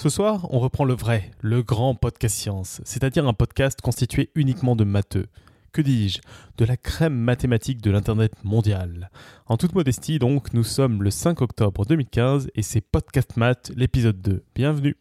Ce 0.00 0.08
soir, 0.08 0.46
on 0.48 0.60
reprend 0.60 0.86
le 0.86 0.94
vrai, 0.94 1.30
le 1.42 1.62
grand 1.62 1.94
podcast 1.94 2.34
science, 2.34 2.80
c'est-à-dire 2.86 3.28
un 3.28 3.34
podcast 3.34 3.82
constitué 3.82 4.30
uniquement 4.34 4.74
de 4.74 4.84
matheux. 4.84 5.26
Que 5.72 5.82
dis-je? 5.82 6.20
De 6.56 6.64
la 6.64 6.78
crème 6.78 7.14
mathématique 7.14 7.82
de 7.82 7.90
l'Internet 7.90 8.32
mondial. 8.42 9.10
En 9.44 9.58
toute 9.58 9.74
modestie, 9.74 10.18
donc, 10.18 10.54
nous 10.54 10.64
sommes 10.64 11.02
le 11.02 11.10
5 11.10 11.42
octobre 11.42 11.84
2015 11.84 12.48
et 12.54 12.62
c'est 12.62 12.80
Podcast 12.80 13.36
Math, 13.36 13.72
l'épisode 13.76 14.22
2. 14.22 14.42
Bienvenue 14.54 14.96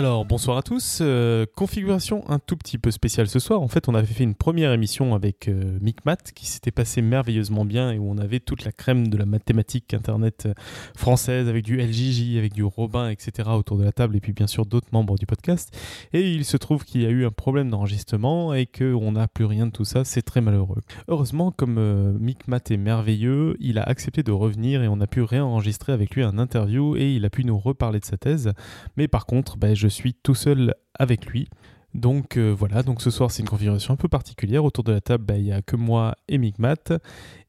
Alors 0.00 0.24
bonsoir 0.24 0.56
à 0.56 0.62
tous. 0.62 1.00
Euh, 1.02 1.44
configuration 1.54 2.24
un 2.30 2.38
tout 2.38 2.56
petit 2.56 2.78
peu 2.78 2.90
spéciale 2.90 3.28
ce 3.28 3.38
soir. 3.38 3.60
En 3.60 3.68
fait, 3.68 3.86
on 3.86 3.94
avait 3.94 4.06
fait 4.06 4.24
une 4.24 4.34
première 4.34 4.72
émission 4.72 5.14
avec 5.14 5.46
euh, 5.46 5.78
MicMat 5.82 6.16
qui 6.34 6.46
s'était 6.46 6.70
passé 6.70 7.02
merveilleusement 7.02 7.66
bien 7.66 7.92
et 7.92 7.98
où 7.98 8.10
on 8.10 8.16
avait 8.16 8.40
toute 8.40 8.64
la 8.64 8.72
crème 8.72 9.08
de 9.08 9.18
la 9.18 9.26
mathématique 9.26 9.92
internet 9.92 10.46
euh, 10.46 10.54
française 10.96 11.50
avec 11.50 11.66
du 11.66 11.76
LJJ, 11.76 12.38
avec 12.38 12.54
du 12.54 12.64
Robin, 12.64 13.10
etc. 13.10 13.50
autour 13.52 13.76
de 13.76 13.84
la 13.84 13.92
table 13.92 14.16
et 14.16 14.20
puis 14.20 14.32
bien 14.32 14.46
sûr 14.46 14.64
d'autres 14.64 14.88
membres 14.90 15.18
du 15.18 15.26
podcast. 15.26 15.76
Et 16.14 16.32
il 16.32 16.46
se 16.46 16.56
trouve 16.56 16.86
qu'il 16.86 17.02
y 17.02 17.06
a 17.06 17.10
eu 17.10 17.26
un 17.26 17.30
problème 17.30 17.68
d'enregistrement 17.68 18.54
et 18.54 18.64
qu'on 18.64 19.12
n'a 19.12 19.28
plus 19.28 19.44
rien 19.44 19.66
de 19.66 19.72
tout 19.72 19.84
ça. 19.84 20.04
C'est 20.04 20.22
très 20.22 20.40
malheureux. 20.40 20.80
Heureusement, 21.08 21.50
comme 21.50 21.76
euh, 21.76 22.14
MicMat 22.18 22.60
est 22.70 22.78
merveilleux, 22.78 23.54
il 23.60 23.78
a 23.78 23.82
accepté 23.82 24.22
de 24.22 24.32
revenir 24.32 24.82
et 24.82 24.88
on 24.88 25.02
a 25.02 25.06
pu 25.06 25.20
réenregistrer 25.20 25.92
avec 25.92 26.14
lui 26.14 26.22
un 26.22 26.38
interview 26.38 26.96
et 26.96 27.12
il 27.14 27.26
a 27.26 27.28
pu 27.28 27.44
nous 27.44 27.58
reparler 27.58 28.00
de 28.00 28.06
sa 28.06 28.16
thèse. 28.16 28.54
Mais 28.96 29.06
par 29.06 29.26
contre, 29.26 29.58
ben, 29.58 29.76
je 29.76 29.89
suis 29.90 30.14
tout 30.14 30.34
seul 30.34 30.74
avec 30.98 31.26
lui. 31.26 31.48
Donc 31.94 32.36
euh, 32.36 32.54
voilà, 32.56 32.82
donc 32.82 33.02
ce 33.02 33.10
soir 33.10 33.30
c'est 33.30 33.42
une 33.42 33.48
configuration 33.48 33.94
un 33.94 33.96
peu 33.96 34.08
particulière. 34.08 34.64
Autour 34.64 34.84
de 34.84 34.92
la 34.92 35.00
table, 35.00 35.24
bah, 35.24 35.36
il 35.36 35.44
n'y 35.44 35.52
a 35.52 35.62
que 35.62 35.76
moi 35.76 36.14
et 36.28 36.38
Micmat. 36.38 36.98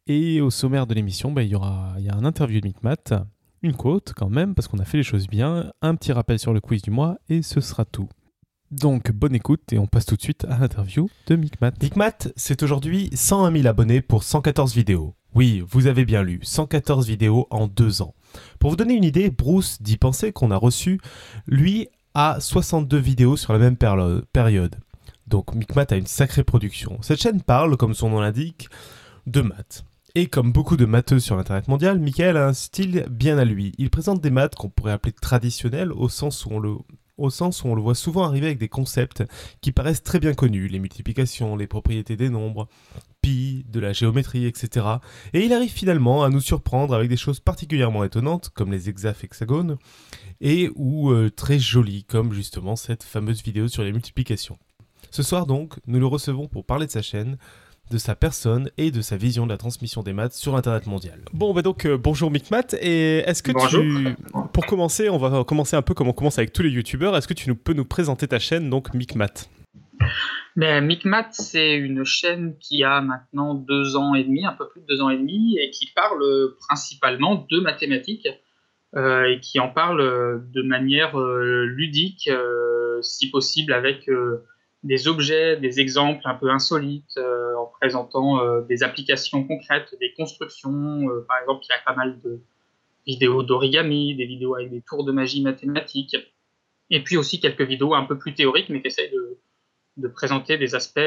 Et 0.07 0.41
au 0.41 0.49
sommaire 0.49 0.87
de 0.87 0.93
l'émission, 0.93 1.31
bah, 1.31 1.43
il 1.43 1.49
y 1.49 1.55
aura 1.55 1.95
y 1.99 2.09
a 2.09 2.15
un 2.15 2.25
interview 2.25 2.59
de 2.59 2.67
Micmat, 2.67 3.25
une 3.61 3.75
quote 3.75 4.13
quand 4.15 4.29
même, 4.29 4.55
parce 4.55 4.67
qu'on 4.67 4.79
a 4.79 4.85
fait 4.85 4.97
les 4.97 5.03
choses 5.03 5.27
bien, 5.27 5.71
un 5.81 5.95
petit 5.95 6.11
rappel 6.11 6.39
sur 6.39 6.53
le 6.53 6.59
quiz 6.59 6.81
du 6.81 6.89
mois, 6.89 7.17
et 7.29 7.43
ce 7.43 7.61
sera 7.61 7.85
tout. 7.85 8.09
Donc 8.71 9.11
bonne 9.11 9.35
écoute 9.35 9.73
et 9.73 9.77
on 9.77 9.85
passe 9.85 10.05
tout 10.05 10.15
de 10.15 10.21
suite 10.21 10.45
à 10.45 10.57
l'interview 10.57 11.09
de 11.27 11.35
Micmat. 11.35 11.71
Micmat, 11.81 12.29
c'est 12.37 12.63
aujourd'hui 12.63 13.09
101 13.13 13.51
000 13.51 13.67
abonnés 13.67 14.01
pour 14.01 14.23
114 14.23 14.73
vidéos. 14.73 15.13
Oui, 15.35 15.61
vous 15.69 15.87
avez 15.87 16.05
bien 16.05 16.23
lu, 16.23 16.39
114 16.41 17.05
vidéos 17.05 17.47
en 17.51 17.67
deux 17.67 18.01
ans. 18.01 18.15
Pour 18.59 18.69
vous 18.69 18.75
donner 18.77 18.95
une 18.95 19.03
idée, 19.03 19.29
Bruce 19.29 19.81
dit 19.81 19.97
penser 19.97 20.31
qu'on 20.31 20.51
a 20.51 20.57
reçu, 20.57 20.99
lui, 21.47 21.89
à 22.13 22.37
62 22.39 22.97
vidéos 22.97 23.37
sur 23.37 23.53
la 23.53 23.59
même 23.59 23.77
période. 23.77 24.75
Donc 25.27 25.55
Micmat 25.55 25.85
a 25.89 25.95
une 25.95 26.07
sacrée 26.07 26.43
production. 26.43 26.97
Cette 27.01 27.21
chaîne 27.21 27.41
parle, 27.41 27.77
comme 27.77 27.93
son 27.93 28.09
nom 28.09 28.19
l'indique, 28.19 28.69
de 29.27 29.41
maths. 29.41 29.85
Et 30.13 30.27
comme 30.27 30.51
beaucoup 30.51 30.75
de 30.75 30.85
matheux 30.85 31.19
sur 31.19 31.37
l'internet 31.37 31.69
mondial, 31.69 31.97
Michael 31.97 32.35
a 32.35 32.47
un 32.47 32.53
style 32.53 33.05
bien 33.09 33.37
à 33.37 33.45
lui. 33.45 33.73
Il 33.77 33.89
présente 33.89 34.19
des 34.19 34.29
maths 34.29 34.55
qu'on 34.55 34.69
pourrait 34.69 34.91
appeler 34.91 35.13
traditionnels 35.13 35.93
au 35.93 36.09
sens 36.09 36.45
où 36.45 36.49
on 36.51 36.59
le 36.59 37.81
voit 37.81 37.95
souvent 37.95 38.25
arriver 38.25 38.47
avec 38.47 38.57
des 38.57 38.67
concepts 38.67 39.23
qui 39.61 39.71
paraissent 39.71 40.03
très 40.03 40.19
bien 40.19 40.33
connus, 40.33 40.67
les 40.67 40.79
multiplications, 40.79 41.55
les 41.55 41.67
propriétés 41.67 42.17
des 42.17 42.27
nombres, 42.27 42.67
pi, 43.21 43.65
de 43.69 43.79
la 43.79 43.93
géométrie, 43.93 44.45
etc. 44.47 44.85
Et 45.31 45.45
il 45.45 45.53
arrive 45.53 45.71
finalement 45.71 46.25
à 46.25 46.29
nous 46.29 46.41
surprendre 46.41 46.93
avec 46.93 47.07
des 47.07 47.15
choses 47.15 47.39
particulièrement 47.39 48.03
étonnantes, 48.03 48.49
comme 48.53 48.73
les 48.73 48.89
hexagones, 48.89 49.77
et 50.41 50.69
ou 50.75 51.11
euh, 51.11 51.29
très 51.29 51.59
jolies, 51.59 52.03
comme 52.03 52.33
justement 52.33 52.75
cette 52.75 53.03
fameuse 53.03 53.43
vidéo 53.43 53.67
sur 53.67 53.83
les 53.83 53.93
multiplications. 53.93 54.57
Ce 55.11 55.23
soir 55.23 55.45
donc, 55.45 55.75
nous 55.87 55.99
le 55.99 56.05
recevons 56.07 56.47
pour 56.47 56.65
parler 56.65 56.87
de 56.87 56.91
sa 56.91 57.01
chaîne, 57.01 57.37
de 57.91 57.97
sa 57.97 58.15
personne 58.15 58.69
et 58.77 58.91
de 58.91 59.01
sa 59.01 59.17
vision 59.17 59.45
de 59.45 59.51
la 59.51 59.57
transmission 59.57 60.01
des 60.01 60.13
maths 60.13 60.33
sur 60.33 60.55
Internet 60.55 60.87
mondial. 60.87 61.19
Bon, 61.33 61.53
bah 61.53 61.61
donc 61.61 61.85
euh, 61.85 61.97
bonjour 61.97 62.31
Micmat, 62.31 62.73
et 62.79 63.17
est-ce 63.19 63.43
que 63.43 63.51
tu, 63.69 64.15
pour 64.53 64.65
commencer, 64.65 65.09
on 65.09 65.17
va 65.17 65.43
commencer 65.43 65.75
un 65.75 65.81
peu 65.81 65.93
comme 65.93 66.07
on 66.07 66.13
commence 66.13 66.37
avec 66.37 66.53
tous 66.53 66.63
les 66.63 66.69
youtubeurs, 66.69 67.15
est-ce 67.15 67.27
que 67.27 67.33
tu 67.33 67.49
nous, 67.49 67.55
peux 67.55 67.73
nous 67.73 67.85
présenter 67.85 68.27
ta 68.27 68.39
chaîne, 68.39 68.69
donc 68.69 68.93
Micmat 68.93 69.49
ben, 70.55 70.83
Micmat, 70.83 71.27
c'est 71.31 71.75
une 71.75 72.03
chaîne 72.03 72.57
qui 72.59 72.83
a 72.83 73.01
maintenant 73.01 73.53
deux 73.53 73.95
ans 73.95 74.15
et 74.15 74.23
demi, 74.23 74.45
un 74.45 74.53
peu 74.53 74.67
plus 74.67 74.81
de 74.81 74.87
deux 74.87 75.01
ans 75.01 75.09
et 75.09 75.17
demi, 75.17 75.57
et 75.57 75.69
qui 75.69 75.87
parle 75.93 76.23
principalement 76.67 77.45
de 77.49 77.59
mathématiques, 77.59 78.25
euh, 78.25 78.50
et 78.95 79.39
qui 79.41 79.59
en 79.59 79.69
parle 79.69 80.43
de 80.51 80.61
manière 80.61 81.19
euh, 81.19 81.65
ludique, 81.65 82.29
si 83.01 83.29
possible 83.29 83.73
avec 83.73 84.09
des 84.83 85.07
objets, 85.07 85.57
des 85.57 85.79
exemples 85.79 86.21
un 86.25 86.35
peu 86.35 86.49
insolites, 86.49 87.17
euh, 87.17 87.55
en 87.55 87.67
présentant 87.67 88.41
euh, 88.41 88.61
des 88.61 88.83
applications 88.83 89.45
concrètes, 89.45 89.95
des 89.99 90.13
constructions. 90.13 91.09
Euh, 91.09 91.25
par 91.27 91.37
exemple, 91.39 91.63
il 91.65 91.69
y 91.69 91.73
a 91.73 91.81
pas 91.85 91.95
mal 91.95 92.19
de 92.21 92.41
vidéos 93.05 93.43
d'origami, 93.43 94.15
des 94.15 94.25
vidéos 94.25 94.55
avec 94.55 94.71
des 94.71 94.81
tours 94.81 95.03
de 95.03 95.11
magie 95.11 95.41
mathématiques, 95.41 96.15
et 96.89 97.03
puis 97.03 97.17
aussi 97.17 97.39
quelques 97.39 97.61
vidéos 97.61 97.93
un 97.93 98.05
peu 98.05 98.17
plus 98.17 98.33
théoriques, 98.33 98.69
mais 98.69 98.81
qui 98.81 98.87
essayent 98.87 99.11
de, 99.11 99.37
de 99.97 100.07
présenter 100.07 100.57
des 100.57 100.75
aspects 100.75 100.99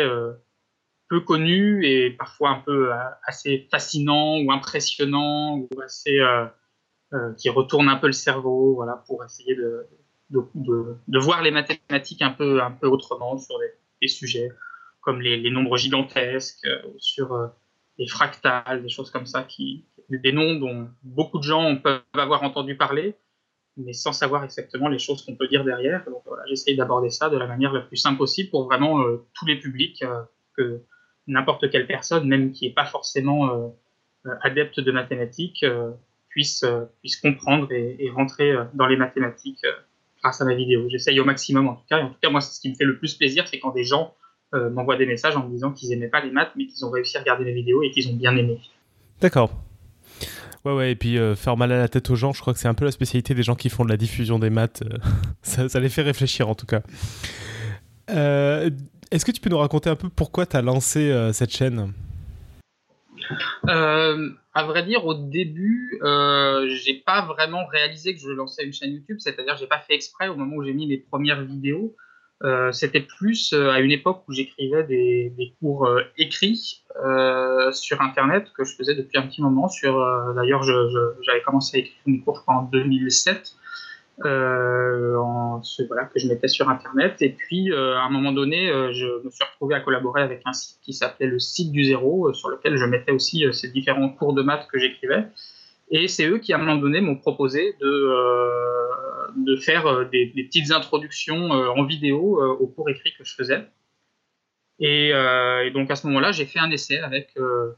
peu 1.08 1.20
connus 1.20 1.86
et 1.86 2.10
parfois 2.10 2.50
un 2.50 2.60
peu 2.60 2.90
assez 3.24 3.68
fascinants 3.70 4.38
ou 4.38 4.50
impressionnants, 4.50 5.58
ou 5.58 5.68
assez, 5.84 6.18
qui 7.38 7.48
retournent 7.48 7.88
un 7.88 7.96
peu 7.96 8.06
le 8.06 8.12
cerveau, 8.12 8.74
voilà, 8.74 9.02
pour 9.06 9.24
essayer 9.24 9.54
de, 9.54 9.86
voir 11.18 11.42
les 11.42 11.50
mathématiques 11.50 12.22
un 12.22 12.30
peu, 12.30 12.60
autrement 12.82 13.38
sur 13.38 13.56
des, 14.00 14.08
sujets 14.08 14.50
comme 15.04 15.20
les, 15.20 15.50
nombres 15.50 15.76
gigantesques, 15.76 16.66
euh, 16.66 16.82
sur 16.98 17.32
euh, 17.34 17.46
les 17.98 18.06
fractales, 18.06 18.82
des 18.82 18.88
choses 18.88 19.10
comme 19.10 19.26
ça, 19.26 19.42
qui, 19.42 19.84
des 20.08 20.32
noms 20.32 20.54
dont 20.54 20.88
beaucoup 21.02 21.38
de 21.38 21.44
gens 21.44 21.76
peuvent 21.76 22.00
avoir 22.14 22.42
entendu 22.42 22.76
parler, 22.76 23.14
mais 23.76 23.92
sans 23.92 24.12
savoir 24.12 24.44
exactement 24.44 24.88
les 24.88 24.98
choses 24.98 25.24
qu'on 25.24 25.36
peut 25.36 25.46
dire 25.48 25.64
derrière. 25.64 26.04
Donc 26.06 26.22
voilà, 26.26 26.44
j'essaye 26.46 26.76
d'aborder 26.76 27.10
ça 27.10 27.28
de 27.28 27.36
la 27.36 27.46
manière 27.46 27.72
la 27.72 27.80
plus 27.80 27.96
simple 27.96 28.18
possible 28.18 28.50
pour 28.50 28.64
vraiment 28.64 29.02
euh, 29.02 29.26
tous 29.34 29.46
les 29.46 29.58
publics, 29.58 30.02
que 30.56 30.82
n'importe 31.26 31.70
quelle 31.70 31.86
personne, 31.86 32.26
même 32.26 32.52
qui 32.52 32.66
n'est 32.66 32.74
pas 32.74 32.86
forcément 32.86 33.74
adepte 34.42 34.78
de 34.78 34.92
mathématiques, 34.92 35.64
puisse, 36.34 36.64
puisse 37.00 37.16
comprendre 37.16 37.70
et, 37.72 38.10
rentrer 38.10 38.52
dans 38.74 38.86
les 38.86 38.96
mathématiques 38.96 39.64
grâce 40.22 40.40
à 40.40 40.44
ma 40.44 40.54
vidéo. 40.54 40.88
J'essaye 40.88 41.20
au 41.20 41.24
maximum 41.24 41.68
en 41.68 41.74
tout 41.74 41.84
cas. 41.88 42.00
Et 42.00 42.02
en 42.02 42.08
tout 42.08 42.18
cas, 42.20 42.30
moi, 42.30 42.40
ce 42.40 42.60
qui 42.60 42.70
me 42.70 42.74
fait 42.74 42.84
le 42.84 42.98
plus 42.98 43.14
plaisir, 43.14 43.46
c'est 43.46 43.60
quand 43.60 43.72
des 43.72 43.84
gens 43.84 44.14
euh, 44.54 44.70
m'envoient 44.70 44.96
des 44.96 45.06
messages 45.06 45.36
en 45.36 45.44
me 45.44 45.50
disant 45.50 45.72
qu'ils 45.72 45.90
n'aimaient 45.90 46.08
pas 46.08 46.20
les 46.20 46.30
maths, 46.30 46.52
mais 46.56 46.66
qu'ils 46.66 46.84
ont 46.84 46.90
réussi 46.90 47.16
à 47.16 47.20
regarder 47.20 47.44
mes 47.44 47.52
vidéos 47.52 47.82
et 47.82 47.90
qu'ils 47.90 48.08
ont 48.08 48.14
bien 48.14 48.36
aimé. 48.36 48.60
D'accord. 49.20 49.52
Ouais, 50.64 50.72
ouais, 50.72 50.92
et 50.92 50.94
puis 50.94 51.18
euh, 51.18 51.34
faire 51.34 51.56
mal 51.56 51.72
à 51.72 51.78
la 51.78 51.88
tête 51.88 52.08
aux 52.10 52.14
gens, 52.14 52.32
je 52.32 52.40
crois 52.40 52.54
que 52.54 52.58
c'est 52.58 52.68
un 52.68 52.74
peu 52.74 52.84
la 52.84 52.90
spécialité 52.90 53.34
des 53.34 53.42
gens 53.42 53.56
qui 53.56 53.68
font 53.68 53.84
de 53.84 53.90
la 53.90 53.96
diffusion 53.96 54.38
des 54.38 54.50
maths. 54.50 54.82
Euh, 54.82 54.98
ça, 55.68 55.80
les 55.80 55.88
fait 55.88 56.02
réfléchir 56.02 56.48
en 56.48 56.54
tout 56.54 56.66
cas. 56.66 56.82
Est-ce 58.08 59.24
que 59.24 59.32
tu 59.32 59.40
peux 59.40 59.50
nous 59.50 59.58
raconter 59.58 59.90
un 59.90 59.96
peu 59.96 60.08
pourquoi 60.08 60.46
tu 60.46 60.56
as 60.56 60.62
lancé 60.62 61.30
cette 61.32 61.54
chaîne? 61.54 61.92
Euh, 63.68 64.30
à 64.54 64.64
vrai 64.64 64.84
dire, 64.84 65.04
au 65.04 65.14
début, 65.14 65.98
euh, 66.02 66.68
j'ai 66.68 66.94
pas 66.94 67.22
vraiment 67.22 67.66
réalisé 67.66 68.14
que 68.14 68.20
je 68.20 68.30
lançais 68.30 68.64
une 68.64 68.72
chaîne 68.72 68.92
YouTube, 68.92 69.16
c'est-à-dire 69.18 69.56
j'ai 69.56 69.66
pas 69.66 69.80
fait 69.80 69.94
exprès 69.94 70.28
au 70.28 70.36
moment 70.36 70.56
où 70.56 70.62
j'ai 70.62 70.72
mis 70.72 70.86
mes 70.86 70.98
premières 70.98 71.42
vidéos. 71.42 71.96
Euh, 72.42 72.72
c'était 72.72 73.00
plus 73.00 73.52
euh, 73.52 73.70
à 73.70 73.80
une 73.80 73.92
époque 73.92 74.24
où 74.28 74.32
j'écrivais 74.32 74.84
des, 74.84 75.32
des, 75.36 75.54
cours 75.60 75.88
écrits 76.18 76.82
sur 77.72 78.00
Internet 78.00 78.52
que 78.56 78.64
je 78.64 78.74
faisais 78.74 78.94
depuis 78.94 79.18
un 79.18 79.22
petit 79.22 79.42
moment. 79.42 79.68
Sur, 79.68 79.94
d'ailleurs, 80.34 80.62
j'avais 80.62 81.42
commencé 81.42 81.76
à 81.76 81.80
écrire 81.80 81.96
mes 82.06 82.20
cours 82.20 82.44
en 82.46 82.62
2007 82.62 83.56
euh, 84.24 85.16
en, 85.16 85.60
voilà, 85.88 86.04
que 86.04 86.20
je 86.20 86.28
mettais 86.28 86.48
sur 86.48 86.68
Internet. 86.68 87.20
Et 87.20 87.30
puis, 87.30 87.72
euh, 87.72 87.96
à 87.96 88.02
un 88.02 88.10
moment 88.10 88.32
donné, 88.32 88.70
euh, 88.70 88.92
je 88.92 89.06
me 89.24 89.30
suis 89.30 89.44
retrouvé 89.44 89.74
à 89.74 89.80
collaborer 89.80 90.22
avec 90.22 90.42
un 90.44 90.52
site 90.52 90.78
qui 90.82 90.92
s'appelait 90.92 91.26
le 91.26 91.38
site 91.38 91.72
du 91.72 91.84
zéro, 91.84 92.32
sur 92.32 92.48
lequel 92.48 92.76
je 92.76 92.84
mettais 92.84 93.12
aussi 93.12 93.44
ces 93.52 93.68
différents 93.70 94.08
cours 94.08 94.32
de 94.32 94.42
maths 94.42 94.68
que 94.70 94.78
j'écrivais. 94.78 95.24
Et 95.90 96.08
c'est 96.08 96.26
eux 96.26 96.38
qui, 96.38 96.52
à 96.52 96.56
un 96.56 96.58
moment 96.60 96.76
donné, 96.76 97.00
m'ont 97.00 97.16
proposé 97.16 97.74
de, 97.80 99.44
de 99.44 99.56
faire 99.56 100.08
des, 100.10 100.32
petites 100.34 100.70
introductions 100.70 101.50
en 101.50 101.84
vidéo 101.84 102.40
aux 102.58 102.66
cours 102.68 102.88
écrits 102.88 103.12
que 103.18 103.24
je 103.24 103.34
faisais. 103.34 103.66
Et, 104.80 105.12
donc, 105.72 105.90
à 105.90 105.96
ce 105.96 106.06
moment-là, 106.06 106.32
j'ai 106.32 106.46
fait 106.46 106.58
un 106.58 106.70
essai 106.70 106.98
avec 106.98 107.30
euh, 107.36 107.72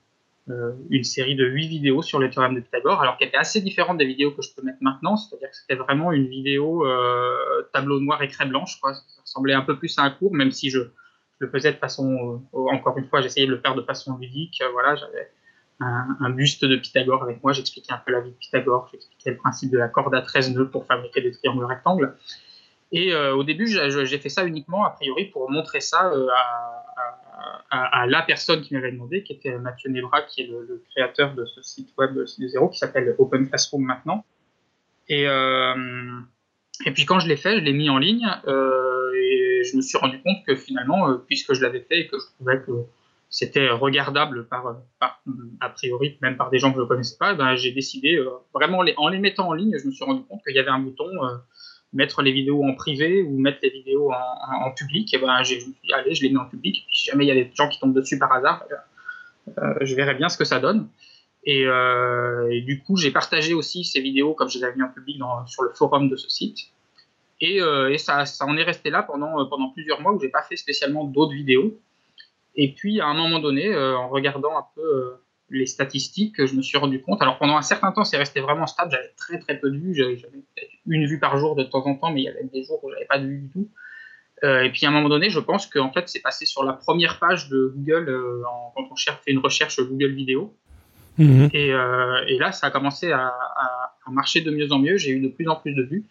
une 0.90 1.02
série 1.02 1.34
de 1.34 1.44
huit 1.44 1.66
vidéos 1.66 2.02
sur 2.02 2.20
les 2.20 2.30
théorèmes 2.30 2.54
de 2.54 2.60
Pythagore, 2.60 3.00
alors 3.00 3.16
qu'elle 3.16 3.28
était 3.28 3.36
assez 3.36 3.60
différente 3.60 3.98
des 3.98 4.04
vidéos 4.04 4.30
que 4.30 4.42
je 4.42 4.54
peux 4.54 4.62
mettre 4.62 4.78
maintenant, 4.80 5.16
c'est-à-dire 5.16 5.50
que 5.50 5.56
c'était 5.56 5.74
vraiment 5.74 6.12
une 6.12 6.28
vidéo 6.28 6.86
euh, 6.86 7.68
tableau 7.72 7.98
noir 7.98 8.22
et 8.22 8.28
craie 8.28 8.46
blanche, 8.46 8.78
quoi. 8.80 8.94
ça 8.94 9.20
ressemblait 9.22 9.54
un 9.54 9.62
peu 9.62 9.76
plus 9.76 9.98
à 9.98 10.02
un 10.02 10.10
cours, 10.10 10.32
même 10.32 10.52
si 10.52 10.70
je, 10.70 10.80
le 11.38 11.48
faisais 11.48 11.72
de 11.72 11.78
façon, 11.78 12.42
euh, 12.54 12.58
encore 12.72 12.96
une 12.98 13.06
fois, 13.06 13.20
j'essayais 13.20 13.46
de 13.46 13.52
le 13.52 13.60
faire 13.60 13.74
de 13.74 13.82
façon 13.82 14.16
ludique, 14.18 14.62
voilà, 14.72 14.96
j'avais 14.96 15.30
un, 15.80 16.30
buste 16.30 16.64
de 16.64 16.76
Pythagore 16.76 17.22
avec 17.22 17.42
moi. 17.42 17.52
J'expliquais 17.52 17.92
un 17.92 18.00
peu 18.04 18.12
la 18.12 18.20
vie 18.20 18.30
de 18.30 18.36
Pythagore, 18.36 18.88
j'expliquais 18.90 19.30
le 19.30 19.36
principe 19.36 19.70
de 19.70 19.78
la 19.78 19.88
corde 19.88 20.14
à 20.14 20.22
13 20.22 20.54
nœuds 20.54 20.70
pour 20.70 20.86
fabriquer 20.86 21.20
des 21.20 21.32
triangles 21.32 21.64
rectangles. 21.64 22.16
Et 22.92 23.12
euh, 23.12 23.34
au 23.34 23.44
début, 23.44 23.66
j'ai 23.66 24.18
fait 24.18 24.28
ça 24.28 24.44
uniquement, 24.44 24.84
a 24.84 24.90
priori, 24.90 25.26
pour 25.26 25.50
montrer 25.50 25.80
ça 25.80 26.10
euh, 26.12 26.28
à, 26.28 27.25
la 27.70 28.22
personne 28.22 28.62
qui 28.62 28.74
m'avait 28.74 28.92
demandé, 28.92 29.22
qui 29.22 29.32
était 29.32 29.56
Mathieu 29.58 29.90
Nebra, 29.90 30.22
qui 30.22 30.42
est 30.42 30.46
le, 30.46 30.82
créateur 30.90 31.34
de 31.34 31.44
ce 31.46 31.62
site 31.62 31.92
web 31.98 32.14
de 32.14 32.26
zéro, 32.26 32.68
qui 32.68 32.78
s'appelle 32.78 33.14
Open 33.18 33.48
Classroom 33.48 33.82
maintenant. 33.82 34.24
Et, 35.08 35.28
euh, 35.28 36.20
et 36.84 36.90
puis 36.90 37.04
quand 37.04 37.20
je 37.20 37.28
l'ai 37.28 37.36
fait, 37.36 37.58
je 37.58 37.64
l'ai 37.64 37.72
mis 37.72 37.90
en 37.90 37.98
ligne, 37.98 38.26
et 38.46 39.62
je 39.64 39.76
me 39.76 39.82
suis 39.82 39.98
rendu 39.98 40.20
compte 40.22 40.44
que 40.46 40.54
finalement, 40.56 41.18
puisque 41.26 41.54
je 41.54 41.62
l'avais 41.62 41.80
fait 41.80 42.00
et 42.00 42.06
que 42.08 42.16
je 42.18 42.26
trouvais 42.34 42.60
que 42.60 42.72
c'était 43.28 43.68
regardable 43.68 44.46
par, 44.46 44.76
a 45.60 45.68
priori, 45.70 46.16
même 46.22 46.36
par 46.36 46.50
des 46.50 46.58
gens 46.58 46.70
que 46.70 46.78
je 46.78 46.82
ne 46.82 46.86
connaissais 46.86 47.16
pas, 47.18 47.34
ben, 47.34 47.56
j'ai 47.56 47.72
décidé, 47.72 48.22
vraiment 48.54 48.84
en 48.96 49.08
les 49.08 49.18
mettant 49.18 49.48
en 49.48 49.52
ligne, 49.52 49.76
je 49.78 49.86
me 49.86 49.92
suis 49.92 50.04
rendu 50.04 50.22
compte 50.24 50.42
qu'il 50.44 50.54
y 50.54 50.58
avait 50.58 50.70
un 50.70 50.78
bouton 50.78 51.08
mettre 51.92 52.22
les 52.22 52.32
vidéos 52.32 52.64
en 52.64 52.74
privé 52.74 53.22
ou 53.22 53.38
mettre 53.38 53.58
les 53.62 53.70
vidéos 53.70 54.12
en, 54.12 54.70
public, 54.72 55.12
et 55.14 55.18
ben, 55.18 55.38
me 55.38 55.44
suis 55.44 55.58
dit, 55.58 55.92
allez, 55.92 56.14
je 56.14 56.22
les 56.22 56.30
mets 56.30 56.38
en 56.38 56.46
public. 56.46 56.86
si 56.92 57.06
jamais 57.06 57.24
il 57.24 57.28
y 57.28 57.30
a 57.30 57.34
des 57.34 57.50
gens 57.54 57.68
qui 57.68 57.78
tombent 57.78 57.94
dessus 57.94 58.18
par 58.18 58.32
hasard, 58.32 58.64
euh, 59.58 59.74
je 59.80 59.94
verrai 59.94 60.14
bien 60.14 60.28
ce 60.28 60.36
que 60.36 60.44
ça 60.44 60.58
donne. 60.58 60.88
Et, 61.44 61.64
euh, 61.64 62.60
du 62.62 62.82
coup, 62.82 62.96
j'ai 62.96 63.10
partagé 63.10 63.54
aussi 63.54 63.84
ces 63.84 64.00
vidéos, 64.00 64.34
comme 64.34 64.48
je 64.48 64.58
les 64.58 64.64
avais 64.64 64.76
mis 64.76 64.82
en 64.82 64.88
public, 64.88 65.20
sur 65.46 65.62
le 65.62 65.70
forum 65.70 66.08
de 66.08 66.16
ce 66.16 66.28
site. 66.28 66.58
Et, 67.40 67.60
euh, 67.60 67.96
ça, 67.98 68.26
ça, 68.26 68.46
en 68.46 68.56
est 68.56 68.64
resté 68.64 68.90
là 68.90 69.02
pendant, 69.02 69.46
pendant 69.46 69.70
plusieurs 69.70 70.00
mois 70.00 70.12
où 70.12 70.20
j'ai 70.20 70.28
pas 70.28 70.42
fait 70.42 70.56
spécialement 70.56 71.04
d'autres 71.04 71.34
vidéos. 71.34 71.78
Et 72.56 72.72
puis, 72.72 73.00
à 73.00 73.06
un 73.06 73.14
moment 73.14 73.38
donné, 73.38 73.76
en 73.76 74.08
regardant 74.08 74.56
un 74.56 74.64
peu 74.74 75.16
les 75.50 75.66
statistiques, 75.66 76.44
je 76.44 76.54
me 76.54 76.62
suis 76.62 76.78
rendu 76.78 77.00
compte. 77.00 77.22
Alors 77.22 77.38
pendant 77.38 77.56
un 77.56 77.62
certain 77.62 77.92
temps, 77.92 78.04
c'est 78.04 78.16
resté 78.16 78.40
vraiment 78.40 78.66
stable. 78.66 78.90
J'avais 78.92 79.12
très 79.16 79.38
très 79.38 79.58
peu 79.58 79.70
de 79.70 79.78
vues. 79.78 79.94
J'avais 79.94 80.20
une 80.86 81.06
vue 81.06 81.18
par 81.18 81.38
jour 81.38 81.54
de 81.54 81.62
temps 81.62 81.84
en 81.86 81.94
temps, 81.94 82.10
mais 82.10 82.22
il 82.22 82.24
y 82.24 82.28
avait 82.28 82.44
des 82.44 82.64
jours 82.64 82.82
où 82.82 82.90
j'avais 82.90 83.06
pas 83.06 83.18
de 83.18 83.26
vue 83.26 83.38
du 83.38 83.48
tout. 83.48 83.68
Euh, 84.44 84.62
et 84.62 84.70
puis 84.70 84.84
à 84.86 84.90
un 84.90 84.92
moment 84.92 85.08
donné, 85.08 85.30
je 85.30 85.40
pense 85.40 85.66
qu'en 85.66 85.92
fait, 85.92 86.08
c'est 86.08 86.20
passé 86.20 86.46
sur 86.46 86.62
la 86.62 86.72
première 86.72 87.18
page 87.18 87.48
de 87.48 87.72
Google 87.74 88.08
euh, 88.08 88.42
quand 88.74 88.86
on 88.90 88.96
cherche, 88.96 89.18
fait 89.24 89.32
une 89.32 89.38
recherche 89.38 89.80
Google 89.80 90.12
vidéo. 90.12 90.54
Mhm. 91.18 91.48
Euh, 91.54 92.24
et, 92.28 92.38
là, 92.38 92.52
ça 92.52 92.66
a 92.66 92.70
commencé 92.70 93.10
à, 93.12 93.28
à, 93.28 94.10
marcher 94.10 94.42
de 94.42 94.50
mieux 94.50 94.70
en 94.72 94.78
mieux. 94.78 94.98
J'ai 94.98 95.10
eu 95.12 95.20
de 95.20 95.28
plus 95.28 95.48
en 95.48 95.56
plus 95.56 95.74
de 95.74 95.82
vues. 95.82 96.04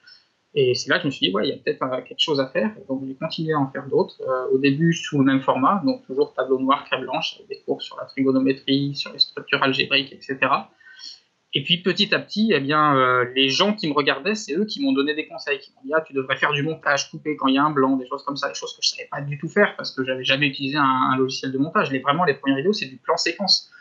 Et 0.58 0.74
c'est 0.74 0.90
là 0.90 0.98
que 0.98 1.04
je 1.04 1.08
me 1.08 1.12
suis 1.12 1.28
dit, 1.28 1.34
ouais, 1.34 1.48
il 1.48 1.50
y 1.50 1.54
a 1.54 1.58
peut-être 1.58 1.84
euh, 1.84 2.02
quelque 2.02 2.20
chose 2.20 2.40
à 2.40 2.48
faire. 2.48 2.72
donc 2.88 3.04
j'ai 3.06 3.16
continué 3.16 3.54
à 3.54 3.60
en 3.60 3.70
faire 3.70 3.88
d'autres. 3.88 4.22
Euh, 4.22 4.54
au 4.54 4.58
début 4.58 4.94
sous 4.94 5.20
le 5.20 5.26
même 5.26 5.42
format, 5.42 5.82
donc 5.86 6.06
toujours 6.08 6.34
tableau 6.34 6.60
noir, 6.60 6.86
craie 6.86 7.02
blanche, 7.02 7.36
avec 7.36 7.50
des 7.50 7.62
cours 7.66 7.82
sur 7.82 7.98
la 7.98 8.06
trigonométrie, 8.06 8.96
sur 8.96 9.12
les 9.12 9.20
structures 9.20 9.62
algébriques, 9.62 10.14
etc. 10.14 10.38
Et 11.54 11.64
puis 11.64 11.82
petit 11.82 12.14
à 12.16 12.20
petit, 12.20 12.52
eh 12.54 12.62
bien, 12.62 12.96
euh, 12.96 13.26
les 13.36 13.50
gens 13.50 13.74
qui 13.74 13.88
me 13.90 13.94
regardaient, 13.94 14.36
c'est 14.36 14.54
eux 14.56 14.66
qui 14.66 14.82
m'ont 14.82 14.94
donné 14.94 15.14
des 15.14 15.28
conseils, 15.28 15.60
qui 15.60 15.72
m'ont 15.72 15.82
dit 15.84 15.92
ah, 15.94 16.02
tu 16.02 16.14
devrais 16.14 16.38
faire 16.38 16.54
du 16.54 16.64
montage 16.64 17.12
coupé 17.12 17.36
quand 17.36 17.48
il 17.48 17.56
y 17.56 17.58
a 17.58 17.64
un 17.64 17.72
blanc, 17.72 17.98
des 17.98 18.08
choses 18.08 18.24
comme 18.24 18.38
ça, 18.38 18.48
des 18.48 18.56
choses 18.56 18.74
que 18.76 18.82
je 18.82 18.90
savais 18.90 19.08
pas 19.12 19.22
du 19.22 19.38
tout 19.38 19.50
faire 19.50 19.76
parce 19.76 19.92
que 19.92 20.06
j'avais 20.06 20.24
jamais 20.24 20.48
utilisé 20.48 20.78
un, 20.78 20.84
un, 20.84 21.18
logiciel 21.18 21.52
de 21.52 21.58
montage. 21.58 21.92
Les, 21.92 22.00
vraiment, 22.00 22.24
les 22.24 22.34
premières 22.34 22.58
vidéos, 22.58 22.74
c'est 22.74 22.88
du 22.88 22.98
plan 22.98 23.18
séquence. 23.18 23.72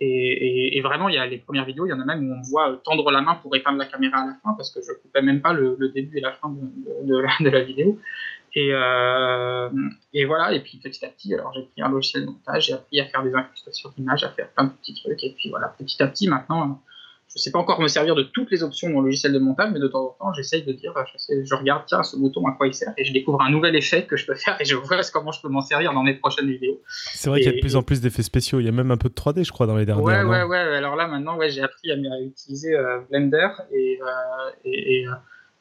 Et, 0.00 0.80
vraiment, 0.82 1.08
il 1.08 1.14
y 1.14 1.18
a 1.18 1.26
les 1.26 1.38
premières 1.38 1.64
vidéos, 1.64 1.86
il 1.86 1.90
y 1.90 1.92
en 1.92 2.00
a 2.00 2.04
même 2.04 2.28
où 2.28 2.34
on 2.34 2.40
voit 2.42 2.80
tendre 2.84 3.10
la 3.10 3.20
main 3.20 3.36
pour 3.36 3.54
éteindre 3.54 3.78
la 3.78 3.86
caméra 3.86 4.18
à 4.18 4.26
la 4.26 4.34
fin, 4.42 4.54
parce 4.54 4.70
que 4.70 4.80
je 4.82 4.92
coupais 5.00 5.22
même 5.22 5.40
pas 5.40 5.52
le, 5.52 5.76
début 5.94 6.18
et 6.18 6.20
la 6.20 6.32
fin 6.32 6.50
de, 6.50 7.48
la, 7.48 7.60
vidéo. 7.60 7.98
Et, 8.54 8.70
euh, 8.72 9.68
et, 10.12 10.24
voilà, 10.24 10.52
et 10.52 10.60
puis 10.60 10.78
petit 10.78 11.04
à 11.04 11.08
petit, 11.08 11.34
alors 11.34 11.52
j'ai 11.54 11.62
pris 11.62 11.82
un 11.82 11.88
logiciel 11.88 12.24
de 12.24 12.30
montage, 12.30 12.66
j'ai 12.66 12.72
appris 12.74 13.00
à 13.00 13.06
faire 13.06 13.22
des 13.22 13.34
incrustations 13.34 13.90
d'images, 13.96 14.24
à 14.24 14.30
faire 14.30 14.48
plein 14.50 14.64
de 14.64 14.70
petits 14.70 14.94
trucs, 14.94 15.22
et 15.22 15.30
puis 15.30 15.48
voilà, 15.50 15.68
petit 15.78 16.02
à 16.02 16.08
petit 16.08 16.28
maintenant, 16.28 16.80
je 17.34 17.40
ne 17.40 17.42
sais 17.42 17.50
pas 17.50 17.58
encore 17.58 17.80
me 17.80 17.88
servir 17.88 18.14
de 18.14 18.22
toutes 18.22 18.52
les 18.52 18.62
options 18.62 18.88
dans 18.90 19.00
le 19.00 19.06
logiciel 19.06 19.32
de 19.32 19.40
montage, 19.40 19.68
mais 19.72 19.80
de 19.80 19.88
temps 19.88 20.04
en 20.04 20.10
temps, 20.10 20.32
j'essaye 20.34 20.62
de 20.62 20.70
dire, 20.70 20.94
je, 21.28 21.54
regarde, 21.56 21.82
tiens, 21.84 22.04
ce 22.04 22.16
bouton, 22.16 22.46
à 22.46 22.52
quoi 22.52 22.68
il 22.68 22.74
sert, 22.74 22.94
et 22.96 23.04
je 23.04 23.12
découvre 23.12 23.42
un 23.42 23.50
nouvel 23.50 23.74
effet 23.74 24.04
que 24.04 24.16
je 24.16 24.24
peux 24.24 24.34
faire, 24.36 24.56
et 24.60 24.64
je 24.64 24.76
vois 24.76 24.98
comment 25.12 25.32
je 25.32 25.42
peux 25.42 25.48
m'en 25.48 25.60
servir 25.60 25.92
dans 25.92 26.04
mes 26.04 26.14
prochaines 26.14 26.48
vidéos. 26.48 26.80
C'est 26.86 27.28
vrai 27.28 27.40
qu'il 27.40 27.50
y 27.50 27.52
a 27.52 27.56
de 27.56 27.60
plus 27.60 27.74
en 27.74 27.82
plus 27.82 28.00
d'effets 28.00 28.22
spéciaux, 28.22 28.60
il 28.60 28.66
y 28.66 28.68
a 28.68 28.72
même 28.72 28.92
un 28.92 28.96
peu 28.96 29.08
de 29.08 29.14
3D, 29.14 29.44
je 29.44 29.50
crois, 29.50 29.66
dans 29.66 29.76
les 29.76 29.84
dernières. 29.84 30.04
Ouais, 30.04 30.22
ouais, 30.22 30.44
ouais, 30.44 30.58
alors 30.58 30.94
là, 30.94 31.08
maintenant, 31.08 31.36
ouais, 31.36 31.50
j'ai 31.50 31.62
appris 31.62 31.90
à, 31.90 31.96
utiliser 32.20 32.76
euh, 32.76 33.00
Blender, 33.10 33.48
et, 33.72 33.98
euh, 34.00 34.50
et, 34.64 35.04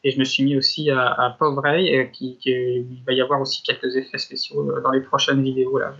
et, 0.03 0.11
je 0.11 0.19
me 0.19 0.25
suis 0.25 0.43
mis 0.43 0.55
aussi 0.55 0.91
à, 0.91 1.07
à 1.07 1.37
Ray, 1.39 2.11
qui, 2.11 2.37
qui, 2.37 2.51
il 2.51 3.03
va 3.07 3.13
y 3.13 3.21
avoir 3.21 3.41
aussi 3.41 3.63
quelques 3.63 3.95
effets 3.95 4.19
spéciaux 4.19 4.69
euh, 4.69 4.79
dans 4.81 4.91
les 4.91 5.01
prochaines 5.01 5.41
vidéos, 5.41 5.79
là. 5.79 5.95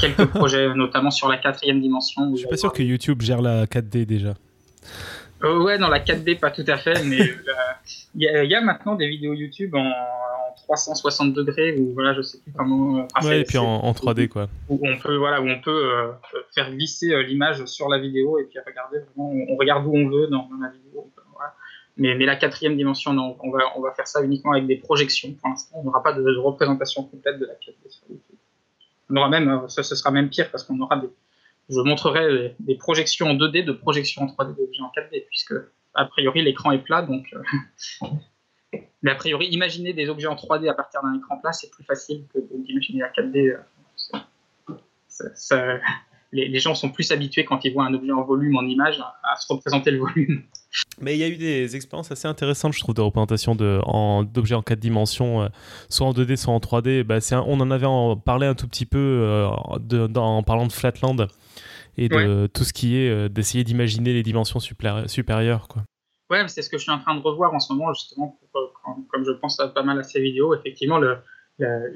quelques 0.00 0.26
projets, 0.34 0.74
notamment 0.74 1.12
sur 1.12 1.28
la 1.28 1.36
quatrième 1.36 1.80
dimension. 1.80 2.32
Je 2.32 2.40
suis 2.40 2.48
pas 2.48 2.56
sûr 2.56 2.72
que 2.72 2.82
YouTube 2.82 3.22
gère 3.22 3.42
la 3.42 3.66
4D 3.66 4.04
déjà. 4.04 4.34
Euh, 5.44 5.62
ouais, 5.62 5.78
dans 5.78 5.88
la 5.88 6.00
4D, 6.00 6.38
pas 6.38 6.50
tout 6.50 6.64
à 6.66 6.76
fait, 6.76 7.04
mais 7.04 7.20
euh, 7.22 7.32
il 8.14 8.22
y, 8.22 8.54
a 8.54 8.60
maintenant 8.60 8.96
des 8.96 9.08
vidéos 9.08 9.34
YouTube 9.34 9.74
en, 9.74 9.92
360 10.64 11.32
degrés 11.32 11.78
ou 11.78 11.94
voilà, 11.94 12.12
je 12.14 12.22
sais 12.22 12.38
plus 12.40 12.52
comment. 12.52 12.98
Euh, 12.98 13.26
ouais, 13.26 13.40
et 13.40 13.44
puis 13.44 13.58
en, 13.58 13.92
3D 13.92 14.28
quoi. 14.28 14.48
Où 14.68 14.80
on 14.82 14.98
peut 14.98 15.16
voilà, 15.16 15.40
où 15.40 15.48
on 15.48 15.60
peut 15.60 16.10
faire 16.52 16.70
glisser 16.72 17.22
l'image 17.22 17.64
sur 17.66 17.88
la 17.88 17.98
vidéo 17.98 18.38
et 18.38 18.44
puis 18.44 18.58
regarder 18.66 18.98
vraiment, 18.98 19.32
on, 19.48 19.56
regarde 19.56 19.86
où 19.86 19.96
on 19.96 20.08
veut 20.08 20.26
dans, 20.26 20.48
la 20.60 20.68
vidéo. 20.70 21.10
Mais, 21.96 22.14
mais 22.16 22.26
la 22.26 22.36
quatrième 22.36 22.76
dimension, 22.76 23.12
non, 23.12 23.36
on 23.40 23.50
va, 23.50 23.58
on 23.76 23.80
va 23.80 23.92
faire 23.92 24.06
ça 24.06 24.22
uniquement 24.22 24.52
avec 24.52 24.66
des 24.66 24.76
projections. 24.76 25.32
Pour 25.32 25.48
l'instant, 25.48 25.78
on 25.80 25.84
n'aura 25.84 26.02
pas 26.02 26.12
de, 26.12 26.36
représentation 26.36 27.04
complète 27.04 27.38
de 27.38 27.46
la 27.46 27.54
4D 27.54 27.90
sur 27.90 28.02
YouTube. 28.08 28.36
On 29.10 29.16
aura 29.16 29.28
même, 29.28 29.68
ça, 29.68 29.82
ce 29.82 29.96
sera 29.96 30.10
même 30.10 30.28
pire 30.28 30.50
parce 30.50 30.64
qu'on 30.64 30.78
aura 30.80 30.96
des, 30.96 31.08
je 31.68 31.80
montrerai 31.80 32.56
des 32.60 32.76
projections 32.76 33.28
en 33.28 33.34
2D 33.34 33.64
de 33.64 33.72
projections 33.72 34.22
en 34.22 34.26
3D 34.26 34.56
d'objets 34.56 34.82
en 34.82 34.92
4D, 34.96 35.26
puisque 35.26 35.54
a 35.94 36.04
priori 36.06 36.42
l'écran 36.42 36.70
est 36.72 36.78
plat, 36.78 37.02
donc. 37.02 37.26
Euh, 37.34 38.06
mais 39.02 39.10
a 39.10 39.14
priori, 39.14 39.48
imaginer 39.48 39.92
des 39.92 40.08
objets 40.08 40.28
en 40.28 40.34
3D 40.34 40.68
à 40.68 40.74
partir 40.74 41.02
d'un 41.02 41.14
écran 41.14 41.38
plat, 41.38 41.52
c'est 41.52 41.70
plus 41.70 41.84
facile 41.84 42.24
que 42.32 42.38
d'imaginer 42.38 43.00
la 43.00 43.10
4D. 43.10 43.58
Euh, 45.52 45.78
les, 46.32 46.60
gens 46.60 46.74
sont 46.74 46.90
plus 46.90 47.10
habitués 47.12 47.44
quand 47.44 47.64
ils 47.64 47.72
voient 47.72 47.84
un 47.84 47.94
objet 47.94 48.12
en 48.12 48.22
volume, 48.22 48.56
en 48.56 48.62
image, 48.62 49.00
à, 49.22 49.36
se 49.36 49.52
représenter 49.52 49.90
le 49.90 49.98
volume. 49.98 50.42
Mais 51.00 51.16
il 51.16 51.18
y 51.18 51.24
a 51.24 51.28
eu 51.28 51.36
des 51.36 51.76
expériences 51.76 52.12
assez 52.12 52.28
intéressantes, 52.28 52.74
je 52.74 52.80
trouve, 52.80 52.94
de 52.94 53.00
représentation 53.00 53.54
d'objets 53.54 54.54
en, 54.54 54.62
4 54.62 54.78
dimensions, 54.78 55.42
euh, 55.42 55.48
soit 55.88 56.06
en 56.06 56.12
2D, 56.12 56.36
soit 56.36 56.52
en 56.52 56.58
3D. 56.58 57.04
Bah, 57.04 57.18
on 57.46 57.60
en 57.60 57.70
avait 57.70 57.86
parlé 58.24 58.46
un 58.46 58.54
tout 58.54 58.68
petit 58.68 58.86
peu 58.86 59.46
en 60.16 60.42
parlant 60.42 60.66
de 60.66 60.72
Flatland 60.72 61.26
et 61.98 62.08
de 62.08 62.46
tout 62.46 62.64
ce 62.64 62.72
qui 62.72 62.96
est 62.96 63.10
euh, 63.10 63.28
d'essayer 63.28 63.64
d'imaginer 63.64 64.12
les 64.12 64.22
dimensions 64.22 64.60
supérieures. 64.60 65.68
Quoi. 65.68 65.82
Ouais, 66.30 66.46
c'est 66.48 66.62
ce 66.62 66.70
que 66.70 66.78
je 66.78 66.82
suis 66.82 66.92
en 66.92 67.00
train 67.00 67.16
de 67.16 67.20
revoir 67.20 67.52
en 67.52 67.58
ce 67.58 67.72
moment, 67.72 67.92
justement, 67.92 68.38
euh, 68.54 68.60
comme 69.10 69.24
je 69.24 69.32
pense 69.32 69.56
pas 69.56 69.82
mal 69.82 69.98
à 69.98 70.02
ces 70.02 70.20
vidéos. 70.20 70.54
Effectivement, 70.54 70.98
le, 70.98 71.18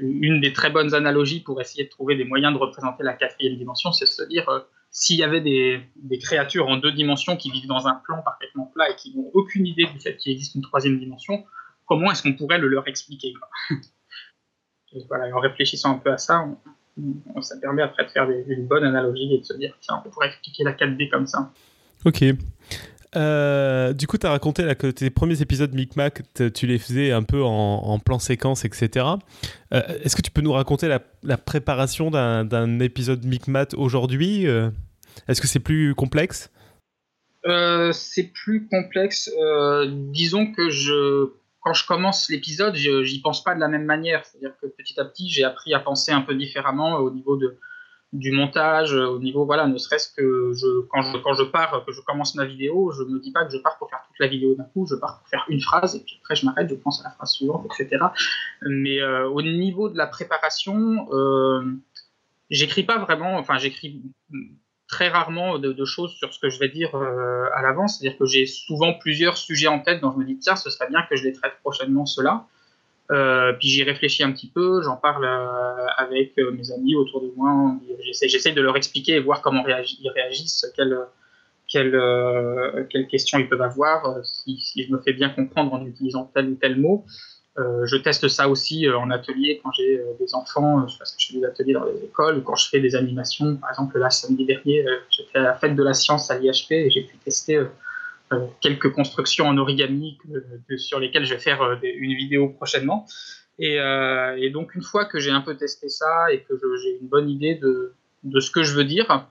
une 0.01 0.41
des 0.41 0.53
très 0.53 0.71
bonnes 0.71 0.95
analogies 0.95 1.41
pour 1.41 1.61
essayer 1.61 1.85
de 1.85 1.89
trouver 1.89 2.17
des 2.17 2.25
moyens 2.25 2.53
de 2.53 2.59
représenter 2.59 3.05
la 3.05 3.15
quatrième 3.15 3.57
dimension, 3.57 3.93
c'est 3.93 4.07
de 4.07 4.11
se 4.11 4.25
dire 4.25 4.49
euh, 4.49 4.61
s'il 4.93 5.17
y 5.17 5.25
avait 5.25 5.41
des, 5.41 6.19
créatures 6.19 6.69
en 6.69 6.77
deux 6.77 6.93
dimensions 6.93 7.37
qui 7.37 7.51
vivent 7.51 7.67
dans 7.67 7.89
un 7.89 7.95
plan 7.95 8.23
parfaitement 8.23 8.67
plat 8.67 8.91
et 8.91 8.95
qui 8.95 9.17
n'ont 9.17 9.31
aucune 9.33 9.67
idée 9.67 9.87
du 9.87 9.99
fait 9.99 10.17
qu'il 10.19 10.33
existe 10.33 10.55
une 10.55 10.63
troisième 10.63 10.99
dimension, 10.99 11.45
comment 11.87 12.13
est-ce 12.13 12.23
qu'on 12.23 12.35
pourrait 12.35 12.59
le 12.59 12.69
leur 12.69 12.87
expliquer 12.87 13.33
voilà, 15.09 15.35
En 15.35 15.41
réfléchissant 15.41 15.97
un 15.97 15.99
peu 15.99 16.13
à 16.13 16.19
ça, 16.19 16.47
ça 17.41 17.57
permet 17.59 17.81
après 17.81 18.05
de 18.05 18.11
faire 18.11 18.29
une 18.31 18.67
bonne 18.67 18.85
analogie 18.85 19.35
et 19.35 19.39
de 19.39 19.45
se 19.45 19.55
dire, 19.55 19.75
tiens, 19.81 20.03
on 20.05 20.11
pourrait 20.11 20.29
expliquer 20.29 20.63
la 20.63 20.75
4D 20.75 21.09
comme 21.09 21.27
ça. 21.27 21.51
Ok. 22.05 22.23
Euh, 23.15 23.93
du 23.93 24.07
coup, 24.07 24.17
tu 24.17 24.27
as 24.27 24.31
raconté 24.31 24.75
que 24.75 24.87
tes 24.87 25.11
premiers 25.11 25.43
épisodes 25.43 25.75
Micmac, 25.75 26.23
tu 26.55 26.67
les 26.67 26.79
faisais 26.79 27.13
un 27.13 27.23
peu 27.23 27.43
en, 27.43 27.99
plan 27.99 28.19
séquence, 28.19 28.65
etc. 28.65 29.07
Euh, 29.73 29.83
est-ce 30.03 30.17
que 30.17 30.23
tu 30.23 30.31
peux 30.31 30.41
nous 30.41 30.53
raconter 30.53 30.89
la, 30.89 31.37
préparation 31.37 32.11
d'un 32.11 32.81
épisode 32.81 33.25
Micmac 33.25 33.75
aujourd'hui 33.77 34.47
euh, 34.47 34.71
Est-ce 35.29 35.41
que 35.41 35.47
c'est 35.47 35.61
plus 35.61 35.95
complexe? 35.95 36.51
C'est 37.93 38.33
plus 38.33 38.67
complexe. 38.69 39.31
disons 39.89 40.53
que 40.53 41.33
quand 41.61 41.75
je 41.75 41.87
commence 41.87 42.29
l'épisode, 42.29 42.75
j'y 42.75 43.21
pense 43.21 43.45
pas 43.45 43.55
de 43.55 43.61
la 43.61 43.69
même 43.69 43.85
manière. 43.85 44.25
C'est-à-dire 44.25 44.55
que 44.61 44.67
petit 44.67 44.99
à 44.99 45.05
petit, 45.05 45.29
j'ai 45.29 45.45
appris 45.45 45.75
à 45.75 45.81
penser 45.81 46.13
un 46.13 46.23
peu 46.23 46.35
différemment 46.35 46.97
au 46.97 47.11
niveau 47.11 47.37
de, 47.37 47.59
du 48.13 48.31
montage, 48.31 48.93
au 48.93 49.19
niveau, 49.19 49.47
voilà, 49.47 49.67
ne 49.67 49.79
serait-ce 49.79 50.13
que 50.15 50.53
quand, 50.91 51.03
je, 51.03 51.19
quand 51.19 51.33
je 51.33 51.45
pars, 51.45 51.85
que 51.87 51.93
je 51.93 52.01
commence 52.03 52.35
ma 52.35 52.45
vidéo, 52.45 52.93
je 52.93 53.05
me 53.05 53.19
dis 53.19 53.33
pas 53.33 53.45
que 53.45 53.53
je 53.53 53.59
pars 53.59 53.79
pour 53.79 53.89
faire 53.89 54.03
toute 54.07 54.19
la 54.19 54.27
vidéo 54.27 54.55
d'un 54.55 54.65
coup, 54.65 54.87
je 54.87 54.97
pars 54.97 55.19
pour 55.19 55.29
faire 55.29 55.45
une 55.49 55.61
phrase, 55.61 55.97
et 55.97 56.01
puis 56.01 56.19
après 56.23 56.35
je 56.35 56.45
m'arrête, 56.45 56.69
je 56.69 56.75
pense 56.75 57.01
à 57.01 57.05
la 57.05 57.15
phrase 57.15 57.33
suivante, 57.33 57.67
etc. 57.67 58.05
Mais 58.63 59.01
euh, 59.01 59.29
au 59.29 59.41
niveau 59.41 59.89
de 59.89 59.97
la 59.97 60.07
préparation, 60.07 61.09
euh, 61.13 61.63
j'écris 62.51 62.83
pas 62.83 62.99
vraiment, 62.99 63.39
enfin 63.39 63.57
j'écris 63.57 64.03
très 64.89 65.09
rarement 65.09 65.59
de, 65.59 65.85
choses 65.87 66.13
sur 66.13 66.35
ce 66.35 66.39
que 66.39 66.51
je 66.51 66.59
vais 66.59 66.69
dire 66.69 66.95
euh, 66.95 67.49
à 67.55 67.63
l'avance. 67.63 67.99
C'est-à-dire 67.99 68.19
que 68.19 68.27
j'ai 68.27 68.45
souvent 68.45 68.93
plusieurs 68.93 69.39
sujets 69.39 69.69
en 69.69 69.79
tête 69.79 70.03
dont 70.03 70.13
je 70.13 70.19
me 70.19 70.25
dis, 70.25 70.39
tiens, 70.39 70.55
ce 70.55 70.69
serait 70.69 70.89
bien 70.89 71.03
que 71.09 71.17
je 71.17 71.25
les 71.25 71.33
traite 71.33 71.55
prochainement, 71.63 72.05
cela. 72.05 72.47
Puis 73.09 73.69
j'y 73.69 73.83
réfléchis 73.83 74.23
un 74.23 74.33
petit 74.33 74.49
peu, 74.49 74.83
j'en 74.83 74.97
parle 74.97 75.27
avec 75.97 76.37
mes 76.37 76.73
amis 76.73 76.95
autour 76.95 77.23
de 77.23 77.33
moi, 77.37 77.75
j'essaie 78.01 78.53
de 78.53 78.61
leur 78.61 78.77
expliquer 78.77 79.17
et 79.17 79.21
voir 79.21 79.43
comment 79.43 79.65
ils 79.67 80.11
réagissent, 80.11 80.67
quelles, 81.69 81.97
questions 83.11 83.39
ils 83.39 83.49
peuvent 83.49 83.63
avoir, 83.63 84.25
si, 84.25 84.59
je 84.77 84.93
me 84.93 84.99
fais 85.01 85.13
bien 85.13 85.29
comprendre 85.29 85.75
en 85.75 85.85
utilisant 85.87 86.31
tel 86.35 86.49
ou 86.51 86.55
tel 86.55 86.81
mot. 86.81 87.05
Euh, 87.59 87.85
je 87.85 87.97
teste 87.97 88.29
ça 88.29 88.49
aussi 88.49 88.87
euh, 88.87 88.99
en 88.99 89.11
atelier 89.11 89.61
quand 89.63 89.71
j'ai 89.73 89.99
euh, 89.99 90.15
des 90.19 90.35
enfants, 90.35 90.87
parce 90.99 91.13
que 91.13 91.21
je 91.21 91.33
fais 91.33 91.39
des 91.39 91.45
ateliers 91.45 91.75
dans 91.75 91.85
les 91.85 92.03
écoles, 92.03 92.43
quand 92.43 92.55
je 92.57 92.69
fais 92.69 92.81
des 92.81 92.95
animations. 92.97 93.57
Par 93.57 93.71
exemple, 93.71 93.99
là, 93.99 94.09
samedi 94.09 94.47
dernier, 94.47 94.87
j'étais 95.11 95.39
à 95.39 95.43
la 95.43 95.55
fête 95.55 95.77
de 95.77 95.83
la 95.83 95.93
science 95.93 96.31
à 96.31 96.39
l'IHP 96.39 96.71
et 96.71 96.91
j'ai 96.91 97.03
pu 97.03 97.17
tester 97.19 97.61
quelques 98.61 98.93
constructions 98.93 99.47
en 99.47 99.59
origami 99.59 100.19
sur 100.77 100.99
lesquelles 101.01 101.25
je 101.25 101.35
vais 101.35 101.41
faire 101.41 101.79
une 101.83 102.15
vidéo 102.15 102.49
prochainement. 102.49 103.07
Et, 103.59 103.77
et 103.77 104.51
donc, 104.51 104.75
une 104.75 104.83
fois 104.83 105.05
que 105.05 105.19
j'ai 105.19 105.31
un 105.31 105.41
peu 105.41 105.57
testé 105.57 105.89
ça 105.89 106.33
et 106.33 106.43
que 106.43 106.55
j'ai 106.83 106.99
une 107.01 107.09
bonne 107.09 107.29
idée 107.29 107.55
de, 107.55 107.95
ce 108.41 108.51
que 108.51 108.63
je 108.63 108.75
veux 108.75 108.85
dire, 108.85 109.29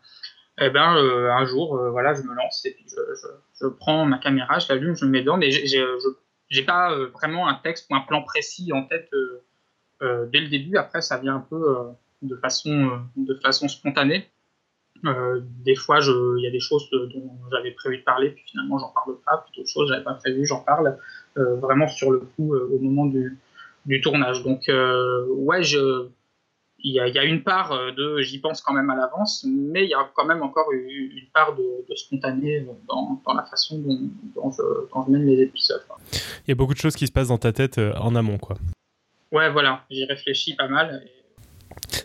eh 0.60 0.70
ben, 0.70 0.96
un 0.96 1.46
jour, 1.46 1.77
voilà, 1.91 2.13
je 2.13 2.22
me 2.22 2.34
lance 2.34 2.65
et 2.65 2.72
puis 2.72 2.86
je, 2.88 3.27
je, 3.60 3.67
prends 3.67 4.05
ma 4.05 4.17
caméra, 4.17 4.60
je 4.60 4.67
l'allume, 4.70 4.96
je 4.96 5.05
me 5.05 5.12
mets 5.12 5.22
dedans, 5.22 5.38
mais 5.38 5.50
j'ai 6.51 6.63
pas 6.63 6.91
euh, 6.91 7.08
vraiment 7.08 7.48
un 7.48 7.55
texte 7.55 7.88
ou 7.89 7.96
un 7.96 8.01
plan 8.01 8.22
précis 8.22 8.72
en 8.74 8.84
tête 8.84 9.10
euh, 9.13 9.41
euh, 10.03 10.25
dès 10.27 10.41
le 10.41 10.50
début. 10.50 10.77
Après, 10.77 11.01
ça 11.01 11.17
vient 11.17 11.38
un 11.38 11.48
peu 11.50 11.63
de 12.22 12.36
façon 12.36 13.01
de 13.15 13.34
façon 13.36 13.67
spontanée. 13.67 14.29
Des 15.03 15.75
fois, 15.75 16.00
il 16.00 16.43
y 16.43 16.48
a 16.48 16.51
des 16.51 16.60
choses 16.60 16.89
dont 16.91 17.31
j'avais 17.51 17.72
prévu 17.72 17.98
de 17.98 18.03
parler, 18.03 18.31
puis 18.31 18.43
finalement, 18.48 18.79
j'en 18.79 18.89
parle 18.89 19.17
pas. 19.25 19.43
Puis 19.46 19.60
d'autres 19.60 19.72
choses, 19.72 19.89
j'avais 19.89 20.03
pas 20.03 20.13
prévu, 20.13 20.46
j'en 20.46 20.62
parle 20.62 20.98
vraiment 21.36 21.88
sur 21.88 22.12
le 22.12 22.20
coup 22.20 22.55
au 22.55 22.79
moment 22.79 23.05
du, 23.05 23.38
du 23.86 24.01
tournage. 24.01 24.43
Donc, 24.43 24.70
ouais, 24.70 25.63
je, 25.63 26.10
il 26.84 26.93
y, 26.93 27.00
a, 27.20 27.24
une 27.24 27.43
part 27.43 27.72
euh, 27.72 27.91
de 27.91 28.22
j'y 28.22 28.39
pense 28.39 28.62
quand 28.62 28.74
même 28.74 28.89
à 28.89 28.96
l'avance, 28.96 29.46
mais 29.48 29.84
il 29.84 29.89
y 29.89 29.93
a 29.93 30.10
quand 30.15 30.25
même 30.25 30.41
encore 30.41 30.72
une, 30.72 31.27
part 31.34 31.55
de, 31.55 31.96
spontané 31.96 32.65
dans, 32.88 33.34
la 33.34 33.43
façon 33.43 33.79
dont, 33.79 34.51
je, 34.51 35.12
mène 35.12 35.25
les 35.25 35.41
épisodes. 35.43 35.81
Il 36.46 36.50
y 36.50 36.51
a 36.51 36.55
beaucoup 36.55 36.74
de 36.74 36.79
choses 36.79 36.96
qui 36.96 37.05
se 37.08 37.12
passent 37.12 37.27
dans 37.27 37.38
ta 37.38 37.53
tête 37.53 37.77
euh, 37.77 37.93
en 37.96 38.15
amont, 38.15 38.38
quoi. 38.38 38.58
Ouais, 39.31 39.50
voilà, 39.51 39.84
j'y 39.89 40.05
réfléchis 40.05 40.55
pas 40.55 40.67
mal. 40.67 41.03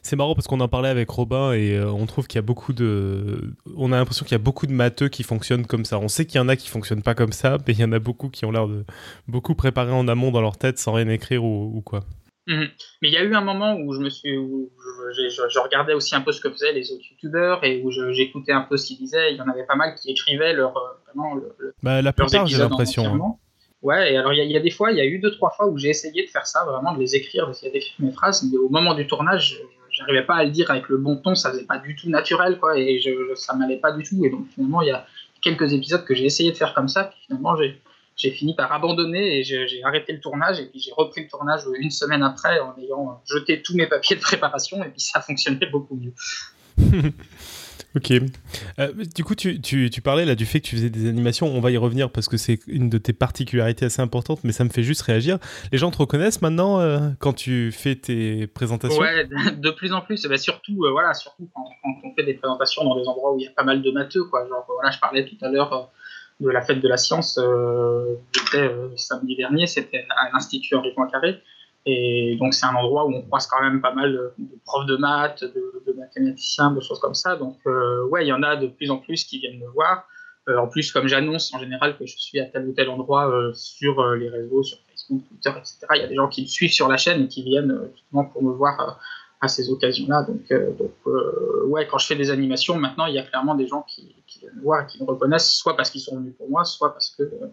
C'est 0.02 0.16
marrant 0.16 0.34
parce 0.34 0.46
qu'on 0.46 0.60
en 0.60 0.68
parlait 0.68 0.88
avec 0.88 1.08
Robin 1.10 1.52
et 1.52 1.76
euh, 1.76 1.90
on 1.90 2.06
trouve 2.06 2.26
qu'il 2.26 2.36
y 2.36 2.38
a 2.38 2.42
beaucoup 2.42 2.72
de. 2.72 3.54
On 3.76 3.92
a 3.92 3.96
l'impression 3.96 4.24
qu'il 4.24 4.32
y 4.32 4.40
a 4.40 4.42
beaucoup 4.42 4.66
de 4.66 4.72
matheux 4.72 5.08
qui 5.08 5.22
fonctionnent 5.22 5.66
comme 5.66 5.84
ça. 5.84 5.98
On 5.98 6.08
sait 6.08 6.26
qu'il 6.26 6.38
y 6.38 6.40
en 6.42 6.48
a 6.48 6.56
qui 6.56 6.68
fonctionnent 6.68 7.02
pas 7.02 7.14
comme 7.14 7.32
ça, 7.32 7.58
mais 7.66 7.74
il 7.74 7.80
y 7.80 7.84
en 7.84 7.92
a 7.92 7.98
beaucoup 7.98 8.28
qui 8.28 8.44
ont 8.44 8.52
l'air 8.52 8.68
de 8.68 8.84
beaucoup 9.28 9.54
préparer 9.54 9.92
en 9.92 10.08
amont 10.08 10.30
dans 10.30 10.40
leur 10.40 10.56
tête 10.56 10.78
sans 10.78 10.92
rien 10.92 11.08
écrire 11.08 11.44
ou 11.44 11.82
quoi. 11.84 12.04
Mhm. 12.46 12.68
Mais 13.02 13.08
il 13.08 13.14
y 13.14 13.16
a 13.16 13.24
eu 13.24 13.34
un 13.34 13.40
moment 13.40 13.74
où 13.74 13.92
je 13.92 14.00
me 14.00 14.08
suis, 14.08 14.36
où 14.36 14.70
je, 15.12 15.58
regardais 15.58 15.94
aussi 15.94 16.14
un 16.14 16.20
peu 16.20 16.30
ce 16.30 16.40
que 16.40 16.50
faisaient 16.50 16.72
les 16.72 16.92
autres 16.92 17.04
youtubeurs 17.10 17.64
et 17.64 17.82
où 17.82 17.90
j'écoutais 17.90 18.52
un 18.52 18.62
peu 18.62 18.76
ce 18.76 18.86
qu'ils 18.86 18.98
disaient. 18.98 19.32
Il 19.32 19.36
y 19.36 19.40
en 19.40 19.48
avait 19.48 19.66
pas 19.66 19.74
mal 19.74 19.94
qui 19.96 20.10
écrivaient 20.10 20.52
leur, 20.52 20.76
euh, 20.76 20.80
vraiment 21.06 21.34
le, 21.34 21.74
bah, 21.82 22.02
la 22.02 22.12
plupart, 22.12 22.46
j'ai 22.46 22.58
l'impression. 22.58 23.38
Ouais, 23.86 24.12
et 24.12 24.16
alors 24.16 24.32
il 24.32 24.50
y, 24.50 24.56
a 24.56 24.60
des 24.60 24.72
fois, 24.72 24.90
il 24.90 24.98
y 24.98 25.00
a 25.00 25.04
eu 25.04 25.20
deux 25.20 25.30
trois 25.30 25.50
fois 25.50 25.68
où 25.68 25.78
j'ai 25.78 25.90
essayé 25.90 26.24
de 26.24 26.28
faire 26.28 26.44
ça, 26.44 26.64
vraiment 26.64 26.92
de 26.92 26.98
les 26.98 27.14
écrire, 27.14 27.46
d'essayer 27.46 27.70
d'écrire 27.70 27.94
mes 28.00 28.10
phrases, 28.10 28.42
mais 28.42 28.58
au 28.58 28.68
moment 28.68 28.94
du 28.94 29.06
tournage, 29.06 29.60
j'arrivais 29.92 30.24
pas 30.24 30.34
à 30.34 30.44
le 30.44 30.50
dire 30.50 30.68
avec 30.72 30.88
le 30.88 30.96
bon 30.96 31.18
ton, 31.18 31.36
ça 31.36 31.52
faisait 31.52 31.66
pas 31.66 31.78
du 31.78 31.94
tout 31.94 32.10
naturel, 32.10 32.58
quoi, 32.58 32.76
et 32.76 32.98
je, 32.98 33.32
ça 33.36 33.54
m'allait 33.54 33.76
pas 33.76 33.92
du 33.92 34.02
tout. 34.02 34.24
Et 34.24 34.30
donc 34.30 34.48
finalement, 34.52 34.82
il 34.82 34.88
y 34.88 34.90
a 34.90 35.06
quelques 35.40 35.72
épisodes 35.72 36.04
que 36.04 36.16
j'ai 36.16 36.24
essayé 36.24 36.50
de 36.50 36.56
faire 36.56 36.74
comme 36.74 36.88
ça, 36.88 37.04
puis 37.04 37.20
finalement 37.28 37.54
j'ai 38.16 38.30
fini 38.32 38.56
par 38.56 38.72
abandonner 38.72 39.38
et 39.38 39.44
j'ai 39.44 39.84
arrêté 39.84 40.14
le 40.14 40.18
tournage 40.18 40.58
et 40.58 40.66
puis 40.66 40.80
j'ai 40.80 40.90
repris 40.92 41.22
le 41.22 41.28
tournage 41.28 41.60
une 41.78 41.92
semaine 41.92 42.24
après 42.24 42.58
en 42.58 42.74
ayant 42.82 43.22
jeté 43.24 43.62
tous 43.62 43.76
mes 43.76 43.86
papiers 43.86 44.16
de 44.16 44.20
préparation 44.20 44.82
et 44.82 44.88
puis 44.88 45.00
ça 45.00 45.20
fonctionnait 45.20 45.70
beaucoup 45.70 45.94
mieux. 45.94 46.14
ok. 47.96 48.12
Euh, 48.78 48.92
du 49.14 49.24
coup, 49.24 49.34
tu, 49.34 49.60
tu, 49.60 49.90
tu, 49.90 50.00
parlais 50.00 50.24
là 50.24 50.34
du 50.34 50.46
fait 50.46 50.60
que 50.60 50.66
tu 50.66 50.76
faisais 50.76 50.90
des 50.90 51.08
animations. 51.08 51.46
On 51.46 51.60
va 51.60 51.70
y 51.70 51.76
revenir 51.76 52.10
parce 52.10 52.28
que 52.28 52.36
c'est 52.36 52.60
une 52.66 52.88
de 52.88 52.98
tes 52.98 53.12
particularités 53.12 53.86
assez 53.86 54.02
importantes, 54.02 54.40
mais 54.44 54.52
ça 54.52 54.64
me 54.64 54.70
fait 54.70 54.82
juste 54.82 55.02
réagir. 55.02 55.38
Les 55.72 55.78
gens 55.78 55.90
te 55.90 55.98
reconnaissent 55.98 56.42
maintenant 56.42 56.80
euh, 56.80 57.08
quand 57.18 57.32
tu 57.32 57.72
fais 57.72 57.96
tes 57.96 58.46
présentations? 58.46 59.00
Ouais, 59.00 59.26
de 59.56 59.70
plus 59.70 59.92
en 59.92 60.00
plus. 60.02 60.24
bah 60.26 60.38
surtout, 60.38 60.84
euh, 60.84 60.90
voilà, 60.90 61.14
surtout 61.14 61.48
quand, 61.54 61.64
quand, 61.82 61.94
on 62.04 62.14
fait 62.14 62.24
des 62.24 62.34
présentations 62.34 62.84
dans 62.84 62.96
des 63.00 63.08
endroits 63.08 63.34
où 63.34 63.38
il 63.38 63.44
y 63.44 63.48
a 63.48 63.52
pas 63.52 63.64
mal 63.64 63.82
de 63.82 63.90
matheux. 63.90 64.24
Quoi. 64.24 64.46
Genre, 64.48 64.64
voilà, 64.68 64.90
je 64.90 64.98
parlais 64.98 65.24
tout 65.24 65.36
à 65.42 65.48
l'heure 65.48 65.90
de 66.40 66.50
la 66.50 66.60
fête 66.60 66.80
de 66.80 66.88
la 66.88 66.96
science, 66.96 67.38
euh, 67.38 68.16
j'étais 68.32 68.68
euh, 68.68 68.88
samedi 68.96 69.36
dernier, 69.36 69.66
c'était 69.66 70.06
à 70.16 70.30
l'Institut 70.32 70.74
Henri 70.74 70.92
Poincaré. 70.94 71.42
Et 71.86 72.36
donc, 72.40 72.52
c'est 72.52 72.66
un 72.66 72.74
endroit 72.74 73.06
où 73.06 73.14
on 73.14 73.22
croise 73.22 73.46
quand 73.46 73.62
même 73.62 73.80
pas 73.80 73.94
mal 73.94 74.12
de 74.12 74.58
profs 74.64 74.86
de 74.86 74.96
maths, 74.96 75.44
de, 75.44 75.92
mathématiciens, 75.92 76.72
de 76.72 76.80
choses 76.80 76.98
comme 76.98 77.14
ça. 77.14 77.36
Donc, 77.36 77.58
euh, 77.66 78.04
ouais, 78.08 78.24
il 78.24 78.28
y 78.28 78.32
en 78.32 78.42
a 78.42 78.56
de 78.56 78.66
plus 78.66 78.90
en 78.90 78.98
plus 78.98 79.24
qui 79.24 79.38
viennent 79.38 79.60
me 79.60 79.68
voir. 79.68 80.04
en 80.48 80.66
plus, 80.66 80.92
comme 80.92 81.06
j'annonce 81.06 81.54
en 81.54 81.58
général 81.58 81.96
que 81.96 82.06
je 82.06 82.16
suis 82.16 82.40
à 82.40 82.46
tel 82.46 82.66
ou 82.66 82.72
tel 82.72 82.88
endroit 82.88 83.32
sur 83.54 84.04
les 84.14 84.28
réseaux, 84.28 84.62
sur 84.62 84.78
Facebook, 84.90 85.22
Twitter, 85.28 85.50
etc., 85.50 85.78
il 85.94 86.00
y 86.00 86.04
a 86.04 86.08
des 86.08 86.16
gens 86.16 86.28
qui 86.28 86.42
me 86.42 86.46
suivent 86.46 86.72
sur 86.72 86.88
la 86.88 86.96
chaîne 86.96 87.22
et 87.22 87.28
qui 87.28 87.42
viennent 87.42 87.88
justement 87.94 88.24
pour 88.24 88.42
me 88.42 88.52
voir 88.52 88.98
à 89.40 89.48
ces 89.48 89.70
occasions-là. 89.70 90.22
Donc, 90.22 90.50
euh, 90.50 90.72
donc 90.72 90.92
euh, 91.06 91.64
ouais, 91.66 91.86
quand 91.86 91.98
je 91.98 92.06
fais 92.06 92.16
des 92.16 92.30
animations, 92.30 92.76
maintenant, 92.76 93.06
il 93.06 93.14
y 93.14 93.18
a 93.18 93.22
clairement 93.22 93.54
des 93.54 93.66
gens 93.66 93.82
qui, 93.82 94.14
viennent 94.40 94.56
me 94.56 94.62
voir 94.62 94.82
et 94.82 94.86
qui 94.86 95.02
me 95.02 95.06
reconnaissent, 95.06 95.50
soit 95.50 95.76
parce 95.76 95.90
qu'ils 95.90 96.00
sont 96.00 96.16
venus 96.16 96.34
pour 96.36 96.48
moi, 96.48 96.64
soit 96.64 96.92
parce 96.92 97.14
que 97.16 97.22
euh, 97.22 97.48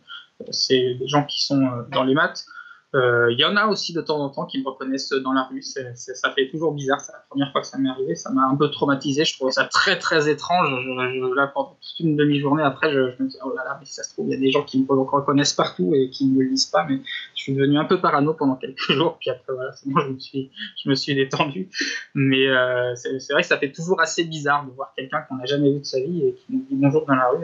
c'est 0.51 0.95
des 0.95 1.07
gens 1.07 1.23
qui 1.23 1.45
sont 1.45 1.85
dans 1.91 2.03
les 2.03 2.13
maths. 2.13 2.45
Euh, 2.95 3.31
il 3.31 3.39
y 3.39 3.45
en 3.45 3.55
a 3.55 3.65
aussi 3.65 3.91
de 3.91 4.01
temps 4.01 4.19
en 4.19 4.29
temps 4.29 4.45
qui 4.45 4.61
me 4.61 4.69
reconnaissent 4.69 5.09
dans 5.09 5.33
la 5.33 5.43
rue. 5.43 5.63
ça 5.63 6.31
fait 6.31 6.47
toujours 6.49 6.73
bizarre. 6.73 7.01
C'est 7.01 7.11
la 7.11 7.23
première 7.27 7.51
fois 7.51 7.61
que 7.61 7.67
ça 7.67 7.79
m'est 7.79 7.89
arrivé. 7.89 8.15
Ça 8.15 8.31
m'a 8.31 8.43
un 8.43 8.55
peu 8.55 8.69
traumatisé. 8.69 9.25
Je 9.25 9.35
trouvais 9.35 9.51
ça 9.51 9.65
très 9.65 9.97
très 9.97 10.29
étrange. 10.29 10.69
Je, 10.83 11.35
là, 11.35 11.47
pendant 11.47 11.77
toute 11.81 11.99
une 11.99 12.15
demi-journée 12.15 12.61
après, 12.61 12.91
je, 12.91 12.99
me 12.99 13.27
disais, 13.27 13.39
oh 13.43 13.53
là 13.55 13.63
là, 13.63 13.77
mais 13.79 13.85
si 13.85 13.93
ça 13.93 14.03
se 14.03 14.13
trouve, 14.13 14.27
il 14.27 14.33
y 14.33 14.35
a 14.35 14.39
des 14.39 14.51
gens 14.51 14.63
qui 14.63 14.79
me 14.79 14.87
reconnaissent 14.87 15.53
partout 15.53 15.93
et 15.95 16.09
qui 16.11 16.27
ne 16.27 16.37
me 16.37 16.43
lisent 16.43 16.67
pas. 16.67 16.85
Mais 16.87 16.99
je 17.35 17.41
suis 17.41 17.53
devenu 17.53 17.79
un 17.79 17.85
peu 17.85 17.99
parano 17.99 18.35
pendant 18.35 18.55
quelques 18.55 18.79
jours. 18.91 19.17
Puis 19.19 19.31
après, 19.31 19.53
voilà, 19.53 19.71
bon, 19.85 19.99
je 20.01 20.09
me 20.09 20.19
suis, 20.19 20.51
je 20.83 20.89
me 20.89 20.95
suis 20.95 21.15
détendu. 21.15 21.69
Mais 22.13 22.47
euh, 22.47 22.93
c'est 22.95 23.33
vrai 23.33 23.41
que 23.41 23.47
ça 23.47 23.57
fait 23.57 23.71
toujours 23.71 24.01
assez 24.01 24.23
bizarre 24.23 24.67
de 24.67 24.71
voir 24.71 24.93
quelqu'un 24.95 25.21
qu'on 25.21 25.35
n'a 25.35 25.45
jamais 25.45 25.71
vu 25.71 25.79
de 25.79 25.85
sa 25.85 25.99
vie 25.99 26.27
et 26.27 26.35
qui 26.35 26.45
nous 26.51 26.65
dit 26.69 26.75
bonjour 26.75 27.07
dans 27.07 27.15
la 27.15 27.29
rue. 27.29 27.43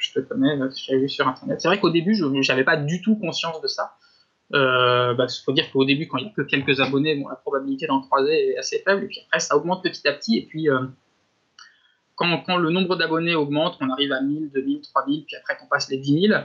je, 0.00 0.12
te 0.12 0.18
connais, 0.20 0.56
je 0.56 0.86
t'ai 0.86 0.98
vu 0.98 1.08
sur 1.08 1.28
Internet. 1.28 1.60
C'est 1.60 1.68
vrai 1.68 1.78
qu'au 1.78 1.90
début, 1.90 2.16
je 2.16 2.50
n'avais 2.50 2.64
pas 2.64 2.76
du 2.76 3.00
tout 3.00 3.14
conscience 3.14 3.60
de 3.60 3.68
ça. 3.68 3.92
Euh, 4.54 5.14
bah, 5.14 5.26
faut 5.44 5.52
dire 5.52 5.70
qu'au 5.72 5.84
début, 5.84 6.06
quand 6.06 6.18
il 6.18 6.24
n'y 6.24 6.30
a 6.30 6.32
que 6.34 6.42
quelques 6.42 6.80
abonnés, 6.80 7.16
bon, 7.16 7.28
la 7.28 7.36
probabilité 7.36 7.86
d'en 7.86 8.00
croiser 8.00 8.50
est 8.50 8.58
assez 8.58 8.78
faible. 8.78 9.04
Et 9.04 9.06
puis 9.08 9.20
après, 9.26 9.40
ça 9.40 9.56
augmente 9.56 9.82
petit 9.82 10.06
à 10.06 10.12
petit. 10.12 10.38
Et 10.38 10.46
puis, 10.46 10.70
euh, 10.70 10.80
quand, 12.14 12.56
le 12.56 12.70
nombre 12.70 12.96
d'abonnés 12.96 13.34
augmente, 13.34 13.76
on 13.80 13.90
arrive 13.90 14.12
à 14.12 14.20
1000, 14.20 14.50
2000, 14.52 14.80
3000, 14.82 15.24
puis 15.24 15.36
après 15.36 15.56
qu'on 15.56 15.66
passe 15.66 15.88
les 15.90 15.98
10 15.98 16.28
000, 16.28 16.40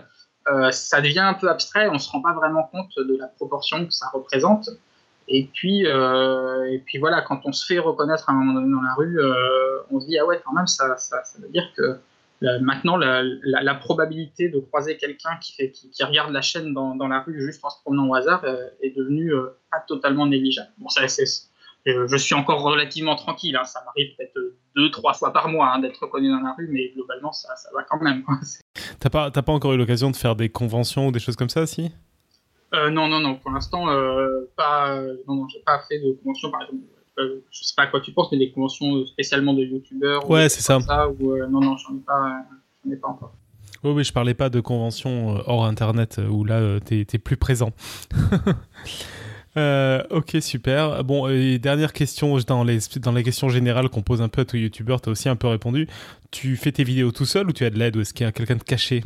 euh, 0.48 0.72
ça 0.72 1.00
devient 1.01 1.20
un 1.20 1.36
peu 1.36 1.50
abstrait. 1.50 1.88
On 1.89 1.93
ne 1.93 2.00
se 2.00 2.10
rend 2.10 2.22
pas 2.22 2.34
vraiment 2.34 2.63
compte 2.63 2.91
de 2.98 3.17
la 3.17 3.27
proportion 3.27 3.86
que 3.86 3.93
ça 3.93 4.08
représente. 4.12 4.70
Et 5.27 5.48
puis, 5.53 5.86
euh, 5.86 6.70
et 6.72 6.79
puis 6.79 6.98
voilà, 6.98 7.22
quand 7.22 7.41
on 7.46 7.53
se 7.53 7.65
fait 7.65 7.79
reconnaître 7.79 8.29
à 8.29 8.34
un 8.34 8.36
moment 8.36 8.53
donné 8.60 8.74
dans 8.74 8.81
la 8.81 8.96
rue, 8.96 9.20
on 9.91 10.00
se 10.00 10.08
dit, 10.08 10.17
ah 10.17 10.25
ouais, 10.25 10.41
quand 10.43 10.53
même, 10.53 10.67
ça 10.67 10.98
veut 11.39 11.50
dire 11.50 11.72
que 11.77 12.00
maintenant, 12.41 12.98
la, 12.98 13.75
probabilité 13.75 14.50
de 14.50 14.60
croiser 14.60 14.98
quelqu'un 14.98 15.38
qui, 15.41 15.71
qui, 15.71 16.03
regarde 16.03 16.31
la 16.31 16.41
chaîne 16.41 16.74
dans, 16.74 17.07
la 17.07 17.21
rue 17.21 17.41
juste 17.41 17.63
en 17.63 17.69
se 17.69 17.79
promenant 17.81 18.10
au 18.10 18.15
hasard 18.15 18.43
euh, 18.43 18.67
est 18.81 18.95
devenue 18.95 19.33
euh, 19.33 19.57
pas 19.71 19.79
totalement 19.88 20.25
négligeable. 20.25 20.71
Bon, 20.77 20.89
ça, 20.89 21.05
je 21.86 22.17
suis 22.17 22.36
encore 22.36 22.62
relativement 22.62 23.15
tranquille. 23.15 23.55
Hein. 23.55 23.63
Ça 23.65 23.83
m'arrive 23.86 24.15
peut-être 24.15 24.39
deux, 24.75 24.89
trois 24.89 25.13
fois 25.13 25.33
par 25.33 25.50
mois 25.50 25.71
hein, 25.74 25.79
d'être 25.79 25.98
reconnu 26.01 26.29
dans 26.29 26.41
la 26.41 26.53
rue, 26.53 26.67
mais 26.71 26.91
globalement, 26.95 27.31
ça, 27.31 27.55
ça 27.55 27.69
va 27.75 27.83
quand 27.83 28.01
même. 28.01 28.24
T'as 29.00 29.10
pas, 29.10 29.31
pas 29.31 29.51
encore 29.51 29.74
eu 29.74 29.77
l'occasion 29.77 30.10
de 30.10 30.15
faire 30.15 30.36
des 30.36 30.50
conventions 30.50 31.07
ou 31.07 31.12
des 31.12 31.19
choses 31.19 31.36
comme 31.36 31.50
ça, 31.50 31.65
si? 31.67 31.91
Euh, 32.74 32.89
Non, 32.89 33.07
non, 33.07 33.19
non. 33.19 33.36
Pour 33.36 33.51
l'instant, 33.51 33.86
pas. 34.55 34.95
non, 35.27 35.36
non, 35.36 35.48
j'ai 35.48 35.60
pas 35.60 35.79
fait 35.88 36.00
de 36.00 36.13
convention, 36.13 36.50
par 36.50 36.63
exemple 36.63 36.81
euh, 37.20 37.44
je 37.51 37.63
sais 37.63 37.74
pas 37.75 37.84
à 37.84 37.88
quoi 37.88 38.00
tu 38.00 38.12
penses, 38.12 38.32
mais 38.32 38.38
des 38.38 38.51
conventions 38.51 39.06
spécialement 39.06 39.53
de 39.53 39.63
youtubeurs. 39.63 40.30
Ouais, 40.30 40.50
c'est 40.50 40.62
ça. 40.62 40.77
ou, 41.20 41.32
euh, 41.32 41.48
non, 41.48 41.60
non, 41.60 41.75
j'en 41.77 41.96
ai 41.96 42.00
pas, 42.00 42.46
ai 42.89 42.96
pas 42.96 43.10
encore. 43.10 43.34
Oui, 43.84 43.91
oui, 43.91 44.03
je 44.03 44.13
parlais 44.13 44.34
pas 44.34 44.50
de 44.50 44.60
conventions 44.60 45.38
euh, 45.38 45.41
hors 45.46 45.65
internet 45.65 46.22
où 46.30 46.46
là, 46.46 46.80
tu 46.80 47.00
es, 47.00 47.18
plus 47.18 47.38
présent. 47.38 47.72
ok, 49.56 50.38
super. 50.39 51.03
Bon, 51.03 51.27
et 51.27 51.60
dernière 51.60 51.91
question 51.91 52.38
dans 52.48 52.63
les, 52.63 52.80
dans 52.98 53.12
les 53.12 53.24
questions 53.24 53.50
générales 53.50 53.89
qu'on 53.89 54.03
pose 54.03 54.22
un 54.22 54.30
peu 54.30 54.41
à 54.41 54.46
tous 54.46 54.56
les 54.56 54.63
youtubeurs, 54.63 55.01
tu 55.01 55.10
as 55.10 55.12
aussi 55.12 55.27
un 55.27 55.36
peu 55.36 55.48
répondu. 55.48 55.88
Tu 56.32 56.56
fais 56.56 56.72
tes 56.72 56.84
vidéos 56.84 57.12
tout 57.12 57.25
seul 57.25 57.50
ou 57.50 57.51
tu 57.51 57.65
as 57.65 57.70
de 57.70 57.77
l'aide 57.77 57.98
ou 57.98 58.01
est-ce 58.01 58.13
qu'il 58.13 58.25
y 58.25 58.30
a 58.30 58.32
quelqu'un 58.32 58.56
de 58.56 58.63
caché? 58.63 59.03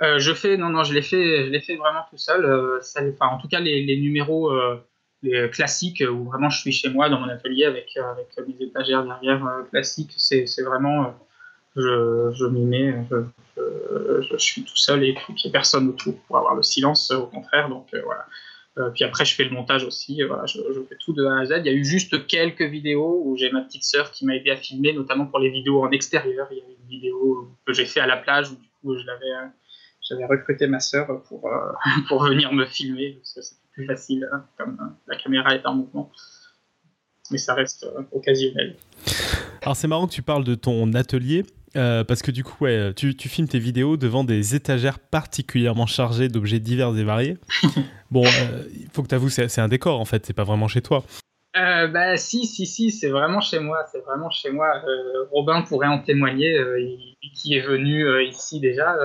Je 0.00 0.32
fais, 0.32 0.56
non, 0.56 0.68
non, 0.70 0.84
je 0.84 0.94
l'ai 0.94 1.02
fait, 1.02 1.52
je 1.52 1.58
fait 1.58 1.74
vraiment 1.74 2.02
tout 2.08 2.18
seul. 2.18 2.78
Ça, 2.82 3.00
enfin, 3.00 3.34
en 3.34 3.38
tout 3.38 3.48
cas, 3.48 3.58
les, 3.58 3.84
les 3.84 4.00
numéros 4.00 4.52
les 5.22 5.50
classiques 5.50 6.02
où 6.08 6.24
vraiment 6.24 6.50
je 6.50 6.60
suis 6.60 6.72
chez 6.72 6.88
moi 6.88 7.08
dans 7.08 7.20
mon 7.20 7.28
atelier 7.28 7.64
avec, 7.64 7.96
avec 7.96 8.28
mes 8.46 8.66
étagères 8.66 9.04
derrière 9.04 9.44
euh, 9.46 9.62
classiques. 9.64 10.14
C'est 10.16 10.62
vraiment, 10.62 11.14
euh, 11.76 12.30
je, 12.30 12.36
je 12.36 12.46
m'y 12.46 12.64
mets, 12.64 12.94
je, 13.10 14.22
je, 14.22 14.36
suis 14.36 14.62
tout 14.62 14.76
seul 14.76 15.04
et 15.04 15.14
puis 15.14 15.34
il 15.36 15.46
n'y 15.46 15.50
a 15.50 15.52
personne 15.52 15.88
autour 15.88 16.14
pour 16.22 16.38
avoir 16.38 16.54
le 16.54 16.62
silence, 16.62 17.10
au 17.10 17.26
contraire. 17.26 17.68
Donc 17.68 17.88
euh, 17.94 18.02
voilà. 18.04 18.90
puis 18.94 19.04
après, 19.04 19.24
je 19.24 19.34
fais 19.34 19.44
le 19.44 19.50
montage 19.50 19.84
aussi. 19.84 20.22
Voilà, 20.22 20.46
je, 20.46 20.60
fais 20.88 20.96
tout 21.04 21.12
de 21.12 21.24
A 21.24 21.40
à 21.40 21.44
Z. 21.46 21.54
Il 21.58 21.66
y 21.66 21.70
a 21.70 21.72
eu 21.72 21.84
juste 21.84 22.26
quelques 22.26 22.62
vidéos 22.62 23.22
où 23.24 23.36
j'ai 23.36 23.50
ma 23.50 23.62
petite 23.62 23.84
sœur 23.84 24.12
qui 24.12 24.24
m'a 24.24 24.36
aidé 24.36 24.50
à 24.50 24.56
filmer, 24.56 24.92
notamment 24.92 25.26
pour 25.26 25.40
les 25.40 25.50
vidéos 25.50 25.82
en 25.82 25.90
extérieur. 25.90 26.46
Il 26.52 26.58
y 26.58 26.60
a 26.60 26.64
une 26.64 26.88
vidéo 26.88 27.48
que 27.66 27.72
j'ai 27.72 27.86
fait 27.86 28.00
à 28.00 28.06
la 28.06 28.16
plage 28.16 28.50
où 28.50 28.54
du 28.54 28.68
coup 28.80 28.96
j'avais 28.96 30.24
recruté 30.26 30.68
ma 30.68 30.78
sœur 30.78 31.22
pour, 31.24 31.50
pour 32.08 32.22
venir 32.22 32.52
me 32.52 32.66
filmer. 32.66 33.18
Plus 33.78 33.86
facile 33.86 34.28
hein, 34.32 34.44
comme 34.58 34.76
la 35.06 35.16
caméra 35.16 35.54
est 35.54 35.64
en 35.64 35.74
mouvement 35.74 36.10
mais 37.30 37.38
ça 37.38 37.54
reste 37.54 37.84
euh, 37.84 38.02
occasionnel. 38.12 38.76
Alors 39.62 39.76
c'est 39.76 39.88
marrant 39.88 40.06
que 40.06 40.12
tu 40.12 40.22
parles 40.22 40.44
de 40.44 40.54
ton 40.54 40.92
atelier. 40.94 41.44
Euh, 41.76 42.02
parce 42.02 42.22
que 42.22 42.30
du 42.30 42.44
coup, 42.44 42.64
ouais, 42.64 42.94
tu, 42.94 43.14
tu, 43.14 43.28
filmes 43.28 43.46
tes 43.46 43.58
vidéos 43.58 43.98
devant 43.98 44.24
des 44.24 44.54
étagères 44.54 44.98
particulièrement 44.98 45.84
chargées 45.84 46.28
d'objets 46.28 46.60
divers 46.60 46.96
et 46.96 47.04
variés. 47.04 47.36
bon, 48.10 48.24
euh, 48.24 48.62
il 48.74 48.88
faut 48.90 49.02
que 49.02 49.08
tu 49.08 49.14
avoues, 49.14 49.28
c'est 49.28 49.60
un 49.60 49.68
décor 49.68 50.00
en 50.00 50.06
fait, 50.06 50.24
c'est 50.24 50.32
pas 50.32 50.44
vraiment 50.44 50.66
chez 50.66 50.80
toi. 50.80 51.04
bah 51.54 52.16
si, 52.16 52.46
si, 52.46 52.64
si, 52.64 52.90
c'est 52.90 53.10
vraiment 53.10 53.42
chez 53.42 53.58
moi, 53.60 53.84
c'est 53.92 54.00
vraiment 54.00 54.30
chez 54.30 54.50
moi. 54.50 54.82
Robin 55.30 55.60
pourrait 55.60 55.88
en 55.88 55.98
témoigner, 55.98 56.58
qui 57.34 57.54
est 57.54 57.66
venu 57.66 58.24
ici 58.24 58.60
déjà. 58.60 58.96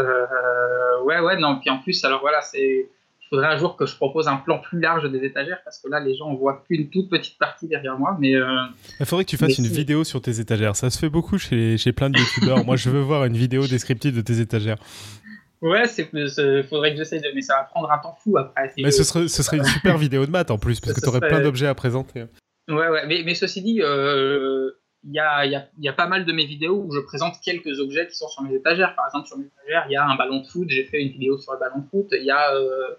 ouais, 1.03 1.19
ouais, 1.19 1.37
non, 1.37 1.59
puis 1.59 1.69
en 1.69 1.79
plus, 1.79 2.03
alors 2.05 2.21
voilà, 2.21 2.39
c'est 2.41 2.87
faudrait 3.33 3.51
un 3.51 3.57
jour 3.57 3.75
que 3.75 3.87
je 3.87 3.95
propose 3.95 4.27
un 4.27 4.37
plan 4.37 4.59
plus 4.59 4.79
large 4.79 5.09
des 5.11 5.25
étagères 5.25 5.59
parce 5.63 5.79
que 5.79 5.89
là, 5.89 5.99
les 5.99 6.15
gens 6.15 6.31
ne 6.31 6.37
voient 6.37 6.63
qu'une 6.67 6.89
toute 6.91 7.09
petite 7.09 7.39
partie 7.39 7.67
derrière 7.67 7.97
moi. 7.97 8.15
Mais 8.19 8.35
euh, 8.35 8.45
il 8.99 9.05
faudrait 9.07 9.25
que 9.25 9.31
tu 9.31 9.37
fasses 9.37 9.57
une 9.57 9.65
vidéo 9.65 10.03
sur 10.03 10.21
tes 10.21 10.39
étagères. 10.39 10.75
Ça 10.75 10.91
se 10.91 10.99
fait 10.99 11.09
beaucoup 11.09 11.39
chez, 11.39 11.77
chez 11.77 11.93
plein 11.93 12.11
de 12.11 12.19
youtubeurs. 12.19 12.63
moi, 12.65 12.75
je 12.75 12.91
veux 12.91 13.01
voir 13.01 13.25
une 13.25 13.35
vidéo 13.35 13.65
descriptive 13.65 14.15
de 14.15 14.21
tes 14.21 14.39
étagères. 14.39 14.77
Ouais, 15.61 15.87
c'est 15.87 16.11
faudrait 16.63 16.91
que 16.91 16.97
j'essaye 16.97 17.21
de, 17.21 17.29
mais 17.33 17.41
ça 17.41 17.55
va 17.55 17.63
prendre 17.63 17.89
un 17.91 17.97
temps 17.97 18.15
fou 18.21 18.37
après. 18.37 18.71
Mais 18.77 18.91
ce 18.91 19.03
serait, 19.03 19.27
ce 19.27 19.41
serait 19.41 19.57
une 19.57 19.63
super 19.63 19.97
vidéo 19.97 20.25
de 20.25 20.31
maths 20.31 20.51
en 20.51 20.57
plus, 20.57 20.79
parce 20.79 20.93
que 20.93 20.99
tu 20.99 21.07
aurais 21.07 21.21
plein 21.21 21.41
d'objets 21.41 21.67
à 21.67 21.73
présenter. 21.73 22.25
Ouais, 22.67 22.87
ouais, 22.89 23.07
mais, 23.07 23.23
mais 23.25 23.33
ceci 23.33 23.61
dit, 23.61 23.81
euh, 23.81 24.71
il 25.05 25.13
y, 25.13 25.19
a, 25.19 25.45
y, 25.45 25.55
a, 25.55 25.67
y, 25.79 25.87
a, 25.87 25.93
pas 25.93 26.07
mal 26.07 26.25
de 26.25 26.31
mes 26.31 26.45
vidéos 26.45 26.83
où 26.85 26.91
je 26.93 26.99
présente 26.99 27.35
quelques 27.43 27.79
objets 27.79 28.07
qui 28.07 28.15
sont 28.15 28.27
sur 28.29 28.41
mes 28.43 28.55
étagères. 28.55 28.95
Par 28.95 29.05
exemple, 29.07 29.27
sur 29.27 29.37
mes 29.37 29.45
étagères, 29.45 29.85
il 29.89 29.93
y 29.93 29.95
a 29.95 30.05
un 30.05 30.15
ballon 30.15 30.39
de 30.41 30.47
foot, 30.47 30.65
j'ai 30.69 30.85
fait 30.85 31.01
une 31.01 31.11
vidéo 31.11 31.37
sur 31.37 31.53
le 31.53 31.59
ballon 31.59 31.79
de 31.79 31.87
foot. 31.89 32.07
Il 32.11 32.23
y 32.23 32.31
a 32.31 32.53
euh, 32.53 32.59
euh, 32.59 32.95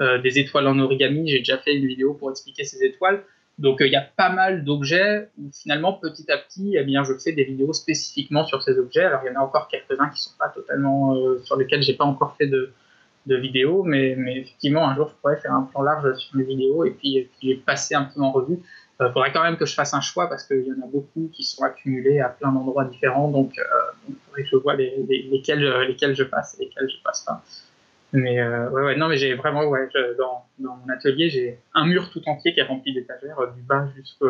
des 0.00 0.38
étoiles 0.38 0.66
en 0.66 0.78
origami. 0.78 1.28
J'ai 1.28 1.38
déjà 1.38 1.58
fait 1.58 1.74
une 1.74 1.86
vidéo 1.86 2.14
pour 2.14 2.30
expliquer 2.30 2.64
ces 2.64 2.82
étoiles. 2.84 3.22
Donc 3.60 3.82
euh, 3.82 3.86
il 3.86 3.92
y 3.92 3.96
a 3.96 4.00
pas 4.00 4.30
mal 4.30 4.64
d'objets 4.64 5.28
où 5.38 5.50
finalement 5.52 5.92
petit 5.92 6.30
à 6.32 6.38
petit, 6.38 6.76
eh 6.78 6.82
bien, 6.82 7.04
je 7.04 7.12
fais 7.22 7.32
des 7.32 7.44
vidéos 7.44 7.74
spécifiquement 7.74 8.46
sur 8.46 8.62
ces 8.62 8.78
objets. 8.78 9.04
Alors 9.04 9.20
il 9.22 9.32
y 9.32 9.36
en 9.36 9.40
a 9.40 9.44
encore 9.44 9.68
quelques-uns 9.68 10.08
qui 10.08 10.22
sont 10.22 10.36
pas 10.38 10.48
totalement 10.48 11.14
euh, 11.14 11.38
sur 11.44 11.56
lesquels 11.58 11.82
j'ai 11.82 11.94
pas 11.94 12.06
encore 12.06 12.36
fait 12.36 12.46
de, 12.46 12.72
de 13.26 13.36
vidéos, 13.36 13.82
mais, 13.82 14.16
effectivement 14.38 14.88
un 14.88 14.96
jour 14.96 15.10
je 15.10 15.14
pourrais 15.20 15.36
faire 15.36 15.52
un 15.52 15.64
plan 15.64 15.82
large 15.82 16.16
sur 16.16 16.36
mes 16.36 16.44
vidéos 16.44 16.84
et 16.86 16.92
puis, 16.92 17.28
et 17.42 17.56
passer 17.56 17.94
un 17.94 18.04
peu 18.04 18.22
en 18.22 18.32
revue. 18.32 18.60
Il 18.98 19.10
faudrait 19.12 19.32
quand 19.32 19.42
même 19.42 19.56
que 19.56 19.64
je 19.64 19.74
fasse 19.74 19.94
un 19.94 20.02
choix 20.02 20.28
parce 20.28 20.44
qu'il 20.44 20.66
y 20.66 20.72
en 20.72 20.84
a 20.84 20.90
beaucoup 20.90 21.30
qui 21.32 21.42
sont 21.42 21.62
accumulés 21.62 22.20
à 22.20 22.28
plein 22.28 22.52
d'endroits 22.52 22.84
différents, 22.84 23.30
donc 23.30 23.58
il 24.08 24.14
faudrait 24.26 24.42
que 24.42 24.48
je 24.48 24.56
vois 24.56 24.74
les, 24.74 24.94
lesquels, 25.30 25.66
lesquels 25.88 26.14
je 26.14 26.24
passe 26.24 26.58
et 26.60 26.64
lesquels 26.64 26.88
je 26.90 27.02
passe 27.02 27.22
pas. 27.22 27.42
Mais 28.12 28.40
euh, 28.40 28.68
ouais, 28.70 28.82
ouais, 28.82 28.96
non, 28.96 29.08
mais 29.08 29.16
j'ai 29.16 29.34
vraiment, 29.34 29.64
ouais, 29.66 29.88
dans, 30.18 30.44
dans, 30.58 30.76
mon 30.76 30.88
atelier, 30.92 31.30
j'ai 31.30 31.58
un 31.74 31.86
mur 31.86 32.10
tout 32.10 32.22
entier 32.26 32.52
qui 32.52 32.60
est 32.60 32.64
rempli 32.64 32.92
d'étagères, 32.92 33.38
euh, 33.38 33.50
du 33.50 33.62
bas 33.62 33.88
jusqu'au 33.96 34.28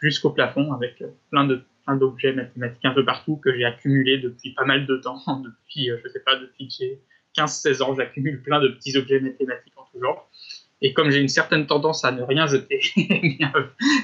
jusqu'au 0.00 0.30
plafond, 0.30 0.72
avec 0.74 1.00
euh, 1.00 1.08
plein 1.30 1.46
de 1.46 1.62
plein 1.84 1.96
d'objets 1.96 2.32
mathématiques 2.32 2.84
un 2.84 2.92
peu 2.92 3.04
partout 3.04 3.36
que 3.36 3.56
j'ai 3.56 3.64
accumulés 3.64 4.18
depuis 4.18 4.52
pas 4.52 4.64
mal 4.64 4.86
de 4.86 4.96
temps, 4.96 5.22
depuis, 5.44 5.88
je 5.88 6.08
sais 6.08 6.20
pas, 6.20 6.36
depuis 6.36 6.68
que 6.68 6.74
j'ai 6.78 7.00
15-16 7.36 7.82
ans, 7.82 7.94
j'accumule 7.94 8.42
plein 8.42 8.60
de 8.60 8.68
petits 8.68 8.96
objets 8.98 9.20
mathématiques 9.20 9.72
en 9.76 9.84
tout 9.92 10.00
genre. 10.00 10.28
Et 10.82 10.92
comme 10.92 11.10
j'ai 11.10 11.20
une 11.20 11.28
certaine 11.28 11.66
tendance 11.66 12.04
à 12.04 12.12
ne 12.12 12.22
rien 12.22 12.46
jeter, 12.46 12.80
eh 12.96 13.38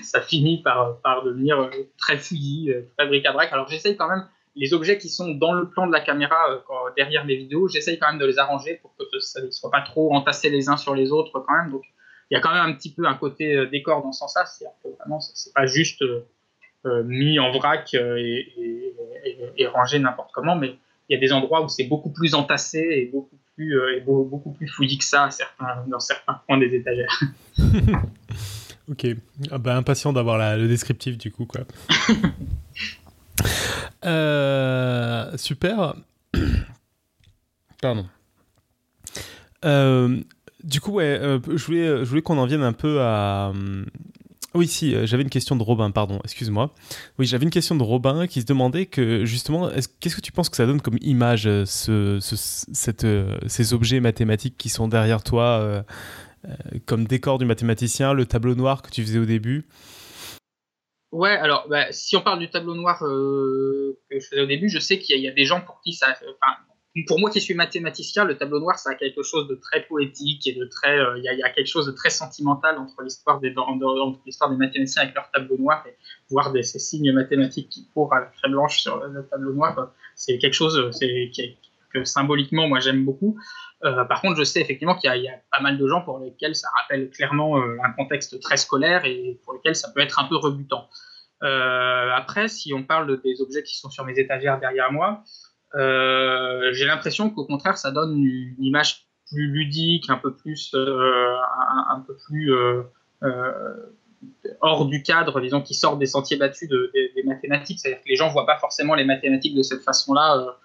ça 0.02 0.22
finit 0.22 0.62
par, 0.62 1.00
par 1.00 1.22
devenir 1.22 1.70
très 1.98 2.16
fouillis, 2.16 2.72
très 2.96 3.06
bric-à-brac. 3.06 3.52
Alors 3.52 3.68
j'essaye 3.68 3.94
quand 3.96 4.08
même 4.08 4.24
les 4.54 4.74
objets 4.74 4.98
qui 4.98 5.08
sont 5.08 5.30
dans 5.30 5.52
le 5.52 5.68
plan 5.68 5.86
de 5.86 5.92
la 5.92 6.00
caméra 6.00 6.50
euh, 6.50 6.58
derrière 6.96 7.24
mes 7.24 7.36
vidéos, 7.36 7.68
j'essaye 7.68 7.98
quand 7.98 8.08
même 8.08 8.18
de 8.18 8.26
les 8.26 8.38
arranger 8.38 8.78
pour 8.82 8.94
que 8.96 9.04
ça 9.20 9.40
ne 9.42 9.50
soit 9.50 9.70
pas 9.70 9.80
trop 9.82 10.14
entassé 10.14 10.50
les 10.50 10.68
uns 10.68 10.76
sur 10.76 10.94
les 10.94 11.10
autres 11.10 11.40
quand 11.40 11.54
même. 11.54 11.70
Donc 11.70 11.82
il 12.30 12.34
y 12.34 12.36
a 12.36 12.40
quand 12.40 12.52
même 12.52 12.64
un 12.64 12.72
petit 12.74 12.92
peu 12.92 13.06
un 13.06 13.14
côté 13.14 13.54
euh, 13.54 13.66
décor 13.66 14.02
dans 14.02 14.12
ce 14.12 14.20
sens-là, 14.20 14.44
c'est 14.46 14.66
vraiment 14.98 15.20
c'est 15.20 15.52
pas 15.54 15.66
juste 15.66 16.02
euh, 16.02 17.02
mis 17.04 17.38
en 17.38 17.52
vrac 17.52 17.94
et, 17.94 18.92
rangé 19.72 19.98
n'importe 19.98 20.30
comment, 20.32 20.56
mais 20.56 20.76
il 21.08 21.14
y 21.14 21.16
a 21.16 21.20
des 21.20 21.32
endroits 21.32 21.62
où 21.62 21.68
c'est 21.68 21.84
beaucoup 21.84 22.10
plus 22.10 22.34
entassé 22.34 22.78
et 22.78 23.06
beaucoup 23.06 23.36
plus 23.54 23.78
et 23.96 24.00
beaucoup 24.00 24.52
plus 24.52 24.66
fouillis 24.66 24.98
que 24.98 25.04
ça 25.04 25.30
certains, 25.30 25.84
dans 25.86 26.00
certains 26.00 26.40
coins 26.46 26.58
des 26.58 26.74
étagères. 26.74 27.20
ok, 28.90 29.06
ah 29.50 29.58
bah, 29.58 29.76
impatient 29.76 30.12
d'avoir 30.12 30.56
le 30.56 30.66
descriptif 30.68 31.16
du 31.16 31.30
coup 31.30 31.46
quoi. 31.46 31.62
Euh, 34.04 35.36
super. 35.36 35.94
Pardon. 37.80 38.06
Euh, 39.64 40.20
du 40.64 40.80
coup, 40.80 40.92
ouais, 40.92 41.04
euh, 41.04 41.38
je 41.54 41.64
voulais, 41.64 42.04
je 42.04 42.08
voulais 42.08 42.22
qu'on 42.22 42.38
en 42.38 42.46
vienne 42.46 42.62
un 42.62 42.72
peu 42.72 43.00
à. 43.00 43.52
Oui, 44.54 44.68
si, 44.68 44.94
j'avais 45.06 45.22
une 45.22 45.30
question 45.30 45.56
de 45.56 45.62
Robin, 45.62 45.90
pardon, 45.90 46.20
excuse-moi. 46.24 46.74
Oui, 47.18 47.24
j'avais 47.24 47.44
une 47.44 47.50
question 47.50 47.74
de 47.74 47.82
Robin 47.82 48.26
qui 48.26 48.42
se 48.42 48.46
demandait 48.46 48.84
que, 48.84 49.24
justement, 49.24 49.70
qu'est-ce 49.98 50.16
que 50.16 50.20
tu 50.20 50.30
penses 50.30 50.50
que 50.50 50.56
ça 50.56 50.66
donne 50.66 50.82
comme 50.82 50.98
image, 51.00 51.48
ce, 51.64 52.18
cette, 52.20 53.06
ces 53.46 53.72
objets 53.72 54.00
mathématiques 54.00 54.58
qui 54.58 54.68
sont 54.68 54.88
derrière 54.88 55.22
toi, 55.22 55.84
comme 56.84 57.06
décor 57.06 57.38
du 57.38 57.46
mathématicien, 57.46 58.12
le 58.12 58.26
tableau 58.26 58.54
noir 58.54 58.82
que 58.82 58.90
tu 58.90 59.02
faisais 59.02 59.18
au 59.18 59.24
début? 59.24 59.64
Ouais, 61.12 61.30
alors 61.30 61.68
bah, 61.68 61.92
si 61.92 62.16
on 62.16 62.22
parle 62.22 62.38
du 62.38 62.48
tableau 62.48 62.74
noir 62.74 63.04
euh, 63.04 63.98
que 64.10 64.18
je 64.18 64.26
faisais 64.26 64.40
au 64.40 64.46
début, 64.46 64.70
je 64.70 64.78
sais 64.78 64.98
qu'il 64.98 65.20
y, 65.20 65.28
a 65.28 65.30
des 65.30 65.44
gens 65.44 65.60
pour 65.60 65.78
qui 65.82 65.92
ça. 65.92 66.08
Enfin, 66.10 66.56
pour 67.06 67.20
moi 67.20 67.30
qui 67.30 67.38
suis 67.38 67.52
mathématicien, 67.52 68.24
le 68.24 68.38
tableau 68.38 68.60
noir, 68.60 68.78
ça 68.78 68.90
a 68.90 68.94
quelque 68.94 69.22
chose 69.22 69.46
de 69.46 69.54
très 69.54 69.82
poétique 69.84 70.46
et 70.46 70.54
de 70.54 70.64
très. 70.64 70.98
Euh, 70.98 71.18
il 71.18 71.24
y, 71.24 71.42
a 71.42 71.50
quelque 71.50 71.66
chose 71.66 71.84
de 71.84 71.92
très 71.92 72.08
sentimental 72.08 72.78
entre 72.78 73.02
l'histoire 73.02 73.40
des, 73.40 73.54
l'histoire 74.24 74.48
des 74.48 74.56
mathématiciens 74.56 75.02
avec 75.02 75.14
leur 75.14 75.30
tableau 75.30 75.58
noir 75.58 75.84
et 75.86 75.94
voir 76.30 76.50
des, 76.50 76.62
ces 76.62 76.78
signes 76.78 77.12
mathématiques 77.12 77.68
qui 77.68 77.86
courent 77.92 78.14
à 78.14 78.20
la 78.20 78.26
craie 78.26 78.48
blanche 78.48 78.80
sur 78.80 79.06
le 79.06 79.26
tableau 79.26 79.52
noir. 79.52 79.92
C'est 80.16 80.38
quelque 80.38 80.54
chose 80.54 80.90
c'est, 80.92 81.30
que 81.92 82.04
symboliquement, 82.04 82.68
moi, 82.68 82.80
j'aime 82.80 83.04
beaucoup. 83.04 83.38
Euh, 83.84 84.04
par 84.04 84.20
contre, 84.20 84.38
je 84.38 84.44
sais 84.44 84.60
effectivement 84.60 84.94
qu'il 84.94 85.12
y, 85.12 85.28
a 85.28 85.34
pas 85.50 85.60
mal 85.60 85.76
de 85.76 85.88
gens 85.88 86.02
pour 86.02 86.20
lesquels 86.20 86.54
ça 86.54 86.68
rappelle 86.80 87.10
clairement 87.10 87.58
euh, 87.58 87.76
un 87.84 87.90
contexte 87.90 88.40
très 88.40 88.56
scolaire 88.56 89.04
et 89.04 89.40
pour 89.44 89.54
lesquels 89.54 89.74
ça 89.74 89.90
peut 89.92 90.00
être 90.00 90.20
un 90.20 90.24
peu 90.24 90.36
rebutant. 90.36 90.88
Euh, 91.42 92.10
après, 92.14 92.46
si 92.46 92.72
on 92.72 92.84
parle 92.84 93.20
des 93.22 93.40
objets 93.40 93.64
qui 93.64 93.76
sont 93.76 93.90
sur 93.90 94.04
mes 94.04 94.16
étagères 94.18 94.60
derrière 94.60 94.92
moi, 94.92 95.24
j'ai 95.74 96.84
l'impression 96.84 97.30
qu'au 97.30 97.44
contraire, 97.44 97.76
ça 97.76 97.90
donne 97.90 98.22
une, 98.22 98.54
image 98.62 99.06
plus 99.30 99.48
ludique, 99.48 100.10
un 100.10 100.18
peu 100.18 100.36
plus, 100.36 100.74
un, 100.74 102.04
peu 102.06 102.14
plus 102.26 102.52
hors 104.60 104.86
du 104.86 105.02
cadre, 105.02 105.40
disons, 105.40 105.62
qui 105.62 105.74
sort 105.74 105.96
des 105.96 106.06
sentiers 106.06 106.36
battus 106.36 106.68
des 106.68 107.22
mathématiques. 107.24 107.80
C'est-à-dire 107.80 108.02
que 108.02 108.08
les 108.08 108.16
gens 108.16 108.28
voient 108.28 108.46
pas 108.46 108.58
forcément 108.58 108.94
les 108.94 109.06
mathématiques 109.06 109.56
de 109.56 109.62
cette 109.62 109.82
façon-là 109.82 110.56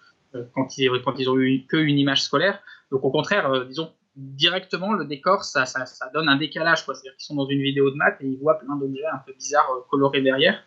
quand 0.54 0.78
ils, 0.78 0.90
quand 1.04 1.20
ont 1.28 1.38
eu 1.38 1.66
qu'une 1.68 1.98
image 1.98 2.24
scolaire. 2.24 2.60
Donc 2.92 3.04
au 3.04 3.12
contraire, 3.12 3.52
euh, 3.52 3.66
disons, 3.66 3.92
directement, 4.16 4.94
le 4.94 5.06
décor, 5.06 5.44
ça, 5.44 5.66
donne 6.13 6.30
un 6.30 6.38
décalage. 6.38 6.84
C'est-à-dire 6.84 7.16
qu'ils 7.16 7.26
sont 7.26 7.36
dans 7.36 7.48
une 7.48 7.62
vidéo 7.62 7.90
de 7.90 7.96
maths 7.96 8.18
et 8.22 8.28
ils 8.28 8.38
voient 8.38 8.60
plein 8.60 8.76
d'objets 8.76 9.06
un 9.06 9.20
peu 9.26 9.34
bizarres 9.34 9.70
euh, 9.72 9.82
colorés 9.90 10.22
derrière. 10.22 10.63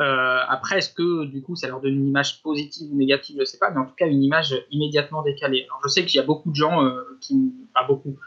Euh, 0.00 0.38
après, 0.48 0.78
est-ce 0.78 0.92
que 0.92 1.24
du 1.26 1.40
coup 1.40 1.54
ça 1.54 1.68
leur 1.68 1.80
donne 1.80 1.94
une 1.94 2.08
image 2.08 2.42
positive 2.42 2.92
ou 2.92 2.96
négative? 2.96 3.36
Je 3.36 3.40
ne 3.42 3.44
sais 3.44 3.58
pas, 3.58 3.70
mais 3.70 3.78
en 3.78 3.86
tout 3.86 3.94
cas 3.94 4.08
une 4.08 4.24
image 4.24 4.54
immédiatement 4.72 5.22
décalée. 5.22 5.66
Alors 5.68 5.80
je 5.84 5.88
sais 5.88 6.04
qu'il 6.04 6.16
y 6.16 6.20
a 6.20 6.26
beaucoup 6.26 6.50
de 6.50 6.56
gens 6.56 6.84
qui, 7.20 7.54
pas 7.72 7.84
beaucoup, 7.84 8.18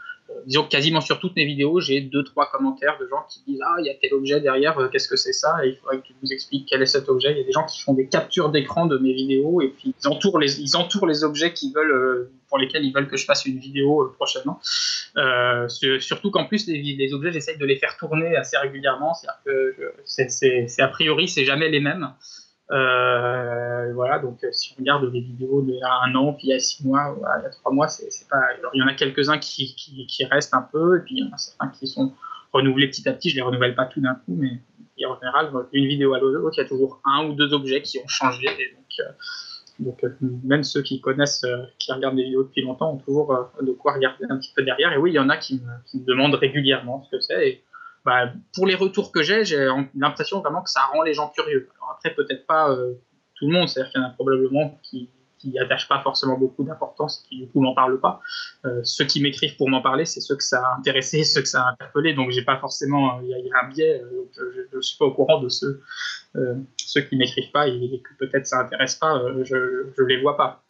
disons 0.46 0.64
quasiment 0.64 1.00
sur 1.00 1.18
toutes 1.20 1.36
mes 1.36 1.44
vidéos, 1.44 1.80
j'ai 1.80 2.00
deux 2.00 2.24
trois 2.24 2.50
commentaires 2.50 2.96
de 3.00 3.06
gens 3.08 3.24
qui 3.28 3.42
disent 3.46 3.60
ah 3.64 3.76
il 3.80 3.86
y 3.86 3.90
a 3.90 3.94
tel 3.94 4.14
objet 4.14 4.40
derrière, 4.40 4.78
euh, 4.78 4.88
qu'est-ce 4.88 5.08
que 5.08 5.16
c'est 5.16 5.32
ça? 5.32 5.64
Et 5.64 5.68
il 5.70 5.76
faudrait 5.76 5.98
que 5.98 6.06
tu 6.06 6.14
nous 6.22 6.32
expliques 6.32 6.66
quel 6.68 6.82
est 6.82 6.86
cet 6.86 7.08
objet. 7.08 7.32
Il 7.32 7.38
y 7.38 7.40
a 7.40 7.44
des 7.44 7.52
gens 7.52 7.64
qui 7.64 7.80
font 7.80 7.94
des 7.94 8.06
captures 8.06 8.50
d'écran 8.50 8.86
de 8.86 8.98
mes 8.98 9.12
vidéos 9.12 9.60
et 9.60 9.68
puis 9.68 9.94
ils 10.00 10.08
entourent 10.08 10.38
les 10.38 10.60
ils 10.60 10.76
entourent 10.76 11.06
les 11.06 11.24
objets 11.24 11.52
qui 11.52 11.72
veulent 11.72 11.92
euh, 11.92 12.30
pour 12.48 12.58
lesquels 12.58 12.84
ils 12.84 12.92
veulent 12.92 13.08
que 13.08 13.16
je 13.16 13.24
fasse 13.24 13.46
une 13.46 13.58
vidéo 13.58 14.02
euh, 14.02 14.12
prochainement. 14.14 14.60
surtout 16.00 16.30
qu'en 16.30 16.46
plus 16.46 16.66
les, 16.66 16.80
les 16.82 17.14
objets 17.14 17.32
j'essaye 17.32 17.58
de 17.58 17.66
les 17.66 17.76
faire 17.76 17.96
tourner 17.96 18.36
assez 18.36 18.56
régulièrement, 18.56 19.14
c'est-à-dire 19.14 19.40
que 19.44 19.92
c'est 20.04 20.82
a 20.82 20.88
priori 20.88 21.28
c'est 21.28 21.44
jamais 21.44 21.68
les 21.68 21.80
mêmes. 21.80 22.08
Euh, 22.70 23.92
voilà, 23.94 24.18
donc 24.18 24.44
euh, 24.44 24.48
si 24.52 24.74
on 24.76 24.80
regarde 24.80 25.10
les 25.10 25.20
vidéos 25.20 25.64
y 25.66 25.82
a 25.82 26.00
un 26.04 26.14
an, 26.14 26.34
puis 26.34 26.48
il 26.48 26.50
y 26.50 26.52
a 26.52 26.58
six 26.58 26.86
mois, 26.86 27.16
il 27.38 27.42
y 27.42 27.46
a 27.46 27.50
trois 27.50 27.72
mois, 27.72 27.88
c'est 27.88 28.28
pas. 28.28 28.42
il 28.74 28.78
y 28.78 28.82
en 28.82 28.86
a 28.86 28.94
quelques-uns 28.94 29.38
qui, 29.38 29.74
qui, 29.74 30.24
restent 30.26 30.54
un 30.54 30.68
peu, 30.70 30.98
et 30.98 31.00
puis 31.00 31.16
il 31.16 31.24
y 31.24 31.28
en 31.28 31.32
a 31.32 31.38
certains 31.38 31.68
qui 31.68 31.86
sont 31.86 32.12
renouvelés 32.52 32.88
petit 32.88 33.08
à 33.08 33.12
petit. 33.14 33.30
Je 33.30 33.36
les 33.36 33.42
renouvelle 33.42 33.74
pas 33.74 33.86
tout 33.86 34.00
d'un 34.00 34.14
coup, 34.14 34.36
mais 34.36 34.60
en 35.06 35.14
général, 35.14 35.50
une 35.72 35.86
vidéo 35.86 36.12
à 36.12 36.18
l'autre, 36.18 36.56
il 36.58 36.62
y 36.62 36.64
a 36.64 36.68
toujours 36.68 37.00
un 37.04 37.26
ou 37.26 37.32
deux 37.32 37.54
objets 37.54 37.80
qui 37.80 37.98
ont 38.00 38.08
changé. 38.08 38.46
Et 38.46 38.74
donc, 38.74 40.02
Donc 40.02 40.20
même 40.44 40.62
ceux 40.64 40.82
qui 40.82 41.00
connaissent, 41.00 41.46
qui 41.78 41.90
regardent 41.92 42.16
des 42.16 42.24
vidéos 42.24 42.42
depuis 42.42 42.62
longtemps, 42.62 42.92
ont 42.92 42.98
toujours 42.98 43.34
de 43.62 43.72
quoi 43.72 43.94
regarder 43.94 44.26
un 44.28 44.36
petit 44.38 44.52
peu 44.54 44.62
derrière. 44.62 44.92
Et 44.92 44.98
oui, 44.98 45.12
il 45.12 45.14
y 45.14 45.20
en 45.20 45.30
a 45.30 45.38
qui 45.38 45.62
me, 45.94 46.04
demandent 46.04 46.34
régulièrement 46.34 47.02
ce 47.04 47.16
que 47.16 47.20
c'est. 47.22 47.48
Et 47.48 47.64
bah, 48.08 48.32
pour 48.54 48.66
les 48.66 48.74
retours 48.74 49.12
que 49.12 49.22
j'ai, 49.22 49.44
j'ai 49.44 49.68
l'impression 49.94 50.40
vraiment 50.40 50.62
que 50.62 50.70
ça 50.70 50.80
rend 50.92 51.02
les 51.02 51.14
gens 51.14 51.28
curieux. 51.28 51.68
Après, 51.90 52.14
peut-être 52.14 52.46
pas 52.46 52.74
tout 53.34 53.46
le 53.46 53.52
monde, 53.52 53.68
c'est-à-dire 53.68 53.92
qu'il 53.92 54.00
y 54.00 54.04
en 54.04 54.08
a 54.08 54.10
probablement 54.10 54.78
qui 54.82 55.10
qui 55.38 55.58
attachent 55.58 55.88
pas 55.88 56.00
forcément 56.02 56.36
beaucoup 56.36 56.64
d'importance 56.64 57.24
qui 57.28 57.38
du 57.38 57.48
coup 57.48 57.60
m'en 57.60 57.74
parlent 57.74 58.00
pas. 58.00 58.20
Euh, 58.64 58.80
ceux 58.82 59.04
qui 59.04 59.22
m'écrivent 59.22 59.56
pour 59.56 59.68
m'en 59.68 59.80
parler, 59.80 60.04
c'est 60.04 60.20
ceux 60.20 60.36
que 60.36 60.42
ça 60.42 60.60
a 60.60 60.76
intéressé, 60.78 61.24
ceux 61.24 61.42
que 61.42 61.48
ça 61.48 61.62
a 61.62 61.70
interpellé. 61.70 62.14
Donc 62.14 62.30
j'ai 62.30 62.42
pas 62.42 62.58
forcément, 62.58 63.20
il 63.20 63.28
y, 63.28 63.34
a 63.34 63.64
un 63.64 63.68
biais. 63.68 64.02
Euh, 64.02 64.28
je, 64.72 64.76
ne 64.76 64.82
suis 64.82 64.98
pas 64.98 65.06
au 65.06 65.12
courant 65.12 65.40
de 65.40 65.48
ceux, 65.48 65.80
euh, 66.36 66.54
ceux 66.76 67.02
qui 67.02 67.16
m'écrivent 67.16 67.50
pas 67.50 67.68
et, 67.68 68.02
que 68.02 68.24
peut-être 68.24 68.46
ça 68.46 68.60
intéresse 68.60 68.96
pas. 68.96 69.22
je, 69.44 69.86
je 69.96 70.02
les 70.02 70.20
vois 70.20 70.36
pas. 70.36 70.62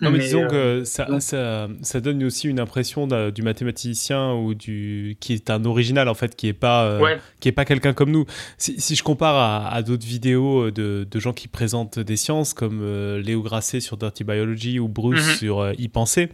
Non, 0.00 0.10
mais, 0.10 0.18
disons 0.18 0.44
euh, 0.44 0.80
que 0.80 0.84
ça, 0.84 1.06
ça, 1.20 1.68
ça, 1.82 2.00
donne 2.00 2.22
aussi 2.24 2.48
une 2.48 2.60
impression 2.60 3.06
du 3.06 3.42
mathématicien 3.42 4.32
ou 4.32 4.54
du 4.54 5.16
qui 5.20 5.32
est 5.32 5.50
un 5.50 5.64
original 5.64 6.08
en 6.08 6.14
fait, 6.14 6.36
qui 6.36 6.48
est 6.48 6.52
pas 6.52 6.84
euh, 6.84 7.16
qui 7.40 7.48
est 7.48 7.52
pas 7.52 7.64
quelqu'un 7.64 7.92
comme 7.92 8.10
nous. 8.10 8.26
Si, 8.58 8.80
si, 8.80 8.94
je 8.94 9.02
compare 9.02 9.72
à, 9.72 9.82
d'autres 9.82 10.06
vidéos 10.06 10.70
de, 10.70 11.06
de, 11.10 11.20
gens 11.20 11.32
qui 11.32 11.48
présentent 11.48 11.98
des 11.98 12.16
sciences 12.16 12.54
comme 12.54 12.80
euh, 12.82 13.20
Léo 13.20 13.42
Grasset 13.42 13.80
sur 13.80 13.96
Dirty 13.96 14.24
Biology 14.24 14.78
ou 14.78 14.88
Bruce 14.88 15.26
mhm. 15.26 15.34
sur 15.36 15.72
y 15.78 15.88
penser, 15.88 16.28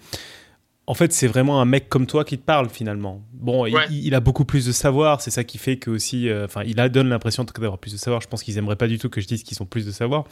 en 0.89 0.95
fait, 0.95 1.13
c'est 1.13 1.27
vraiment 1.27 1.61
un 1.61 1.67
mec 1.67 1.91
comme 1.91 2.07
toi 2.07 2.25
qui 2.25 2.39
te 2.39 2.43
parle 2.43 2.71
finalement. 2.71 3.21
Bon, 3.35 3.67
il, 3.67 4.15
a 4.15 4.21
beaucoup 4.21 4.47
plus 4.47 4.65
de 4.65 4.73
savoir, 4.73 5.21
c'est 5.21 5.31
ça 5.31 5.45
qui 5.45 5.59
fait 5.59 5.77
que 5.77 5.91
aussi, 5.91 6.31
euh, 6.31 6.47
enfin, 6.47 6.63
il 6.65 6.81
a, 6.81 6.89
donne 6.89 7.11
l'impression 7.11 7.45
d'avoir 7.45 7.77
plus 7.77 7.93
de 7.93 7.99
savoir. 7.99 8.23
Je 8.23 8.27
pense 8.27 8.43
qu'ils 8.43 8.57
aimeraient 8.57 8.75
pas 8.75 8.87
du 8.87 8.99
tout 8.99 9.11
que 9.11 9.21
je 9.21 9.27
dise 9.27 9.43
qu'ils 9.43 9.63
ont 9.63 9.67
plus 9.67 9.85
de 9.85 9.91
savoir. 9.91 10.25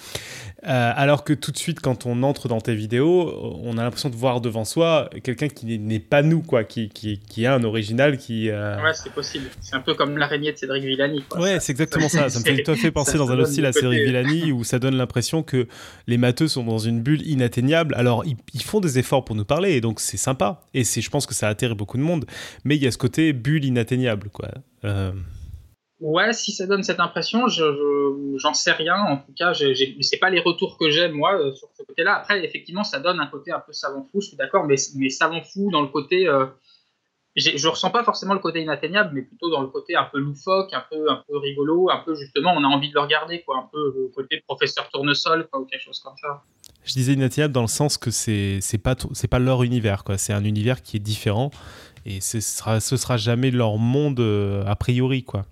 Euh, 0.66 0.92
alors 0.96 1.24
que 1.24 1.34
tout 1.34 1.52
de 1.52 1.58
suite, 1.58 1.80
quand 1.80 2.06
on 2.06 2.22
entre 2.22 2.48
dans 2.48 2.62
tes 2.62 2.74
vidéos, 2.74 3.60
on 3.62 3.76
a 3.76 3.82
l'impression 3.82 4.08
de 4.08 4.16
voir 4.16 4.40
devant 4.40 4.64
soi 4.64 5.10
quelqu'un 5.22 5.48
qui 5.48 5.78
n'est 5.78 6.00
pas 6.00 6.22
nous, 6.22 6.40
quoi, 6.40 6.64
qui, 6.64 6.88
qui, 6.88 7.18
qui 7.18 7.44
est 7.44 7.48
un 7.48 7.62
original, 7.62 8.16
qui. 8.16 8.48
Euh, 8.48 8.82
ouais, 8.82 8.94
c'est 8.94 9.12
possible. 9.12 9.44
C'est 9.60 9.76
un 9.76 9.80
peu 9.80 9.92
comme 9.92 10.16
l'araignée 10.16 10.52
de 10.52 10.56
Cédric 10.56 10.84
Villani. 10.84 11.22
Quoi. 11.28 11.42
Ouais, 11.42 11.60
c'est 11.60 11.72
exactement 11.72 12.08
ça. 12.08 12.30
Ça 12.30 12.38
me 12.40 12.44
fait 12.44 12.62
tout 12.64 12.70
à 12.70 12.76
fait 12.76 12.90
penser 12.90 13.18
dans 13.18 13.30
un 13.30 13.38
autre 13.38 13.50
style 13.50 13.66
à 13.66 13.72
Cédric 13.72 14.00
Villani 14.06 14.52
où 14.52 14.64
ça 14.64 14.78
donne 14.78 14.96
l'impression 14.96 15.42
que 15.42 15.68
les 16.06 16.16
matheux 16.16 16.48
sont 16.48 16.64
dans 16.64 16.78
une 16.78 17.02
bulle 17.02 17.20
inatteignable. 17.28 17.94
Alors, 17.94 18.24
ils, 18.24 18.36
ils 18.54 18.62
font 18.62 18.80
des 18.80 18.98
efforts 18.98 19.22
pour 19.22 19.36
nous 19.36 19.44
parler, 19.44 19.72
et 19.72 19.82
donc 19.82 20.00
c'est 20.00 20.16
sympa 20.16 20.45
et 20.74 20.84
c'est, 20.84 21.00
je 21.00 21.10
pense 21.10 21.26
que 21.26 21.34
ça 21.34 21.48
attire 21.48 21.74
beaucoup 21.76 21.96
de 21.96 22.02
monde. 22.02 22.24
Mais 22.64 22.76
il 22.76 22.82
y 22.82 22.86
a 22.86 22.90
ce 22.90 22.98
côté 22.98 23.32
bulle 23.32 23.64
inatteignable, 23.64 24.30
quoi. 24.30 24.48
Euh, 24.84 25.12
ouais, 26.00 26.32
si 26.32 26.52
ça 26.52 26.66
donne 26.66 26.82
cette 26.82 27.00
impression, 27.00 27.48
je, 27.48 27.64
j'en 28.36 28.54
sais 28.54 28.72
rien. 28.72 28.96
En 28.96 29.16
tout 29.18 29.32
cas, 29.36 29.52
c'est 29.54 30.18
pas 30.18 30.30
les 30.30 30.40
retours 30.40 30.76
que 30.78 30.90
j'ai 30.90 31.08
moi 31.08 31.34
euh, 31.34 31.52
sur 31.54 31.68
ce 31.76 31.82
côté-là. 31.82 32.16
Après, 32.16 32.44
effectivement, 32.44 32.84
ça 32.84 32.98
donne 32.98 33.20
un 33.20 33.26
côté 33.26 33.52
un 33.52 33.60
peu 33.60 33.72
savant 33.72 34.06
fou. 34.10 34.20
Je 34.20 34.28
suis 34.28 34.36
d'accord, 34.36 34.64
mais, 34.66 34.76
mais 34.96 35.10
savant 35.10 35.42
fou 35.42 35.70
dans 35.70 35.82
le 35.82 35.88
côté. 35.88 36.26
Euh, 36.26 36.46
je 37.36 37.68
ressens 37.68 37.90
pas 37.90 38.02
forcément 38.02 38.32
le 38.32 38.40
côté 38.40 38.62
inatteignable, 38.62 39.10
mais 39.12 39.20
plutôt 39.20 39.50
dans 39.50 39.60
le 39.60 39.66
côté 39.68 39.94
un 39.94 40.04
peu 40.04 40.18
loufoque, 40.18 40.72
un 40.72 40.84
peu, 40.90 41.10
un 41.10 41.22
peu 41.28 41.36
rigolo, 41.36 41.90
un 41.90 41.98
peu 41.98 42.14
justement, 42.14 42.54
on 42.56 42.64
a 42.64 42.66
envie 42.66 42.88
de 42.88 42.94
le 42.94 43.00
regarder, 43.00 43.42
quoi, 43.42 43.58
un 43.58 43.68
peu 43.70 43.92
le 43.94 44.08
côté 44.14 44.42
professeur 44.46 44.88
tournesol, 44.88 45.46
ou 45.54 45.64
quelque 45.66 45.82
chose 45.82 46.00
comme 46.00 46.16
ça. 46.16 46.42
Je 46.86 46.92
disais 46.92 47.14
inatteignable 47.14 47.52
dans 47.52 47.62
le 47.62 47.66
sens 47.66 47.98
que 47.98 48.12
c'est 48.12 48.60
c'est 48.60 48.78
pas 48.78 48.94
pas 48.94 49.38
leur 49.40 49.64
univers 49.64 50.04
quoi, 50.04 50.18
c'est 50.18 50.32
un 50.32 50.44
univers 50.44 50.82
qui 50.82 50.96
est 50.96 51.00
différent 51.00 51.50
et 52.06 52.20
ce 52.20 52.38
sera 52.38 52.78
ce 52.78 52.96
sera 52.96 53.16
jamais 53.16 53.50
leur 53.50 53.76
monde 53.76 54.20
euh, 54.20 54.64
a 54.66 54.76
priori 54.76 55.24
quoi. 55.24 55.46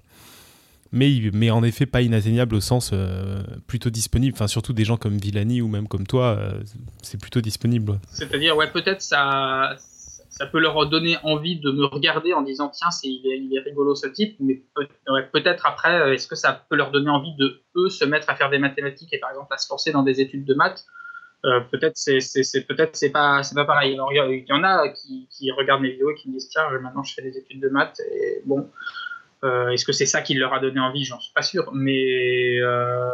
Mais, 0.93 1.11
mais 1.33 1.51
en 1.51 1.65
effet 1.65 1.87
pas 1.87 2.03
inatteignable 2.03 2.55
au 2.55 2.61
sens 2.61 2.93
euh, 2.93 3.43
plutôt 3.67 3.91
disponible, 3.91 4.37
enfin 4.37 4.47
surtout 4.47 4.73
des 4.73 4.85
gens 4.85 4.97
comme 4.97 5.19
Villani 5.19 5.61
ou 5.61 5.67
même 5.67 5.89
comme 5.89 6.07
toi, 6.07 6.37
euh, 6.39 6.63
c'est 7.03 7.21
plutôt 7.21 7.41
disponible. 7.41 7.99
C'est-à-dire 8.13 8.57
ouais 8.57 8.71
peut-être 8.71 9.03
ça 9.03 9.75
ça 10.29 10.47
peut 10.47 10.61
leur 10.61 10.89
donner 10.89 11.17
envie 11.25 11.59
de 11.59 11.73
me 11.73 11.85
regarder 11.85 12.33
en 12.33 12.43
disant 12.43 12.69
tiens 12.69 12.93
c'est 12.93 13.09
il, 13.09 13.53
est, 13.57 13.61
rigolo 13.61 13.97
ce 13.97 14.07
type 14.07 14.37
mais 14.39 14.63
peut-être 15.33 15.67
après 15.67 16.15
est-ce 16.15 16.29
que 16.29 16.37
ça 16.37 16.65
peut 16.69 16.77
leur 16.77 16.93
donner 16.93 17.11
envie 17.11 17.35
de 17.37 17.61
eux 17.75 17.89
se 17.89 18.05
mettre 18.05 18.31
à 18.31 18.37
faire 18.37 18.51
des 18.51 18.59
mathématiques 18.59 19.13
et 19.13 19.19
par 19.19 19.31
exemple 19.31 19.53
à 19.53 19.59
se 19.59 19.67
lancer 19.73 19.91
dans 19.91 20.05
des 20.05 20.21
études 20.21 20.45
de 20.45 20.55
maths 20.55 20.87
euh, 21.45 21.61
peut-être 21.61 21.97
c'est 21.97 22.21
peut-être 22.67 22.97
c'est 22.97 23.11
pas 23.11 23.43
c'est 23.43 23.55
pas 23.55 23.67
pareil. 23.67 23.93
il 23.93 24.45
y 24.49 24.53
en 24.53 24.65
a 24.65 24.89
qui, 24.89 25.29
qui, 25.31 25.51
regardent 25.53 25.83
mes 25.83 25.91
vidéos 25.91 26.11
et 26.11 26.15
qui 26.15 26.29
me 26.29 26.35
disent 26.35 26.49
tiens 26.49 26.71
maintenant 26.81 27.03
je 27.03 27.13
fais 27.13 27.23
des 27.23 27.37
études 27.37 27.61
de 27.61 27.69
maths 27.69 28.01
et 28.11 28.41
bon. 28.47 28.71
Euh, 29.43 29.69
est-ce 29.69 29.85
que 29.85 29.93
c'est 29.93 30.07
ça 30.07 30.23
qui 30.23 30.33
leur 30.33 30.55
a 30.55 30.59
donné 30.59 30.81
envie? 30.81 31.05
J'en 31.05 31.21
suis 31.21 31.35
pas 31.35 31.43
sûr, 31.43 31.71
mais 31.75 32.59
euh, 32.61 33.11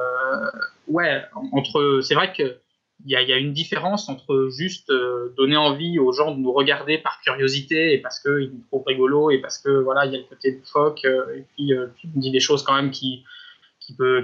ouais 0.87 1.25
entre 1.53 2.01
c'est 2.03 2.14
vrai 2.14 2.33
que 2.33 2.59
il 3.05 3.11
y, 3.11 3.16
a, 3.16 3.23
y 3.23 3.33
a, 3.33 3.38
une 3.38 3.55
différence 3.55 4.11
entre 4.11 4.51
juste 4.51 4.93
donner 5.35 5.57
envie 5.57 5.99
aux 5.99 6.12
gens 6.12 6.33
de 6.33 6.38
nous 6.38 6.53
regarder 6.53 6.99
par 6.99 7.19
curiosité 7.23 7.95
et 7.95 7.99
parce 7.99 8.21
qu'ils 8.21 8.51
nous 8.53 8.62
trouvent 8.69 8.85
rigolo 8.87 9.31
et 9.31 9.38
parce 9.38 9.57
que 9.57 9.71
voilà 9.71 10.05
il 10.05 10.12
y 10.12 10.16
a 10.16 10.19
le 10.19 10.25
côté 10.25 10.53
de 10.53 10.61
phoque 10.66 11.07
et 11.07 11.45
puis 11.57 11.73
tu 11.97 12.09
me 12.09 12.21
dis 12.21 12.31
des 12.31 12.40
choses 12.40 12.62
quand 12.62 12.75
même 12.75 12.90
qui 12.90 13.25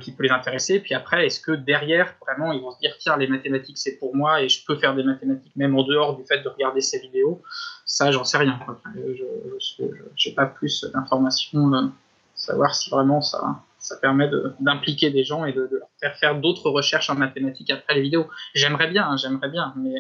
qui 0.01 0.13
peut, 0.13 0.23
les 0.23 0.31
intéresser. 0.31 0.81
Puis 0.81 0.95
après, 0.95 1.27
est-ce 1.27 1.41
que 1.41 1.53
derrière, 1.53 2.15
vraiment, 2.21 2.53
ils 2.53 2.61
vont 2.61 2.71
se 2.71 2.79
dire, 2.79 2.95
tiens, 2.99 3.17
les 3.17 3.27
mathématiques, 3.27 3.79
c'est 3.79 3.99
pour 3.99 4.15
moi 4.15 4.43
et 4.43 4.49
je 4.49 4.65
peux 4.65 4.77
faire 4.77 4.95
des 4.95 5.03
mathématiques 5.03 5.55
même 5.57 5.77
en 5.77 5.83
dehors 5.83 6.17
du 6.17 6.25
fait 6.25 6.43
de 6.43 6.49
regarder 6.49 6.81
ces 6.81 6.99
vidéos? 6.99 7.43
Ça, 7.85 8.11
j'en 8.11 8.25
sais 8.25 8.39
rien. 8.39 8.59
Je 8.95 9.83
n'ai 9.83 10.35
pas 10.35 10.47
plus 10.47 10.85
d'informations, 10.93 11.73
euh, 11.75 11.87
savoir 12.35 12.75
si 12.75 12.91
vraiment 12.91 13.21
ça, 13.21 13.63
ça 13.79 13.97
permet 13.97 14.29
d'impliquer 14.61 15.11
des 15.11 15.25
gens 15.25 15.45
et 15.45 15.53
de, 15.53 15.69
leur 15.71 15.89
faire 16.01 16.17
faire 16.17 16.41
d'autres 16.41 16.71
recherches 16.71 17.09
en 17.11 17.15
mathématiques 17.15 17.71
après 17.71 17.95
les 17.95 18.03
vidéos. 18.03 18.29
J'aimerais 18.55 18.89
bien, 18.89 19.09
hein, 19.09 19.17
j'aimerais 19.17 19.49
bien, 19.49 19.73
mais, 19.77 19.95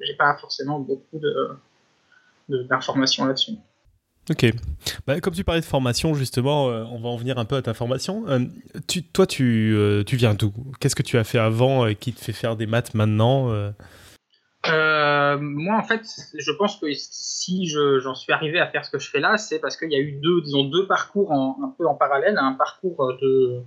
j'ai 0.00 0.14
pas 0.14 0.36
forcément 0.36 0.78
beaucoup 0.78 1.20
d'informations 2.48 3.24
de, 3.24 3.28
là-dessus. 3.28 3.52
Ok. 4.28 4.46
Bah, 5.06 5.20
comme 5.20 5.34
tu 5.34 5.44
parlais 5.44 5.60
de 5.60 5.66
formation, 5.66 6.14
justement, 6.14 6.68
euh, 6.68 6.84
on 6.90 6.98
va 6.98 7.08
en 7.08 7.16
venir 7.16 7.38
un 7.38 7.44
peu 7.44 7.56
à 7.56 7.62
ta 7.62 7.74
formation. 7.74 8.24
Euh, 8.28 8.40
tu, 8.88 9.04
toi, 9.04 9.26
tu, 9.26 9.72
euh, 9.76 10.02
tu 10.02 10.16
viens 10.16 10.34
d'où? 10.34 10.52
Qu'est-ce 10.80 10.96
que 10.96 11.02
tu 11.02 11.16
as 11.16 11.24
fait 11.24 11.38
avant 11.38 11.86
et 11.86 11.94
qui 11.94 12.12
te 12.12 12.20
fait 12.20 12.32
faire 12.32 12.56
des 12.56 12.66
maths 12.66 12.94
maintenant 12.94 13.50
Moi, 14.64 15.76
en 15.76 15.82
fait, 15.84 16.02
je 16.36 16.52
pense 16.52 16.76
que 16.80 16.86
si 16.92 17.68
j'en 17.68 18.14
suis 18.14 18.32
arrivé 18.32 18.58
à 18.58 18.66
faire 18.66 18.84
ce 18.84 18.90
que 18.90 18.98
je 18.98 19.08
fais 19.08 19.20
là, 19.20 19.36
c'est 19.38 19.60
parce 19.60 19.76
qu'il 19.76 19.92
y 19.92 19.96
a 19.96 20.00
eu 20.00 20.12
deux, 20.12 20.42
disons, 20.42 20.64
deux 20.64 20.86
parcours 20.86 21.32
un 21.32 21.74
peu 21.78 21.86
en 21.86 21.94
parallèle. 21.94 22.36
Un 22.36 22.54
parcours 22.54 23.16
de, 23.22 23.62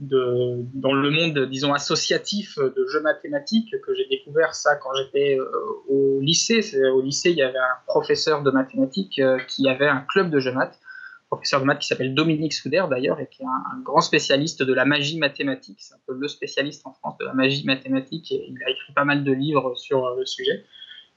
de, 0.00 0.64
dans 0.74 0.94
le 0.94 1.10
monde, 1.10 1.46
disons, 1.50 1.74
associatif 1.74 2.58
de 2.58 2.86
jeux 2.86 3.02
mathématiques, 3.02 3.74
que 3.82 3.94
j'ai 3.94 4.06
découvert 4.06 4.54
ça 4.54 4.76
quand 4.76 4.90
j'étais 4.94 5.38
euh, 5.38 5.44
au 5.88 6.20
lycée. 6.20 6.60
Au 6.88 7.02
lycée, 7.02 7.30
il 7.30 7.36
y 7.36 7.42
avait 7.42 7.58
un 7.58 7.84
professeur 7.86 8.42
de 8.42 8.50
mathématiques 8.50 9.18
euh, 9.18 9.38
qui 9.46 9.68
avait 9.68 9.86
un 9.86 10.00
club 10.08 10.30
de 10.30 10.40
jeux 10.40 10.52
maths, 10.52 10.80
professeur 11.28 11.60
de 11.60 11.66
maths 11.66 11.80
qui 11.80 11.86
s'appelle 11.86 12.14
Dominique 12.14 12.54
Souder 12.54 12.84
d'ailleurs, 12.88 13.20
et 13.20 13.28
qui 13.30 13.42
est 13.42 13.46
un, 13.46 13.80
grand 13.82 14.00
spécialiste 14.00 14.62
de 14.62 14.72
la 14.72 14.86
magie 14.86 15.18
mathématique. 15.18 15.78
C'est 15.80 15.94
un 15.94 16.00
peu 16.06 16.14
le 16.14 16.28
spécialiste 16.28 16.86
en 16.86 16.92
France 16.94 17.18
de 17.18 17.26
la 17.26 17.34
magie 17.34 17.66
mathématique, 17.66 18.32
et 18.32 18.46
il 18.48 18.56
a 18.64 18.70
écrit 18.70 18.94
pas 18.94 19.04
mal 19.04 19.22
de 19.22 19.32
livres 19.32 19.74
sur 19.76 20.06
euh, 20.06 20.16
le 20.18 20.24
sujet. 20.24 20.64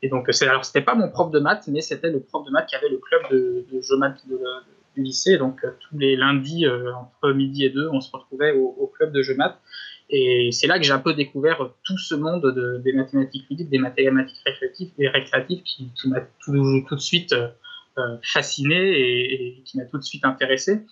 Et 0.01 0.09
donc, 0.09 0.27
alors, 0.41 0.65
c'était 0.65 0.81
pas 0.81 0.95
mon 0.95 1.09
prof 1.09 1.31
de 1.31 1.39
maths, 1.39 1.69
mais 1.69 1.79
c'était 1.79 2.11
le 2.11 2.19
prof 2.19 2.45
de 2.45 2.51
maths 2.51 2.67
qui 2.67 2.75
avait 2.75 2.89
le 2.89 2.97
club 2.97 3.21
de, 3.31 3.79
jeux 3.79 3.95
maths 3.95 4.21
du 4.95 5.03
lycée. 5.03 5.37
Donc 5.37 5.63
euh, 5.63 5.71
tous 5.79 5.97
les 5.97 6.15
lundis 6.15 6.65
euh, 6.65 6.93
entre 6.93 7.33
midi 7.33 7.65
et 7.65 7.69
deux, 7.69 7.89
on 7.91 8.01
se 8.01 8.11
retrouvait 8.11 8.51
au, 8.51 8.91
club 8.95 9.11
de 9.11 9.21
jeux 9.21 9.35
maths. 9.35 9.59
Et 10.09 10.49
c'est 10.51 10.67
là 10.67 10.77
que 10.77 10.85
j'ai 10.85 10.91
un 10.91 10.99
peu 10.99 11.13
découvert 11.13 11.71
tout 11.83 11.97
ce 11.97 12.13
monde 12.13 12.43
de, 12.43 12.77
des 12.83 12.93
mathématiques 12.93 13.45
ludiques, 13.49 13.69
des 13.69 13.79
mathématiques 13.79 14.41
récréatives, 14.45 14.91
et 14.99 15.07
récréatives 15.07 15.63
qui, 15.63 15.91
m'a 16.05 16.21
tout, 16.39 16.51
de 16.51 16.99
suite 16.99 17.33
euh, 17.33 18.17
fasciné 18.21 18.75
et, 18.75 19.63
qui 19.65 19.77
m'a 19.77 19.85
tout 19.85 19.97
de 19.97 20.03
suite 20.03 20.25
intéressé. 20.25 20.85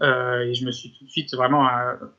et 0.00 0.54
je 0.54 0.64
me 0.64 0.70
suis 0.70 0.92
tout 0.92 1.04
de 1.04 1.10
suite 1.10 1.34
vraiment 1.34 1.68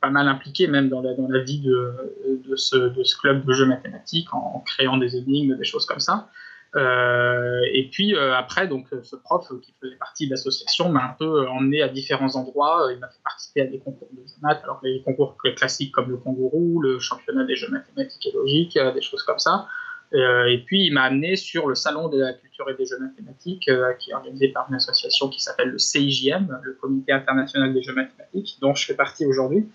pas 0.00 0.10
mal 0.10 0.28
impliqué 0.28 0.68
même 0.68 0.88
dans 0.88 1.02
la, 1.02 1.42
vie 1.42 1.60
de 1.60 2.56
ce 2.56 3.20
club 3.20 3.44
de 3.44 3.52
jeux 3.52 3.66
mathématiques 3.66 4.32
en, 4.32 4.60
créant 4.60 4.98
des 4.98 5.16
énigmes, 5.16 5.56
des 5.56 5.64
choses 5.64 5.86
comme 5.86 6.00
ça. 6.00 6.28
Euh, 6.76 7.60
et 7.72 7.88
puis 7.88 8.14
euh, 8.14 8.34
après, 8.34 8.66
donc 8.66 8.88
ce 9.02 9.14
prof 9.16 9.46
qui 9.62 9.72
faisait 9.80 9.96
partie 9.96 10.26
de 10.26 10.32
l'association 10.32 10.88
m'a 10.88 11.04
un 11.04 11.16
peu 11.18 11.46
emmené 11.48 11.82
à 11.82 11.88
différents 11.88 12.34
endroits. 12.36 12.88
Il 12.92 12.98
m'a 12.98 13.08
fait 13.08 13.22
participer 13.22 13.60
à 13.62 13.66
des 13.66 13.78
concours 13.78 14.08
de 14.12 14.22
jeux 14.22 14.34
maths, 14.42 14.60
alors 14.64 14.80
les 14.82 15.02
concours 15.02 15.36
classiques 15.56 15.92
comme 15.92 16.10
le 16.10 16.16
Kangourou, 16.16 16.80
le 16.80 16.98
championnat 16.98 17.44
des 17.44 17.54
jeux 17.54 17.70
mathématiques 17.70 18.26
et 18.26 18.32
logiques, 18.32 18.78
des 18.94 19.00
choses 19.00 19.22
comme 19.22 19.38
ça. 19.38 19.68
Euh, 20.12 20.46
et 20.46 20.58
puis 20.58 20.86
il 20.86 20.92
m'a 20.92 21.04
amené 21.04 21.36
sur 21.36 21.66
le 21.66 21.74
salon 21.74 22.08
de 22.08 22.20
la 22.20 22.32
culture 22.34 22.68
et 22.70 22.74
des 22.74 22.86
jeux 22.86 22.98
mathématiques, 22.98 23.70
qui 23.98 24.10
est 24.10 24.14
organisé 24.14 24.48
par 24.48 24.66
une 24.68 24.76
association 24.76 25.28
qui 25.28 25.40
s'appelle 25.40 25.70
le 25.70 25.78
CIJM, 25.78 26.58
le 26.62 26.72
Comité 26.74 27.12
international 27.12 27.72
des 27.72 27.82
jeux 27.82 27.94
mathématiques, 27.94 28.58
dont 28.60 28.74
je 28.74 28.84
fais 28.84 28.94
partie 28.94 29.26
aujourd'hui. 29.26 29.68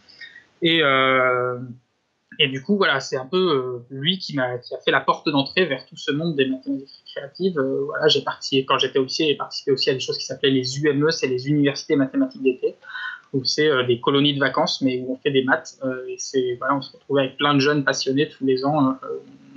Et 0.62 0.82
et 2.42 2.48
du 2.48 2.64
coup, 2.64 2.78
voilà, 2.78 3.02
c'est 3.02 3.18
un 3.18 3.26
peu 3.26 3.38
euh, 3.38 3.86
lui 3.90 4.18
qui 4.18 4.34
m'a 4.34 4.58
qui 4.60 4.74
a 4.74 4.78
fait 4.78 4.92
la 4.92 5.02
porte 5.02 5.28
d'entrée 5.28 5.66
vers 5.66 5.86
tout 5.86 5.98
ce 5.98 6.12
monde 6.14 6.38
des 6.38 6.46
mathématiques 6.46 7.04
créatives. 7.06 7.60
Euh, 7.60 7.84
voilà, 7.86 8.08
j'ai 8.08 8.22
participé 8.22 8.66
quand 8.66 8.78
j'étais 8.78 8.98
au 8.98 9.04
lycée, 9.04 9.26
j'ai 9.26 9.36
participé 9.36 9.72
aussi 9.72 9.90
à 9.90 9.94
des 9.94 10.00
choses 10.00 10.18
qui 10.18 10.24
s'appelaient 10.24 10.50
les 10.50 10.80
UME, 10.80 11.12
c'est 11.12 11.28
les 11.28 11.50
universités 11.50 11.98
mathématiques 11.98 12.42
d'été, 12.42 12.76
où 13.34 13.44
c'est 13.44 13.70
des 13.86 14.00
colonies 14.00 14.36
de 14.36 14.40
vacances, 14.40 14.82
mais 14.82 15.02
où 15.02 15.12
on 15.12 15.18
fait 15.18 15.32
des 15.32 15.44
maths. 15.44 15.80
et 16.08 16.16
c'est, 16.18 16.56
voilà, 16.60 16.78
on 16.78 16.82
se 16.82 16.94
retrouve 16.94 17.20
avec 17.20 17.36
plein 17.36 17.54
de 17.54 17.60
jeunes 17.60 17.84
passionnés 17.84 18.30
tous 18.30 18.46
les 18.46 18.64
ans. 18.64 18.98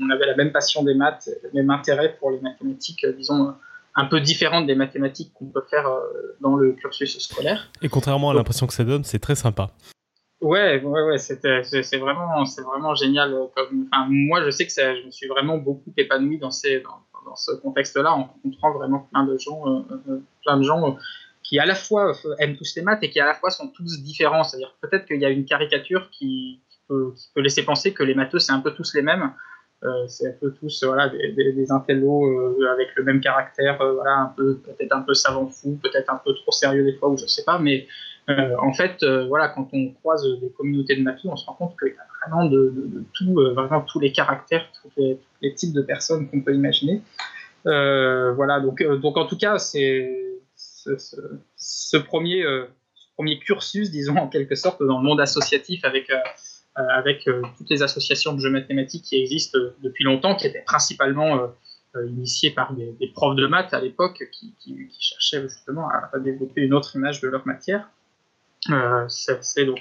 on 0.01 0.11
avait 0.11 0.27
la 0.27 0.35
même 0.35 0.51
passion 0.51 0.83
des 0.83 0.95
maths, 0.95 1.31
le 1.45 1.51
même 1.55 1.71
intérêt 1.71 2.17
pour 2.19 2.33
les 2.33 2.41
mathématiques, 2.41 3.07
disons 3.17 3.55
un 3.95 4.05
peu 4.07 4.21
différente 4.21 4.67
des 4.67 4.75
mathématiques 4.75 5.33
qu'on 5.35 5.47
peut 5.47 5.65
faire 5.71 5.89
dans 6.41 6.57
le 6.57 6.73
cursus 6.73 7.17
scolaire. 7.21 7.71
Et 7.81 7.89
contrairement 7.89 8.31
à 8.31 8.35
l'impression 8.35 8.67
que 8.67 8.75
ça 8.75 8.83
donne, 8.83 9.05
c'est 9.05 9.21
très 9.21 9.37
sympa. 9.37 9.71
Ouais, 10.43 10.83
ouais, 10.83 11.03
ouais, 11.03 11.19
c'était, 11.19 11.63
c'est 11.63 11.99
vraiment, 11.99 12.45
c'est 12.47 12.63
vraiment 12.63 12.97
génial. 12.97 13.33
Comme, 13.55 13.89
enfin, 13.93 14.09
moi, 14.11 14.45
je 14.45 14.51
sais 14.51 14.67
que 14.67 14.73
ça, 14.73 14.97
je 14.97 15.07
me 15.07 15.11
suis 15.13 15.29
vraiment 15.29 15.57
beaucoup 15.57 15.93
épanoui 15.97 16.39
dans 16.39 16.51
ces, 16.51 16.81
dans, 16.81 17.37
ce 17.37 17.53
contexte-là, 17.53 18.13
on 18.17 18.25
comprend 18.43 18.73
vraiment 18.73 19.09
plein 19.13 19.25
de 19.25 19.39
gens, 19.39 19.63
euh, 19.69 19.83
euh, 20.09 20.19
plein 20.45 20.57
de 20.57 20.65
gens 20.65 20.85
euh, 20.85 20.93
qui 21.45 21.61
à 21.61 21.65
la 21.65 21.77
fois 21.77 22.13
aiment 22.41 22.57
tous 22.57 22.75
les 22.75 22.83
maths 22.83 23.05
et 23.05 23.11
qui 23.11 23.21
à 23.21 23.27
la 23.27 23.35
fois 23.35 23.51
sont 23.51 23.69
tous 23.69 24.03
différents. 24.03 24.43
C'est-à-dire 24.43 24.75
peut-être 24.81 25.07
qu'il 25.07 25.21
y 25.21 25.25
a 25.25 25.31
une 25.31 25.45
caricature 25.45 26.11
qui, 26.11 26.61
peut, 26.89 27.15
laisser 27.37 27.65
penser 27.65 27.95
que 27.95 28.03
les 28.03 28.17
matheux 28.17 28.41
c'est 28.41 28.53
un 28.53 28.59
peu 28.59 28.73
tous 28.73 28.95
les 28.95 29.03
mêmes. 29.03 29.31
c'est 30.09 30.27
un 30.27 30.37
peu 30.41 30.53
tous 30.53 30.83
voilà 30.85 31.09
des, 31.09 31.53
des, 31.53 31.71
intellos 31.71 32.57
avec 32.73 32.89
le 32.97 33.05
même 33.05 33.21
caractère, 33.21 33.79
voilà 33.79 34.17
un 34.19 34.35
peu 34.37 34.59
peut-être 34.59 34.93
un 34.93 35.03
peu 35.03 35.15
savant 35.15 35.47
fou, 35.47 35.79
peut-être 35.81 36.13
un 36.13 36.21
peu 36.25 36.35
trop 36.35 36.53
sérieux 36.53 36.85
des 36.85 36.95
fois 36.95 37.09
ou 37.09 37.17
je 37.17 37.27
sais 37.27 37.45
pas, 37.45 37.59
mais 37.59 37.87
en 38.29 38.73
fait 38.73 39.05
voilà 39.29 39.49
quand 39.49 39.69
on 39.73 39.91
croise 39.95 40.27
des 40.41 40.51
communautés 40.51 40.97
de 40.97 41.03
matheux, 41.03 41.29
on 41.29 41.37
se 41.37 41.47
rend 41.47 41.55
compte 41.55 41.79
qu'il 41.79 41.89
y 41.89 41.99
a 41.99 42.29
vraiment 42.29 42.49
de, 42.49 42.73
tout, 43.15 43.35
vraiment 43.35 43.81
tous 43.81 44.01
les 44.01 44.13
caractères, 44.13 44.67
tous 44.83 45.19
les 45.41 45.55
types 45.55 45.73
de 45.73 45.83
personnes 45.83 46.29
qu'on 46.29 46.41
peut 46.41 46.55
imaginer. 46.55 47.03
Euh, 47.67 48.33
voilà, 48.33 48.61
donc, 48.61 48.81
euh, 48.81 48.97
donc 48.97 49.17
en 49.17 49.27
tout 49.27 49.37
cas, 49.37 49.59
c'est 49.59 50.41
ce, 50.57 51.97
premier, 51.97 52.45
euh, 52.45 52.67
premier 53.15 53.39
cursus, 53.39 53.91
disons 53.91 54.17
en 54.17 54.29
quelque 54.29 54.55
sorte, 54.55 54.83
dans 54.83 54.99
le 54.99 55.05
monde 55.05 55.21
associatif 55.21 55.85
avec, 55.85 56.11
avec 56.75 57.29
toutes 57.57 57.71
les 57.71 57.83
associations 57.83 58.35
de 58.35 58.41
jeux 58.41 58.51
mathématiques 58.51 59.05
qui 59.05 59.21
existent 59.21 59.59
depuis 59.83 60.05
longtemps, 60.05 60.35
qui 60.35 60.47
étaient 60.47 60.65
principalement 60.65 61.53
initiées 61.95 62.51
par 62.51 62.75
des, 62.75 63.13
profs 63.15 63.37
de 63.37 63.47
maths 63.47 63.75
à 63.75 63.81
l'époque 63.81 64.25
qui, 64.33 64.55
cherchaient 64.99 65.43
justement 65.43 65.89
à, 65.89 66.19
développer 66.19 66.63
une 66.63 66.75
autre 66.75 66.97
image 66.97 67.21
de 67.21 67.29
leur 67.29 67.47
matière. 67.47 67.89
C'est 69.09 69.65
donc 69.65 69.81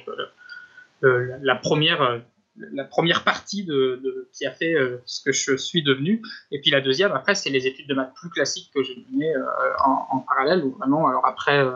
la 1.02 1.56
première 1.56 2.22
la 2.58 2.84
première 2.84 3.24
partie 3.24 3.64
de, 3.64 4.28
qui 4.34 4.46
a 4.46 4.52
fait 4.52 4.74
euh, 4.74 5.02
ce 5.06 5.24
que 5.24 5.32
je 5.32 5.56
suis 5.56 5.84
devenu. 5.84 6.22
Et 6.52 6.60
puis 6.60 6.72
la 6.72 6.82
deuxième, 6.82 7.12
après, 7.12 7.36
c'est 7.36 7.50
les 7.50 7.68
études 7.68 7.88
de 7.88 7.94
maths 7.94 8.14
plus 8.16 8.30
classiques 8.30 8.72
que 8.74 8.84
j'ai 8.84 9.04
menées 9.12 9.36
euh, 9.36 9.46
en, 9.84 10.20
parallèle. 10.20 10.64
Ou 10.64 10.72
vraiment, 10.72 11.08
alors 11.08 11.26
après, 11.26 11.60
euh, 11.60 11.72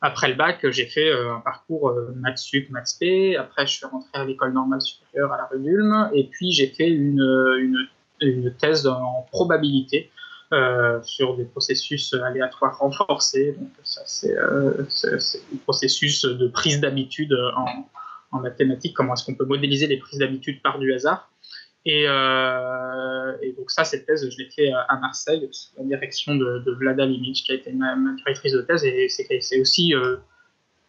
après 0.00 0.28
le 0.28 0.34
bac, 0.34 0.68
j'ai 0.70 0.86
fait 0.86 1.12
un 1.12 1.40
parcours 1.40 1.94
maths 2.16 2.38
sup, 2.38 2.70
maths 2.70 2.96
p. 2.98 3.36
Après, 3.36 3.66
je 3.66 3.72
suis 3.72 3.86
rentré 3.86 4.10
à 4.14 4.24
l'école 4.24 4.52
normale 4.52 4.80
supérieure 4.80 5.32
à 5.32 5.36
la 5.36 5.46
rue 5.46 5.60
d'Ulm. 5.60 6.10
Et 6.14 6.24
puis, 6.24 6.52
j'ai 6.52 6.68
fait 6.68 6.88
une, 6.88 7.88
une, 8.20 8.54
thèse 8.54 8.86
en 8.86 9.26
probabilité. 9.30 10.10
Sur 11.02 11.36
des 11.36 11.44
processus 11.44 12.12
aléatoires 12.14 12.78
renforcés. 12.78 13.52
Donc, 13.58 13.70
ça, 13.84 14.02
c'est 14.06 14.36
un 14.36 14.72
processus 15.64 16.24
de 16.24 16.48
prise 16.48 16.80
d'habitude 16.80 17.32
en, 17.56 17.88
en 18.32 18.40
mathématiques, 18.40 18.94
comment 18.94 19.14
est-ce 19.14 19.24
qu'on 19.24 19.34
peut 19.34 19.44
modéliser 19.44 19.86
les 19.86 19.98
prises 19.98 20.18
d'habitude 20.18 20.62
par 20.62 20.78
du 20.78 20.92
hasard. 20.92 21.30
Et, 21.86 22.04
euh, 22.06 23.32
donc 23.56 23.70
ça, 23.70 23.84
cette 23.84 24.06
thèse, 24.06 24.28
je 24.28 24.36
l'ai 24.38 24.50
fait 24.50 24.70
à 24.70 24.98
Marseille, 24.98 25.48
sous 25.50 25.70
la 25.78 25.84
direction 25.84 26.34
de, 26.34 26.58
de 26.58 26.72
Vlada 26.72 27.06
Limic, 27.06 27.42
qui 27.44 27.52
a 27.52 27.54
été 27.54 27.72
ma, 27.72 27.96
directrice 28.16 28.52
de 28.52 28.60
thèse, 28.60 28.84
et 28.84 29.08
c'est 29.08 29.60
aussi 29.60 29.94
euh, 29.94 30.16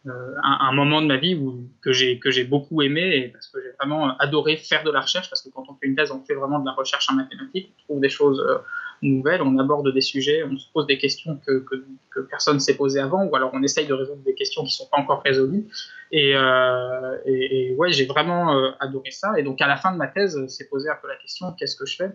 euh, 0.06 0.34
un, 0.42 0.72
moment 0.72 1.00
de 1.00 1.06
ma 1.06 1.16
vie 1.16 1.34
où, 1.34 1.66
que 1.80 1.92
j'ai 1.92 2.18
que 2.18 2.44
beaucoup 2.44 2.82
aimé, 2.82 3.30
parce 3.32 3.48
que 3.48 3.60
j'ai 3.62 3.70
vraiment 3.78 4.16
adoré 4.18 4.56
faire 4.56 4.84
de 4.84 4.90
la 4.90 5.00
recherche, 5.00 5.30
parce 5.30 5.42
que 5.42 5.48
quand 5.48 5.64
on 5.68 5.74
fait 5.74 5.86
une 5.86 5.96
thèse, 5.96 6.10
on 6.10 6.22
fait 6.24 6.34
vraiment 6.34 6.58
de 6.58 6.66
la 6.66 6.72
recherche 6.72 7.08
en 7.10 7.14
mathématiques, 7.14 7.72
on 7.78 7.84
trouve 7.84 8.00
des 8.00 8.10
choses 8.10 8.40
euh, 8.40 8.58
nouvelles, 9.02 9.42
on 9.42 9.58
aborde 9.58 9.92
des 9.92 10.00
sujets, 10.00 10.44
on 10.44 10.56
se 10.56 10.66
pose 10.72 10.86
des 10.86 10.98
questions 10.98 11.38
que, 11.46 11.60
que, 11.60 11.84
que 12.10 12.20
personne 12.20 12.54
ne 12.54 12.60
s'est 12.60 12.76
posé 12.76 13.00
avant, 13.00 13.24
ou 13.24 13.34
alors 13.36 13.50
on 13.52 13.62
essaye 13.62 13.86
de 13.86 13.94
résoudre 13.94 14.22
des 14.22 14.34
questions 14.34 14.62
qui 14.62 14.68
ne 14.68 14.84
sont 14.84 14.88
pas 14.90 14.98
encore 14.98 15.22
résolues. 15.22 15.66
Et, 16.10 16.36
euh, 16.36 17.18
et, 17.26 17.74
ouais, 17.76 17.92
j'ai 17.92 18.06
vraiment 18.06 18.56
euh, 18.56 18.70
adoré 18.80 19.10
ça. 19.10 19.38
Et 19.38 19.42
donc 19.42 19.60
à 19.60 19.66
la 19.66 19.76
fin 19.76 19.92
de 19.92 19.96
ma 19.96 20.08
thèse, 20.08 20.46
s'est 20.46 20.68
posé 20.68 20.88
un 20.88 20.96
peu 21.00 21.08
la 21.08 21.16
question 21.16 21.52
qu'est-ce 21.58 21.76
que 21.76 21.86
je 21.86 21.96
fais? 21.96 22.10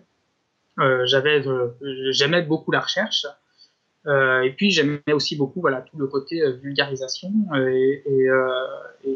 Euh, 0.79 1.05
j'aimais 2.11 2.41
beaucoup 2.43 2.71
la 2.71 2.81
recherche. 2.81 3.25
Euh, 4.05 4.41
et 4.41 4.51
puis 4.51 4.71
j'aimais 4.71 5.01
aussi 5.11 5.35
beaucoup 5.35 5.59
voilà 5.59 5.81
tout 5.81 5.97
le 5.97 6.07
côté 6.07 6.41
euh, 6.41 6.51
vulgarisation 6.51 7.29
et, 7.55 8.03
et 8.05 8.27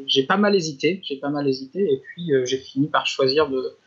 j'ai 0.06 0.24
pas 0.24 0.36
mal 0.36 0.54
hésité, 0.54 1.00
j'ai 1.04 1.16
pas 1.16 1.30
mal 1.30 1.48
hésité 1.48 1.80
et 1.80 2.02
puis 2.04 2.32
j'ai 2.44 2.58
fini 2.58 2.88
par 2.88 3.06
choisir 3.06 3.48
de, 3.48 3.78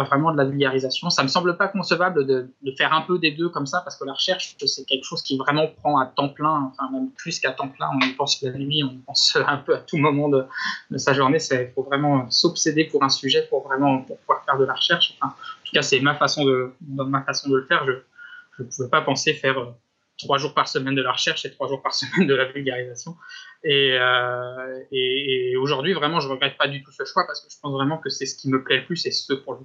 vraiment 0.00 0.32
de 0.32 0.36
la 0.36 0.44
vulgarisation. 0.44 1.10
Ça 1.10 1.22
me 1.22 1.28
semble 1.28 1.56
pas 1.56 1.68
concevable 1.68 2.26
de, 2.26 2.50
de, 2.62 2.72
faire 2.72 2.92
un 2.92 3.02
peu 3.02 3.18
des 3.18 3.32
deux 3.32 3.48
comme 3.48 3.66
ça, 3.66 3.80
parce 3.80 3.96
que 3.96 4.04
la 4.04 4.12
recherche, 4.12 4.56
c'est 4.64 4.84
quelque 4.84 5.04
chose 5.04 5.22
qui 5.22 5.36
vraiment 5.36 5.68
prend 5.68 5.98
à 5.98 6.06
temps 6.06 6.28
plein, 6.28 6.72
enfin 6.72 6.90
même 6.92 7.10
plus 7.10 7.38
qu'à 7.40 7.52
temps 7.52 7.68
plein. 7.68 7.90
On 7.94 8.06
y 8.06 8.12
pense 8.12 8.40
la 8.42 8.52
nuit, 8.52 8.82
on 8.84 8.92
y 8.92 8.98
pense 9.06 9.36
un 9.46 9.58
peu 9.58 9.74
à 9.76 9.78
tout 9.78 9.98
moment 9.98 10.28
de, 10.28 10.44
de 10.90 10.98
sa 10.98 11.12
journée. 11.12 11.38
Il 11.50 11.70
faut 11.74 11.82
vraiment 11.82 12.30
s'obséder 12.30 12.84
pour 12.84 13.02
un 13.02 13.08
sujet 13.08 13.46
pour 13.48 13.66
vraiment 13.66 14.02
pour 14.02 14.18
pouvoir 14.18 14.44
faire 14.44 14.58
de 14.58 14.64
la 14.64 14.74
recherche. 14.74 15.14
Enfin, 15.20 15.34
en 15.34 15.64
tout 15.64 15.72
cas, 15.72 15.82
c'est 15.82 16.00
ma 16.00 16.14
façon 16.14 16.44
de, 16.44 16.72
ma 16.80 17.22
façon 17.22 17.50
de 17.50 17.56
le 17.56 17.66
faire. 17.66 17.84
Je 17.86 18.62
ne 18.62 18.68
pouvais 18.68 18.88
pas 18.88 19.02
penser 19.02 19.34
faire 19.34 19.58
euh, 19.58 19.74
trois 20.22 20.38
jours 20.38 20.54
par 20.54 20.68
semaine 20.68 20.94
de 20.94 21.02
la 21.02 21.12
recherche 21.12 21.44
et 21.44 21.50
trois 21.50 21.68
jours 21.68 21.82
par 21.82 21.94
semaine 22.00 22.26
de 22.26 22.34
la 22.34 22.44
vulgarisation. 22.44 23.16
Euh, 23.64 24.80
et, 24.90 25.52
et, 25.52 25.56
aujourd'hui, 25.56 25.92
vraiment, 25.92 26.20
je 26.20 26.28
regrette 26.28 26.56
pas 26.56 26.68
du 26.68 26.82
tout 26.82 26.90
ce 26.92 27.04
choix 27.04 27.24
parce 27.26 27.40
que 27.40 27.52
je 27.52 27.56
pense 27.60 27.72
vraiment 27.72 27.98
que 27.98 28.10
c'est 28.10 28.26
ce 28.26 28.36
qui 28.36 28.48
me 28.48 28.62
plaît 28.62 28.78
le 28.78 28.86
plus 28.86 29.04
et 29.06 29.10
ce, 29.12 29.32
pour, 29.32 29.60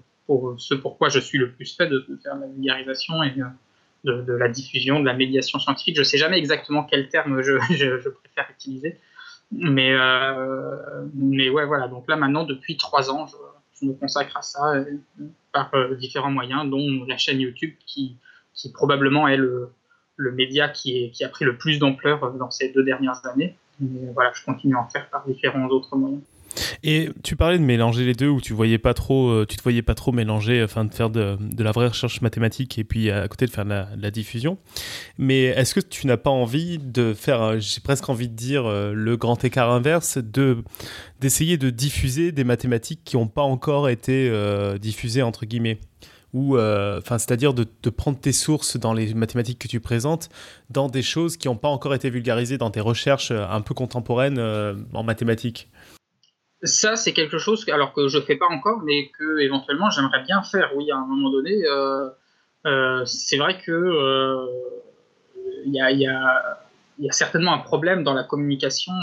ce 0.58 0.74
pourquoi 0.74 1.10
je 1.10 1.20
suis 1.20 1.38
le 1.38 1.52
plus 1.52 1.76
fait 1.76 1.88
de, 1.88 2.06
faire 2.22 2.36
la 2.36 2.48
vulgarisation 2.48 3.24
et 3.24 3.34
de, 4.04 4.34
la 4.34 4.50
diffusion, 4.50 5.00
de 5.00 5.06
la 5.06 5.14
médiation 5.14 5.60
scientifique. 5.60 5.98
Je 5.98 6.04
sais 6.04 6.18
jamais 6.18 6.38
exactement 6.38 6.84
quel 6.84 7.10
terme 7.10 7.42
je, 7.42 7.60
je, 7.72 8.10
préfère 8.10 8.50
utiliser. 8.52 9.00
Mais, 9.52 9.94
euh, 9.94 11.06
mais 11.14 11.50
ouais, 11.50 11.66
voilà. 11.66 11.88
Donc 11.88 12.06
là, 12.08 12.18
maintenant, 12.18 12.44
depuis 12.44 12.78
trois 12.78 13.10
ans, 13.10 13.26
je, 13.28 13.86
me 13.86 13.94
consacre 13.94 14.36
à 14.36 14.42
ça 14.42 14.74
euh, 14.74 14.86
par 15.52 15.74
euh, 15.76 15.96
différents 15.96 16.32
moyens, 16.32 16.68
dont 16.70 17.06
la 17.08 17.18
chaîne 17.18 17.40
YouTube 17.40 17.76
qui, 17.86 18.18
qui 18.54 18.72
probablement 18.72 19.28
est 19.28 19.38
le, 19.38 19.70
le 20.18 20.32
média 20.32 20.68
qui, 20.68 21.14
a 21.24 21.30
pris 21.30 21.46
le 21.46 21.58
plus 21.58 21.80
d'ampleur 21.80 22.34
dans 22.34 22.52
ces 22.52 22.70
deux 22.70 22.84
dernières 22.84 23.26
années. 23.26 23.56
Mais 23.80 24.12
voilà, 24.14 24.32
je 24.36 24.44
continue 24.44 24.76
à 24.76 24.80
en 24.80 24.90
faire 24.90 25.08
par 25.10 25.26
différents 25.26 25.68
autres 25.68 25.96
moyens. 25.96 26.22
Et 26.84 27.10
tu 27.24 27.36
parlais 27.36 27.60
de 27.60 27.64
mélanger 27.64 28.04
les 28.04 28.14
deux, 28.14 28.28
où 28.28 28.42
tu 28.42 28.54
voyais 28.54 28.80
pas 28.80 28.96
trop, 28.96 29.30
euh, 29.30 29.46
tu 29.48 29.58
te 29.58 29.62
voyais 29.62 29.84
pas 29.84 29.94
trop 29.94 30.12
mélanger, 30.12 30.64
enfin 30.64 30.86
de 30.86 30.94
faire 30.94 31.12
de, 31.12 31.38
la 31.60 31.72
vraie 31.72 31.88
recherche 31.88 32.22
mathématique 32.22 32.80
et 32.80 32.84
puis 32.84 33.12
à 33.12 33.28
côté 33.28 33.46
de 33.46 33.52
faire 33.52 33.66
de 33.66 33.70
la, 33.70 34.12
diffusion. 34.12 34.58
Mais 35.20 35.44
est-ce 35.44 35.76
que 35.76 35.80
tu 35.80 36.08
n'as 36.08 36.18
pas 36.18 36.32
envie 36.32 36.80
de 36.80 37.14
faire, 37.14 37.42
euh, 37.42 37.60
j'ai 37.60 37.82
presque 37.82 38.10
envie 38.10 38.30
de 38.30 38.36
dire 38.36 38.66
euh, 38.66 38.94
le 38.94 39.18
grand 39.18 39.44
écart 39.44 39.70
inverse, 39.70 40.18
de 40.18 40.58
d'essayer 41.20 41.58
de 41.58 41.70
diffuser 41.70 42.32
des 42.32 42.44
mathématiques 42.44 43.02
qui 43.04 43.18
n'ont 43.18 43.28
pas 43.28 43.42
encore 43.42 43.90
été 43.90 44.32
diffusées 44.80 45.24
entre 45.24 45.46
guillemets? 45.46 45.80
Ou 46.34 46.58
enfin 46.58 47.18
c'est-à-dire 47.18 47.54
de, 47.54 47.90
prendre 47.90 48.20
tes 48.20 48.32
sources 48.32 48.78
dans 48.78 48.94
les 48.94 49.14
mathématiques 49.14 49.60
que 49.60 49.68
tu 49.68 49.80
présentes 49.80 50.30
dans 50.70 50.88
des 50.88 51.02
choses 51.02 51.38
qui 51.38 51.48
n'ont 51.48 51.56
pas 51.56 51.70
encore 51.70 51.94
été 51.94 52.10
vulgarisées 52.10 52.58
dans 52.58 52.70
tes 52.70 52.82
recherches 52.82 53.32
un 53.32 53.62
peu 53.62 53.74
contemporaines 53.74 54.40
en 54.94 55.04
mathématiques 55.04 55.70
ça, 56.64 56.96
c'est 56.96 57.14
quelque 57.14 57.38
chose 57.38 57.66
que, 57.66 57.72
alors 57.72 57.94
que 57.94 58.08
je 58.08 58.20
fais 58.20 58.36
pas 58.36 58.48
encore, 58.48 58.82
mais 58.84 59.10
que 59.18 59.40
éventuellement 59.40 59.90
j'aimerais 59.90 60.24
bien 60.24 60.42
faire. 60.42 60.72
Oui, 60.76 60.90
à 60.92 60.98
un 60.98 61.06
moment 61.06 61.30
donné, 61.30 61.64
euh, 61.66 62.10
euh, 62.66 63.06
c'est 63.06 63.38
vrai 63.38 63.60
que 63.60 63.72
il 65.66 65.80
euh, 65.80 65.92
y, 65.92 66.08
a, 66.08 66.58
certainement 67.12 67.54
un 67.54 67.60
problème 67.60 68.04
dans 68.04 68.14
la 68.14 68.24
communication 68.24 68.94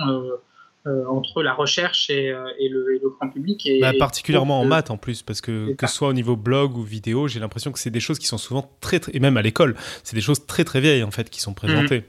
entre 0.87 1.42
la 1.42 1.55
recherche 1.55 2.11
et, 2.11 2.35
et, 2.59 2.68
le, 2.68 3.01
grand 3.18 3.31
public. 3.31 3.66
Et, 3.66 3.81
bah, 3.81 3.92
particulièrement 3.99 4.61
en 4.61 4.64
maths 4.64 4.90
en 4.90 4.97
plus, 4.97 5.23
parce 5.23 5.40
que 5.40 5.73
que 5.75 5.87
ce 5.87 5.94
soit 5.94 6.09
au 6.09 6.12
niveau 6.12 6.37
blog 6.37 6.77
ou 6.77 6.83
vidéo, 6.83 7.27
j'ai 7.29 7.40
l'impression 7.40 7.73
que 7.73 7.79
c'est 7.79 7.90
des 7.90 8.01
choses 8.01 8.18
qui 8.18 8.27
sont 8.27 8.38
souvent 8.38 8.70
très, 8.81 9.01
très 9.01 9.16
et 9.16 9.20
même 9.20 9.37
à 9.37 9.42
l'école, 9.42 9.77
c'est 10.03 10.14
des 10.14 10.23
choses 10.23 10.47
très 10.47 10.64
très 10.64 10.81
vieilles 10.81 11.03
en 11.03 11.11
fait 11.11 11.31
qui 11.31 11.40
sont 11.40 11.55
présentées. 11.55 12.05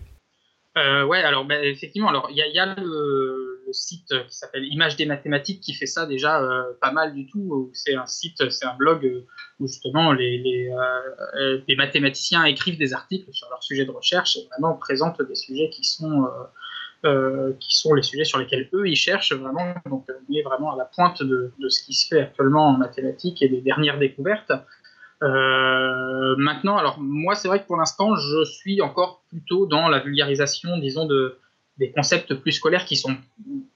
Mmh. 0.76 1.04
ouais, 1.08 1.22
alors 1.24 1.46
bah, 1.46 1.64
effectivement, 1.64 2.10
alors 2.10 2.28
il 2.32 2.38
y 2.38 2.42
a, 2.42 2.48
y 2.48 2.60
a 2.60 2.76
le 2.76 3.56
le 3.66 3.74
site 3.74 4.14
qui 4.28 4.36
s'appelle 4.36 4.64
Image 4.66 4.96
des 4.96 5.06
mathématiques 5.06 5.62
qui 5.62 5.74
fait 5.74 5.86
ça 5.86 6.06
déjà 6.06 6.42
euh, 6.42 6.64
pas 6.82 6.92
mal 6.92 7.14
du 7.14 7.28
tout. 7.28 7.72
C'est 7.74 7.96
un 7.96 8.06
site, 8.06 8.50
c'est 8.50 8.66
un 8.66 8.76
blog 8.76 9.06
euh, 9.06 9.26
où 9.60 9.68
justement 9.68 10.14
les, 10.14 10.38
les, 10.38 10.70
euh, 10.70 11.62
les, 11.68 11.76
mathématiciens 11.76 12.44
écrivent 12.46 12.78
des 12.78 12.94
articles 12.94 13.32
sur 13.34 13.50
leur 13.50 13.64
sujet 13.64 13.86
de 13.86 13.92
recherche 13.92 14.38
et 14.38 14.48
vraiment 14.50 14.76
présentent 14.76 15.22
des 15.22 15.36
sujets 15.36 15.70
qui 15.70 15.84
sont 15.84 16.28
euh, 17.06 17.54
qui 17.60 17.76
sont 17.78 17.94
les 17.94 18.02
sujets 18.02 18.26
sur 18.26 18.40
lesquels 18.40 18.68
eux 18.74 18.88
ils 18.88 18.96
cherchent 18.96 19.34
vraiment. 19.34 19.76
Donc 19.86 20.06
on 20.10 20.34
est 20.34 20.42
vraiment 20.42 20.74
à 20.74 20.78
la 20.78 20.86
pointe 20.86 21.22
de, 21.22 21.52
de, 21.60 21.70
ce 21.70 21.84
qui 21.84 21.94
se 21.94 22.08
fait 22.08 22.22
actuellement 22.22 22.70
en 22.70 22.78
mathématiques 22.78 23.42
et 23.42 23.50
des 23.50 23.62
dernières 23.62 24.00
découvertes. 24.00 24.52
Euh, 25.22 26.36
maintenant, 26.38 26.78
alors 26.78 27.00
moi 27.00 27.36
c'est 27.36 27.48
vrai 27.48 27.62
que 27.62 27.68
pour 27.68 27.78
l'instant 27.78 28.16
je 28.16 28.44
suis 28.44 28.82
encore 28.82 29.24
plutôt 29.30 29.68
dans 29.68 29.88
la 29.88 30.00
vulgarisation, 30.00 30.78
disons 30.78 31.06
de 31.06 31.38
des 31.78 31.92
concepts 31.92 32.34
plus 32.34 32.54
scolaires 32.54 32.86
qui 32.86 32.96
sont 32.96 33.16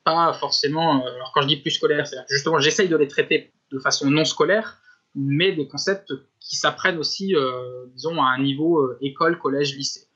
pas 0.03 0.33
forcément. 0.33 1.05
alors 1.05 1.31
quand 1.33 1.41
je 1.41 1.47
dis 1.47 1.57
plus 1.57 1.71
scolaires, 1.71 2.07
c'est 2.07 2.17
justement 2.29 2.59
j'essaye 2.59 2.89
de 2.89 2.97
les 2.97 3.07
traiter 3.07 3.51
de 3.71 3.79
façon 3.79 4.09
non 4.09 4.25
scolaire, 4.25 4.81
mais 5.15 5.51
des 5.51 5.67
concepts 5.67 6.13
qui 6.39 6.55
s'apprennent 6.55 6.97
aussi, 6.97 7.35
disons, 7.93 8.21
à 8.21 8.29
un 8.29 8.41
niveau 8.41 8.93
école, 9.01 9.37
collège, 9.37 9.75
lycée. 9.75 10.08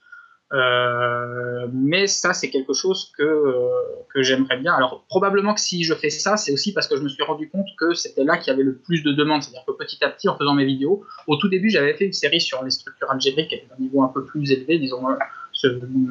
Euh, 0.54 1.68
mais 1.74 2.06
ça, 2.06 2.34
c'est 2.34 2.50
quelque 2.50 2.74
chose 2.74 3.12
que, 3.18 3.24
euh, 3.24 3.70
que 4.14 4.22
j'aimerais 4.22 4.58
bien. 4.58 4.74
Alors, 4.74 5.04
probablement 5.10 5.54
que 5.54 5.60
si 5.60 5.84
je 5.84 5.94
fais 5.96 6.12
ça, 6.12 6.38
c'est 6.38 6.52
aussi 6.52 6.74
parce 6.74 6.88
que 6.88 6.96
je 6.96 7.02
me 7.02 7.10
suis 7.10 7.24
rendu 7.24 7.50
compte 7.50 7.66
que 7.78 7.94
c'était 7.96 8.24
là 8.24 8.38
qu'il 8.38 8.52
y 8.52 8.54
avait 8.54 8.64
le 8.64 8.76
plus 8.76 9.04
de 9.04 9.12
demandes. 9.12 9.42
C'est-à-dire 9.42 9.66
que 9.66 9.72
petit 9.72 10.04
à 10.04 10.10
petit, 10.10 10.30
en 10.30 10.38
faisant 10.38 10.54
mes 10.54 10.66
vidéos, 10.66 11.04
au 11.28 11.38
tout 11.38 11.48
début, 11.48 11.70
j'avais 11.70 11.96
fait 11.96 12.06
une 12.06 12.14
série 12.14 12.40
sur 12.40 12.64
les 12.64 12.70
structures 12.70 13.10
algébriques 13.10 13.50
qui 13.50 13.56
était 13.56 13.68
d'un 13.68 13.82
niveau 13.84 14.04
un 14.04 14.10
peu 14.10 14.24
plus 14.26 14.52
élevé, 14.52 14.78
disons, 14.78 15.10
euh, 15.10 15.16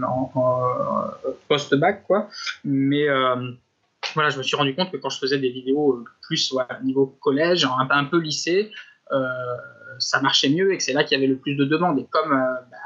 en, 0.02 1.04
post-bac, 1.46 2.04
quoi. 2.06 2.28
Mais 2.64 3.06
voilà, 4.14 4.30
je 4.30 4.38
me 4.38 4.42
suis 4.42 4.56
rendu 4.56 4.74
compte 4.74 4.90
que 4.90 4.96
quand 4.96 5.10
je 5.10 5.18
faisais 5.18 5.38
des 5.38 5.50
vidéos 5.50 6.04
plus 6.22 6.54
à 6.68 6.80
niveau 6.82 7.06
collège, 7.20 7.68
un 7.90 8.04
peu 8.04 8.18
lycée, 8.18 8.70
ça 9.98 10.20
marchait 10.20 10.48
mieux 10.48 10.72
et 10.72 10.78
que 10.78 10.82
c'est 10.82 10.92
là 10.92 11.04
qu'il 11.04 11.18
y 11.18 11.20
avait 11.20 11.30
le 11.30 11.36
plus 11.36 11.54
de 11.54 11.64
demandes. 11.64 11.98
Et 11.98 12.06
comme 12.10 12.32
euh, 12.32 12.54
bah, 12.70 12.76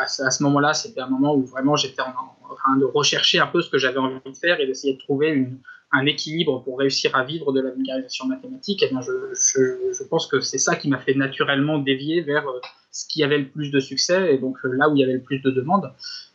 à, 0.00 0.06
ce 0.06 0.42
moment-là, 0.42 0.74
c'était 0.74 1.00
un 1.00 1.08
moment 1.08 1.34
où 1.34 1.44
vraiment 1.44 1.76
j'étais 1.76 2.02
en, 2.02 2.12
train 2.56 2.76
de 2.76 2.84
rechercher 2.84 3.38
un 3.38 3.46
peu 3.46 3.62
ce 3.62 3.70
que 3.70 3.78
j'avais 3.78 3.98
envie 3.98 4.20
de 4.24 4.36
faire 4.36 4.60
et 4.60 4.66
d'essayer 4.66 4.94
de 4.94 4.98
trouver 4.98 5.48
un 5.92 6.06
équilibre 6.06 6.62
pour 6.62 6.78
réussir 6.78 7.14
à 7.16 7.24
vivre 7.24 7.52
de 7.52 7.60
la 7.60 7.70
vulgarisation 7.70 8.26
mathématique, 8.26 8.82
et 8.82 8.86
eh 8.86 8.88
bien 8.90 9.00
je, 9.02 10.04
pense 10.08 10.26
que 10.26 10.40
c'est 10.40 10.58
ça 10.58 10.76
qui 10.76 10.88
m'a 10.88 10.98
fait 10.98 11.14
naturellement 11.14 11.78
dévier 11.78 12.22
vers 12.22 12.46
euh, 12.48 12.60
ce 12.90 13.06
qui 13.06 13.22
avait 13.22 13.38
le 13.38 13.48
plus 13.48 13.70
de 13.70 13.80
succès 13.80 14.34
et 14.34 14.38
donc 14.38 14.56
euh, 14.64 14.72
là 14.72 14.88
où 14.88 14.96
il 14.96 15.00
y 15.00 15.04
avait 15.04 15.12
le 15.14 15.22
plus 15.22 15.40
de 15.40 15.50
demandes. 15.50 15.92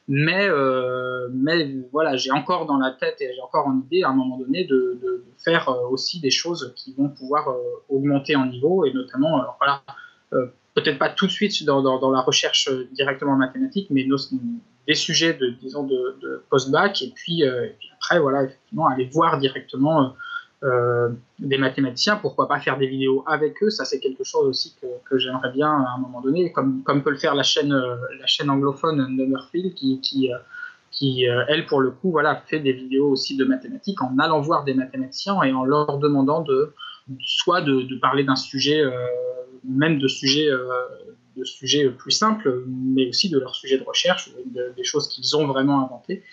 Mais, 0.09 0.47
euh, 0.47 1.27
mais 1.33 1.75
voilà, 1.91 2.15
j'ai 2.15 2.31
encore 2.31 2.65
dans 2.65 2.77
la 2.77 2.91
tête 2.91 3.17
et 3.19 3.29
j'ai 3.35 3.41
encore 3.41 3.67
en 3.67 3.81
idée 3.81 4.03
à 4.03 4.09
un 4.09 4.13
moment 4.13 4.37
donné 4.37 4.63
de, 4.63 4.97
de, 5.01 5.25
faire 5.43 5.67
euh, 5.67 5.87
aussi 5.89 6.21
des 6.21 6.31
choses 6.31 6.73
qui 6.77 6.93
vont 6.93 7.09
pouvoir 7.09 7.49
euh, 7.49 7.57
augmenter 7.89 8.35
en 8.35 8.45
niveau 8.45 8.85
et 8.85 8.93
notamment, 8.93 9.41
alors 9.41 9.57
voilà, 9.59 9.83
peut-être 10.73 10.97
pas 10.97 11.09
tout 11.09 11.27
de 11.27 11.31
suite 11.31 11.65
dans, 11.65 11.81
dans, 11.81 12.11
la 12.11 12.21
recherche 12.21 12.69
directement 12.93 13.35
mathématique, 13.35 13.87
mais 13.89 14.07
des 14.87 14.93
sujets 14.93 15.33
de, 15.33 15.49
disons, 15.61 15.83
de, 15.83 16.17
de 16.21 16.41
post-bac 16.49 17.01
et 17.01 17.11
puis, 17.13 17.41
et 17.41 17.75
puis, 17.77 17.89
après, 17.95 18.19
voilà, 18.19 18.43
effectivement, 18.43 18.87
aller 18.87 19.09
voir 19.11 19.39
directement 19.39 20.15
euh, 20.63 21.09
des 21.37 21.59
mathématiciens, 21.59 22.15
pourquoi 22.15 22.47
pas 22.47 22.59
faire 22.59 22.79
des 22.79 22.87
vidéos 22.87 23.23
avec 23.27 23.61
eux 23.61 23.69
Ça, 23.69 23.85
c'est 23.85 23.99
quelque 23.99 24.23
chose 24.23 24.47
aussi 24.47 24.75
que, 25.05 25.17
j'aimerais 25.19 25.51
bien 25.51 25.69
à 25.69 25.93
un 25.95 25.99
moment 25.99 26.19
donné, 26.19 26.51
comme, 26.51 26.83
peut 26.83 27.11
le 27.11 27.17
faire 27.17 27.35
la 27.35 27.43
chaîne, 27.43 27.71
euh, 27.71 27.95
la 28.19 28.25
chaîne 28.25 28.49
anglophone 28.49 28.97
Numberfield, 29.15 29.75
qui, 29.75 30.01
qui, 30.01 30.33
euh, 30.33 30.37
qui 30.89 31.25
elle, 31.47 31.67
pour 31.67 31.79
le 31.79 31.91
coup, 31.91 32.09
voilà, 32.09 32.41
fait 32.47 32.59
des 32.59 32.73
vidéos 32.73 33.07
aussi 33.07 33.37
de 33.37 33.45
mathématiques 33.45 34.01
en 34.01 34.17
allant 34.17 34.41
voir 34.41 34.63
des 34.63 34.73
mathématiciens 34.73 35.43
et 35.43 35.53
en 35.53 35.63
leur 35.63 35.99
demandant 35.99 36.41
de 36.41 36.73
soit 37.19 37.61
de, 37.61 37.95
parler 37.99 38.23
d'un 38.23 38.35
sujet, 38.35 38.81
même 39.63 39.99
de 39.99 40.07
sujets, 40.07 40.49
de 41.37 41.43
sujets 41.43 41.87
plus 41.91 42.11
simples, 42.11 42.63
mais 42.67 43.09
aussi 43.09 43.29
de 43.29 43.37
leur 43.37 43.53
sujet 43.53 43.77
de 43.77 43.83
recherche, 43.83 44.31
des 44.75 44.83
choses 44.83 45.07
qu'ils 45.07 45.37
ont 45.37 45.45
vraiment 45.45 45.85
inventées. 45.85 46.23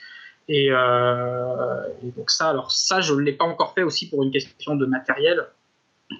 Euh, 0.50 1.82
et, 2.02 2.10
donc 2.10 2.30
ça, 2.30 2.50
alors 2.50 2.70
ça, 2.70 3.00
je 3.00 3.14
ne 3.14 3.20
l'ai 3.20 3.32
pas 3.32 3.44
encore 3.44 3.72
fait 3.74 3.82
aussi 3.82 4.08
pour 4.08 4.22
une 4.22 4.30
question 4.30 4.76
de 4.76 4.86
matériel, 4.86 5.46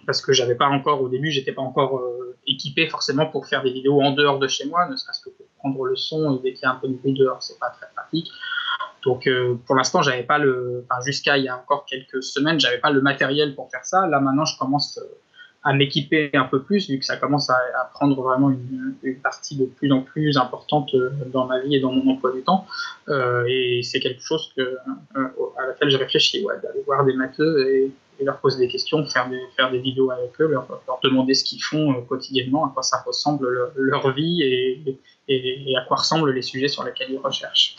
parce 0.07 0.23
que 0.23 0.33
j'avais 0.33 0.55
pas 0.55 0.67
encore, 0.67 1.03
au 1.03 1.09
début, 1.09 1.31
j'étais 1.31 1.53
pas 1.53 1.63
encore 1.63 1.99
euh, 1.99 2.37
équipé 2.47 2.89
forcément 2.89 3.27
pour 3.27 3.47
faire 3.47 3.63
des 3.63 3.73
vidéos 3.73 4.01
en 4.01 4.13
dehors 4.13 4.39
de 4.39 4.49
chez 4.49 4.67
moi, 4.67 4.89
ne 4.89 4.97
serait-ce 4.97 5.23
que 5.23 5.31
pour 5.31 5.47
prendre 5.59 5.85
le 5.85 5.97
son, 5.97 6.37
et 6.37 6.43
dès 6.43 6.53
qu'il 6.55 6.63
y 6.63 6.67
a 6.67 6.71
un 6.71 6.77
peu 6.77 6.89
de 6.89 6.95
bruit 6.95 7.13
dehors, 7.13 7.43
c'est 7.43 7.59
pas 7.59 7.71
très 7.71 7.87
pratique. 7.95 8.31
Donc 9.05 9.27
euh, 9.27 9.57
pour 9.67 9.77
l'instant, 9.77 10.01
j'avais 10.01 10.23
pas 10.23 10.39
le, 10.39 10.87
enfin, 10.89 11.03
jusqu'à 11.03 11.37
il 11.37 11.45
y 11.45 11.49
a 11.49 11.57
encore 11.59 11.85
quelques 11.85 12.23
semaines, 12.23 12.59
j'avais 12.59 12.79
pas 12.79 12.91
le 12.91 13.03
matériel 13.03 13.55
pour 13.55 13.71
faire 13.71 13.85
ça. 13.85 14.07
Là 14.07 14.19
maintenant, 14.21 14.47
je 14.47 14.59
commence 14.59 14.99
à 15.65 15.73
m'équiper 15.73 16.31
un 16.35 16.45
peu 16.45 16.63
plus, 16.63 16.91
vu 16.91 16.99
que 16.99 17.05
ça 17.05 17.17
commence 17.17 17.49
à, 17.49 17.57
prendre 17.95 18.21
vraiment 18.23 18.51
une, 18.51 18.95
partie 19.23 19.57
de 19.57 19.65
plus 19.65 19.91
en 19.93 20.03
plus 20.03 20.37
importante 20.37 20.93
euh, 20.95 21.11
dans 21.33 21.47
ma 21.47 21.61
vie 21.61 21.77
et 21.77 21.81
dans 21.81 21.91
mon 21.91 22.13
emploi 22.13 22.33
du 22.33 22.43
temps. 22.43 22.67
Euh, 23.09 23.45
et 23.49 23.81
c'est 23.83 24.01
quelque 24.01 24.21
chose 24.21 24.53
euh, 24.59 24.77
à 25.17 25.67
laquelle 25.67 25.89
j'ai 25.89 25.97
réfléchi, 25.97 26.45
ouais, 26.45 26.55
d'aller 26.63 26.83
voir 26.85 27.05
des 27.05 27.15
matheux 27.15 27.67
et, 27.67 27.91
leur 28.23 28.39
poser 28.39 28.65
des 28.65 28.69
questions, 28.69 29.05
faire 29.07 29.29
des, 29.29 29.41
faire 29.57 29.73
des 29.73 29.81
vidéos 29.81 30.11
avec 30.11 30.31
eux, 30.41 30.47
leur, 30.47 30.67
demander 31.03 31.35
ce 31.35 31.43
qu'ils 31.43 31.63
font 31.63 32.01
quotidiennement, 32.03 32.65
à 32.65 32.71
quoi 32.73 32.83
ça 32.83 33.03
ressemble 33.05 33.73
leur, 33.75 34.15
vie 34.15 34.41
et, 35.29 35.77
à 35.77 35.85
quoi 35.87 35.97
ressemblent 35.97 36.31
les 36.31 36.41
sujets 36.41 36.69
sur 36.69 36.85
lesquels 36.85 37.09
ils 37.11 37.19
recherchent. 37.19 37.77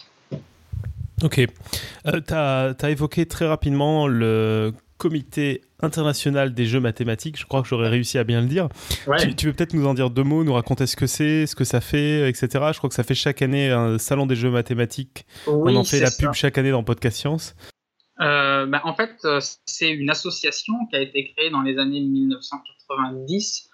Ok. 1.23 1.35
tu 1.37 2.33
as, 2.33 2.75
as, 2.79 2.89
évoqué 2.89 3.25
très 3.25 3.47
rapidement 3.47 4.07
le 4.07 4.73
comité 4.97 5.61
international 5.81 6.53
des 6.53 6.65
jeux 6.65 6.79
mathématiques. 6.79 7.37
Je 7.37 7.45
crois 7.45 7.61
que 7.61 7.67
j'aurais 7.67 7.89
réussi 7.89 8.17
à 8.17 8.23
bien 8.23 8.41
le 8.41 8.47
dire. 8.47 8.69
Tu, 9.37 9.47
veux 9.47 9.53
peut-être 9.53 9.73
nous 9.73 9.85
en 9.85 9.93
dire 9.93 10.09
deux 10.09 10.23
mots, 10.23 10.43
nous 10.43 10.53
raconter 10.53 10.87
ce 10.87 10.95
que 10.95 11.07
c'est, 11.07 11.45
ce 11.45 11.55
que 11.55 11.63
ça 11.63 11.81
fait, 11.81 12.29
etc. 12.29 12.47
Je 12.71 12.77
crois 12.77 12.89
que 12.89 12.95
ça 12.95 13.03
fait 13.03 13.15
chaque 13.15 13.41
année 13.41 13.69
un 13.69 13.97
salon 13.97 14.25
des 14.25 14.35
jeux 14.35 14.51
mathématiques. 14.51 15.25
On 15.47 15.75
en 15.75 15.83
fait 15.83 15.99
la 15.99 16.11
pub 16.11 16.33
chaque 16.33 16.57
année 16.57 16.71
dans 16.71 16.83
Podcast 16.83 17.17
Science. 17.17 17.55
Euh, 18.21 18.65
bah, 18.65 18.81
en 18.85 18.95
fait, 18.95 19.11
euh, 19.25 19.41
c'est 19.65 19.89
une 19.89 20.09
association 20.09 20.73
qui 20.89 20.95
a 20.95 21.01
été 21.01 21.33
créée 21.33 21.49
dans 21.49 21.61
les 21.61 21.77
années 21.77 21.99
1990 21.99 23.69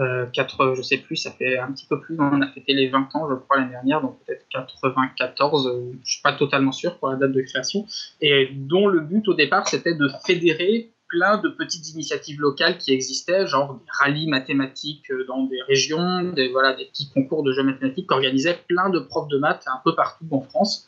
euh, 0.00 0.26
4, 0.26 0.74
je 0.76 0.82
sais 0.82 0.98
plus, 0.98 1.16
ça 1.16 1.30
fait 1.30 1.58
un 1.58 1.70
petit 1.70 1.86
peu 1.86 2.00
plus, 2.00 2.16
on 2.18 2.42
a 2.42 2.48
fêté 2.48 2.74
les 2.74 2.88
20 2.88 3.14
ans, 3.14 3.28
je 3.30 3.36
crois, 3.36 3.58
l'année 3.58 3.70
dernière, 3.70 4.00
donc 4.00 4.18
peut-être 4.24 4.44
94, 4.50 5.66
euh, 5.66 5.92
je 6.04 6.12
suis 6.14 6.22
pas 6.22 6.32
totalement 6.32 6.72
sûr 6.72 6.98
pour 6.98 7.10
la 7.10 7.16
date 7.16 7.30
de 7.30 7.42
création, 7.42 7.86
et 8.20 8.48
dont 8.52 8.88
le 8.88 9.00
but 9.00 9.28
au 9.28 9.34
départ, 9.34 9.68
c'était 9.68 9.94
de 9.94 10.08
fédérer 10.26 10.90
plein 11.06 11.38
de 11.38 11.48
petites 11.48 11.90
initiatives 11.90 12.40
locales 12.40 12.76
qui 12.76 12.92
existaient, 12.92 13.46
genre 13.46 13.74
des 13.74 13.86
rallyes 13.88 14.26
mathématiques 14.26 15.08
euh, 15.12 15.24
dans 15.28 15.44
des 15.44 15.62
régions, 15.62 16.24
des, 16.32 16.48
voilà, 16.48 16.74
des 16.74 16.86
petits 16.86 17.08
concours 17.10 17.44
de 17.44 17.52
jeux 17.52 17.62
mathématiques 17.62 18.08
qu'organisaient 18.08 18.58
plein 18.66 18.90
de 18.90 18.98
profs 18.98 19.28
de 19.28 19.38
maths 19.38 19.64
un 19.68 19.80
peu 19.84 19.94
partout 19.94 20.26
en 20.32 20.40
France, 20.40 20.86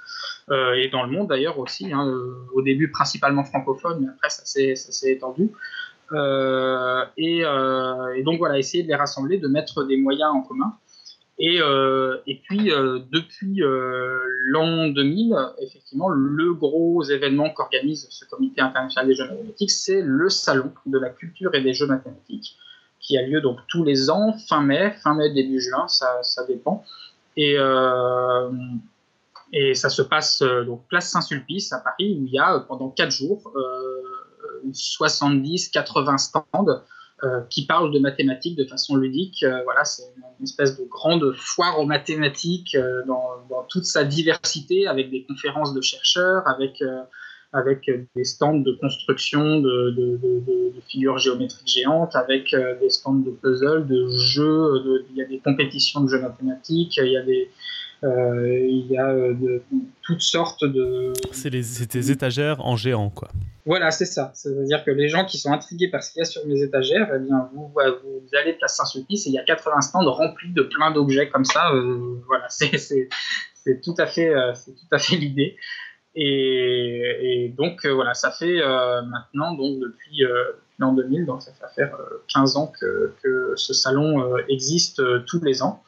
euh, 0.50 0.74
et 0.74 0.88
dans 0.88 1.04
le 1.04 1.12
monde 1.12 1.28
d'ailleurs 1.28 1.60
aussi, 1.60 1.92
hein, 1.92 2.12
au 2.52 2.62
début 2.62 2.90
principalement 2.90 3.44
francophone, 3.44 3.98
mais 4.00 4.08
après 4.08 4.30
ça 4.30 4.44
s'est 4.44 5.12
étendu. 5.12 5.52
Euh, 6.12 7.04
euh, 7.18 8.14
et, 8.14 8.22
donc 8.22 8.38
voilà, 8.38 8.58
essayer 8.58 8.82
de 8.82 8.88
les 8.88 8.94
rassembler, 8.94 9.38
de 9.38 9.48
mettre 9.48 9.84
des 9.84 9.96
moyens 9.96 10.30
en 10.32 10.42
commun. 10.42 10.76
Et, 11.38 11.60
euh, 11.60 12.16
puis, 12.44 12.70
depuis 13.12 13.60
l'an 13.60 14.88
2000, 14.88 15.36
effectivement, 15.60 16.08
le 16.08 16.54
gros 16.54 17.02
événement 17.02 17.50
qu'organise 17.50 18.06
ce 18.10 18.24
comité 18.24 18.60
international 18.60 19.08
des 19.08 19.14
jeux 19.14 19.28
mathématiques, 19.28 19.70
c'est 19.70 20.02
le 20.02 20.28
Salon 20.28 20.72
de 20.86 20.98
la 20.98 21.10
culture 21.10 21.54
et 21.54 21.60
des 21.60 21.74
jeux 21.74 21.86
mathématiques, 21.86 22.56
qui 23.00 23.18
a 23.18 23.22
lieu 23.22 23.40
donc 23.40 23.58
tous 23.68 23.84
les 23.84 24.08
ans, 24.10 24.32
fin 24.48 24.62
mai, 24.62 24.94
fin 25.02 25.14
mai, 25.14 25.32
début 25.32 25.60
juin, 25.60 25.86
ça, 25.88 26.22
dépend. 26.48 26.84
Et 27.36 27.56
ça 29.74 29.90
se 29.90 30.02
passe 30.02 30.42
donc 30.42 30.86
place 30.88 31.10
Saint-Sulpice 31.10 31.72
à 31.72 31.80
Paris, 31.80 32.16
où 32.18 32.24
il 32.24 32.32
y 32.32 32.38
a 32.38 32.60
pendant 32.60 32.88
quatre 32.88 33.12
jours 33.12 33.52
70-80 34.72 36.18
stands 36.18 36.82
euh, 37.24 37.40
qui 37.48 37.64
parlent 37.64 37.90
de 37.92 37.98
mathématiques 37.98 38.56
de 38.56 38.66
façon 38.66 38.94
ludique. 38.96 39.42
Euh, 39.42 39.62
voilà, 39.64 39.86
c'est 39.86 40.02
une 40.38 40.44
espèce 40.44 40.78
de 40.78 40.84
grande 40.84 41.32
foire 41.34 41.80
aux 41.80 41.86
mathématiques 41.86 42.74
euh, 42.74 43.02
dans, 43.06 43.64
toute 43.70 43.86
sa 43.86 44.04
diversité, 44.04 44.86
avec 44.86 45.10
des 45.10 45.24
conférences 45.24 45.72
de 45.72 45.80
chercheurs, 45.80 46.46
avec 46.46 46.82
avec 47.52 47.90
des 48.14 48.24
stands 48.24 48.58
de 48.58 48.72
construction 48.72 49.60
de, 49.60 49.90
de, 49.96 50.80
figures 50.88 51.16
géométriques 51.16 51.66
géantes, 51.66 52.14
avec 52.14 52.54
des 52.54 52.90
stands 52.90 53.14
de 53.14 53.30
puzzles, 53.30 53.86
de 53.86 54.08
jeux, 54.10 55.06
il 55.10 55.16
y 55.16 55.22
a 55.22 55.24
des 55.24 55.38
compétitions 55.38 56.02
de 56.02 56.08
jeux 56.08 56.20
mathématiques, 56.20 56.98
il 56.98 57.12
y 57.12 57.16
a 57.16 57.22
des, 57.22 57.48
il 58.02 58.86
y 58.90 58.98
a 58.98 59.08
euh, 59.08 59.34
de, 59.34 59.62
toutes 60.02 60.20
sortes 60.20 60.64
de. 60.64 61.12
C'est 61.32 61.50
des 61.50 62.10
étagères 62.10 62.64
en 62.64 62.76
géant, 62.76 63.10
quoi. 63.10 63.28
Voilà, 63.64 63.90
c'est 63.90 64.06
ça. 64.06 64.30
C'est-à-dire 64.34 64.84
que 64.84 64.92
les 64.92 65.08
gens 65.08 65.24
qui 65.24 65.38
sont 65.38 65.50
intrigués 65.50 65.88
par 65.88 66.02
ce 66.02 66.12
qu'il 66.12 66.20
y 66.20 66.22
a 66.22 66.24
sur 66.24 66.46
mes 66.46 66.62
étagères, 66.62 67.10
eh 67.14 67.18
bien, 67.18 67.48
vous, 67.52 67.72
vous 67.74 68.36
allez 68.40 68.52
place 68.52 68.76
Saint-Sulpice 68.76 69.26
et 69.26 69.30
il 69.30 69.32
y 69.32 69.38
a 69.38 69.44
80 69.44 69.80
stands 69.80 70.12
remplis 70.12 70.52
de 70.52 70.62
plein 70.62 70.92
d'objets 70.92 71.28
comme 71.28 71.44
ça. 71.44 71.72
Euh, 71.72 72.20
voilà, 72.26 72.46
c'est 72.48 73.08
tout 73.82 73.94
à 73.98 74.06
fait, 74.06 74.32
c'est 74.54 74.72
tout 74.72 74.86
à 74.92 74.98
fait 74.98 75.16
l'idée. 75.16 75.56
Et, 76.14 77.52
donc 77.58 77.84
voilà, 77.84 78.14
ça 78.14 78.30
fait 78.30 78.60
maintenant 79.08 79.54
donc 79.54 79.80
depuis, 79.80 80.22
l'an 80.78 80.92
2000, 80.92 81.26
donc 81.26 81.42
ça 81.42 81.52
fait 81.52 81.74
faire 81.74 81.98
15 82.32 82.56
ans 82.56 82.72
que, 82.80 83.12
que 83.22 83.54
ce 83.56 83.74
salon 83.74 84.36
existe 84.48 85.02
tous 85.26 85.42
les 85.42 85.62
ans. 85.62 85.82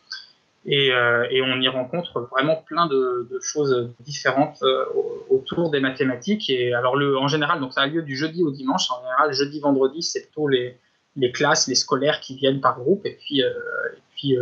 Euh, 0.70 1.26
et, 1.30 1.40
on 1.40 1.60
y 1.60 1.68
rencontre 1.68 2.28
vraiment 2.30 2.56
plein 2.56 2.86
de, 2.86 3.26
choses 3.40 3.90
différentes 4.00 4.62
euh, 4.62 4.84
autour 5.30 5.70
des 5.70 5.80
mathématiques. 5.80 6.50
Et 6.50 6.74
alors, 6.74 6.96
le, 6.96 7.16
en 7.16 7.28
général, 7.28 7.60
donc 7.60 7.72
ça 7.72 7.82
a 7.82 7.86
lieu 7.86 8.02
du 8.02 8.16
jeudi 8.16 8.42
au 8.42 8.50
dimanche. 8.50 8.90
En 8.90 9.00
général, 9.02 9.32
jeudi, 9.32 9.60
vendredi, 9.60 10.02
c'est 10.02 10.22
plutôt 10.22 10.48
les, 10.48 10.76
les 11.16 11.32
classes, 11.32 11.68
les 11.68 11.74
scolaires 11.74 12.20
qui 12.20 12.36
viennent 12.36 12.60
par 12.60 12.78
groupe. 12.78 13.06
Et 13.06 13.16
puis, 13.16 13.42
euh, 13.42 13.50
puis 14.18 14.36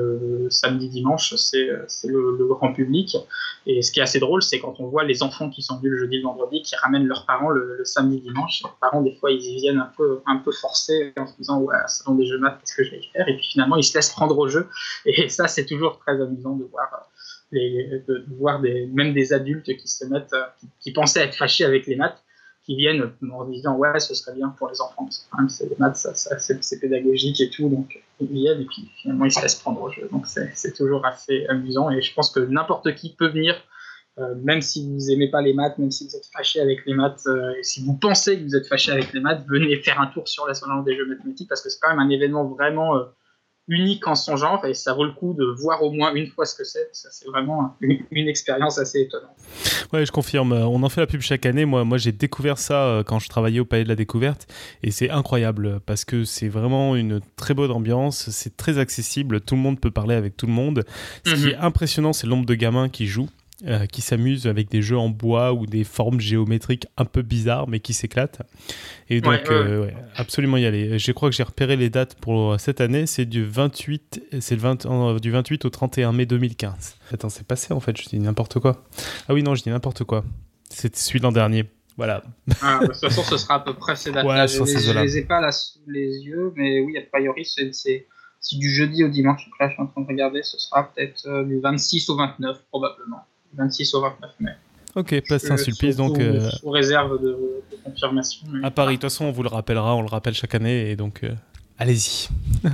samedi, 0.49 0.89
dimanche, 0.89 1.35
c'est 1.37 1.66
le, 1.66 2.37
le, 2.37 2.47
grand 2.47 2.72
public. 2.72 3.16
Et 3.66 3.83
ce 3.83 3.93
qui 3.93 4.01
est 4.01 4.03
assez 4.03 4.18
drôle, 4.18 4.43
c'est 4.43 4.59
quand 4.59 4.81
on 4.81 4.87
voit 4.87 5.05
les 5.05 5.22
enfants 5.22 5.51
qui 5.51 5.62
sont 5.62 5.77
venus 5.77 5.93
le 5.93 5.99
jeudi, 5.99 6.16
le 6.16 6.22
vendredi, 6.22 6.62
qui 6.62 6.74
ramènent 6.77 7.07
leurs 7.07 7.27
parents 7.27 7.51
le, 7.51 7.85
samedi, 7.85 8.20
dimanche. 8.20 8.62
Leurs 8.62 8.77
parents, 8.77 9.03
des 9.03 9.14
fois, 9.14 9.31
ils 9.31 9.43
y 9.43 9.57
viennent 9.57 9.79
un 9.79 9.93
peu, 9.97 10.20
un 10.27 10.43
forcés 10.61 11.12
en 11.18 11.27
se 11.27 11.37
disant 11.37 11.61
Ouais, 11.61 11.77
salon 11.89 12.16
des 12.16 12.27
jeux 12.27 12.39
maths, 12.39 12.59
qu'est-ce 12.61 12.74
que 12.74 12.85
je 12.85 12.91
vais 12.93 13.03
faire? 13.12 13.29
Et 13.29 13.37
puis 13.37 13.45
finalement, 13.45 13.77
ils 13.77 13.85
se 13.85 13.97
laissent 13.97 14.11
prendre 14.11 14.37
au 14.39 14.49
jeu. 14.49 14.66
Et 15.05 15.29
ça, 15.29 15.47
c'est 15.47 15.66
toujours 15.66 15.99
très 15.99 16.20
amusant 16.20 16.57
de 16.57 16.64
voir. 16.64 17.09
Voir 18.39 18.61
des, 18.61 18.87
même 18.87 19.14
des 19.14 19.33
adultes 19.33 19.77
qui 19.77 19.89
se 19.89 20.05
mettent, 20.07 20.35
qui 20.81 20.93
pensaient 20.93 21.22
être 21.22 21.35
fâchés 21.35 21.64
avec 21.64 21.87
les 21.87 21.95
maths, 21.95 22.18
viennent 22.74 23.12
en 23.30 23.44
disant 23.44 23.76
ouais 23.76 24.00
ce 24.00 24.14
serait 24.14 24.34
bien 24.34 24.48
pour 24.48 24.68
les 24.68 24.80
enfants 24.80 25.04
parce 25.04 25.18
que 25.18 25.36
même 25.36 25.48
c'est 25.48 25.68
les 25.68 25.76
maths 25.78 25.96
ça, 25.96 26.14
c'est 26.14 26.80
pédagogique 26.80 27.40
et 27.40 27.50
tout 27.50 27.68
donc 27.68 28.02
ils 28.20 28.26
viennent 28.26 28.60
et 28.60 28.64
puis 28.64 28.90
finalement 28.96 29.26
ils 29.26 29.32
se 29.32 29.40
laissent 29.40 29.54
prendre 29.54 29.80
au 29.82 29.90
jeu. 29.90 30.08
Donc 30.10 30.26
c'est 30.26 30.72
toujours 30.74 31.06
assez 31.06 31.46
amusant 31.48 31.90
et 31.90 32.02
je 32.02 32.12
pense 32.12 32.30
que 32.30 32.40
n'importe 32.40 32.94
qui 32.94 33.14
peut 33.14 33.28
venir 33.28 33.54
euh, 34.18 34.34
même 34.42 34.62
si 34.62 34.90
vous 34.90 35.10
aimez 35.10 35.30
pas 35.30 35.42
les 35.42 35.52
maths 35.52 35.78
même 35.78 35.90
si 35.90 36.08
vous 36.08 36.16
êtes 36.16 36.26
fâché 36.32 36.60
avec 36.60 36.84
les 36.86 36.94
maths 36.94 37.26
euh, 37.26 37.52
et 37.58 37.62
si 37.62 37.84
vous 37.84 37.94
pensez 37.94 38.38
que 38.38 38.44
vous 38.44 38.56
êtes 38.56 38.66
fâché 38.66 38.90
avec 38.90 39.12
les 39.12 39.20
maths 39.20 39.44
venez 39.46 39.76
faire 39.76 40.00
un 40.00 40.06
tour 40.06 40.26
sur 40.26 40.46
la 40.46 40.54
des 40.82 40.96
jeux 40.96 41.06
mathématiques 41.06 41.48
parce 41.48 41.62
que 41.62 41.68
c'est 41.68 41.78
quand 41.80 41.90
même 41.90 42.00
un 42.00 42.08
événement 42.08 42.44
vraiment 42.44 42.96
euh, 42.96 43.04
unique 43.68 44.06
en 44.06 44.14
son 44.14 44.36
genre 44.36 44.64
et 44.64 44.74
ça 44.74 44.94
vaut 44.94 45.04
le 45.04 45.12
coup 45.12 45.34
de 45.34 45.44
voir 45.44 45.82
au 45.82 45.90
moins 45.90 46.14
une 46.14 46.28
fois 46.28 46.46
ce 46.46 46.54
que 46.54 46.64
c'est. 46.64 46.88
c'est 46.92 47.26
vraiment 47.26 47.76
une, 47.80 48.28
expérience 48.28 48.78
assez 48.78 49.00
étonnante. 49.02 49.30
Ouais, 49.92 50.06
je 50.06 50.12
confirme. 50.12 50.52
On 50.52 50.82
en 50.82 50.88
fait 50.88 51.00
la 51.00 51.06
pub 51.06 51.20
chaque 51.20 51.46
année. 51.46 51.64
Moi, 51.64 51.84
moi 51.84 51.98
j'ai 51.98 52.12
découvert 52.12 52.58
ça 52.58 52.84
euh, 52.84 53.02
quand 53.02 53.18
je 53.18 53.28
travaillais 53.28 53.60
au 53.60 53.64
Palais 53.64 53.84
de 53.84 53.88
la 53.88 53.96
Découverte 53.96 54.46
et 54.82 54.90
c'est 54.90 55.10
incroyable 55.10 55.80
parce 55.86 56.04
que 56.04 56.24
c'est 56.24 56.48
vraiment 56.48 56.96
une 56.96 57.20
très 57.36 57.54
bonne 57.54 57.70
ambiance. 57.70 58.30
C'est 58.30 58.56
très 58.56 58.78
accessible. 58.78 59.40
Tout 59.40 59.56
le 59.56 59.60
monde 59.60 59.80
peut 59.80 59.90
parler 59.90 60.14
avec 60.14 60.36
tout 60.36 60.46
le 60.46 60.52
monde. 60.52 60.84
Ce 61.24 61.34
qui 61.34 61.42
mhm. 61.42 61.50
est 61.50 61.56
impressionnant, 61.56 62.12
c'est 62.12 62.26
le 62.26 62.30
nombre 62.30 62.46
de 62.46 62.54
gamins 62.54 62.88
qui 62.88 63.06
jouent. 63.06 63.28
Euh, 63.64 63.86
qui 63.86 64.02
s'amusent 64.02 64.46
avec 64.46 64.70
des 64.70 64.82
jeux 64.82 64.98
en 64.98 65.09
bois 65.09 65.54
ou 65.54 65.64
des 65.64 65.82
formes 65.82 66.20
géométriques 66.20 66.86
un 66.98 67.07
peu 67.07 67.22
bizarres 67.22 67.66
mais 67.66 67.80
qui 67.80 67.94
s'éclatent. 67.94 68.42
Et 69.09 69.22
donc, 69.22 69.40
euh, 69.48 69.90
absolument 70.14 70.59
y 70.59 70.66
aller. 70.66 70.98
Je 70.98 71.11
crois 71.12 71.30
que 71.30 71.34
j'ai 71.34 71.42
repéré 71.42 71.74
les 71.76 71.88
dates 71.88 72.16
pour 72.16 72.61
cette 72.61 72.82
année. 72.82 73.07
C'est 73.07 73.24
du 73.24 73.46
28, 73.46 74.24
c'est 74.40 74.57
le 74.57 75.18
du 75.20 75.30
28 75.30 75.64
au 75.64 75.70
31 75.70 76.12
mai 76.12 76.26
2015. 76.26 76.96
Attends, 77.14 77.30
c'est 77.30 77.46
passé 77.46 77.72
en 77.72 77.80
fait. 77.80 77.96
Je 77.96 78.07
dis 78.11 78.18
n'importe 78.18 78.59
quoi. 78.59 78.84
Ah 79.26 79.32
oui, 79.32 79.42
non, 79.42 79.54
je 79.54 79.62
dis 79.62 79.70
n'importe 79.70 80.04
quoi. 80.04 80.22
C'était 80.68 80.98
celui 80.98 81.20
de 81.20 81.24
l'an 81.24 81.32
dernier. 81.32 81.64
Voilà. 81.96 82.24
Ah, 82.61 82.80
de 82.82 82.88
toute 82.88 82.96
façon, 82.96 83.22
ce 83.22 83.38
sera 83.38 83.54
à 83.54 83.61
peu 83.61 83.72
près 83.72 83.96
ces 83.96 84.12
dates. 84.12 84.26
je, 84.26 84.61
ne 84.61 85.02
les 85.02 85.16
ai 85.16 85.22
pas 85.24 85.40
là 85.40 85.50
sous 85.50 85.78
les 85.86 86.18
yeux, 86.18 86.52
mais 86.57 86.80
oui, 86.80 86.98
a 86.98 87.00
priori, 87.11 87.46
c'est 87.46 88.07
du 88.52 88.68
jeudi 88.68 89.02
au 89.02 89.09
dimanche. 89.09 89.48
là, 89.59 89.68
je 89.68 89.72
suis 89.72 89.82
en 89.82 89.86
train 89.86 90.02
de 90.02 90.09
regarder. 90.09 90.42
Ce 90.42 90.59
sera 90.59 90.92
peut-être 90.92 91.26
euh, 91.26 91.42
du 91.42 91.59
26 91.59 92.11
au 92.11 92.16
29, 92.16 92.59
probablement. 92.68 93.24
26 93.57 93.94
au 93.94 94.02
29 94.02 94.30
mai. 94.40 94.52
Ok, 94.96 95.20
place 95.26 95.42
Saint-Sulpice 95.42 95.96
donc. 95.96 96.18
Euh, 96.18 96.48
sous, 96.50 96.70
réserve 96.70 97.22
de, 97.22 97.36
confirmation. 97.84 98.46
À 98.62 98.70
Paris, 98.70 98.96
de 98.96 99.00
toute 99.02 99.11
façon, 99.11 99.26
on 99.26 99.30
vous 99.30 99.42
le 99.42 99.50
rappellera, 99.50 99.94
on 99.94 100.00
le 100.00 100.09
rappelle 100.09 100.32
chaque 100.32 100.54
année, 100.54 100.90
et 100.90 100.96
donc 100.96 101.22
euh, 101.22 101.30
allez-y. 101.78 102.28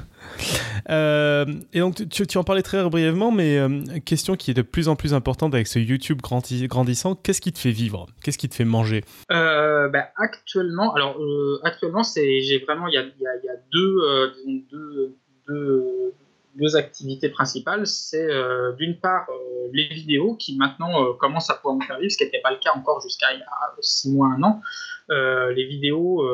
Euh, 0.88 1.44
et 1.72 1.78
donc, 1.78 2.08
tu, 2.08 2.26
tu, 2.26 2.38
en 2.38 2.42
parlais 2.42 2.62
très 2.62 2.82
brièvement, 2.88 3.30
mais 3.30 3.60
question 4.04 4.34
qui 4.34 4.50
est 4.50 4.54
de 4.54 4.62
plus 4.62 4.88
en 4.88 4.96
plus 4.96 5.14
importante 5.14 5.54
avec 5.54 5.68
ce 5.68 5.78
YouTube 5.78 6.20
grandissant, 6.20 7.14
qu'est-ce 7.14 7.40
qui 7.40 7.52
te 7.52 7.58
fait 7.58 7.70
vivre? 7.70 8.06
Qu'est-ce 8.24 8.38
qui 8.38 8.48
te 8.48 8.54
fait 8.54 8.64
manger? 8.64 9.04
Ben, 9.28 10.04
Actuellement, 10.16 10.92
alors 10.94 11.16
actuellement, 11.62 12.02
j'ai 12.02 12.64
vraiment 12.66 12.88
il 12.88 12.94
y 12.94 12.96
a, 12.96 13.02
y 13.02 13.48
a, 13.48 13.56
deux, 13.70 14.32
deux, 14.72 15.16
deux 15.46 16.14
deux 16.54 16.76
activités 16.76 17.28
principales, 17.28 17.86
c'est 17.86 18.30
euh, 18.30 18.72
d'une 18.72 18.98
part 18.98 19.26
euh, 19.30 19.68
les 19.72 19.88
vidéos 19.88 20.34
qui 20.34 20.56
maintenant 20.56 21.04
euh, 21.04 21.12
commencent 21.14 21.50
à 21.50 21.54
pouvoir 21.54 21.76
me 21.76 21.82
faire 21.82 21.98
vivre, 21.98 22.10
ce 22.10 22.18
qui 22.18 22.24
n'était 22.24 22.40
pas 22.40 22.50
le 22.50 22.58
cas 22.58 22.72
encore 22.74 23.00
jusqu'à 23.00 23.32
il 23.32 23.40
y 23.40 23.42
a 23.42 23.74
six 23.80 24.10
mois, 24.10 24.28
un 24.28 24.42
an. 24.42 24.60
les 25.08 25.64
vidéos 25.66 26.24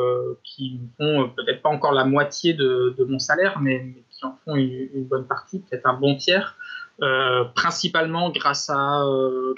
qui 0.45 0.81
font 0.99 1.31
peut-être 1.37 1.62
pas 1.62 1.69
encore 1.71 1.93
la 1.93 2.05
moitié 2.05 2.55
de, 2.55 3.05
mon 3.09 3.19
salaire, 3.19 3.59
mais, 3.61 3.95
qui 4.11 4.25
en 4.25 4.37
font 4.45 4.57
une, 4.57 5.05
bonne 5.05 5.27
partie, 5.27 5.61
peut-être 5.61 5.87
un 5.87 5.95
bon 5.95 6.16
tiers. 6.16 6.57
principalement 7.55 8.31
grâce, 8.31 8.71
à, 8.71 9.05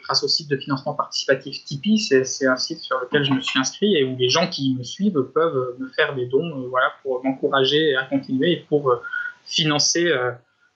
grâce 0.03 0.23
au 0.23 0.29
site 0.29 0.49
de 0.49 0.57
financement 0.57 0.95
participatif 0.95 1.65
Tipeee. 1.65 1.99
C'est 1.99 2.47
un 2.47 2.57
site 2.57 2.79
sur 2.79 2.99
lequel 3.01 3.25
je 3.25 3.33
me 3.33 3.41
suis 3.41 3.59
inscrit 3.59 3.97
et 3.97 4.05
où 4.05 4.17
les 4.17 4.29
gens 4.29 4.49
qui 4.49 4.75
me 4.79 4.85
suivent 4.85 5.23
peuvent 5.35 5.75
me 5.79 5.89
faire 5.89 6.15
des 6.15 6.27
dons 6.27 6.69
voilà, 6.69 6.93
pour 7.03 7.25
m'encourager 7.25 7.97
à 7.97 8.05
continuer 8.05 8.53
et 8.53 8.65
pour 8.69 9.03
financer 9.45 10.13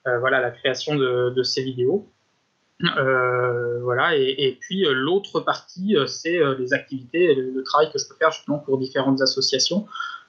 voilà 0.05 0.41
la 0.41 0.51
création 0.51 0.95
de, 0.95 1.43
ces 1.43 1.63
vidéos. 1.63 2.07
Euh, 2.99 3.81
voilà, 3.83 4.17
et, 4.17 4.59
puis 4.61 4.85
euh, 4.85 4.93
l'autre 4.93 5.41
partie, 5.41 5.97
c'est 6.07 6.41
les 6.59 6.75
activités 6.75 7.31
et 7.31 7.35
le, 7.35 7.63
travail 7.63 7.91
que 7.91 7.99
je 7.99 8.09
peux 8.09 8.17
faire 8.17 8.31
justement 8.33 8.59
pour 8.59 8.79
différentes 8.79 9.23
associations 9.23 9.87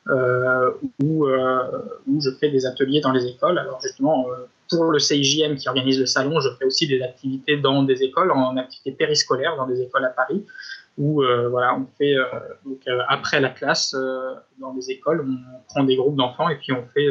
où, 0.07 1.26
où 1.26 2.21
je 2.21 2.30
fais 2.39 2.49
des 2.49 2.65
ateliers 2.65 3.01
dans 3.01 3.11
les 3.11 3.26
écoles. 3.26 3.57
Alors 3.57 3.82
justement, 3.82 4.28
pour 4.69 4.86
le 4.91 4.99
CIJM 4.99 5.55
qui 5.55 5.67
organise 5.67 5.99
le 5.99 6.05
salon, 6.05 6.39
je 6.39 6.49
fais 6.57 6.65
aussi 6.65 6.88
des 6.88 7.01
activités 7.01 7.57
dans 7.57 7.84
des 7.84 8.03
écoles, 8.03 8.32
en 8.32 8.55
activités 8.57 8.91
périscolaires 8.91 9.57
dans 9.57 9.67
des 9.67 9.82
écoles 9.82 10.05
à 10.05 10.09
Paris, 10.09 10.45
où 10.97 11.23
voilà, 11.49 11.76
on 11.76 11.88
fait 11.97 12.15
donc, 12.65 12.82
après 13.09 13.41
la 13.41 13.49
classe 13.49 13.95
dans 14.59 14.73
des 14.73 14.91
écoles, 14.91 15.26
on 15.28 15.63
prend 15.67 15.84
des 15.84 15.95
groupes 15.95 16.15
d'enfants 16.15 16.49
et 16.49 16.55
puis 16.57 16.71
on 16.71 16.86
fait 16.93 17.09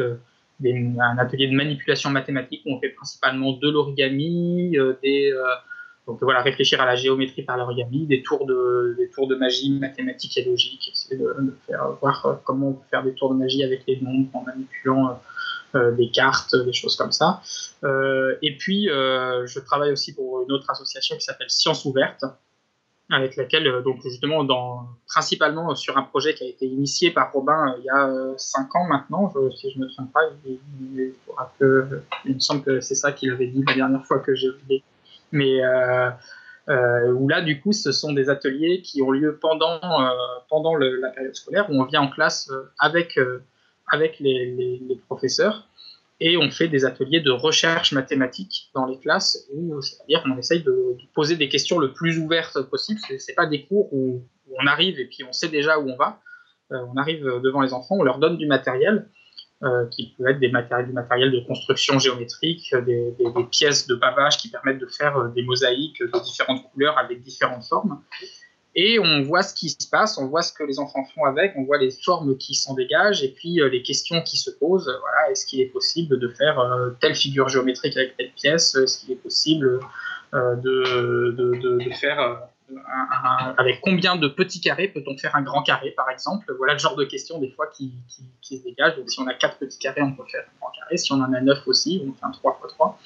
un 0.63 1.19
atelier 1.19 1.49
de 1.49 1.55
manipulation 1.55 2.11
mathématique 2.11 2.63
où 2.67 2.75
on 2.75 2.81
fait 2.81 2.91
principalement 2.91 3.53
de 3.53 3.71
l'origami, 3.71 4.77
euh, 4.77 4.95
des 5.03 5.33
euh, 5.33 5.43
donc 6.07 6.19
voilà, 6.21 6.43
réfléchir 6.43 6.83
à 6.83 6.87
la 6.87 6.97
géométrie 6.97 7.43
par 7.43 7.57
l'origami, 7.57 8.07
des 8.07 8.23
tours 8.23 8.47
de 8.47 8.95
des 8.99 9.09
tours 9.09 9.27
de 9.27 9.37
magie 9.37 9.73
mathématique 9.73 10.37
et 10.37 10.45
logique, 10.45 10.91
essayer 10.93 11.21
de, 11.21 11.57
faire 11.67 11.93
voir 12.01 12.27
euh, 12.27 12.35
comment 12.45 12.69
on 12.69 12.73
peut 12.75 12.89
faire 12.91 13.03
des 13.03 13.15
tours 13.15 13.31
de 13.31 13.39
magie 13.39 13.65
avec 13.65 13.85
les 13.87 14.01
nombres 14.01 14.29
en 14.35 14.43
manipulant 14.43 15.21
des 15.97 16.09
cartes, 16.13 16.55
des 16.55 16.73
choses 16.73 16.95
comme 16.95 17.11
ça. 17.11 17.43
et 17.83 18.57
puis 18.57 18.85
je 18.85 19.59
travaille 19.59 19.91
aussi 19.91 20.15
pour 20.15 20.45
une 20.45 20.53
autre 20.53 20.71
association 20.71 21.17
qui 21.17 21.23
s'appelle 21.23 21.51
Science 21.51 21.85
Ouverte, 21.85 22.25
avec 23.11 23.37
laquelle, 23.37 23.67
euh, 23.67 23.83
donc 23.83 24.03
justement, 24.03 24.45
dans, 24.45 24.87
principalement 25.07 25.75
sur 25.75 25.97
un 25.99 26.03
projet 26.03 26.35
qui 26.35 26.45
a 26.45 26.49
été 26.49 26.67
initié 26.67 27.11
par 27.11 27.33
Robin 27.33 27.69
euh, 27.69 27.79
il 27.79 27.85
y 27.85 27.91
a 27.91 28.09
euh, 28.09 28.35
cinq 28.39 28.75
ans 28.75 28.85
maintenant, 28.85 29.33
si 29.57 29.71
je 29.71 29.79
ne 29.79 29.85
me 29.85 29.91
trompe 29.91 30.13
pas. 30.13 30.21
Il, 30.47 32.35
me 32.35 32.41
semble 32.41 32.63
que 32.63 32.81
c'est 32.81 32.95
ça 32.95 33.13
qu'il 33.13 33.31
avait 33.31 33.47
dit 33.47 33.63
la 33.67 33.75
dernière 33.75 34.07
fois 34.07 34.21
que 34.21 34.35
j'ai 34.35 34.51
vu. 34.69 34.81
Mais 35.33 35.61
où 37.11 37.29
là, 37.29 37.43
du 37.43 37.61
coup, 37.61 37.73
ce 37.73 37.93
sont 37.93 38.13
des 38.13 38.31
ateliers 38.31 38.81
qui 38.81 39.03
ont 39.03 39.11
lieu 39.11 39.39
pendant, 39.41 39.81
pendant 40.49 40.77
la 40.77 41.11
période 41.11 41.35
scolaire, 41.35 41.69
où 41.71 41.75
on 41.75 41.85
vient 41.85 42.03
en 42.03 42.09
classe 42.09 42.51
avec, 42.79 43.19
avec 43.89 44.19
les, 44.21 44.79
les 44.81 44.97
professeurs 45.07 45.67
et 46.25 46.39
on 46.39 46.51
fait 46.51 46.69
des 46.69 46.87
ateliers 46.87 47.21
de 47.21 47.31
recherche 47.31 47.93
mathématique 47.93 48.71
dans 48.75 48.87
les 48.87 48.99
classes, 48.99 49.47
où 49.53 49.79
c'est-à-dire 49.83 50.23
qu'on 50.23 50.39
essaye 50.39 50.63
de, 50.63 50.97
poser 51.15 51.37
des 51.37 51.51
questions 51.51 51.79
le 51.79 51.93
plus 51.93 52.19
ouvertes 52.19 52.63
possible. 52.63 52.99
Ce 52.99 53.13
n'est 53.13 53.35
pas 53.35 53.45
des 53.45 53.67
cours 53.67 53.93
où, 53.93 54.25
on 54.59 54.67
arrive 54.67 55.01
et 55.01 55.07
puis 55.07 55.25
on 55.25 55.33
sait 55.33 55.49
déjà 55.49 55.79
où 55.79 55.91
on 55.91 55.97
va. 55.97 56.21
Euh, 56.73 56.77
on 56.95 56.97
arrive 56.97 57.25
devant 57.43 57.61
les 57.61 57.75
enfants, 57.75 57.97
on 57.99 58.03
leur 58.05 58.19
donne 58.19 58.39
du 58.39 58.47
matériel, 58.47 59.09
euh, 59.63 59.87
qui 59.89 60.15
peut 60.17 60.27
être 60.29 60.39
du 60.39 60.93
matériel 60.93 61.31
de 61.31 61.41
construction 61.41 61.99
géométrique, 61.99 62.75
des, 62.87 63.13
des, 63.19 63.45
pièces 63.51 63.87
de 63.87 63.95
pavage 63.95 64.39
qui 64.39 64.49
permettent 64.49 64.79
de 64.79 64.87
faire 64.87 65.17
euh, 65.19 65.29
des 65.29 65.43
mosaïques 65.43 66.01
de 66.03 66.23
différentes 66.23 66.71
couleurs 66.71 66.97
avec 66.97 67.23
différentes 67.23 67.65
formes 67.65 68.01
et 68.77 68.99
on 68.99 69.23
voit 69.23 69.43
ce 69.43 69.55
qui 69.55 69.69
se 69.71 69.89
passe, 69.89 70.19
on 70.19 70.27
voit 70.27 70.43
ce 70.43 70.53
que 70.53 70.65
les 70.65 70.81
enfants 70.81 71.05
font 71.15 71.25
avec, 71.25 71.55
on 71.57 71.63
voit 71.63 71.79
les 71.79 71.93
formes 71.93 72.37
qui 72.37 72.55
s'en 72.55 72.75
dégagent 72.75 73.23
et 73.23 73.29
puis 73.29 73.61
euh, 73.61 73.69
les 73.69 73.83
questions 73.83 74.21
qui 74.23 74.37
se 74.37 74.51
posent. 74.51 74.93
Voilà, 75.01 75.31
est-ce 75.31 75.47
qu'il 75.47 75.61
est 75.61 75.67
possible 75.67 76.19
de 76.19 76.29
faire 76.29 76.59
euh, 76.59 76.91
telle 77.01 77.15
figure 77.15 77.49
géométrique 77.49 77.97
avec 77.97 78.17
telle 78.17 78.33
pièce 78.33 78.75
Est-ce 78.75 78.99
qu'il 78.99 79.13
est 79.13 79.23
possible 79.23 79.79
euh, 80.35 80.57
de, 80.57 81.79
faire 82.01 82.49
avec 83.59 83.81
combien 83.83 84.17
de 84.17 84.27
petits 84.27 84.61
carrés 84.61 84.89
peut-on 84.89 85.17
faire 85.17 85.37
un 85.37 85.43
grand 85.43 85.63
carré, 85.63 85.93
par 85.93 86.11
exemple? 86.11 86.53
Voilà 86.57 86.73
le 86.73 86.79
genre 86.81 86.97
de 86.97 87.05
questions 87.05 87.39
des 87.39 87.51
fois 87.51 87.69
qui, 87.69 87.93
se 88.43 88.55
dégagent. 88.65 88.97
Donc 88.97 89.09
si 89.09 89.21
on 89.21 89.27
a 89.29 89.35
quatre 89.35 89.59
petits 89.59 89.79
carrés, 89.79 90.03
on 90.03 90.13
peut 90.13 90.25
faire 90.29 90.43
un 90.43 90.59
grand 90.61 90.73
carré. 90.73 90.97
Si 90.97 91.13
on 91.13 91.21
en 91.21 91.33
a 91.33 91.41
neuf 91.41 91.69
aussi, 91.69 92.03
on 92.05 92.13
fait 92.13 92.25
un 92.25 92.33
3 92.33 92.61
x 92.65 92.75
3. 92.75 92.99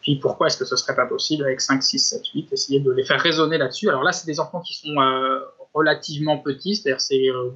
Puis 0.00 0.16
pourquoi 0.16 0.46
est-ce 0.46 0.56
que 0.56 0.64
ce 0.64 0.76
serait 0.76 0.94
pas 0.94 1.06
possible 1.06 1.44
avec 1.44 1.60
5, 1.60 1.82
6, 1.82 1.98
7, 1.98 2.26
8 2.34 2.52
Essayer 2.52 2.80
de 2.80 2.90
les 2.90 3.04
faire 3.04 3.20
raisonner 3.20 3.58
là-dessus? 3.58 3.88
Alors 3.88 4.02
là, 4.02 4.12
c'est 4.12 4.26
des 4.26 4.40
enfants 4.40 4.60
qui 4.60 4.74
sont 4.74 4.98
euh, 4.98 5.40
relativement 5.74 6.38
petits, 6.38 6.76
c'est-à-dire 6.76 7.00
c'est 7.00 7.28
euh, 7.28 7.50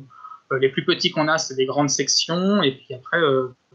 euh, 0.52 0.58
les 0.58 0.68
plus 0.68 0.84
petits 0.84 1.10
qu'on 1.10 1.28
a, 1.28 1.38
c'est 1.38 1.54
des 1.54 1.64
grandes 1.64 1.90
sections, 1.90 2.62
et 2.62 2.72
puis 2.72 2.94
après, 2.94 3.18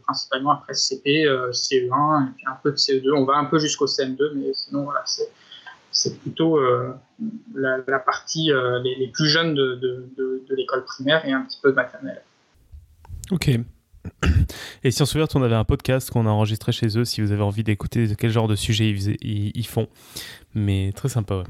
principalement 0.04 0.52
après 0.52 0.74
CP, 0.74 1.24
CE1, 1.52 2.28
et 2.28 2.32
puis 2.36 2.44
un 2.46 2.58
peu 2.62 2.70
de 2.70 2.76
CE2. 2.76 3.12
On 3.12 3.24
va 3.24 3.34
un 3.34 3.46
peu 3.46 3.58
jusqu'au 3.58 3.86
CM2, 3.86 4.34
mais 4.34 4.54
sinon 4.54 4.84
voilà, 4.84 5.02
c'est 5.90 6.20
plutôt 6.20 6.60
la, 7.54 7.98
partie 7.98 8.52
les, 8.84 9.10
plus 9.12 9.26
jeunes 9.26 9.54
de, 9.54 9.74
de 10.16 10.54
l'école 10.54 10.84
primaire 10.84 11.26
et 11.26 11.32
un 11.32 11.42
petit 11.42 11.58
peu 11.60 11.70
de 11.70 11.76
maternelle. 11.76 12.22
Ok. 13.32 13.50
Et 14.84 14.90
Science 14.90 15.14
Ouverte, 15.14 15.36
on 15.36 15.42
avait 15.42 15.54
un 15.54 15.64
podcast 15.64 16.10
qu'on 16.10 16.26
a 16.26 16.30
enregistré 16.30 16.72
chez 16.72 16.98
eux, 16.98 17.04
si 17.04 17.20
vous 17.20 17.32
avez 17.32 17.42
envie 17.42 17.64
d'écouter 17.64 18.08
quel 18.18 18.30
genre 18.30 18.48
de 18.48 18.56
sujet 18.56 18.88
ils, 18.90 19.16
ils, 19.54 19.66
font. 19.66 19.88
Mais 20.54 20.92
très 20.94 21.08
sympa, 21.08 21.36
ouais. 21.36 21.44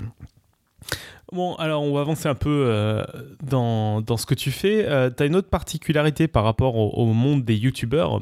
Bon, 1.33 1.55
alors 1.57 1.83
on 1.85 1.95
va 1.95 2.01
avancer 2.01 2.29
un 2.29 2.35
peu 2.35 2.65
euh, 2.67 3.05
dans, 3.41 4.03
ce 4.17 4.27
que 4.27 4.35
tu 4.35 4.51
fais. 4.51 4.85
Euh, 4.89 5.11
tu 5.17 5.23
as 5.23 5.27
une 5.27 5.37
autre 5.37 5.49
particularité 5.49 6.27
par 6.27 6.43
rapport 6.43 6.75
au, 6.77 7.07
monde 7.07 7.45
des 7.45 7.55
youtubeurs, 7.55 8.21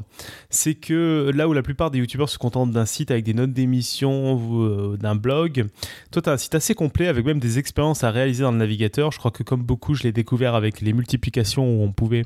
c'est 0.50 0.74
que 0.74 1.30
là 1.34 1.48
où 1.48 1.54
la 1.54 1.62
plupart 1.62 1.90
des 1.90 1.98
youtubeurs 1.98 2.28
se 2.28 2.36
contentent 2.36 2.70
d'un 2.70 2.84
site 2.84 3.10
avec 3.10 3.24
des 3.24 3.32
notes 3.32 3.52
d'émission 3.52 4.38
euh, 4.62 4.96
d'un 4.98 5.14
blog, 5.14 5.66
toi 6.10 6.20
tu 6.20 6.28
as 6.28 6.32
un 6.34 6.36
site 6.36 6.54
assez 6.54 6.74
complet 6.74 7.08
avec 7.08 7.24
même 7.24 7.40
des 7.40 7.58
expériences 7.58 8.04
à 8.04 8.10
réaliser 8.10 8.42
dans 8.42 8.52
le 8.52 8.58
navigateur. 8.58 9.10
Je 9.10 9.18
crois 9.18 9.30
que 9.30 9.42
comme 9.42 9.62
beaucoup, 9.62 9.94
je 9.94 10.02
l'ai 10.02 10.12
découvert 10.12 10.54
avec 10.54 10.82
les 10.82 10.92
multiplications 10.92 11.64
où 11.64 11.82
on 11.82 11.92
pouvait 11.92 12.24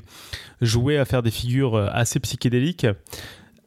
jouer 0.59 0.97
à 0.97 1.05
faire 1.05 1.23
des 1.23 1.31
figures 1.31 1.77
assez 1.77 2.19
psychédéliques. 2.19 2.87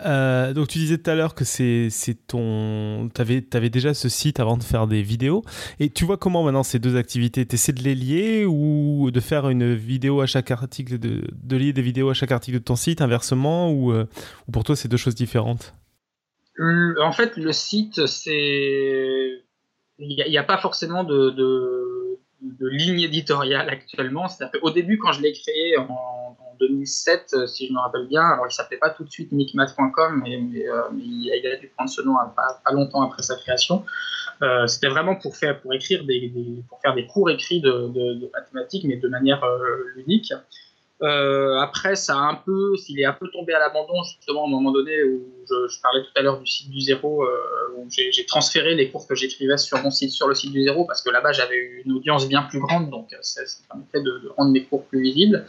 Euh, 0.05 0.53
donc 0.53 0.68
tu 0.68 0.78
disais 0.78 0.99
tout 0.99 1.11
à 1.11 1.14
l'heure 1.14 1.34
que 1.34 1.44
c'est 1.44 1.88
ton 2.26 3.09
tu 3.14 3.20
avais, 3.22 3.70
déjà 3.70 3.94
ce 3.94 4.11
site 4.11 4.40
avant 4.40 4.59
de 4.59 4.62
faire 4.62 4.86
des 4.86 5.01
vidéos 5.01 5.42
et 5.80 5.88
tu 5.88 6.05
vois 6.05 6.18
comment 6.18 6.42
maintenant 6.42 6.64
ces 6.64 6.78
deux 6.78 6.97
activités 6.97 7.47
tu 7.47 7.55
essaies 7.55 7.72
de 7.72 7.82
les 7.82 7.94
lier 7.94 8.44
ou 8.44 9.11
de 9.11 9.20
faire 9.20 9.49
une 9.49 9.74
vidéo 9.74 10.20
à 10.20 10.26
chaque 10.26 10.51
article 10.51 10.99
de, 10.99 11.57
lier 11.57 11.72
des 11.72 11.80
vidéos 11.80 12.11
à 12.11 12.14
chaque 12.14 12.30
article 12.30 12.59
de 12.59 12.62
ton 12.62 12.76
site 12.76 13.01
inversement 13.01 13.70
ou, 13.70 13.90
euh, 13.90 14.05
ou 14.47 14.53
pour 14.53 14.64
toi 14.64 14.76
c'est 14.76 14.88
deux 14.88 14.99
choses 14.99 15.14
différentes? 15.14 15.74
En 16.59 17.12
fait 17.12 17.38
le 17.38 17.53
site 17.53 18.05
c'est 18.05 19.47
il 19.99 20.24
n'y 20.28 20.38
a, 20.38 20.44
pas 20.44 20.59
forcément 20.59 21.05
de, 21.05 21.30
de, 21.30 22.18
de 22.42 22.68
ligne 22.68 23.01
éditoriale 23.01 23.68
actuellement. 23.68 24.26
Au 24.62 24.70
début, 24.70 24.99
quand 24.99 25.12
je 25.12 25.22
l'ai 25.22 25.32
créé 25.32 25.78
en, 25.78 26.25
2007, 26.59 27.34
euh, 27.34 27.46
si 27.46 27.66
je 27.66 27.72
me 27.72 27.78
rappelle 27.78 28.07
bien. 28.07 28.22
Alors, 28.22 28.46
il 28.48 28.52
s'appelait 28.52 28.78
pas 28.78 28.90
tout 28.90 29.04
de 29.04 29.11
suite 29.11 29.32
micmat.com, 29.32 30.22
mais, 30.24 30.66
euh, 30.66 30.82
mais, 30.92 31.02
il 31.04 31.46
a 31.52 31.57
dû 31.57 31.68
prendre 31.68 31.90
ce 31.90 32.02
nom 32.02 32.18
hein, 32.18 32.32
pas, 32.36 32.72
longtemps 32.72 33.02
après 33.02 33.22
sa 33.22 33.36
création. 33.36 33.84
Euh, 34.42 34.66
c'était 34.66 34.88
vraiment 34.88 35.16
pour 35.16 35.36
faire, 35.36 35.61
pour 35.61 35.72
écrire 35.72 36.04
des, 36.04 36.32
pour 36.68 36.80
faire 36.80 36.94
des 36.94 37.07
cours 37.07 37.30
écrits 37.30 37.61
de, 37.61 38.30
mathématiques, 38.34 38.84
mais 38.84 38.96
de 38.96 39.09
manière 39.09 39.42
ludique. 39.94 40.32
après, 41.00 41.96
ça 41.96 42.14
a 42.14 42.20
un 42.20 42.34
peu, 42.34 42.76
s'il 42.76 43.00
est 43.00 43.07
un 43.07 43.12
peu 43.12 43.28
tombé 43.28 43.54
à 43.54 43.59
l'abandon, 43.59 44.02
justement, 44.02 44.44
à 44.44 44.46
un 44.46 44.50
moment 44.50 44.72
donné 44.72 45.02
où 45.04 45.22
je, 45.48 45.80
parlais 45.80 46.02
tout 46.02 46.11
à 46.16 46.22
l'heure 46.22 46.38
du 46.38 46.46
site 46.46 46.70
du 46.70 46.80
zéro, 46.80 47.26
j'ai 47.88 48.26
transféré 48.26 48.74
les 48.74 48.90
cours 48.90 49.07
que 49.07 49.14
j'écrivais 49.14 49.57
sur 49.57 49.82
mon 49.82 49.90
site, 49.90 50.11
sur 50.11 50.28
le 50.28 50.34
site 50.34 50.52
du 50.52 50.62
zéro, 50.62 50.84
parce 50.84 51.02
que 51.02 51.11
là-bas 51.11 51.32
j'avais 51.32 51.82
une 51.84 51.92
audience 51.92 52.28
bien 52.28 52.42
plus 52.42 52.61
grande, 52.61 52.90
donc 52.90 53.09
ça, 53.22 53.46
ça 53.46 53.59
permettait 53.68 54.02
de, 54.02 54.18
de, 54.18 54.28
rendre 54.36 54.52
mes 54.52 54.64
cours 54.64 54.84
plus 54.84 55.00
visibles. 55.00 55.46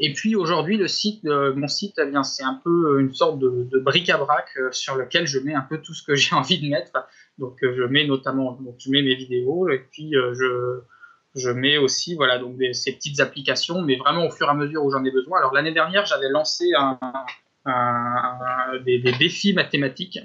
Et 0.00 0.12
puis 0.12 0.36
aujourd'hui, 0.36 0.76
le 0.76 0.86
site, 0.86 1.24
euh, 1.24 1.52
mon 1.54 1.66
site, 1.66 1.98
eh 1.98 2.12
c'est 2.22 2.44
un 2.44 2.60
peu 2.62 3.00
une 3.00 3.12
sorte 3.12 3.40
de, 3.40 3.78
bric-à-brac 3.80 4.48
euh, 4.56 4.70
sur 4.70 4.94
lequel 4.94 5.26
je 5.26 5.40
mets 5.40 5.54
un 5.54 5.62
peu 5.62 5.78
tout 5.78 5.92
ce 5.92 6.04
que 6.04 6.14
j'ai 6.14 6.34
envie 6.36 6.60
de 6.60 6.68
mettre. 6.68 6.92
Donc 7.38 7.62
euh, 7.64 7.74
je 7.76 7.82
mets 7.82 8.06
notamment, 8.06 8.52
donc 8.52 8.76
je 8.78 8.90
mets 8.90 9.02
mes 9.02 9.16
vidéos 9.16 9.68
et 9.68 9.78
puis 9.90 10.12
je, 10.12 10.80
je 11.34 11.50
mets 11.50 11.78
aussi 11.78 12.14
voilà 12.14 12.38
donc 12.38 12.56
ces 12.72 12.92
petites 12.92 13.20
applications, 13.20 13.82
mais 13.82 13.96
vraiment 13.96 14.26
au 14.26 14.30
fur 14.30 14.46
et 14.46 14.50
à 14.50 14.54
mesure 14.54 14.84
où 14.84 14.90
j'en 14.90 15.04
ai 15.04 15.10
besoin. 15.10 15.38
Alors 15.38 15.52
l'année 15.52 15.72
dernière, 15.72 16.06
j'avais 16.06 16.28
lancé 16.28 16.70
des, 18.84 18.98
défis 19.18 19.52
mathématiques, 19.52 20.20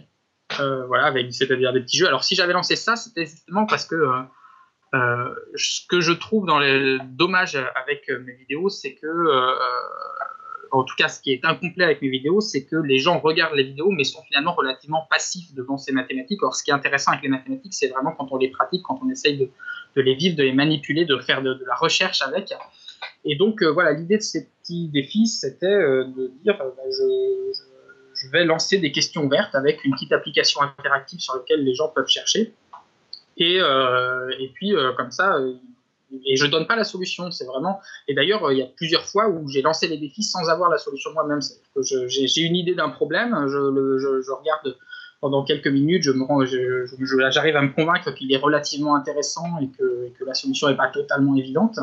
voilà, 0.60 1.14
c'est-à-dire 1.32 1.74
des 1.74 1.82
petits 1.82 1.98
jeux. 1.98 2.08
Alors 2.08 2.24
si 2.24 2.36
j'avais 2.36 2.54
lancé 2.54 2.76
ça, 2.76 2.96
c'était 2.96 3.26
justement 3.26 3.66
parce 3.66 3.86
que 3.86 3.96
euh, 4.94 5.34
ce 5.56 5.82
que 5.88 6.02
je 6.02 6.12
trouve 6.12 6.46
dans 6.46 6.60
les 6.60 7.00
dommages 7.04 7.58
avec 7.76 8.10
euh, 8.10 8.20
mes 8.20 8.34
vidéos, 8.34 8.70
c'est 8.70 8.94
que, 8.94 9.08
euh, 9.08 9.56
en 10.72 10.84
tout 10.84 10.96
cas, 10.96 11.08
ce 11.08 11.20
qui 11.20 11.32
est 11.32 11.44
incomplet 11.46 11.84
avec 11.84 12.02
mes 12.04 12.10
vidéos, 12.10 12.42
c'est 12.42 12.66
que 12.66 12.76
les 12.76 13.00
gens 13.00 13.20
regardent 13.20 13.56
les 13.56 13.64
vidéos, 13.64 13.90
mais 13.90 14.04
sont 14.04 14.22
finalement 14.24 14.54
relativement 14.54 15.08
passifs 15.10 15.54
devant 15.56 15.78
ces 15.78 15.92
mathématiques. 15.94 16.44
Or, 16.44 16.56
ce 16.56 16.64
qui 16.64 16.70
est 16.70 16.74
intéressant 16.74 17.12
avec 17.12 17.24
les 17.24 17.30
mathématiques, 17.30 17.74
c'est 17.74 17.88
vraiment 17.88 18.12
quand 18.12 18.28
on 18.32 18.38
les 18.38 18.50
pratique, 18.50 18.84
quand 18.84 19.00
on 19.04 19.10
essaye 19.10 19.38
de, 19.38 19.50
les 20.02 20.14
vivre, 20.14 20.36
de 20.36 20.44
les 20.44 20.54
manipuler, 20.54 21.06
de 21.06 21.18
faire 21.18 21.42
de, 21.42 21.60
la 21.66 21.76
recherche 21.76 22.22
avec. 22.22 22.54
Et 23.26 23.36
donc, 23.36 23.64
voilà, 23.64 23.94
l'idée 23.94 24.18
de 24.18 24.24
ces 24.24 24.48
petits 24.48 24.90
défis, 24.90 25.28
c'était 25.28 25.66
de 25.66 26.32
dire, 26.44 26.58
bah, 26.58 26.72
je, 26.90 27.52
je 28.16 28.30
vais 28.30 28.46
lancer 28.46 28.78
des 28.78 28.92
questions 28.92 29.24
ouvertes 29.24 29.56
avec 29.56 29.84
une 29.84 29.94
petite 29.94 30.12
application 30.12 30.62
interactive 30.62 31.20
sur 31.20 31.36
laquelle 31.36 31.64
les 31.64 31.74
gens 31.74 31.90
peuvent 31.90 32.08
chercher. 32.08 32.54
Et, 33.38 33.60
euh, 33.60 34.30
et 34.40 34.50
puis, 34.50 34.76
euh, 34.76 34.94
comme 34.94 35.12
ça, 35.12 35.36
euh, 35.36 35.54
et 36.26 36.36
je 36.36 36.46
donne 36.46 36.68
pas 36.68 36.76
la 36.76 36.84
solution, 36.84 37.32
c'est 37.32 37.46
vraiment. 37.46 37.82
Et 38.08 38.14
d'ailleurs, 38.14 38.52
il 38.52 38.60
y 38.60 38.62
a 38.62 38.68
plusieurs 38.68 39.06
fois 39.06 39.30
où 39.30 39.50
j'ai 39.50 39.64
lancé 39.64 39.88
les 39.88 39.98
défis 39.98 40.22
sans 40.22 40.48
avoir 40.48 40.70
la 40.70 40.78
solution 40.78 41.12
moi-même. 41.12 41.40
J'ai 41.82 42.42
une 42.42 42.56
idée 42.56 42.76
d'un 42.76 42.90
problème, 42.90 43.36
je, 43.48 43.98
je, 43.98 44.32
regarde 44.32 44.78
pendant 45.22 45.44
quelques 45.44 45.70
minutes, 45.70 46.04
je 46.04 46.12
j'arrive 47.32 47.56
à 47.56 47.64
me 47.64 47.74
convaincre 47.74 48.12
qu'il 48.12 48.32
est 48.32 48.38
relativement 48.38 48.96
intéressant 48.96 49.58
et 49.60 49.70
que, 49.70 50.10
que 50.20 50.24
la 50.24 50.36
solution 50.36 50.70
n'est 50.70 50.78
pas 50.78 50.90
totalement 50.90 51.36
évidente 51.36 51.80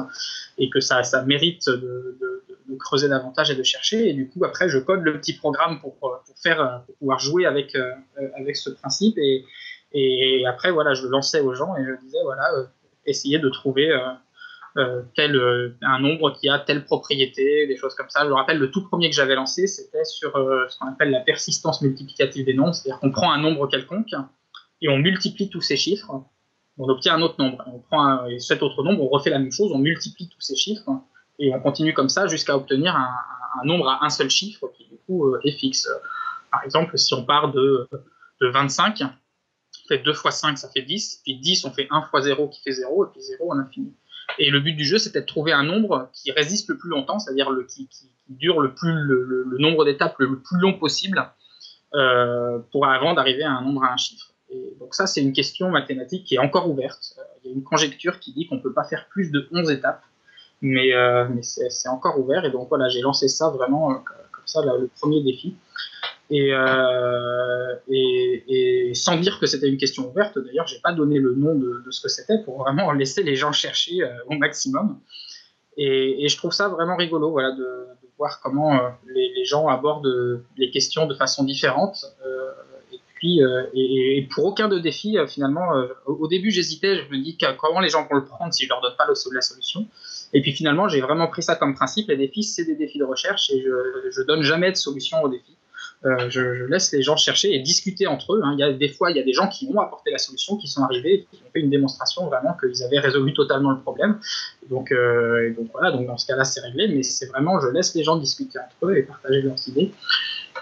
et 0.58 0.70
que 0.70 0.78
ça, 0.78 1.02
ça 1.02 1.24
mérite 1.24 1.68
de, 1.68 2.16
de, 2.20 2.44
de, 2.68 2.76
creuser 2.76 3.08
davantage 3.08 3.50
et 3.50 3.56
de 3.56 3.64
chercher. 3.64 4.10
Et 4.10 4.12
du 4.12 4.28
coup, 4.28 4.44
après, 4.44 4.68
je 4.68 4.78
code 4.78 5.00
le 5.00 5.18
petit 5.18 5.32
programme 5.32 5.80
pour, 5.80 5.96
pour 5.96 6.22
faire, 6.40 6.84
pour 6.86 6.94
pouvoir 6.98 7.18
jouer 7.18 7.46
avec, 7.46 7.76
avec 8.36 8.56
ce 8.56 8.70
principe 8.70 9.18
et, 9.18 9.44
et 9.92 10.44
après, 10.46 10.70
voilà, 10.70 10.94
je 10.94 11.06
lançais 11.06 11.40
aux 11.40 11.54
gens 11.54 11.76
et 11.76 11.84
je 11.84 12.00
disais, 12.04 12.22
voilà, 12.22 12.52
euh, 12.54 12.64
essayez 13.06 13.38
de 13.38 13.48
trouver 13.48 13.90
euh, 13.90 13.98
euh, 14.76 15.02
tel, 15.16 15.74
un 15.82 15.98
nombre 15.98 16.30
qui 16.32 16.48
a 16.48 16.58
telle 16.58 16.84
propriété, 16.84 17.66
des 17.66 17.76
choses 17.76 17.94
comme 17.94 18.08
ça. 18.08 18.24
Je 18.24 18.28
me 18.28 18.34
rappelle, 18.34 18.58
le 18.58 18.70
tout 18.70 18.86
premier 18.86 19.10
que 19.10 19.16
j'avais 19.16 19.34
lancé, 19.34 19.66
c'était 19.66 20.04
sur 20.04 20.32
ce 20.32 20.78
qu'on 20.78 20.88
appelle 20.88 21.10
la 21.10 21.20
persistance 21.20 21.82
multiplicative 21.82 22.44
des 22.44 22.54
nombres, 22.54 22.74
c'est-à-dire 22.74 23.00
qu'on 23.00 23.10
prend 23.10 23.32
un 23.32 23.40
nombre 23.40 23.66
quelconque 23.66 24.14
et 24.80 24.88
on 24.88 24.98
multiplie 24.98 25.50
tous 25.50 25.60
ces 25.60 25.76
chiffres, 25.76 26.22
on 26.78 26.88
obtient 26.88 27.16
un 27.16 27.22
autre 27.22 27.34
nombre. 27.38 27.62
On 27.66 27.80
prend 27.80 28.06
un, 28.06 28.38
cet 28.38 28.62
autre 28.62 28.82
nombre, 28.84 29.02
on 29.02 29.08
refait 29.08 29.30
la 29.30 29.40
même 29.40 29.52
chose, 29.52 29.72
on 29.74 29.78
multiplie 29.78 30.28
tous 30.28 30.40
ces 30.40 30.54
chiffres 30.54 30.88
et 31.38 31.52
on 31.52 31.60
continue 31.60 31.92
comme 31.92 32.08
ça 32.08 32.28
jusqu'à 32.28 32.56
obtenir 32.56 32.94
un, 32.94 33.10
un, 33.60 33.64
nombre 33.64 33.88
à 33.88 34.04
un 34.04 34.08
seul 34.08 34.30
chiffre 34.30 34.70
qui 34.76 34.86
du 34.86 34.96
coup 35.06 35.34
est 35.42 35.50
fixe. 35.50 35.88
Par 36.52 36.62
exemple, 36.64 36.96
si 36.96 37.12
on 37.12 37.24
part 37.24 37.52
de, 37.52 37.88
de 38.40 38.46
25, 38.46 39.02
fait 39.90 39.98
2 39.98 40.12
fois 40.12 40.30
5, 40.30 40.56
ça 40.56 40.68
fait 40.68 40.82
10. 40.82 41.20
Puis 41.24 41.36
10, 41.36 41.64
on 41.64 41.70
fait 41.70 41.88
1 41.90 42.02
fois 42.02 42.22
0 42.22 42.48
qui 42.48 42.62
fait 42.62 42.72
0, 42.72 43.06
et 43.06 43.08
puis 43.12 43.20
0 43.22 43.52
en 43.52 43.58
infini. 43.58 43.92
Et 44.38 44.50
le 44.50 44.60
but 44.60 44.74
du 44.74 44.84
jeu, 44.84 44.98
c'était 44.98 45.20
de 45.20 45.26
trouver 45.26 45.52
un 45.52 45.64
nombre 45.64 46.08
qui 46.12 46.30
résiste 46.30 46.68
le 46.68 46.78
plus 46.78 46.90
longtemps, 46.90 47.18
c'est-à-dire 47.18 47.50
le, 47.50 47.64
qui, 47.64 47.88
qui, 47.88 48.06
dure 48.28 48.60
le, 48.60 48.72
plus, 48.72 48.92
le, 48.92 49.56
nombre 49.58 49.84
d'étapes 49.84 50.14
le, 50.18 50.38
plus 50.38 50.58
long 50.58 50.78
possible 50.78 51.28
euh, 51.94 52.60
pour 52.70 52.86
avant 52.86 53.14
d'arriver 53.14 53.42
à 53.42 53.50
un 53.50 53.62
nombre 53.62 53.82
à 53.82 53.92
un 53.92 53.96
chiffre. 53.96 54.32
Et 54.50 54.76
donc 54.78 54.94
ça, 54.94 55.06
c'est 55.06 55.20
une 55.20 55.32
question 55.32 55.70
mathématique 55.70 56.24
qui 56.24 56.36
est 56.36 56.38
encore 56.38 56.70
ouverte. 56.70 57.14
Euh, 57.18 57.22
il 57.42 57.50
y 57.50 57.52
a 57.52 57.56
une 57.56 57.64
conjecture 57.64 58.20
qui 58.20 58.32
dit 58.32 58.46
qu'on 58.46 58.56
ne 58.56 58.60
peut 58.60 58.72
pas 58.72 58.84
faire 58.84 59.08
plus 59.08 59.32
de 59.32 59.48
11 59.52 59.70
étapes, 59.72 60.02
mais, 60.60 60.94
euh, 60.94 61.26
mais 61.28 61.42
c'est 61.42 61.88
encore 61.88 62.20
ouvert. 62.20 62.44
Et 62.44 62.50
donc 62.50 62.68
voilà, 62.68 62.88
j'ai 62.88 63.00
lancé 63.00 63.26
ça 63.26 63.48
vraiment 63.50 63.94
comme 63.94 64.46
ça, 64.46 64.62
le 64.62 64.88
premier 65.00 65.22
défi. 65.22 65.56
Euh, 66.32 67.74
et, 67.88 68.92
sans 68.94 69.16
dire 69.16 69.38
que 69.40 69.46
c'était 69.46 69.68
une 69.68 69.76
question 69.76 70.08
ouverte, 70.10 70.38
d'ailleurs, 70.38 70.66
j'ai 70.66 70.78
pas 70.78 70.92
donné 70.92 71.18
le 71.18 71.34
nom 71.34 71.54
de, 71.54 71.82
ce 71.90 72.00
que 72.00 72.08
c'était 72.08 72.38
pour 72.44 72.58
vraiment 72.58 72.92
laisser 72.92 73.22
les 73.22 73.36
gens 73.36 73.52
chercher 73.52 74.02
euh, 74.02 74.08
au 74.26 74.34
maximum. 74.34 74.98
Et, 75.76 76.28
je 76.28 76.36
trouve 76.36 76.52
ça 76.52 76.68
vraiment 76.68 76.96
rigolo, 76.96 77.30
voilà, 77.30 77.52
de, 77.52 77.86
voir 78.18 78.40
comment 78.42 78.74
euh, 78.74 78.88
les, 79.06 79.44
gens 79.44 79.68
abordent 79.68 80.42
les 80.56 80.70
questions 80.70 81.06
de 81.06 81.14
façon 81.14 81.42
différente. 81.42 82.04
et 82.92 83.00
puis, 83.14 83.40
et, 83.74 84.28
pour 84.32 84.44
aucun 84.44 84.68
de 84.68 84.78
défis, 84.78 85.16
finalement, 85.26 85.68
au, 86.06 86.28
début, 86.28 86.50
j'hésitais, 86.50 86.96
je 86.96 87.10
me 87.10 87.22
dis 87.22 87.38
comment 87.58 87.80
les 87.80 87.88
gens 87.88 88.06
vont 88.08 88.16
le 88.16 88.24
prendre 88.24 88.52
si 88.52 88.64
je 88.64 88.68
leur 88.68 88.80
donne 88.80 88.96
pas 88.96 89.06
la 89.06 89.40
solution. 89.40 89.86
Et 90.32 90.42
puis 90.42 90.52
finalement, 90.52 90.86
j'ai 90.86 91.00
vraiment 91.00 91.26
pris 91.26 91.42
ça 91.42 91.56
comme 91.56 91.74
principe. 91.74 92.08
Les 92.08 92.16
défis, 92.16 92.44
c'est 92.44 92.64
des 92.64 92.76
défis 92.76 92.98
de 92.98 93.04
recherche 93.04 93.50
et 93.50 93.60
je, 93.62 94.10
je 94.10 94.22
donne 94.22 94.42
jamais 94.42 94.70
de 94.70 94.76
solution 94.76 95.22
aux 95.22 95.28
défis. 95.28 95.56
Euh, 96.06 96.30
je, 96.30 96.64
laisse 96.64 96.92
les 96.92 97.02
gens 97.02 97.16
chercher 97.16 97.54
et 97.54 97.58
discuter 97.58 98.06
entre 98.06 98.34
eux. 98.34 98.40
Hein. 98.42 98.54
Il 98.54 98.60
y 98.60 98.62
a, 98.62 98.72
des 98.72 98.88
fois, 98.88 99.10
il 99.10 99.18
y 99.18 99.20
a 99.20 99.22
des 99.22 99.34
gens 99.34 99.48
qui 99.48 99.68
ont 99.72 99.80
apporté 99.80 100.10
la 100.10 100.16
solution, 100.16 100.56
qui 100.56 100.66
sont 100.66 100.82
arrivés, 100.82 101.26
qui 101.30 101.36
ont 101.36 101.50
fait 101.52 101.60
une 101.60 101.68
démonstration 101.68 102.26
vraiment 102.26 102.56
qu'ils 102.58 102.82
avaient 102.82 103.00
résolu 103.00 103.34
totalement 103.34 103.70
le 103.70 103.80
problème. 103.80 104.18
Donc, 104.70 104.92
euh, 104.92 105.52
voilà, 105.72 105.90
donc 105.90 106.06
dans 106.06 106.16
ce 106.16 106.26
cas-là, 106.26 106.44
c'est 106.44 106.60
réglé, 106.60 106.88
mais 106.88 107.02
c'est 107.02 107.26
vraiment, 107.26 107.60
je 107.60 107.68
laisse 107.68 107.94
les 107.94 108.02
gens 108.02 108.16
discuter 108.16 108.58
entre 108.58 108.90
eux 108.90 108.96
et 108.96 109.02
partager 109.02 109.42
leurs 109.42 109.68
idées. 109.68 109.92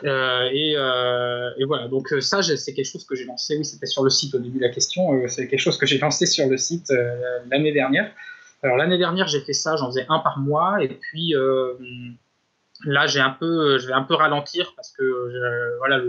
Euh, 0.05 0.49
et, 0.53 1.65
voilà, 1.65 1.87
donc 1.87 2.09
ça, 2.21 2.43
c'est 2.43 2.75
quelque 2.75 2.91
chose 2.91 3.07
que 3.07 3.15
j'ai 3.15 3.25
lancé, 3.25 3.57
oui, 3.57 3.65
c'était 3.65 3.87
sur 3.87 4.03
le 4.03 4.11
site 4.11 4.35
au 4.35 4.39
début 4.39 4.59
de 4.59 4.65
la 4.65 4.71
question, 4.71 5.09
c'est 5.29 5.47
quelque 5.47 5.61
chose 5.61 5.79
que 5.79 5.87
j'ai 5.87 5.99
lancé 5.99 6.27
sur 6.27 6.49
le 6.49 6.57
site 6.57 6.93
l'année 7.51 7.73
dernière. 7.73 8.11
Alors 8.65 8.77
l'année 8.77 8.99
dernière, 8.99 9.29
j'ai 9.29 9.41
fait 9.41 9.53
ça, 9.53 9.77
j'en 9.77 9.87
faisais 9.87 10.07
un 10.09 10.19
par 10.19 10.39
mois, 10.39 10.83
et 10.83 10.89
puis 10.89 11.35
Là, 12.85 13.07
j'ai 13.07 13.21
un 13.21 13.31
peu, 13.31 13.79
je 13.79 13.87
vais 13.87 13.93
un 13.93 14.03
peu 14.03 14.15
ralentir 14.15 14.73
parce 14.77 14.93
que 14.93 15.03
euh, 15.03 15.77
voilà, 15.79 16.01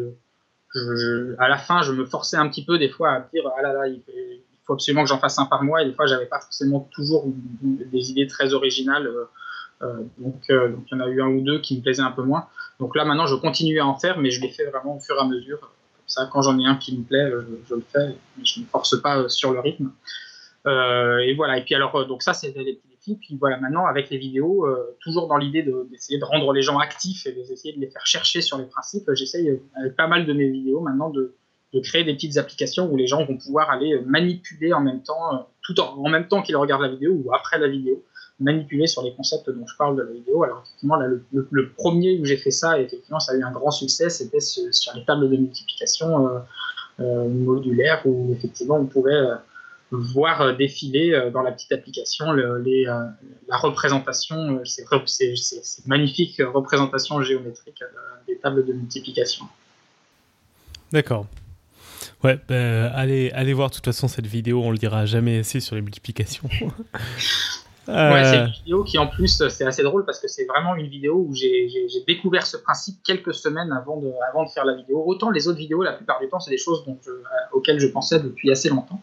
à 1.39 1.49
la 1.49 1.57
fin, 1.57 1.82
je 1.82 1.91
me 1.91 2.05
forçais 2.05 2.38
un 2.38 2.47
petit 2.47 2.63
peu 2.63 2.78
des 2.78 2.89
fois 2.89 3.11
à 3.11 3.20
dire 3.34 3.43
ah 3.57 3.61
là 3.61 3.74
là, 3.74 3.88
il, 3.88 4.01
faut 4.67 4.74
absolument 4.74 5.03
que 5.03 5.09
j'en 5.09 5.17
fasse 5.17 5.39
un 5.39 5.45
par 5.45 5.63
mois. 5.63 5.82
Et 5.82 5.86
des 5.86 5.93
fois, 5.93 6.05
j'avais 6.05 6.28
pas 6.28 6.39
forcément 6.39 6.88
toujours 6.91 7.26
des 7.61 8.11
idées 8.11 8.28
très 8.28 8.53
originales. 8.53 9.07
Euh, 9.07 9.26
euh 9.82 10.03
donc, 10.20 10.41
euh, 10.51 10.76
il 10.91 10.97
y 10.97 11.01
en 11.01 11.03
a 11.03 11.07
eu 11.07 11.22
un 11.22 11.28
ou 11.28 11.41
deux 11.41 11.59
qui 11.59 11.78
me 11.78 11.82
plaisaient 11.82 12.03
un 12.03 12.11
peu 12.11 12.24
moins. 12.24 12.47
Donc 12.80 12.95
là, 12.95 13.03
maintenant, 13.03 13.26
je 13.26 13.36
continue 13.36 13.80
à 13.80 13.88
en 13.88 13.97
faire, 13.97 14.20
mais 14.20 14.30
je 14.30 14.41
les 14.41 14.51
fais 14.51 14.65
vraiment 14.65 14.97
au 14.97 14.99
fur 14.99 15.15
et 15.15 15.20
à 15.20 15.26
mesure. 15.26 15.59
Comme 15.59 15.70
ça, 16.05 16.30
quand 16.32 16.43
j'en 16.43 16.59
ai 16.59 16.65
un 16.65 16.76
qui 16.76 16.95
me 16.95 17.03
plaît, 17.03 17.32
je, 17.67 17.76
le 17.76 17.84
fais, 17.91 18.15
je 18.43 18.59
ne 18.59 18.65
force 18.65 19.01
pas 19.01 19.28
sur 19.28 19.51
le 19.53 19.59
rythme. 19.59 19.91
et 20.67 21.34
voilà. 21.34 21.57
Et 21.57 21.63
puis 21.63 21.74
alors, 21.74 22.05
donc 22.05 22.22
ça, 22.22 22.36
c'était 22.36 22.61
les 22.61 22.76
petits 22.76 22.89
Puis 23.16 23.38
voilà, 23.39 23.60
maintenant, 23.60 23.86
avec 23.86 24.10
les 24.10 24.18
vidéos, 24.18 24.68
toujours 25.01 25.28
dans 25.28 25.38
l'idée 25.38 25.64
d'essayer 25.89 26.20
de, 26.20 26.26
rendre 26.26 26.51
les 26.53 26.62
gens 26.62 26.78
actifs 26.78 27.26
et 27.26 27.32
d'essayer 27.32 27.74
de 27.76 27.80
les 27.80 27.89
faire 27.89 28.05
chercher 28.05 28.41
sur 28.41 28.57
les 28.57 28.66
principes, 28.66 29.10
j'essaye 29.14 29.60
avec 29.76 29.95
pas 29.95 30.07
mal 30.07 30.26
de 30.26 30.34
mes 30.34 30.49
vidéos 30.49 30.82
maintenant 30.82 31.10
de 31.10 31.34
créer 31.82 32.03
des 32.03 32.14
petites 32.14 32.38
applications 32.38 32.91
où 32.91 32.97
les 32.97 33.07
gens 33.07 33.26
vont 33.26 33.38
pouvoir 33.38 33.70
aller 33.70 33.99
manipuler 34.01 34.74
en 34.74 34.82
même 34.82 35.03
temps, 35.03 35.34
euh, 35.34 35.38
tout 35.62 35.80
en, 35.80 35.97
en 35.97 36.10
même 36.10 36.28
temps 36.28 36.41
qu'ils 36.41 36.57
regardent 36.57 36.82
la 36.82 36.89
vidéo 36.89 37.14
ou 37.14 37.34
après 37.34 37.60
la 37.60 37.68
vidéo, 37.68 38.03
manipuler 38.39 38.88
sur 38.88 39.03
les 39.03 39.14
concepts 39.14 39.49
dont 39.49 39.66
je 39.68 39.76
parle 39.78 39.97
de 39.97 40.03
la 40.03 40.12
vidéo. 40.12 40.43
Alors 40.43 40.64
effectivement, 40.66 40.95
là, 40.95 41.07
le, 41.07 41.70
premier 41.72 42.20
où 42.20 42.26
j'ai 42.26 42.38
fait 42.38 42.51
ça, 42.51 42.80
et 42.80 42.84
effectivement, 42.84 43.20
ça 43.20 43.34
a 43.34 43.36
eu 43.36 43.43
un 43.43 43.51
grand 43.51 43.72
succès, 43.72 44.10
c'était 44.10 44.39
sur 44.39 44.95
les 44.95 45.03
tables 45.05 45.30
de 45.30 45.38
multiplication 45.38 46.28
euh, 46.28 46.39
euh, 47.01 47.28
modulaires 47.28 48.01
où 48.05 48.34
effectivement 48.34 48.78
on 48.78 48.86
pouvait 48.86 49.14
euh, 49.14 49.36
voir 49.92 50.56
défiler 50.56 51.30
dans 51.34 51.42
la 51.42 51.52
petite 51.52 51.72
application 51.72 52.32
les, 52.34 52.84
la 52.84 53.58
représentation, 53.58 54.62
ces, 54.66 54.86
magnifiques 55.88 56.42
représentations 56.54 57.22
géométriques 57.22 57.84
des 58.28 58.38
tables 58.38 58.66
de 58.66 58.74
multiplication. 58.74 59.46
D'accord. 60.92 61.26
Ouais, 62.24 62.40
bah, 62.48 62.92
allez, 62.94 63.32
allez 63.32 63.54
voir 63.54 63.70
de 63.70 63.76
toute 63.76 63.86
façon 63.86 64.08
cette 64.08 64.28
vidéo, 64.28 64.62
on 64.64 64.72
le 64.72 64.78
dira 64.78 65.06
jamais 65.06 65.40
assez 65.40 65.60
sur 65.60 65.76
les 65.76 65.82
multiplications. 65.82 66.50
Ouais, 67.90 68.24
c'est 68.24 68.38
euh. 68.38 68.46
une 68.46 68.52
vidéo 68.52 68.84
qui 68.84 68.98
en 69.00 69.08
plus 69.08 69.44
c'est 69.50 69.66
assez 69.66 69.82
drôle 69.82 70.06
parce 70.06 70.20
que 70.20 70.28
c'est 70.28 70.46
vraiment 70.46 70.76
une 70.76 70.88
vidéo 70.88 71.26
où 71.28 71.34
j'ai 71.34 71.68
découvert 72.06 72.46
ce 72.46 72.58
principe 72.58 73.02
quelques 73.04 73.34
semaines 73.34 73.72
avant 73.72 73.98
de, 73.98 74.12
avant 74.30 74.44
de 74.46 74.50
faire 74.50 74.64
la 74.66 74.76
vidéo. 74.76 75.04
Autant 75.06 75.32
les 75.32 75.48
autres 75.48 75.58
vidéos, 75.58 75.82
la 75.82 75.94
plupart 75.94 76.20
du 76.20 76.28
temps, 76.30 76.40
c'est 76.40 76.52
des 76.52 76.58
choses 76.58 76.86
dont 76.86 77.00
euh, 77.08 77.24
auxquelles 77.52 77.80
je 77.80 77.88
pensais 77.88 78.20
depuis 78.20 78.52
assez 78.52 78.70
longtemps. 78.70 79.02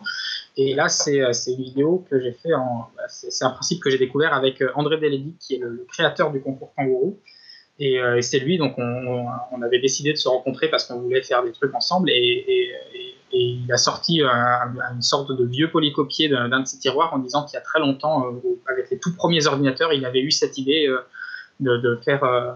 Et 0.56 0.74
là, 0.74 0.88
c'est 0.88 1.18
une 1.18 1.62
vidéo 1.62 2.04
que 2.10 2.20
j'ai 2.20 2.32
fait 2.32 2.54
en. 2.54 2.88
Bah, 2.96 3.04
c'est 3.08 3.44
un 3.44 3.50
principe 3.50 3.82
que 3.82 3.90
j'ai 3.90 3.98
découvert 3.98 4.32
avec 4.32 4.62
euh, 4.62 4.70
André 4.74 4.96
Delédy, 4.98 5.36
qui 5.38 5.54
est 5.54 5.58
le, 5.58 5.86
créateur 5.88 6.32
du 6.32 6.40
concours 6.40 6.72
Kangourou. 6.74 7.18
Et, 7.78 7.98
c'est 8.22 8.38
lui, 8.38 8.56
donc 8.56 8.78
on, 8.78 9.60
avait 9.60 9.80
décidé 9.80 10.10
de 10.10 10.16
se 10.16 10.30
rencontrer 10.30 10.68
parce 10.68 10.86
qu'on 10.86 10.98
voulait 10.98 11.20
faire 11.20 11.44
des 11.44 11.52
trucs 11.52 11.74
ensemble. 11.74 12.08
et, 12.08 12.72
il 13.32 13.72
a 13.72 13.76
sorti 13.76 14.22
une 14.22 15.02
sorte 15.02 15.32
de 15.32 15.44
vieux 15.44 15.70
polycopier 15.70 16.28
d'un 16.28 16.60
de 16.60 16.66
ses 16.66 16.78
tiroirs 16.78 17.12
en 17.12 17.18
disant 17.18 17.44
qu'il 17.44 17.54
y 17.54 17.56
a 17.58 17.62
très 17.62 17.80
longtemps, 17.80 18.26
euh, 18.26 18.40
avec 18.70 18.90
les 18.90 18.98
tout 18.98 19.14
premiers 19.14 19.46
ordinateurs, 19.46 19.92
il 19.92 20.04
avait 20.04 20.20
eu 20.20 20.30
cette 20.30 20.58
idée 20.58 20.86
euh, 20.88 21.00
de, 21.60 21.98
faire 22.04 22.24
euh, 22.24 22.52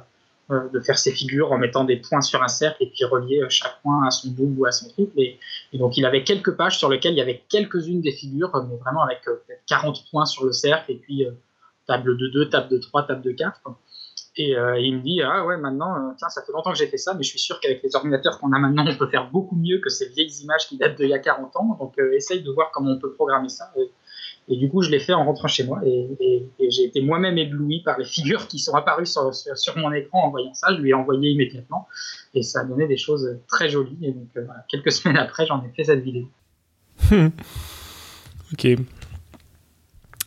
de 0.50 0.80
faire 0.80 0.98
ses 0.98 1.12
figures 1.12 1.52
en 1.52 1.58
mettant 1.58 1.84
des 1.84 1.96
points 1.96 2.20
sur 2.20 2.42
un 2.42 2.48
cercle 2.48 2.82
et 2.82 2.86
puis 2.86 3.04
relier 3.04 3.44
chaque 3.48 3.80
point 3.82 4.06
à 4.06 4.10
son 4.10 4.30
double 4.30 4.60
ou 4.60 4.66
à 4.66 4.72
son 4.72 4.88
triple. 4.88 5.18
Et, 5.18 5.38
donc 5.74 5.96
il 5.96 6.04
avait 6.04 6.24
quelques 6.24 6.56
pages 6.56 6.78
sur 6.78 6.88
lesquelles 6.88 7.12
il 7.12 7.18
y 7.18 7.22
avait 7.22 7.42
quelques-unes 7.48 8.00
des 8.00 8.12
figures, 8.12 8.50
mais 8.68 8.76
vraiment 8.76 9.02
avec 9.02 9.20
40 9.66 10.04
points 10.10 10.26
sur 10.26 10.44
le 10.44 10.52
cercle 10.52 10.92
et 10.92 10.96
puis 10.96 11.26
table 11.86 12.16
de 12.16 12.28
2, 12.28 12.48
table 12.50 12.68
de 12.68 12.78
3, 12.78 13.06
table 13.06 13.22
de 13.22 13.32
4. 13.32 13.60
Euh, 14.38 14.74
et 14.74 14.84
il 14.84 14.96
me 14.96 15.02
dit 15.02 15.20
Ah 15.22 15.44
ouais, 15.44 15.56
maintenant, 15.56 15.94
euh, 15.96 16.12
tiens, 16.16 16.28
ça 16.28 16.42
fait 16.42 16.52
longtemps 16.52 16.72
que 16.72 16.78
j'ai 16.78 16.86
fait 16.86 16.96
ça, 16.96 17.14
mais 17.14 17.22
je 17.22 17.30
suis 17.30 17.38
sûr 17.38 17.58
qu'avec 17.60 17.82
les 17.82 17.94
ordinateurs 17.96 18.38
qu'on 18.38 18.52
a 18.52 18.58
maintenant, 18.58 18.84
on 18.86 18.96
peut 18.96 19.08
faire 19.08 19.28
beaucoup 19.30 19.56
mieux 19.56 19.78
que 19.78 19.90
ces 19.90 20.08
vieilles 20.08 20.32
images 20.42 20.68
qui 20.68 20.78
datent 20.78 20.96
d'il 20.96 21.08
y 21.08 21.14
a 21.14 21.18
40 21.18 21.56
ans. 21.56 21.76
Donc 21.78 21.98
euh, 21.98 22.12
essaye 22.12 22.42
de 22.42 22.50
voir 22.50 22.70
comment 22.72 22.92
on 22.92 22.98
peut 22.98 23.12
programmer 23.12 23.48
ça. 23.48 23.72
Du 24.56 24.68
coup, 24.68 24.82
je 24.82 24.90
l'ai 24.90 24.98
fait 24.98 25.12
en 25.12 25.24
rentrant 25.24 25.48
chez 25.48 25.64
moi. 25.64 25.80
Et, 25.84 26.08
j'ai 26.58 26.84
été 26.84 27.00
moi-même 27.00 27.38
ébloui 27.38 27.82
par 27.84 27.98
les 27.98 28.04
figures 28.16 28.46
qui 28.46 28.58
sont 28.58 28.74
apparues 28.74 29.06
sur, 29.06 29.32
mon 29.76 29.92
écran 29.92 30.24
en 30.24 30.30
voyant 30.30 30.54
ça. 30.54 30.74
Je 30.74 30.80
lui 30.80 30.90
ai 30.90 30.94
envoyé 30.94 31.30
immédiatement. 31.30 31.88
Et 32.34 32.42
ça 32.42 32.60
a 32.60 32.64
donné 32.64 32.86
des 32.86 32.96
choses 32.96 33.38
très 33.48 33.68
jolies. 33.68 33.98
Et 34.02 34.12
donc, 34.12 34.28
quelques 34.68 34.92
semaines 34.92 35.18
après, 35.18 35.46
j'en 35.46 35.64
ai 35.64 35.68
fait 35.74 35.84
cette 35.84 36.02
vidéo. 36.02 36.28
ok. 38.52 38.66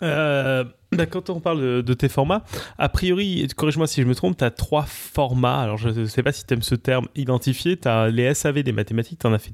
Euh, 0.01 0.63
quand 1.09 1.29
on 1.29 1.39
parle 1.39 1.83
de, 1.83 1.93
tes 1.93 2.09
formats, 2.09 2.43
a 2.77 2.89
priori, 2.89 3.47
corrige-moi 3.55 3.87
si 3.87 4.01
je 4.01 4.07
me 4.07 4.15
trompe, 4.15 4.37
tu 4.37 4.43
as 4.43 4.51
trois 4.51 4.83
formats. 4.83 5.61
Alors, 5.61 5.77
je 5.77 5.89
ne 5.89 6.05
sais 6.05 6.23
pas 6.23 6.31
si 6.31 6.45
tu 6.45 6.53
aimes 6.53 6.61
ce 6.61 6.75
terme 6.75 7.07
identifié. 7.15 7.77
Tu 7.77 7.87
as 7.87 8.09
les 8.09 8.33
SAV 8.33 8.63
des 8.63 8.71
mathématiques, 8.71 9.19
tu 9.19 9.27
en 9.27 9.33
as 9.33 9.39
fait, 9.39 9.53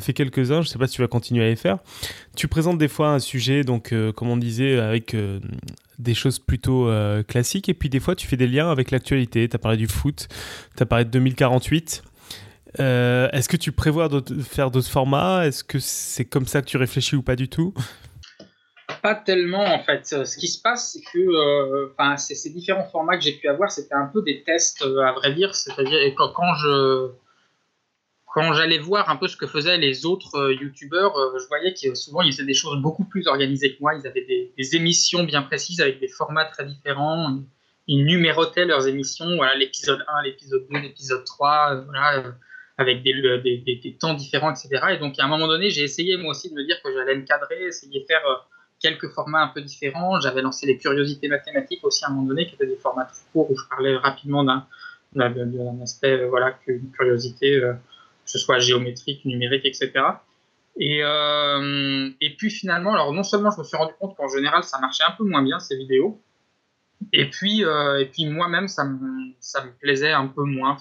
fait 0.00 0.12
quelques-uns. 0.12 0.62
Je 0.62 0.68
ne 0.68 0.72
sais 0.72 0.78
pas 0.78 0.86
si 0.86 0.96
tu 0.96 1.02
vas 1.02 1.08
continuer 1.08 1.44
à 1.44 1.48
les 1.48 1.56
faire. 1.56 1.78
Tu 2.36 2.48
présentes 2.48 2.78
des 2.78 2.88
fois 2.88 3.10
un 3.10 3.18
sujet, 3.18 3.64
donc, 3.64 3.92
euh, 3.92 4.12
comme 4.12 4.28
on 4.28 4.36
disait, 4.36 4.78
avec 4.78 5.14
euh, 5.14 5.40
des 5.98 6.14
choses 6.14 6.38
plutôt 6.38 6.90
classiques. 7.28 7.68
Et 7.68 7.74
puis, 7.74 7.88
des 7.88 8.00
fois, 8.00 8.14
tu 8.14 8.26
fais 8.26 8.36
des 8.36 8.46
liens 8.46 8.70
avec 8.70 8.90
l'actualité. 8.90 9.48
Tu 9.48 9.56
as 9.56 9.58
parlé 9.58 9.76
du 9.76 9.88
foot, 9.88 10.28
tu 10.76 10.82
as 10.82 10.86
parlé 10.86 11.04
de 11.04 11.10
2048. 11.10 12.02
Est-ce 12.78 13.48
que 13.48 13.56
tu 13.56 13.72
prévois 13.72 14.08
de 14.08 14.42
faire 14.42 14.70
d'autres 14.70 14.90
formats? 14.90 15.46
Est-ce 15.46 15.64
que 15.64 15.78
c'est 15.78 16.26
comme 16.26 16.46
ça 16.46 16.60
que 16.60 16.66
tu 16.66 16.76
réfléchis 16.76 17.16
ou 17.16 17.22
pas 17.22 17.36
du 17.36 17.48
tout? 17.48 17.72
Pas 19.06 19.14
tellement 19.14 19.62
en 19.62 19.78
fait. 19.84 20.04
Euh, 20.12 20.24
ce 20.24 20.36
qui 20.36 20.48
se 20.48 20.60
passe, 20.60 20.92
c'est 20.92 21.02
que 21.12 21.18
euh, 21.18 21.92
enfin, 21.92 22.16
ces 22.16 22.50
différents 22.50 22.88
formats 22.88 23.16
que 23.16 23.22
j'ai 23.22 23.34
pu 23.34 23.46
avoir, 23.46 23.70
c'était 23.70 23.94
un 23.94 24.06
peu 24.06 24.20
des 24.20 24.42
tests, 24.42 24.82
euh, 24.82 24.98
à 24.98 25.12
vrai 25.12 25.32
dire. 25.32 25.54
C'est-à-dire 25.54 26.00
quand, 26.16 26.32
quand 26.32 26.54
je 26.56 27.10
quand 28.34 28.52
j'allais 28.52 28.78
voir 28.78 29.08
un 29.08 29.14
peu 29.14 29.28
ce 29.28 29.36
que 29.36 29.46
faisaient 29.46 29.78
les 29.78 30.06
autres 30.06 30.50
youtubeurs, 30.60 31.14
je 31.40 31.46
voyais 31.46 31.72
que 31.72 31.94
souvent 31.94 32.20
ils 32.22 32.32
faisaient 32.32 32.44
des 32.44 32.60
choses 32.62 32.82
beaucoup 32.82 33.04
plus 33.04 33.28
organisées 33.28 33.76
que 33.76 33.80
moi. 33.80 33.94
Ils 33.94 34.06
avaient 34.08 34.26
des, 34.58 34.76
émissions 34.76 35.22
bien 35.22 35.42
précises 35.42 35.80
avec 35.80 36.00
des 36.00 36.08
formats 36.08 36.44
très 36.44 36.66
différents. 36.66 37.38
Ils 37.86 38.04
numérotaient 38.04 38.66
leurs 38.66 38.88
émissions, 38.88 39.36
voilà, 39.36 39.54
l'épisode 39.54 40.04
1, 40.06 40.22
l'épisode 40.24 40.66
2, 40.68 40.80
l'épisode 40.80 41.24
3, 41.24 41.76
voilà, 41.86 42.34
avec 42.76 43.04
des, 43.04 43.14
des, 43.42 43.78
des, 43.82 43.96
temps 43.98 44.14
différents, 44.14 44.50
etc. 44.50 44.68
Et 44.90 44.98
donc 44.98 45.14
à 45.18 45.24
un 45.24 45.28
moment 45.28 45.46
donné, 45.46 45.70
j'ai 45.70 45.84
essayé 45.84 46.16
moi 46.18 46.32
aussi 46.32 46.50
de 46.50 46.54
me 46.54 46.64
dire 46.64 46.76
que 46.82 46.92
j'allais 46.92 47.14
me 47.14 47.24
cadrer, 47.24 47.68
essayer 47.68 48.00
de 48.00 48.06
faire 48.06 48.46
quelques 48.80 49.08
formats 49.08 49.42
un 49.42 49.48
peu 49.48 49.62
différents. 49.62 50.20
J'avais 50.20 50.42
lancé 50.42 50.66
les 50.66 50.78
curiosités 50.78 51.28
mathématiques 51.28 51.84
aussi 51.84 52.04
à 52.04 52.08
un 52.08 52.12
moment 52.12 52.28
donné, 52.28 52.46
qui 52.46 52.54
étaient 52.54 52.66
des 52.66 52.76
formats 52.76 53.04
tout 53.04 53.20
courts 53.32 53.50
où 53.50 53.56
je 53.56 53.64
parlais 53.68 53.96
rapidement 53.96 54.44
d'un 54.44 54.66
aspect, 55.82 56.20
euh, 56.20 56.28
voilà, 56.28 56.58
une 56.66 56.90
curiosité, 56.90 57.56
euh, 57.56 57.72
que 57.72 58.30
ce 58.30 58.38
soit 58.38 58.58
géométrique, 58.58 59.24
numérique, 59.24 59.64
etc. 59.64 59.92
Et, 60.78 61.00
euh, 61.02 62.10
et 62.20 62.36
puis 62.36 62.50
finalement, 62.50 62.92
alors 62.92 63.12
non 63.12 63.22
seulement 63.22 63.50
je 63.50 63.58
me 63.60 63.64
suis 63.64 63.78
rendu 63.78 63.94
compte 63.98 64.14
qu'en 64.14 64.28
général 64.28 64.62
ça 64.62 64.78
marchait 64.78 65.04
un 65.08 65.12
peu 65.12 65.24
moins 65.24 65.42
bien 65.42 65.58
ces 65.58 65.74
vidéos, 65.74 66.20
et 67.14 67.30
puis, 67.30 67.64
puis 68.12 68.26
moi-même 68.26 68.68
ça 68.68 68.84
me, 68.84 69.32
ça 69.40 69.64
me 69.64 69.70
plaisait 69.70 70.12
un 70.12 70.26
peu 70.26 70.42
moins. 70.42 70.76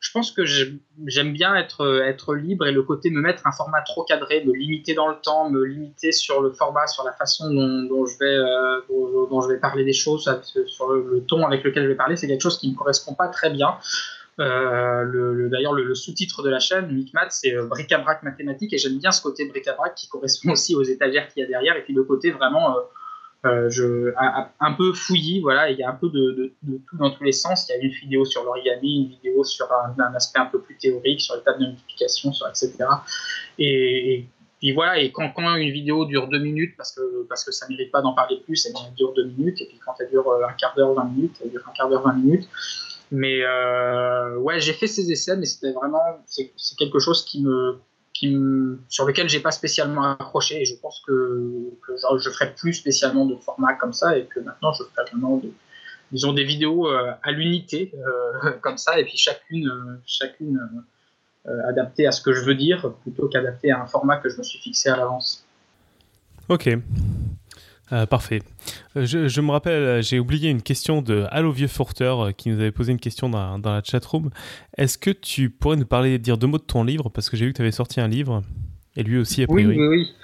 Je 0.00 0.12
pense 0.12 0.30
que 0.30 0.44
j'aime 0.44 1.32
bien 1.32 1.56
être, 1.56 2.34
libre 2.34 2.66
et 2.66 2.72
le 2.72 2.82
côté 2.82 3.10
me 3.10 3.20
mettre 3.20 3.46
un 3.46 3.52
format 3.52 3.80
trop 3.82 4.04
cadré, 4.04 4.44
me 4.44 4.52
limiter 4.52 4.94
dans 4.94 5.08
le 5.08 5.16
temps, 5.16 5.50
me 5.50 5.64
limiter 5.64 6.12
sur 6.12 6.40
le 6.40 6.52
format, 6.52 6.86
sur 6.86 7.04
la 7.04 7.12
façon 7.12 7.52
dont, 7.52 8.06
je, 8.06 8.18
vais, 8.18 8.26
euh, 8.26 8.80
je 8.88 9.48
vais 9.48 9.58
parler 9.58 9.84
des 9.84 9.92
choses, 9.92 10.30
sur 10.66 10.92
le, 10.92 11.24
ton 11.26 11.44
avec 11.44 11.64
lequel 11.64 11.82
je 11.84 11.88
vais 11.88 11.96
parler, 11.96 12.16
c'est 12.16 12.28
quelque 12.28 12.42
chose 12.42 12.58
qui 12.58 12.70
ne 12.70 12.76
correspond 12.76 13.14
pas 13.14 13.28
très 13.28 13.50
bien. 13.50 13.76
Euh, 14.38 15.02
le, 15.02 15.48
D'ailleurs, 15.48 15.72
le, 15.72 15.94
sous-titre 15.96 16.44
de 16.44 16.50
la 16.50 16.60
chaîne, 16.60 16.92
MicMath, 16.92 17.32
c'est 17.32 17.56
euh, 17.56 17.66
bric-à-brac 17.66 18.22
mathématique 18.22 18.72
et 18.72 18.78
j'aime 18.78 18.98
bien 18.98 19.10
ce 19.10 19.20
côté 19.20 19.48
bric-à-brac 19.48 19.96
qui 19.96 20.08
correspond 20.08 20.52
aussi 20.52 20.76
aux 20.76 20.84
étagères 20.84 21.26
qu'il 21.28 21.42
y 21.42 21.44
a 21.44 21.48
derrière 21.48 21.76
et 21.76 21.82
puis 21.82 21.92
le 21.92 22.04
côté 22.04 22.30
vraiment 22.30 22.76
euh, 23.46 23.70
je, 23.70 24.12
un, 24.60 24.72
peu 24.72 24.92
fouillis, 24.92 25.40
voilà, 25.40 25.70
il 25.70 25.78
y 25.78 25.84
a 25.84 25.90
un 25.90 25.94
peu 25.94 26.08
de, 26.08 26.52
tout 26.88 26.96
dans 26.96 27.10
tous 27.10 27.22
les 27.22 27.32
sens. 27.32 27.68
Il 27.68 27.72
y 27.72 27.80
a 27.80 27.84
une 27.84 27.90
vidéo 27.90 28.24
sur 28.24 28.42
l'origami, 28.42 29.02
une 29.02 29.08
vidéo 29.10 29.44
sur 29.44 29.68
un, 29.72 30.14
aspect 30.14 30.40
un 30.40 30.46
peu 30.46 30.60
plus 30.60 30.76
théorique, 30.76 31.20
sur 31.20 31.36
les 31.36 31.42
tables 31.42 31.60
de 31.60 31.66
multiplication, 31.66 32.32
etc. 32.48 32.72
Et, 33.58 34.26
puis 34.58 34.72
voilà, 34.72 34.98
et 34.98 35.12
quand, 35.12 35.32
une 35.36 35.70
vidéo 35.70 36.04
dure 36.04 36.26
deux 36.26 36.40
minutes, 36.40 36.74
parce 36.76 36.90
que, 36.90 37.24
parce 37.28 37.44
que 37.44 37.52
ça 37.52 37.66
ne 37.66 37.76
mérite 37.76 37.92
pas 37.92 38.02
d'en 38.02 38.12
parler 38.12 38.42
plus, 38.44 38.66
elle 38.66 38.74
dure 38.96 39.14
deux 39.14 39.26
minutes, 39.26 39.60
et 39.60 39.66
puis 39.66 39.78
quand 39.84 39.94
elle 40.00 40.10
dure 40.10 40.28
euh, 40.28 40.44
un 40.44 40.52
quart 40.54 40.74
d'heure, 40.74 40.94
vingt 40.94 41.04
minutes, 41.04 41.36
elle 41.44 41.50
dure 41.50 41.62
un 41.68 41.72
quart 41.72 41.88
d'heure, 41.88 42.02
vingt 42.02 42.14
minutes. 42.14 42.48
Mais 43.12 43.42
euh, 43.42 44.36
ouais, 44.36 44.58
j'ai 44.58 44.72
fait 44.72 44.88
ces 44.88 45.12
essais, 45.12 45.36
mais 45.36 45.46
c'était 45.46 45.72
vraiment, 45.72 46.02
c'est 46.26 46.50
quelque 46.76 46.98
chose 46.98 47.24
qui 47.24 47.40
me, 47.42 47.78
sur 48.88 49.06
lequel 49.06 49.28
j'ai 49.28 49.40
pas 49.40 49.50
spécialement 49.50 50.12
accroché 50.12 50.62
et 50.62 50.64
je 50.64 50.74
pense 50.74 51.00
que, 51.06 51.70
genre, 52.00 52.18
je 52.18 52.30
ferai 52.30 52.54
plus 52.54 52.74
spécialement 52.74 53.26
de 53.26 53.36
formats 53.36 53.74
comme 53.74 53.92
ça 53.92 54.16
et 54.16 54.26
que 54.26 54.40
maintenant 54.40 54.72
je 54.72 54.84
ferai 54.84 55.10
vraiment 55.10 55.40
des 56.32 56.44
vidéos 56.44 56.88
euh, 56.88 57.12
à 57.22 57.32
l'unité 57.32 57.92
euh, 57.94 58.52
comme 58.62 58.78
ça 58.78 58.98
et 58.98 59.04
puis 59.04 59.16
chacune 59.16 59.68
euh, 59.68 60.00
chacune 60.06 60.60
adaptée 61.66 62.06
à 62.06 62.12
ce 62.12 62.20
que 62.20 62.34
je 62.34 62.44
veux 62.44 62.54
dire 62.54 62.92
plutôt 63.02 63.26
qu'adaptée 63.28 63.70
à 63.70 63.80
un 63.82 63.86
format 63.86 64.18
que 64.18 64.28
je 64.28 64.36
me 64.36 64.42
suis 64.42 64.58
fixé 64.58 64.90
à 64.90 64.96
l'avance. 64.96 65.46
Ok. 66.48 66.68
Euh, 67.92 68.06
parfait. 68.06 68.42
Euh, 68.96 69.06
je, 69.06 69.40
me 69.40 69.50
rappelle, 69.50 69.82
euh, 69.82 70.02
j'ai 70.02 70.18
oublié 70.18 70.50
une 70.50 70.62
question 70.62 71.00
de 71.00 71.24
Allo 71.30 71.52
Vieux 71.52 71.68
Forteur 71.68 72.34
qui 72.36 72.50
nous 72.50 72.60
avait 72.60 72.72
posé 72.72 72.92
une 72.92 73.00
question 73.00 73.28
dans, 73.30 73.58
dans 73.58 73.72
la 73.72 73.82
chatroom. 73.82 74.30
Est-ce 74.76 74.98
que 74.98 75.10
tu 75.10 75.48
pourrais 75.50 75.76
nous 75.76 75.86
parler, 75.86 76.18
dire 76.18 76.36
deux 76.36 76.46
mots 76.46 76.58
de 76.58 76.62
ton 76.62 76.84
livre? 76.84 77.08
Parce 77.08 77.30
que 77.30 77.36
j'ai 77.36 77.46
vu 77.46 77.52
que 77.52 77.56
tu 77.56 77.62
avais 77.62 77.72
sorti 77.72 78.00
un 78.00 78.08
livre, 78.08 78.42
et 78.96 79.02
lui 79.02 79.18
aussi, 79.18 79.42
a 79.42 79.46
priori. 79.46 79.78
Oui, 79.78 79.86
oui, 79.86 79.96
oui. 79.96 80.14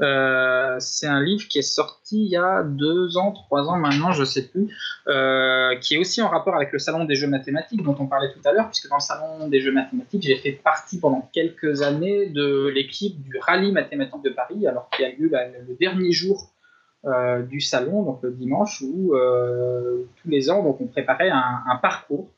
Euh, 0.00 0.76
c'est 0.80 1.06
un 1.06 1.22
livre 1.22 1.46
qui 1.48 1.58
est 1.58 1.62
sorti 1.62 2.24
il 2.24 2.28
y 2.28 2.36
a 2.36 2.64
deux 2.64 3.16
ans, 3.16 3.32
trois 3.32 3.68
ans 3.68 3.76
maintenant, 3.78 4.12
je 4.12 4.24
sais 4.24 4.48
plus, 4.48 4.68
euh, 5.06 5.76
qui 5.76 5.94
est 5.94 5.98
aussi 5.98 6.20
en 6.20 6.28
rapport 6.28 6.56
avec 6.56 6.72
le 6.72 6.78
salon 6.78 7.04
des 7.04 7.14
jeux 7.14 7.28
mathématiques 7.28 7.82
dont 7.82 7.96
on 8.00 8.06
parlait 8.06 8.32
tout 8.32 8.40
à 8.44 8.52
l'heure, 8.52 8.68
puisque 8.68 8.88
dans 8.88 8.96
le 8.96 9.00
salon 9.00 9.48
des 9.48 9.60
jeux 9.60 9.72
mathématiques, 9.72 10.24
j'ai 10.24 10.36
fait 10.36 10.52
partie 10.52 10.98
pendant 10.98 11.30
quelques 11.32 11.82
années 11.82 12.26
de 12.26 12.66
l'équipe 12.74 13.22
du 13.22 13.38
rallye 13.38 13.70
mathématique 13.70 14.22
de 14.24 14.30
Paris, 14.30 14.66
alors 14.66 14.90
qu'il 14.90 15.04
y 15.04 15.08
a 15.08 15.12
eu 15.12 15.30
le 15.30 15.76
dernier 15.78 16.10
jour 16.10 16.50
euh, 17.06 17.42
du 17.42 17.60
salon, 17.60 18.02
donc 18.02 18.20
le 18.22 18.30
dimanche, 18.30 18.82
où 18.82 19.14
tous 20.16 20.28
les 20.28 20.50
ans, 20.50 20.62
donc 20.62 20.80
on 20.80 20.86
préparait 20.86 21.30
un 21.30 21.76
parcours 21.80 22.28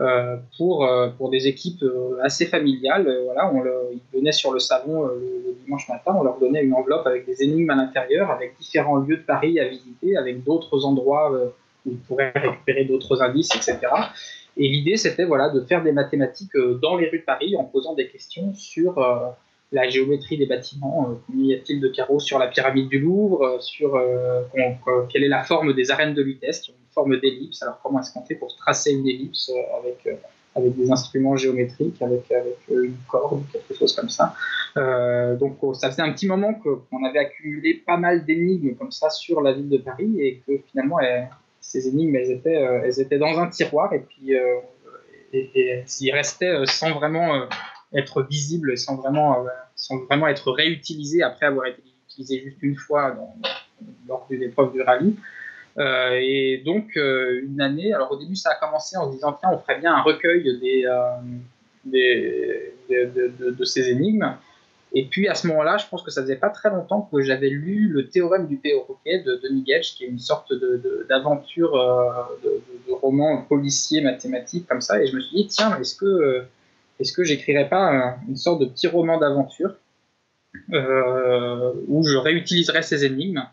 euh, 0.00 0.36
pour, 0.56 0.84
euh, 0.84 1.08
pour 1.08 1.28
des 1.28 1.48
équipes 1.48 1.82
euh, 1.82 2.22
assez 2.22 2.46
familiales. 2.46 3.12
voilà, 3.24 3.52
on 3.52 3.62
le, 3.62 3.72
ils 3.92 4.16
venaient 4.16 4.30
sur 4.30 4.52
le 4.52 4.60
salon 4.60 5.06
le, 5.06 5.56
dimanche 5.64 5.88
matin, 5.88 6.14
on 6.16 6.22
leur 6.22 6.38
donnait 6.38 6.62
une 6.62 6.72
enveloppe 6.72 7.04
avec 7.04 7.26
des 7.26 7.42
énigmes 7.42 7.70
à 7.70 7.74
l'intérieur, 7.74 8.30
avec 8.30 8.56
différents 8.60 8.98
lieux 8.98 9.16
de 9.16 9.22
Paris 9.22 9.58
à 9.58 9.66
visiter, 9.66 10.16
avec 10.16 10.44
d'autres 10.44 10.84
endroits 10.84 11.32
où 11.84 11.90
ils 11.90 11.98
pourraient 11.98 12.32
récupérer 12.32 12.84
d'autres 12.84 13.22
indices, 13.22 13.50
etc. 13.56 13.78
Et 14.56 14.68
l'idée, 14.68 14.96
c'était 14.96 15.24
voilà, 15.24 15.48
de 15.48 15.62
faire 15.62 15.82
des 15.82 15.92
mathématiques 15.92 16.56
dans 16.80 16.96
les 16.96 17.08
rues 17.08 17.18
de 17.18 17.24
Paris 17.24 17.56
en 17.56 17.64
posant 17.64 17.94
des 17.94 18.06
questions 18.06 18.54
sur 18.54 19.04
la 19.70 19.88
géométrie 19.88 20.38
des 20.38 20.46
bâtiments, 20.46 21.18
combien 21.26 21.44
y 21.44 21.54
a-t-il 21.54 21.80
de 21.80 21.88
carreaux 21.88 22.20
sur 22.20 22.38
la 22.38 22.48
pyramide 22.48 22.88
du 22.88 22.98
Louvre, 22.98 23.58
sur 23.60 24.00
quelle 25.10 25.24
est 25.24 25.28
la 25.28 25.44
forme 25.44 25.74
des 25.74 25.90
arènes 25.90 26.14
de 26.14 26.22
Lutèce, 26.22 26.60
qui 26.60 26.70
ont 26.70 26.74
une 26.74 26.92
forme 26.92 27.20
d'ellipse. 27.20 27.62
Alors 27.62 27.78
comment 27.82 28.00
est-ce 28.00 28.12
qu'on 28.12 28.24
fait 28.24 28.34
pour 28.34 28.54
tracer 28.56 28.92
une 28.92 29.06
ellipse 29.06 29.50
avec, 29.78 30.06
euh, 30.06 30.14
avec 30.54 30.76
des 30.76 30.90
instruments 30.90 31.36
géométriques, 31.36 32.00
avec, 32.02 32.30
avec 32.30 32.58
euh, 32.70 32.84
une 32.84 32.96
corde, 33.08 33.42
quelque 33.52 33.74
chose 33.74 33.94
comme 33.94 34.08
ça? 34.08 34.34
Euh, 34.76 35.36
donc 35.36 35.58
oh, 35.62 35.74
ça 35.74 35.90
faisait 35.90 36.02
un 36.02 36.12
petit 36.12 36.26
moment 36.26 36.54
qu'on 36.54 37.04
avait 37.04 37.20
accumulé 37.20 37.74
pas 37.74 37.96
mal 37.96 38.24
d'énigmes 38.24 38.74
comme 38.74 38.90
ça 38.90 39.10
sur 39.10 39.40
la 39.40 39.52
ville 39.52 39.68
de 39.68 39.78
Paris 39.78 40.20
et 40.20 40.42
que 40.46 40.52
finalement 40.70 40.98
ces 41.60 41.88
énigmes 41.88 42.16
elles 42.16 42.30
étaient, 42.30 42.54
elles 42.84 43.00
étaient 43.00 43.18
dans 43.18 43.38
un 43.38 43.48
tiroir 43.48 43.92
et 43.92 44.00
puis 44.00 44.32
et, 45.32 45.50
et, 45.54 46.12
restaient 46.12 46.66
sans 46.66 46.92
vraiment 46.92 47.46
être 47.94 48.22
visibles 48.22 48.72
et 48.72 48.76
sans 48.76 48.96
vraiment, 48.96 49.46
sans 49.74 49.98
vraiment 50.04 50.28
être 50.28 50.52
réutilisées 50.52 51.22
après 51.22 51.46
avoir 51.46 51.66
été 51.66 51.82
utilisées 52.08 52.42
juste 52.44 52.58
une 52.62 52.76
fois 52.76 53.16
lors 54.06 54.26
d'une 54.28 54.42
épreuve 54.42 54.72
du 54.72 54.82
rallye. 54.82 55.16
Euh, 55.78 56.18
et 56.20 56.62
donc, 56.64 56.96
euh, 56.96 57.40
une 57.44 57.60
année, 57.60 57.92
alors 57.92 58.12
au 58.12 58.18
début, 58.18 58.34
ça 58.34 58.50
a 58.50 58.54
commencé 58.56 58.96
en 58.96 59.08
se 59.08 59.14
disant, 59.14 59.36
tiens, 59.38 59.50
on 59.52 59.58
ferait 59.58 59.78
bien 59.78 59.94
un 59.94 60.02
recueil 60.02 60.42
des, 60.58 60.84
euh, 60.86 61.10
des 61.84 62.74
de, 62.90 63.64
ces 63.64 63.88
énigmes. 63.90 64.34
Et 64.94 65.04
puis 65.04 65.28
à 65.28 65.34
ce 65.34 65.46
moment-là, 65.48 65.76
je 65.76 65.86
pense 65.86 66.02
que 66.02 66.10
ça 66.10 66.22
faisait 66.22 66.36
pas 66.36 66.48
très 66.48 66.70
longtemps 66.70 67.08
que 67.12 67.20
j'avais 67.20 67.50
lu 67.50 67.88
le 67.88 68.08
théorème 68.08 68.46
du 68.46 68.56
perroquet 68.56 69.20
de 69.20 69.38
Denis 69.44 69.62
Gage, 69.62 69.94
qui 69.94 70.04
est 70.04 70.08
une 70.08 70.18
sorte 70.18 70.52
d'aventure, 71.08 71.72
de, 72.42 72.60
roman 72.90 73.42
policier 73.42 74.00
mathématique 74.00 74.66
comme 74.66 74.80
ça. 74.80 75.00
Et 75.00 75.06
je 75.06 75.14
me 75.14 75.20
suis 75.20 75.36
dit, 75.36 75.46
tiens, 75.46 75.78
est-ce 75.78 75.94
que, 75.94 76.42
est-ce 77.00 77.12
que 77.12 77.24
j'écrirais 77.24 77.68
pas 77.68 78.16
une 78.28 78.36
sorte 78.36 78.60
de 78.60 78.66
petit 78.66 78.88
roman 78.88 79.18
d'aventure 79.18 79.74
où 80.70 82.02
je 82.04 82.16
réutiliserais 82.16 82.82
ces 82.82 83.04
énigmes 83.04 83.44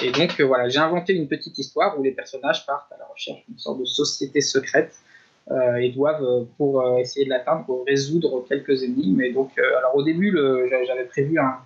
et 0.00 0.10
donc 0.10 0.40
euh, 0.40 0.44
voilà, 0.44 0.68
j'ai 0.68 0.78
inventé 0.78 1.12
une 1.12 1.28
petite 1.28 1.58
histoire 1.58 1.98
où 1.98 2.02
les 2.02 2.12
personnages 2.12 2.64
partent 2.66 2.90
à 2.92 2.98
la 2.98 3.06
recherche 3.06 3.44
d'une 3.46 3.58
sorte 3.58 3.80
de 3.80 3.84
société 3.84 4.40
secrète 4.40 4.94
euh, 5.50 5.76
et 5.76 5.90
doivent, 5.90 6.24
euh, 6.24 6.44
pour 6.56 6.98
essayer 6.98 7.26
de 7.26 7.30
l'atteindre, 7.30 7.84
résoudre 7.86 8.44
quelques 8.48 8.82
énigmes. 8.82 9.20
Et 9.20 9.32
donc, 9.32 9.58
alors 9.58 9.94
au 9.96 10.02
début, 10.02 10.36
j'avais 10.86 11.04
prévu 11.04 11.38
un, 11.38 11.58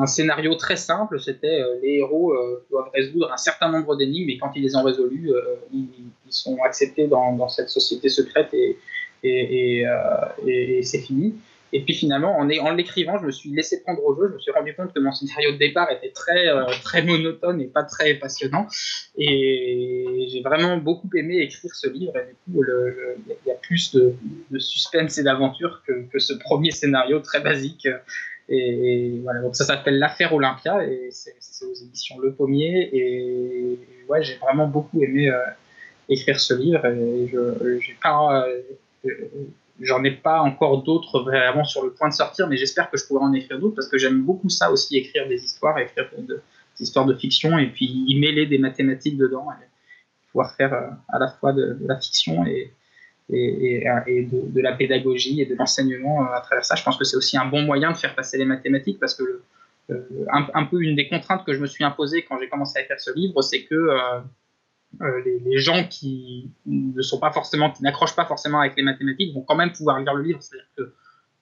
un, 0.00 0.06
scénario 0.06 0.54
très 0.54 0.76
simple, 0.76 1.20
c'était 1.20 1.62
les 1.82 1.96
héros 1.96 2.34
doivent 2.70 2.90
résoudre 2.94 3.32
un 3.32 3.36
certain 3.36 3.70
nombre 3.70 3.96
d'énigmes 3.96 4.30
et 4.30 4.38
quand 4.38 4.52
ils 4.54 4.62
les 4.62 4.76
ont 4.76 4.82
résolus, 4.82 5.30
ils, 5.72 5.88
ils, 6.26 6.32
sont 6.32 6.58
acceptés 6.64 7.06
dans, 7.06 7.32
dans, 7.32 7.48
cette 7.48 7.70
société 7.70 8.08
secrète 8.08 8.52
et, 8.52 8.78
et, 9.22 9.84
et, 10.46 10.82
c'est 10.82 11.00
fini. 11.00 11.34
Et 11.72 11.82
puis 11.82 11.94
finalement, 11.94 12.38
en, 12.38 12.44
l'écrivant, 12.44 13.18
je 13.18 13.26
me 13.26 13.30
suis 13.30 13.50
laissé 13.50 13.82
prendre 13.82 14.02
au 14.04 14.14
jeu. 14.16 14.28
Je 14.30 14.34
me 14.34 14.38
suis 14.38 14.52
rendu 14.52 14.74
compte 14.74 14.92
que 14.94 15.00
mon 15.00 15.12
scénario 15.12 15.52
de 15.52 15.58
départ 15.58 15.90
était 15.90 16.12
très, 16.12 16.48
euh, 16.48 16.64
très 16.82 17.02
monotone 17.02 17.60
et 17.60 17.66
pas 17.66 17.82
très 17.82 18.14
passionnant. 18.14 18.66
Et 19.18 20.26
j'ai 20.32 20.40
vraiment 20.40 20.78
beaucoup 20.78 21.10
aimé 21.14 21.38
écrire 21.38 21.74
ce 21.74 21.88
livre. 21.88 22.12
Et 22.16 22.26
du 22.28 22.54
coup, 22.54 22.64
il 23.26 23.48
y 23.48 23.50
a 23.50 23.54
plus 23.56 23.94
de, 23.94 24.14
suspense 24.58 25.18
et 25.18 25.22
d'aventure 25.22 25.82
que, 25.86 26.04
que, 26.10 26.18
ce 26.18 26.32
premier 26.32 26.70
scénario 26.70 27.20
très 27.20 27.40
basique. 27.40 27.86
Et, 28.48 29.20
voilà, 29.22 29.40
donc 29.40 29.54
ça 29.54 29.64
s'appelle 29.64 29.98
L'affaire 29.98 30.32
Olympia 30.32 30.82
et 30.86 31.08
c'est 31.10 31.34
aux 31.66 31.74
éditions 31.74 32.18
Le 32.18 32.32
Pommier. 32.32 32.88
Et, 32.94 33.78
ouais, 34.08 34.22
j'ai 34.22 34.36
vraiment 34.36 34.66
beaucoup 34.66 35.02
aimé 35.02 35.28
euh, 35.28 35.38
écrire 36.08 36.40
ce 36.40 36.54
livre. 36.54 36.86
Et 36.86 37.28
je, 37.30 37.78
j'ai 37.80 37.96
pas. 38.02 38.46
Euh, 38.46 38.62
J'en 39.80 40.02
ai 40.02 40.10
pas 40.10 40.40
encore 40.40 40.82
d'autres 40.82 41.20
vraiment 41.20 41.64
sur 41.64 41.84
le 41.84 41.92
point 41.92 42.08
de 42.08 42.14
sortir, 42.14 42.48
mais 42.48 42.56
j'espère 42.56 42.90
que 42.90 42.96
je 42.96 43.06
pourrai 43.06 43.24
en 43.24 43.32
écrire 43.32 43.60
d'autres 43.60 43.76
parce 43.76 43.88
que 43.88 43.96
j'aime 43.96 44.22
beaucoup 44.22 44.48
ça 44.48 44.72
aussi, 44.72 44.96
écrire 44.96 45.28
des 45.28 45.44
histoires, 45.44 45.78
écrire 45.78 46.08
des 46.16 46.34
histoires 46.80 47.06
de 47.06 47.14
fiction 47.14 47.58
et 47.58 47.68
puis 47.68 47.86
y 47.86 48.18
mêler 48.18 48.46
des 48.46 48.58
mathématiques 48.58 49.16
dedans 49.16 49.46
et 49.52 49.64
pouvoir 50.32 50.54
faire 50.54 50.74
euh, 50.74 50.88
à 51.08 51.18
la 51.20 51.28
fois 51.28 51.52
de, 51.52 51.78
la 51.82 51.96
fiction 51.96 52.44
et, 52.44 52.72
de, 53.30 54.60
la 54.60 54.72
pédagogie 54.72 55.40
et 55.40 55.46
de 55.46 55.54
l'enseignement 55.54 56.24
euh, 56.24 56.34
à 56.34 56.40
travers 56.40 56.64
ça. 56.64 56.74
Je 56.74 56.82
pense 56.82 56.96
que 56.96 57.04
c'est 57.04 57.16
aussi 57.16 57.36
un 57.36 57.46
bon 57.46 57.62
moyen 57.62 57.92
de 57.92 57.96
faire 57.96 58.16
passer 58.16 58.36
les 58.36 58.44
mathématiques 58.44 58.98
parce 58.98 59.14
que 59.14 59.42
euh, 59.90 60.26
un, 60.32 60.64
peu 60.64 60.82
une 60.82 60.96
des 60.96 61.08
contraintes 61.08 61.44
que 61.46 61.54
je 61.54 61.60
me 61.60 61.66
suis 61.66 61.84
imposée 61.84 62.22
quand 62.22 62.38
j'ai 62.38 62.48
commencé 62.48 62.78
à 62.78 62.82
écrire 62.82 63.00
ce 63.00 63.14
livre, 63.14 63.40
c'est 63.42 63.62
que 63.62 63.90
euh, 65.00 65.22
les, 65.44 65.58
gens 65.58 65.84
qui 65.84 66.50
ne 66.66 67.02
sont 67.02 67.20
pas 67.20 67.30
forcément, 67.30 67.70
qui 67.70 67.82
n'accrochent 67.82 68.16
pas 68.16 68.24
forcément 68.24 68.60
avec 68.60 68.76
les 68.76 68.82
mathématiques 68.82 69.34
vont 69.34 69.42
quand 69.42 69.54
même 69.54 69.72
pouvoir 69.72 70.00
lire 70.00 70.14
le 70.14 70.22
livre. 70.22 70.42
C'est-à-dire 70.42 70.66
qu'il 70.76 70.90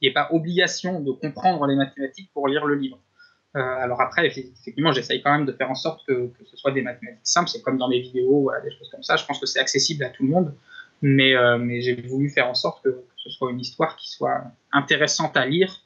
n'y 0.02 0.08
a 0.08 0.12
pas 0.12 0.28
obligation 0.34 1.00
de 1.00 1.12
comprendre 1.12 1.66
les 1.66 1.76
mathématiques 1.76 2.30
pour 2.34 2.48
lire 2.48 2.66
le 2.66 2.74
livre. 2.74 2.98
Euh, 3.56 3.60
alors 3.60 4.00
après, 4.02 4.26
effectivement, 4.26 4.92
j'essaye 4.92 5.22
quand 5.22 5.32
même 5.32 5.46
de 5.46 5.52
faire 5.52 5.70
en 5.70 5.74
sorte 5.74 6.04
que, 6.06 6.30
ce 6.44 6.56
soit 6.56 6.72
des 6.72 6.82
mathématiques 6.82 7.20
simples. 7.22 7.48
C'est 7.48 7.62
comme 7.62 7.78
dans 7.78 7.88
mes 7.88 8.00
vidéos, 8.00 8.42
voilà, 8.42 8.60
des 8.60 8.70
choses 8.70 8.90
comme 8.90 9.02
ça. 9.02 9.16
Je 9.16 9.24
pense 9.24 9.40
que 9.40 9.46
c'est 9.46 9.60
accessible 9.60 10.04
à 10.04 10.10
tout 10.10 10.24
le 10.24 10.28
monde, 10.28 10.54
mais, 11.00 11.34
euh, 11.34 11.56
mais 11.56 11.80
j'ai 11.80 11.94
voulu 12.02 12.28
faire 12.28 12.48
en 12.48 12.54
sorte 12.54 12.84
que, 12.84 13.04
ce 13.16 13.30
soit 13.30 13.50
une 13.50 13.58
histoire 13.58 13.96
qui 13.96 14.08
soit 14.08 14.44
intéressante 14.72 15.36
à 15.36 15.46
lire 15.46 15.82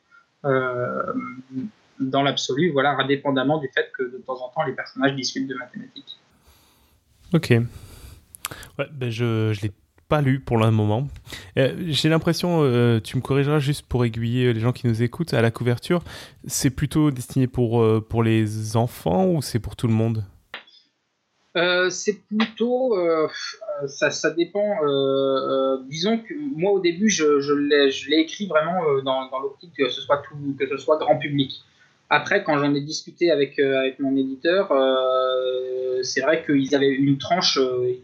dans 2.01 2.23
l'absolu, 2.23 2.71
voilà, 2.71 2.97
indépendamment 2.99 3.59
du 3.59 3.71
fait 3.75 3.91
que 3.97 4.03
de 4.03 4.19
temps 4.19 4.43
en 4.45 4.49
temps 4.51 4.63
les 4.65 4.75
personnages 4.75 5.15
discutent 5.15 5.49
de 5.49 5.55
mathématiques. 5.55 6.20
Ok. 7.33 7.51
Ouais, 8.79 8.87
ben 8.93 9.11
je 9.11 9.51
ne 9.51 9.63
l'ai 9.63 9.73
pas 10.11 10.21
lu 10.21 10.41
pour 10.41 10.59
le 10.59 10.71
moment. 10.71 11.07
Euh, 11.57 11.75
j'ai 11.87 12.09
l'impression, 12.11 12.63
euh, 12.63 13.01
tu 13.01 13.17
me 13.17 13.23
corrigeras 13.23 13.61
juste 13.61 13.87
pour 13.87 14.05
aiguiller 14.05 14.53
les 14.53 14.61
gens 14.61 14.73
qui 14.73 14.89
nous 14.89 15.03
écoutent, 15.03 15.33
à 15.33 15.41
la 15.41 15.51
couverture, 15.51 16.03
c'est 16.47 16.71
plutôt 16.71 17.11
destiné 17.11 17.47
pour, 17.47 17.81
euh, 17.81 18.05
pour 18.07 18.23
les 18.23 18.77
enfants 18.77 19.27
ou 19.27 19.41
c'est 19.41 19.61
pour 19.61 19.77
tout 19.77 19.87
le 19.87 19.95
monde? 19.95 20.25
C'est 21.91 22.23
plutôt, 22.29 22.97
ça, 23.87 24.11
ça, 24.13 24.31
dépend. 24.31 24.69
disons 25.89 26.19
que 26.19 26.33
moi 26.57 26.71
au 26.71 26.79
début, 26.79 27.09
je, 27.09 27.41
je 27.41 28.09
l'ai 28.09 28.21
écrit 28.21 28.47
vraiment 28.47 28.81
dans, 29.03 29.29
dans 29.29 29.41
l'optique 29.41 29.73
que 29.77 29.83
que 29.83 29.91
ce 29.91 30.79
soit 30.79 30.99
grand 30.99 31.19
public. 31.19 31.65
Après, 32.13 32.43
quand 32.43 32.59
j'en 32.59 32.75
ai 32.75 32.81
discuté 32.81 33.31
avec, 33.31 33.61
euh, 33.61 33.79
avec 33.79 34.01
mon 34.01 34.17
éditeur, 34.17 34.73
euh, 34.73 36.03
c'est 36.03 36.21
vrai 36.21 36.45
qu'ils 36.45 36.75
avaient 36.75 36.91
une 36.91 37.19
tranche, 37.19 37.57
euh, 37.57 37.95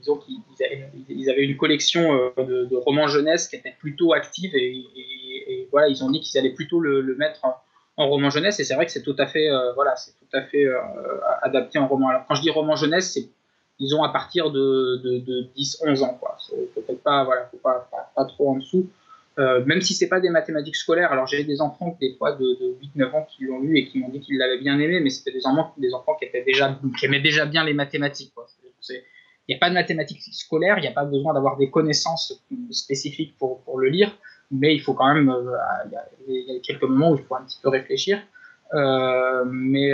ils 1.09 1.29
avaient 1.29 1.43
une 1.43 1.57
collection 1.57 2.33
de, 2.39 2.77
romans 2.77 3.09
jeunesse 3.09 3.49
qui 3.49 3.57
était 3.57 3.75
plutôt 3.77 4.13
active 4.13 4.55
et, 4.55 5.69
voilà, 5.73 5.89
ils 5.89 6.05
ont 6.05 6.11
dit 6.11 6.21
qu'ils 6.21 6.39
allaient 6.39 6.55
plutôt 6.55 6.79
le, 6.79 7.17
mettre 7.17 7.45
en, 7.45 8.09
roman 8.09 8.31
jeunesse 8.31 8.61
et 8.61 8.65
c'est 8.65 8.75
vrai 8.75 8.87
que 8.87 8.93
c'est 8.93 9.03
tout 9.03 9.17
à 9.19 9.27
fait, 9.27 9.49
voilà, 9.75 9.97
c'est 9.97 10.13
tout 10.13 10.37
à 10.37 10.43
fait 10.43 10.67
adapté 11.43 11.79
en 11.81 11.89
roman. 11.89 12.09
Alors 12.11 12.25
quand 12.29 12.37
je 12.37 12.43
dis 12.43 12.51
roman 12.51 12.77
jeunesse, 12.77 13.13
c'est 13.13 13.29
disons 13.81 14.05
à 14.05 14.11
partir 14.11 14.51
de, 14.51 15.01
de, 15.03 15.49
10-11 15.59 16.05
ans, 16.05 16.15
quoi. 16.21 16.37
Peut-être 16.75 17.03
pas, 17.03 17.25
voilà, 17.25 17.47
faut 17.51 17.57
pas, 17.59 17.89
pas, 18.15 18.25
trop 18.25 18.51
en 18.51 18.57
dessous. 18.57 18.89
Euh, 19.39 19.62
même 19.66 19.82
si 19.82 19.93
c'est 19.93 20.09
pas 20.09 20.20
des 20.20 20.30
mathématiques 20.30 20.76
scolaires, 20.76 21.12
alors 21.12 21.26
j'ai 21.26 21.45
des 21.45 21.61
enfants 21.61 21.97
des 22.01 22.14
fois 22.16 22.32
de, 22.32 22.39
de 22.39 22.76
8-9 22.97 23.12
ans 23.12 23.26
qui 23.28 23.45
l'ont 23.45 23.61
lu 23.61 23.76
et 23.76 23.87
qui 23.87 23.99
m'ont 23.99 24.09
dit 24.09 24.20
qu'ils 24.20 24.39
l'avaient 24.39 24.59
bien 24.59 24.78
aimé, 24.78 25.01
mais 25.01 25.11
c'était 25.11 25.32
des 25.32 25.45
enfants, 25.47 25.74
qui, 25.78 27.05
aimaient 27.05 27.20
déjà 27.20 27.45
bien 27.45 27.64
les 27.64 27.74
mathématiques. 27.74 28.32
Il 28.89 29.53
n'y 29.53 29.55
a 29.55 29.59
pas 29.59 29.68
de 29.68 29.74
mathématiques 29.74 30.22
scolaires, 30.32 30.78
il 30.78 30.82
n'y 30.82 30.89
a 30.89 30.93
pas 30.93 31.05
besoin 31.05 31.34
d'avoir 31.34 31.59
des 31.59 31.70
connaissances 31.70 32.43
spécifiques 32.70 33.37
pour, 33.39 33.78
le 33.78 33.91
lire, 33.91 34.16
mais 34.51 34.74
il 34.74 34.80
faut 34.80 34.95
quand 34.95 35.12
même, 35.12 35.28
euh, 35.28 35.53
il 36.26 36.55
y, 36.55 36.57
a 36.57 36.61
quelques 36.61 36.84
moments 36.84 37.11
où 37.11 37.16
il 37.16 37.22
faut 37.22 37.34
un 37.34 37.45
petit 37.45 37.59
peu 37.62 37.68
réfléchir. 37.68 38.18
Euh, 38.72 39.45
mais, 39.45 39.93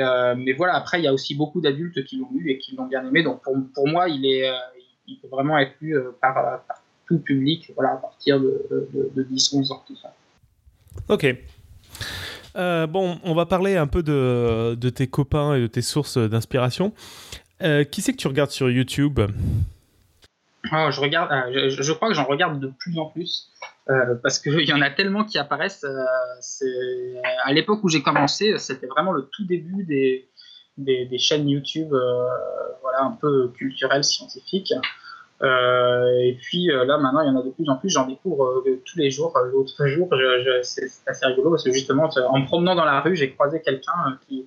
voilà, 0.52 0.76
après, 0.76 1.00
il 1.00 1.04
y 1.04 1.08
a 1.08 1.12
aussi 1.12 1.34
beaucoup 1.34 1.60
d'adultes 1.60 2.04
qui 2.04 2.16
l'ont 2.16 2.30
lu 2.32 2.52
et 2.52 2.58
qui 2.58 2.76
l'ont 2.76 2.86
bien 2.86 3.04
aimé, 3.04 3.24
donc 3.24 3.42
pour, 3.42 3.88
moi, 3.88 4.08
il 4.08 5.18
peut 5.20 5.28
vraiment 5.28 5.58
être 5.58 5.74
lu 5.80 5.96
par, 6.20 6.34
par 6.68 6.81
tout 7.12 7.18
public, 7.22 7.70
voilà, 7.74 7.92
à 7.92 7.96
partir 7.96 8.40
de, 8.40 8.88
de, 9.14 9.22
10-11 9.24 9.72
ans, 9.72 9.84
tout 9.86 9.96
ça. 9.96 10.14
Ok. 11.08 11.26
Euh, 12.56 12.86
bon, 12.86 13.18
on 13.22 13.34
va 13.34 13.44
parler 13.46 13.76
un 13.76 13.86
peu 13.86 14.02
de, 14.02 14.74
de, 14.74 14.90
tes 14.90 15.06
copains 15.06 15.54
et 15.54 15.60
de 15.60 15.66
tes 15.66 15.82
sources 15.82 16.16
d'inspiration. 16.16 16.92
Euh, 17.62 17.84
qui 17.84 18.00
c'est 18.00 18.12
que 18.12 18.18
tu 18.18 18.28
regardes 18.28 18.50
sur 18.50 18.70
YouTube? 18.70 19.20
Oh, 20.72 20.88
je, 20.90 21.00
regarde, 21.00 21.30
euh, 21.32 21.70
je, 21.70 21.92
crois 21.92 22.08
que 22.08 22.14
j'en 22.14 22.24
regarde 22.24 22.60
de 22.60 22.72
plus 22.78 22.98
en 22.98 23.06
plus. 23.06 23.50
parce 24.22 24.38
qu'il 24.38 24.60
y 24.68 24.72
en 24.72 24.80
a 24.80 24.90
tellement 24.90 25.24
qui 25.24 25.38
apparaissent. 25.38 25.84
à 27.44 27.52
l'époque 27.52 27.84
où 27.84 27.88
j'ai 27.88 28.02
commencé, 28.02 28.56
c'était 28.58 28.86
vraiment 28.86 29.12
le 29.12 29.28
tout 29.32 29.44
début 29.44 29.84
des, 29.84 30.28
des, 30.78 31.04
des 31.06 31.18
chaînes 31.18 31.48
YouTube 31.48 31.90
voilà, 32.80 33.02
un 33.02 33.18
peu 33.20 33.48
culturelles, 33.48 34.04
scientifiques. 34.04 34.72
Euh, 35.42 36.20
et 36.20 36.34
puis 36.40 36.70
euh, 36.70 36.84
là, 36.84 36.98
maintenant, 36.98 37.20
il 37.22 37.26
y 37.26 37.30
en 37.30 37.36
a 37.38 37.42
de 37.42 37.50
plus 37.50 37.68
en 37.68 37.76
plus. 37.76 37.90
J'en 37.90 38.06
découvre 38.06 38.62
euh, 38.66 38.80
tous 38.84 38.98
les 38.98 39.10
jours. 39.10 39.36
L'autre 39.52 39.86
jour, 39.86 40.08
c'est 40.62 40.86
assez 41.06 41.26
rigolo 41.26 41.50
parce 41.50 41.64
que 41.64 41.72
justement, 41.72 42.08
en 42.28 42.38
me 42.38 42.46
promenant 42.46 42.74
dans 42.74 42.84
la 42.84 43.00
rue, 43.00 43.16
j'ai 43.16 43.30
croisé 43.32 43.60
quelqu'un 43.60 44.18
qui, 44.28 44.46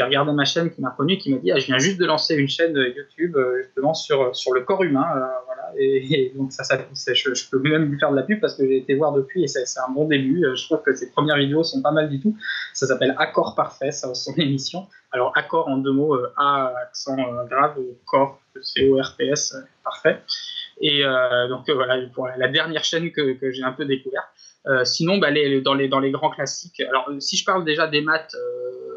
regardait 0.00 0.32
ma 0.32 0.44
chaîne, 0.44 0.70
qui 0.70 0.80
m'a 0.80 0.90
connu, 0.90 1.18
qui 1.18 1.32
m'a 1.32 1.38
dit 1.38 1.52
ah, 1.52 1.58
Je 1.58 1.66
viens 1.66 1.78
juste 1.78 2.00
de 2.00 2.06
lancer 2.06 2.34
une 2.34 2.48
chaîne 2.48 2.76
YouTube 2.96 3.36
justement 3.62 3.94
sur, 3.94 4.34
sur 4.34 4.52
le 4.52 4.62
corps 4.62 4.82
humain. 4.82 5.06
Et, 5.78 6.32
donc, 6.34 6.50
ça, 6.50 6.64
ça 6.64 6.78
je, 6.96 7.34
je, 7.34 7.48
peux 7.48 7.60
même 7.60 7.84
lui 7.84 7.98
faire 7.98 8.10
de 8.10 8.16
la 8.16 8.22
pub 8.22 8.40
parce 8.40 8.56
que 8.56 8.66
j'ai 8.66 8.78
été 8.78 8.96
voir 8.96 9.12
depuis 9.12 9.44
et 9.44 9.46
c'est 9.46 9.62
un 9.78 9.92
bon 9.92 10.06
début. 10.06 10.44
Je 10.52 10.64
trouve 10.64 10.82
que 10.82 10.92
ses 10.96 11.12
premières 11.12 11.36
vidéos 11.36 11.62
sont 11.62 11.80
pas 11.80 11.92
mal 11.92 12.08
du 12.08 12.18
tout. 12.18 12.36
Ça 12.72 12.88
s'appelle 12.88 13.14
Accord 13.18 13.54
Parfait, 13.54 13.92
ça, 13.92 14.12
son 14.14 14.34
émission. 14.36 14.88
Alors, 15.12 15.32
accord 15.36 15.68
en 15.68 15.76
deux 15.76 15.92
mots, 15.92 16.18
A 16.36 16.72
accent 16.82 17.16
grave, 17.48 17.76
corps 18.04 18.40
C-O-R-P-S, 18.62 19.54
parfait. 19.88 20.22
Et 20.80 21.04
euh, 21.04 21.48
donc 21.48 21.68
euh, 21.68 21.74
voilà, 21.74 21.98
pour 22.14 22.28
la 22.28 22.48
dernière 22.48 22.84
chaîne 22.84 23.10
que, 23.10 23.34
que 23.34 23.50
j'ai 23.50 23.62
un 23.62 23.72
peu 23.72 23.84
découverte. 23.84 24.26
Euh, 24.66 24.84
sinon, 24.84 25.18
bah, 25.18 25.30
les, 25.30 25.60
dans, 25.60 25.74
les, 25.74 25.88
dans 25.88 26.00
les 26.00 26.10
grands 26.10 26.30
classiques, 26.30 26.80
alors 26.80 27.10
si 27.20 27.36
je 27.36 27.44
parle 27.44 27.64
déjà 27.64 27.86
des 27.86 28.02
maths, 28.02 28.36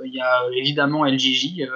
il 0.03 0.13
y 0.13 0.19
a 0.19 0.43
évidemment 0.57 1.05
LGJ, 1.05 1.67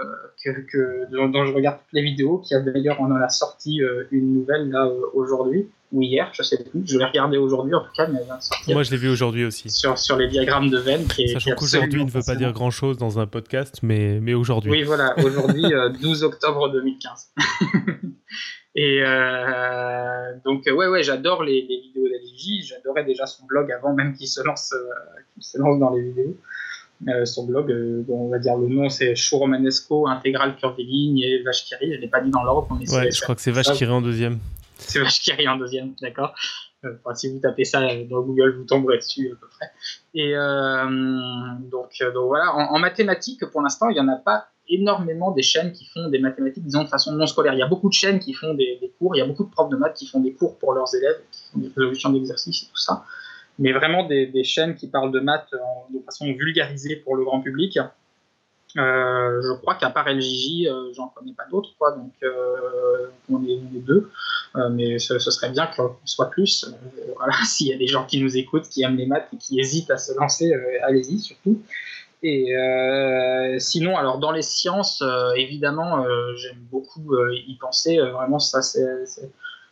que, 0.43 0.49
que, 0.71 1.11
dont, 1.11 1.45
je 1.45 1.53
regarde 1.53 1.77
toutes 1.77 1.93
les 1.93 2.01
vidéos, 2.01 2.39
qui 2.39 2.55
a 2.55 2.59
d'ailleurs, 2.59 2.97
on 2.99 3.05
en 3.05 3.21
a 3.21 3.29
sorti 3.29 3.81
une 4.11 4.33
nouvelle 4.33 4.69
là 4.69 4.89
aujourd'hui, 5.13 5.69
ou 5.91 6.01
hier, 6.01 6.29
je 6.33 6.41
sais 6.41 6.61
plus, 6.63 6.81
je 6.85 6.97
l'ai 6.97 7.05
regardé 7.05 7.37
aujourd'hui 7.37 7.75
en 7.75 7.81
tout 7.81 7.91
cas, 7.95 8.07
mais 8.07 8.19
elle. 8.67 8.73
Moi 8.73 8.83
je 8.83 8.91
l'ai 8.91 8.97
vu 8.97 9.07
aujourd'hui 9.07 9.45
aussi. 9.45 9.69
Sur, 9.69 9.97
sur 9.97 10.17
les 10.17 10.27
diagrammes 10.27 10.69
de 10.69 10.79
veine. 10.79 11.05
Qui 11.07 11.29
Sachant 11.29 11.51
qu'aujourd'hui 11.55 12.03
ne 12.03 12.09
veut 12.09 12.23
pas 12.25 12.35
dire 12.35 12.51
grand 12.51 12.71
chose 12.71 12.97
dans 12.97 13.19
un 13.19 13.27
podcast, 13.27 13.79
mais, 13.83 14.19
mais 14.19 14.33
aujourd'hui. 14.33 14.71
Oui, 14.71 14.83
voilà, 14.83 15.15
aujourd'hui, 15.19 15.71
12 16.01 16.23
octobre 16.23 16.69
2015. 16.71 17.31
Et 18.75 19.01
euh, 19.01 20.33
donc, 20.43 20.63
ouais, 20.65 20.87
ouais, 20.87 21.01
j'adore 21.01 21.43
les, 21.43 21.61
les, 21.61 21.79
vidéos 21.79 22.09
d'Aligi. 22.09 22.61
J'adorais 22.63 23.05
déjà 23.05 23.25
son 23.25 23.45
blog 23.45 23.71
avant 23.71 23.93
même 23.93 24.13
qu'il 24.13 24.27
se 24.27 24.43
lance, 24.43 24.73
euh, 24.73 24.89
se 25.39 25.57
lance 25.57 25.79
dans 25.79 25.91
les 25.91 26.01
vidéos. 26.01 26.37
Euh, 27.07 27.25
son 27.25 27.45
blog, 27.45 27.71
euh, 27.71 28.03
dont 28.05 28.17
on 28.17 28.29
va 28.29 28.39
dire 28.39 28.57
le 28.57 28.67
nom, 28.67 28.89
c'est 28.89 29.15
Chou 29.15 29.37
Romanesco, 29.37 30.07
Intégral 30.07 30.57
Curviligne 30.57 31.19
et 31.19 31.41
Vache. 31.43 31.65
Je 31.69 31.85
l'ai 31.85 32.07
pas 32.07 32.19
dit 32.19 32.31
dans 32.31 32.43
l'ordre. 32.43 32.67
Mais 32.77 32.89
ouais, 32.93 33.11
je 33.11 33.21
crois 33.21 33.35
que 33.35 33.41
c'est 33.41 33.51
Vache 33.51 33.71
Kiri 33.71 33.91
en 33.91 34.01
deuxième. 34.01 34.39
C'est 34.77 34.99
Vache 34.99 35.21
Kiri 35.21 35.47
en 35.47 35.55
deuxième, 35.55 35.93
d'accord. 36.01 36.35
Enfin, 36.83 37.15
si 37.15 37.31
vous 37.31 37.39
tapez 37.39 37.63
ça 37.63 37.81
dans 38.09 38.21
Google, 38.21 38.57
vous 38.57 38.65
tomberez 38.65 38.97
dessus 38.97 39.31
à 39.31 39.35
peu 39.39 39.47
près. 39.47 39.71
Et 40.13 40.33
donc, 41.71 41.91
donc 42.13 42.27
voilà, 42.27 42.53
en, 42.53 42.75
en 42.75 42.79
mathématiques, 42.79 43.45
pour 43.51 43.61
l'instant, 43.61 43.89
il 43.89 43.93
n'y 43.93 43.99
en 44.01 44.07
a 44.09 44.17
pas 44.17 44.49
énormément 44.69 45.31
des 45.31 45.41
chaînes 45.41 45.71
qui 45.71 45.85
font 45.85 46.09
des 46.09 46.19
mathématiques, 46.19 46.63
disons, 46.63 46.83
de 46.83 46.89
façon 46.89 47.13
non 47.13 47.27
scolaire. 47.27 47.53
Il 47.53 47.59
y 47.59 47.63
a 47.63 47.67
beaucoup 47.67 47.89
de 47.89 47.93
chaînes 47.93 48.19
qui 48.19 48.33
font 48.33 48.53
des, 48.53 48.91
cours, 48.97 49.15
il 49.15 49.19
y 49.19 49.21
a 49.21 49.25
beaucoup 49.25 49.43
de 49.43 49.49
profs 49.49 49.69
de 49.69 49.75
maths 49.75 49.95
qui 49.95 50.07
font 50.07 50.19
des 50.19 50.33
cours 50.33 50.57
pour 50.57 50.73
leurs 50.73 50.93
élèves, 50.95 51.19
qui 51.31 51.41
font 51.51 51.59
des 51.59 51.67
résolutions 51.67 52.09
d'exercices 52.11 52.63
et 52.63 52.65
tout 52.67 52.77
ça. 52.77 53.05
Mais 53.59 53.71
vraiment 53.71 54.05
des, 54.05 54.43
chaînes 54.43 54.75
qui 54.75 54.87
parlent 54.87 55.11
de 55.11 55.19
maths 55.19 55.51
de 55.93 55.99
façon 55.99 56.25
vulgarisée 56.33 56.97
pour 56.97 57.15
le 57.15 57.23
grand 57.23 57.41
public. 57.41 57.79
Euh, 58.77 59.41
je 59.41 59.53
crois 59.61 59.75
qu'à 59.75 59.89
part 59.89 60.09
LJJ, 60.09 60.67
euh, 60.67 60.91
j'en 60.93 61.07
connais 61.07 61.33
pas 61.33 61.45
d'autres, 61.49 61.69
quoi. 61.77 61.93
Donc, 61.93 62.11
euh, 62.23 63.07
on, 63.31 63.41
est, 63.45 63.57
deux. 63.73 64.09
mais 64.71 64.99
ce, 64.99 65.17
serait 65.19 65.49
bien 65.49 65.67
qu'on 65.67 65.95
soit 66.03 66.29
plus. 66.29 66.65
voilà, 67.15 67.33
s'il 67.45 67.67
y 67.67 67.73
a 67.73 67.77
des 67.77 67.87
gens 67.87 68.05
qui 68.05 68.21
nous 68.21 68.35
écoutent, 68.35 68.67
qui 68.67 68.83
aiment 68.83 68.97
les 68.97 69.05
maths 69.05 69.29
et 69.33 69.37
qui 69.37 69.59
hésitent 69.59 69.91
à 69.91 69.97
se 69.97 70.13
lancer, 70.17 70.53
allez-y 70.83 71.19
surtout. 71.19 71.61
Et 72.23 72.55
euh, 72.55 73.59
sinon, 73.59 73.97
alors 73.97 74.19
dans 74.19 74.31
les 74.31 74.41
sciences, 74.41 75.01
euh, 75.01 75.33
évidemment, 75.35 76.03
euh, 76.05 76.35
j'aime 76.35 76.59
beaucoup 76.71 77.15
y 77.31 77.55
penser. 77.57 77.97
vraiment, 77.97 78.39
ça, 78.39 78.61
c'est, 78.61 78.85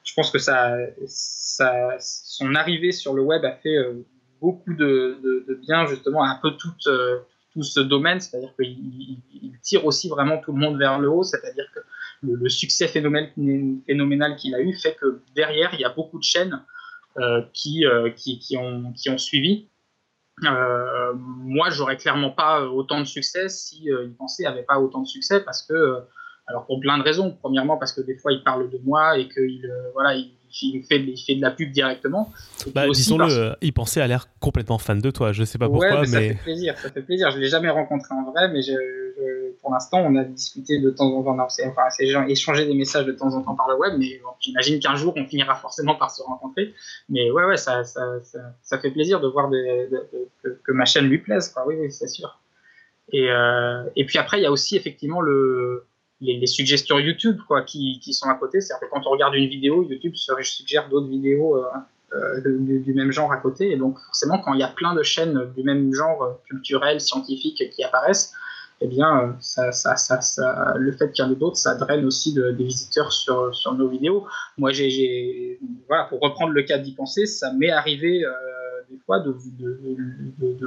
je 0.04 0.14
pense 0.14 0.30
que 0.32 0.40
ça, 0.40 0.76
ça, 1.08 1.96
son 2.00 2.56
arrivée 2.56 2.92
sur 2.92 3.14
le 3.14 3.22
web 3.22 3.44
a 3.46 3.54
fait 3.54 3.78
beaucoup 4.42 4.74
de, 4.74 5.18
de, 5.48 5.56
bien 5.56 5.86
justement 5.88 6.24
à 6.24 6.28
un 6.28 6.40
peu 6.42 6.52
tout, 6.52 6.74
tout 7.54 7.64
ce 7.64 7.80
domaine. 7.80 8.20
C'est-à-dire 8.20 8.54
qu'il 8.56 9.18
tire 9.62 9.86
aussi 9.86 10.10
vraiment 10.10 10.38
tout 10.38 10.52
le 10.52 10.60
monde 10.60 10.78
vers 10.78 11.00
le 11.00 11.10
haut. 11.10 11.24
C'est-à-dire 11.24 11.66
que 11.74 11.80
le, 12.22 12.50
succès 12.50 12.88
phénoménal, 12.88 13.32
phénoménal 13.88 14.36
qu'il 14.36 14.54
a 14.54 14.60
eu 14.60 14.74
fait 14.74 14.96
que 14.96 15.22
derrière, 15.36 15.74
il 15.74 15.80
y 15.80 15.86
a 15.86 15.90
beaucoup 15.90 16.20
de 16.20 16.24
chaînes 16.24 16.62
qui, 17.54 17.86
qui, 18.16 18.40
qui, 18.40 18.58
ont, 18.58 18.92
qui 18.94 19.10
ont 19.10 19.18
suivi. 19.18 19.68
Euh, 20.44 21.14
moi, 21.16 21.70
j'aurais 21.70 21.98
clairement 21.98 22.32
pas 22.32 22.66
autant 22.66 23.00
de 23.00 23.06
succès 23.06 23.50
si 23.50 23.92
euh, 23.92 24.06
il 24.06 24.14
pensait 24.16 24.46
avait 24.46 24.64
pas 24.64 24.80
autant 24.80 25.02
de 25.02 25.08
succès 25.08 25.42
parce 25.42 25.62
que, 25.62 25.74
euh, 25.74 26.00
alors 26.48 26.66
pour 26.66 26.80
plein 26.80 26.98
de 26.98 27.04
raisons. 27.04 27.38
Premièrement, 27.40 27.78
parce 27.78 27.94
que 27.94 28.02
des 28.02 28.16
fois, 28.16 28.32
il 28.32 28.44
parle 28.44 28.70
de 28.70 28.80
moi 28.84 29.18
et 29.18 29.30
qu'il 29.30 29.72
voilà, 29.94 30.16
il, 30.16 30.32
il, 30.62 30.84
fait, 30.84 31.00
il 31.00 31.18
fait 31.18 31.36
de 31.36 31.42
la 31.42 31.52
pub 31.52 31.72
directement. 31.72 32.32
Bah, 32.74 32.88
disons-le, 32.90 33.56
il 33.62 33.74
pensait 33.74 34.02
à 34.02 34.08
l'air 34.08 34.28
complètement 34.40 34.80
fan 34.80 35.00
de 35.00 35.12
toi. 35.12 35.32
Je 35.32 35.44
sais 35.44 35.58
pas 35.58 35.70
pourquoi, 35.70 36.02
mais, 36.02 36.08
ça 36.08 36.20
fait 36.20 36.40
plaisir. 36.44 36.78
Ça 36.78 36.90
fait 36.90 37.04
plaisir. 37.04 37.32
Je 37.32 37.38
l'ai 37.38 37.50
jamais 37.50 37.70
rencontré 37.70 38.14
en 38.14 38.30
vrai, 38.32 38.50
mais 38.50 38.62
je, 38.62 38.74
pour 39.64 39.72
l'instant, 39.72 40.00
on 40.06 40.16
a 40.18 40.26
discuté 40.26 40.80
de 40.80 40.90
temps 40.90 41.06
en 41.06 41.24
temps, 41.24 41.48
ces 41.48 42.08
gens 42.08 42.28
échangé 42.28 42.66
des 42.66 42.74
messages 42.74 43.06
de 43.06 43.14
temps 43.14 43.34
en 43.34 43.42
temps 43.42 43.56
par 43.56 43.70
le 43.70 43.78
web, 43.78 43.94
mais 43.98 44.22
j'imagine 44.42 44.78
qu'un 44.80 44.96
jour, 44.96 45.14
on 45.16 45.26
finira 45.26 45.56
forcément 45.56 45.96
par 45.96 46.12
se 46.12 46.22
rencontrer. 46.22 46.74
Mais 47.08 47.32
ouais, 47.32 47.46
ouais, 47.46 47.56
ça, 47.56 47.86
ça, 47.86 48.02
ça, 48.62 48.80
fait 48.80 48.92
plaisir 48.92 49.22
de 49.22 49.28
voir 49.30 49.50
que, 49.50 50.72
ma 50.74 50.84
chaîne 50.84 51.06
lui 51.06 51.18
plaise. 51.18 51.56
Oui, 51.66 51.76
c'est 51.92 52.10
sûr. 52.10 52.42
Et, 53.14 53.32
euh, 53.32 53.84
et 53.96 54.06
puis 54.06 54.18
après, 54.18 54.40
il 54.40 54.44
y 54.44 54.46
a 54.46 54.52
aussi 54.52 54.76
effectivement 54.76 55.22
le, 55.22 55.86
les, 56.20 56.46
suggestions 56.46 57.00
YouTube, 57.00 57.40
quoi, 57.48 57.62
qui, 57.62 58.02
sont 58.12 58.28
à 58.28 58.36
côté. 58.36 58.60
C'est-à-dire 58.60 58.90
que 58.90 58.94
quand 58.94 59.08
on 59.08 59.12
regarde 59.12 59.34
une 59.36 59.48
vidéo, 59.48 59.88
YouTube 59.90 60.14
suggère 60.16 60.90
d'autres 60.90 61.08
vidéos 61.08 61.56
euh, 61.56 61.64
euh, 62.16 62.42
du, 62.44 62.94
même 62.94 63.14
genre 63.14 63.32
à 63.32 63.38
côté. 63.38 63.72
Et 63.72 63.78
donc, 63.78 63.98
forcément, 64.08 64.40
quand 64.40 64.54
il 64.56 64.60
y 64.60 64.64
a 64.64 64.68
plein 64.68 64.94
de 64.94 65.04
chaînes 65.04 65.54
du 65.56 65.64
même 65.64 65.94
genre 65.94 66.38
culturel, 66.50 67.00
scientifique 67.00 67.64
qui 67.74 67.82
apparaissent, 67.82 68.34
eh 68.84 68.88
bien, 68.88 69.38
euh, 69.60 70.74
le 70.76 70.92
fait 70.92 71.12
qu'il 71.14 71.24
y 71.24 71.28
en 71.28 71.32
ait 71.32 71.36
d'autres, 71.36 71.56
ça 71.56 71.76
draine 71.76 72.04
aussi 72.06 72.34
des 72.34 72.64
visiteurs 72.64 73.14
sur, 73.14 73.74
nos 73.78 73.88
vidéos. 73.88 74.28
Moi, 74.58 74.72
pour 76.10 76.20
reprendre 76.20 76.52
le 76.52 76.64
cas 76.64 76.78
d'y 76.78 76.94
penser, 76.94 77.26
ça 77.26 77.54
m'est 77.54 77.70
arrivé 77.70 78.26
euh, 78.26 78.32
des 78.90 78.98
fois 79.06 79.22
de, 79.22 79.34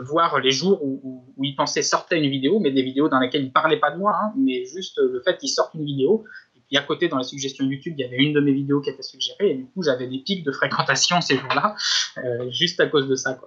voir 0.01 0.41
les 0.41 0.51
jours 0.51 0.83
où, 0.83 1.23
où, 1.37 1.45
y 1.45 1.55
pensaient 1.55 1.83
sortait 1.83 2.19
une 2.19 2.31
vidéo, 2.31 2.59
mais 2.59 2.71
des 2.71 2.83
vidéos 2.83 3.11
dans 3.11 3.21
lesquelles 3.21 3.45
il 3.45 3.53
parlait 3.53 3.79
pas 3.79 3.91
de 3.91 3.99
moi, 3.99 4.17
hein, 4.19 4.33
mais 4.35 4.65
juste 4.65 4.99
le 4.99 5.21
fait 5.21 5.37
qu'il 5.37 5.51
sorte 5.51 5.75
une 5.75 5.85
vidéo. 5.85 6.25
Et 6.57 6.61
puis 6.67 6.79
à 6.79 6.83
côté, 6.83 7.09
dans 7.09 7.19
la 7.19 7.23
suggestion 7.23 7.67
YouTube, 7.67 7.97
il 7.99 8.01
y 8.01 8.05
avait 8.05 8.17
une 8.17 8.33
de 8.33 8.41
mes 8.41 8.53
vidéos 8.53 8.81
qui 8.81 8.89
était 8.89 9.03
suggérée, 9.03 9.51
et 9.51 9.55
du 9.57 9.67
coup, 9.67 9.83
j'avais 9.83 10.07
des 10.07 10.21
pics 10.21 10.43
de 10.43 10.53
fréquentation 10.53 11.21
ces 11.21 11.37
jours-là, 11.37 11.77
euh, 12.25 12.51
juste 12.51 12.81
à 12.81 12.87
cause 12.87 13.09
de 13.09 13.15
ça. 13.15 13.39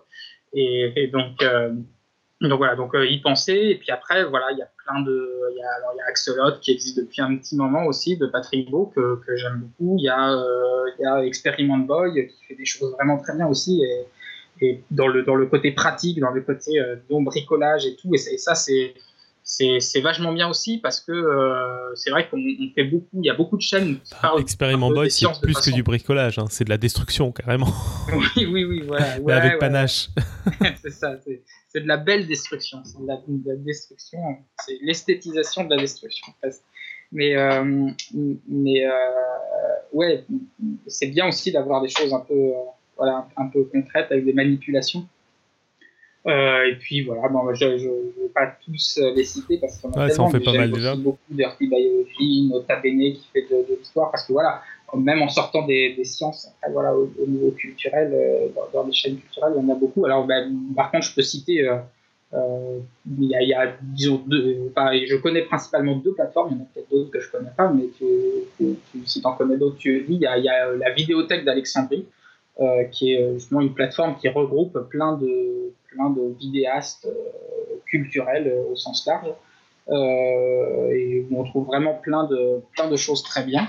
Et 0.53 1.09
donc, 1.11 1.43
donc 2.41 2.57
voilà, 2.57 2.75
donc 2.75 2.95
euh, 2.95 3.05
y 3.05 3.19
penser. 3.19 3.53
Et 3.53 3.75
puis 3.75 3.91
après, 3.91 4.23
voilà, 4.23 4.51
il 4.51 4.57
y 4.57 4.61
a 4.61 4.69
plein 4.85 5.01
de. 5.01 5.29
Il 5.51 5.55
y 5.55 5.59
y 5.59 6.01
a 6.01 6.05
Axolot 6.07 6.59
qui 6.61 6.71
existe 6.71 6.97
depuis 6.97 7.21
un 7.21 7.35
petit 7.37 7.55
moment 7.55 7.85
aussi, 7.85 8.17
de 8.17 8.27
Patrick 8.27 8.69
Beau, 8.69 8.91
que, 8.95 9.19
que 9.25 9.35
j'aime 9.35 9.61
beaucoup. 9.61 9.97
Il 9.97 10.03
y, 10.03 10.09
a, 10.09 10.31
euh, 10.31 10.89
y 10.99 11.05
a 11.05 11.25
Experiment 11.25 11.79
Boy 11.79 12.27
qui 12.27 12.45
fait 12.45 12.55
des 12.55 12.65
choses 12.65 12.93
vraiment 12.93 13.17
très 13.17 13.35
bien 13.35 13.47
aussi. 13.47 13.83
Et, 13.83 14.05
et 14.61 14.83
dans, 14.91 15.07
le, 15.07 15.23
dans 15.23 15.35
le 15.35 15.45
côté 15.47 15.71
pratique, 15.71 16.19
dans 16.19 16.31
le 16.31 16.41
côté 16.41 16.79
euh, 16.79 16.95
bricolage 17.09 17.85
et 17.85 17.95
tout. 17.95 18.13
Et 18.13 18.17
ça, 18.17 18.55
c'est 18.55 18.93
c'est 19.49 20.01
vachement 20.01 20.31
bien 20.31 20.47
aussi 20.47 20.77
parce 20.77 20.99
que 20.99 21.11
euh, 21.11 21.95
c'est 21.95 22.11
vrai 22.11 22.29
qu'on 22.29 22.37
fait 22.75 22.83
beaucoup, 22.83 23.07
il 23.13 23.25
y 23.25 23.31
a 23.31 23.33
beaucoup 23.33 23.57
de 23.57 23.61
chaînes 23.61 23.99
qui 23.99 24.13
ah, 24.17 24.21
parlent. 24.21 24.41
Experiment 24.41 24.91
Boy, 24.91 25.09
c'est 25.09 25.25
plus 25.41 25.55
que 25.55 25.71
du 25.71 25.81
bricolage, 25.81 26.37
hein, 26.37 26.45
c'est 26.49 26.65
de 26.65 26.69
la 26.69 26.77
destruction 26.77 27.31
carrément. 27.31 27.73
oui, 28.13 28.45
oui, 28.45 28.63
oui, 28.63 28.83
voilà. 28.85 29.19
Mais 29.19 29.33
avec 29.33 29.59
panache. 29.59 30.09
c'est 30.81 30.91
ça, 30.91 31.17
c'est 31.67 31.81
de 31.81 31.87
la 31.87 31.97
belle 31.97 32.27
destruction, 32.27 32.83
c'est 32.83 33.01
de, 33.01 33.07
la, 33.07 33.17
destruction, 33.55 34.19
c'est 34.65 34.77
l'esthétisation 34.83 35.63
de 35.63 35.75
la 35.75 35.81
destruction. 35.81 36.27
Mais, 37.11 37.35
euh, 37.35 37.89
mais 38.47 38.85
euh, 38.85 38.91
ouais, 39.93 40.25
c'est 40.85 41.07
bien 41.07 41.27
aussi 41.27 41.51
d'avoir 41.51 41.81
des 41.81 41.89
choses 41.89 42.13
un 42.13 42.19
peu, 42.19 42.51
voilà, 42.97 43.27
un 43.35 43.47
peu 43.47 43.63
concrètes 43.63 44.11
avec 44.11 44.25
des 44.25 44.33
manipulations. 44.33 45.07
Euh, 46.27 46.65
et 46.65 46.75
puis 46.75 47.03
voilà, 47.03 47.29
bon, 47.29 47.53
je 47.53 47.65
ne 47.65 47.77
vais 47.77 48.29
pas 48.33 48.53
tous 48.65 48.99
euh, 49.01 49.13
les 49.15 49.23
citer 49.23 49.57
parce 49.57 49.77
qu'on 49.77 49.89
a 49.91 50.01
ouais, 50.01 50.07
tellement, 50.09 50.13
ça 50.13 50.21
en 50.23 50.29
fait 50.29 50.43
pas 50.43 50.53
mal 50.53 50.69
déjà. 50.69 50.95
beaucoup 50.95 51.17
d'Earthy 51.29 51.67
Biology, 51.67 52.49
Nota 52.49 52.75
Bene 52.75 53.13
qui 53.13 53.25
fait 53.31 53.45
de, 53.49 53.69
de 53.69 53.77
l'histoire, 53.79 54.11
parce 54.11 54.27
que 54.27 54.33
voilà, 54.33 54.61
même 54.97 55.21
en 55.21 55.29
sortant 55.29 55.65
des, 55.65 55.93
des 55.95 56.03
sciences, 56.03 56.47
après, 56.57 56.73
voilà, 56.73 56.93
au, 56.93 57.09
niveau 57.25 57.51
culturel, 57.51 58.11
euh, 58.13 58.47
dans, 58.53 58.81
dans, 58.81 58.87
les 58.87 58.91
chaînes 58.91 59.17
culturelles, 59.17 59.53
il 59.55 59.63
y 59.63 59.65
en 59.65 59.73
a 59.73 59.75
beaucoup. 59.75 60.05
Alors, 60.05 60.27
ben, 60.27 60.51
par 60.75 60.91
contre, 60.91 61.05
je 61.05 61.15
peux 61.15 61.21
citer 61.21 61.69
il, 62.33 63.29
y 63.29 63.53
a, 63.53 63.73
disons, 63.81 64.21
deux, 64.27 64.71
je 64.75 65.15
connais 65.15 65.43
principalement 65.43 65.95
deux 65.95 66.13
plateformes, 66.13 66.49
il 66.51 66.57
y 66.57 66.59
en 66.59 66.63
a 66.63 66.67
peut-être 66.73 66.89
d'autres 66.91 67.11
que 67.11 67.21
je 67.21 67.31
connais 67.31 67.49
pas, 67.55 67.71
mais 67.71 67.85
si 69.05 69.21
tu 69.21 69.27
en 69.27 69.33
connais 69.33 69.57
d'autres, 69.57 69.77
tu 69.77 70.03
dis, 70.07 70.15
il 70.15 70.21
y 70.21 70.27
a, 70.27 70.37
il 70.37 70.43
y 70.43 70.49
a 70.49 70.69
la 70.73 70.91
vidéothèque 70.91 71.45
d'Alexandrie, 71.45 72.05
qui 72.91 73.13
est 73.13 73.33
justement 73.33 73.61
une 73.61 73.73
plateforme 73.73 74.17
qui 74.17 74.27
regroupe 74.27 74.77
plein 74.89 75.17
de, 75.17 75.71
plein 75.89 76.09
de 76.09 76.35
vidéastes 76.39 77.07
culturels 77.85 78.53
au 78.69 78.75
sens 78.75 79.05
large. 79.07 79.29
et 79.89 81.25
on 81.31 81.43
trouve 81.45 81.67
vraiment 81.67 81.93
plein 81.93 82.25
de, 82.25 82.61
plein 82.75 82.89
de 82.89 82.97
choses 82.97 83.23
très 83.23 83.43
bien. 83.43 83.67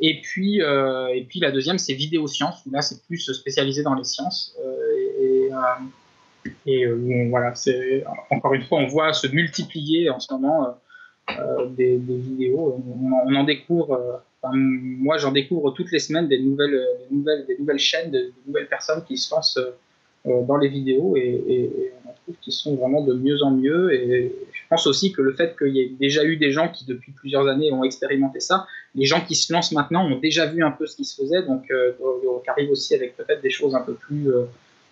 Et 0.00 0.20
puis, 0.20 0.62
euh, 0.62 1.08
et 1.08 1.24
puis 1.24 1.40
la 1.40 1.50
deuxième, 1.50 1.78
c'est 1.78 1.94
vidéosciences, 1.94 2.64
où 2.66 2.70
là, 2.70 2.82
c'est 2.82 3.02
plus 3.04 3.32
spécialisé 3.32 3.82
dans 3.82 3.94
les 3.94 4.04
sciences. 4.04 4.54
Euh, 4.64 5.50
et, 6.66 6.86
euh, 6.86 7.26
voilà, 7.30 7.52
encore 8.30 8.54
une 8.54 8.62
fois, 8.62 8.78
on 8.78 8.86
voit 8.86 9.12
se 9.12 9.26
multiplier 9.26 10.08
en 10.08 10.20
ce 10.20 10.32
moment 10.32 10.78
des, 11.76 11.96
vidéos. 11.96 12.80
On, 13.26 13.34
en 13.34 13.44
découvre. 13.44 14.22
Moi, 14.44 15.18
j'en 15.18 15.32
découvre 15.32 15.72
toutes 15.72 15.90
les 15.90 15.98
semaines 15.98 16.28
des 16.28 16.38
nouvelles, 16.38 16.80
des 17.10 17.16
nouvelles, 17.16 17.44
des 17.46 17.58
nouvelles 17.58 17.78
chaînes, 17.78 18.10
de, 18.10 18.32
nouvelles 18.46 18.68
personnes 18.68 19.04
qui 19.04 19.16
se 19.16 19.34
lancent 19.34 19.58
dans 20.24 20.56
les 20.56 20.68
vidéos 20.68 21.16
et, 21.16 21.92
on 22.04 22.12
trouve 22.22 22.36
qu'ils 22.40 22.52
sont 22.52 22.76
vraiment 22.76 23.02
de 23.02 23.14
mieux 23.14 23.42
en 23.42 23.50
mieux. 23.50 23.92
Et 23.92 24.32
je 24.52 24.60
pense 24.68 24.86
aussi 24.86 25.12
que 25.12 25.22
le 25.22 25.32
fait 25.32 25.56
qu'il 25.56 25.74
y 25.74 25.80
ait 25.80 25.92
déjà 25.98 26.24
eu 26.24 26.36
des 26.36 26.50
gens 26.50 26.68
qui, 26.68 26.84
depuis 26.84 27.12
plusieurs 27.12 27.48
années, 27.48 27.72
ont 27.72 27.84
expérimenté 27.84 28.40
ça, 28.40 28.66
les 28.94 29.04
gens 29.04 29.20
qui 29.20 29.34
se 29.34 29.52
lancent 29.52 29.72
maintenant 29.72 30.06
ont 30.06 30.18
déjà 30.18 30.46
vu 30.46 30.62
un 30.62 30.70
peu 30.70 30.86
ce 30.86 30.96
qui 30.96 31.04
se 31.04 31.20
faisait, 31.20 31.42
donc, 31.42 31.70
euh, 31.70 31.92
arrivent 32.46 32.70
aussi 32.70 32.94
avec 32.94 33.16
peut-être 33.16 33.42
des 33.42 33.50
choses 33.50 33.74
un 33.74 33.82
peu 33.82 33.94
plus, 33.94 34.30
euh, 34.30 34.44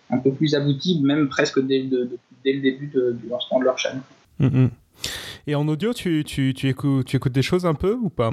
un 0.09 0.17
peu 0.19 0.31
plus 0.31 0.55
abouties, 0.55 1.01
même 1.01 1.27
presque 1.27 1.59
dès, 1.59 1.79
le 1.79 2.09
début 2.43 2.87
du 2.87 3.29
lancement 3.29 3.59
de 3.59 3.65
leur 3.65 3.77
chaîne. 3.77 4.01
Mm-hmm. 4.39 4.69
Et 5.47 5.55
en 5.55 5.67
audio, 5.67 5.93
tu 5.93 6.23
écoutes 6.63 7.31
des 7.31 7.41
choses 7.41 7.65
un 7.65 7.73
peu 7.73 7.93
ou 7.93 8.09
pas? 8.09 8.31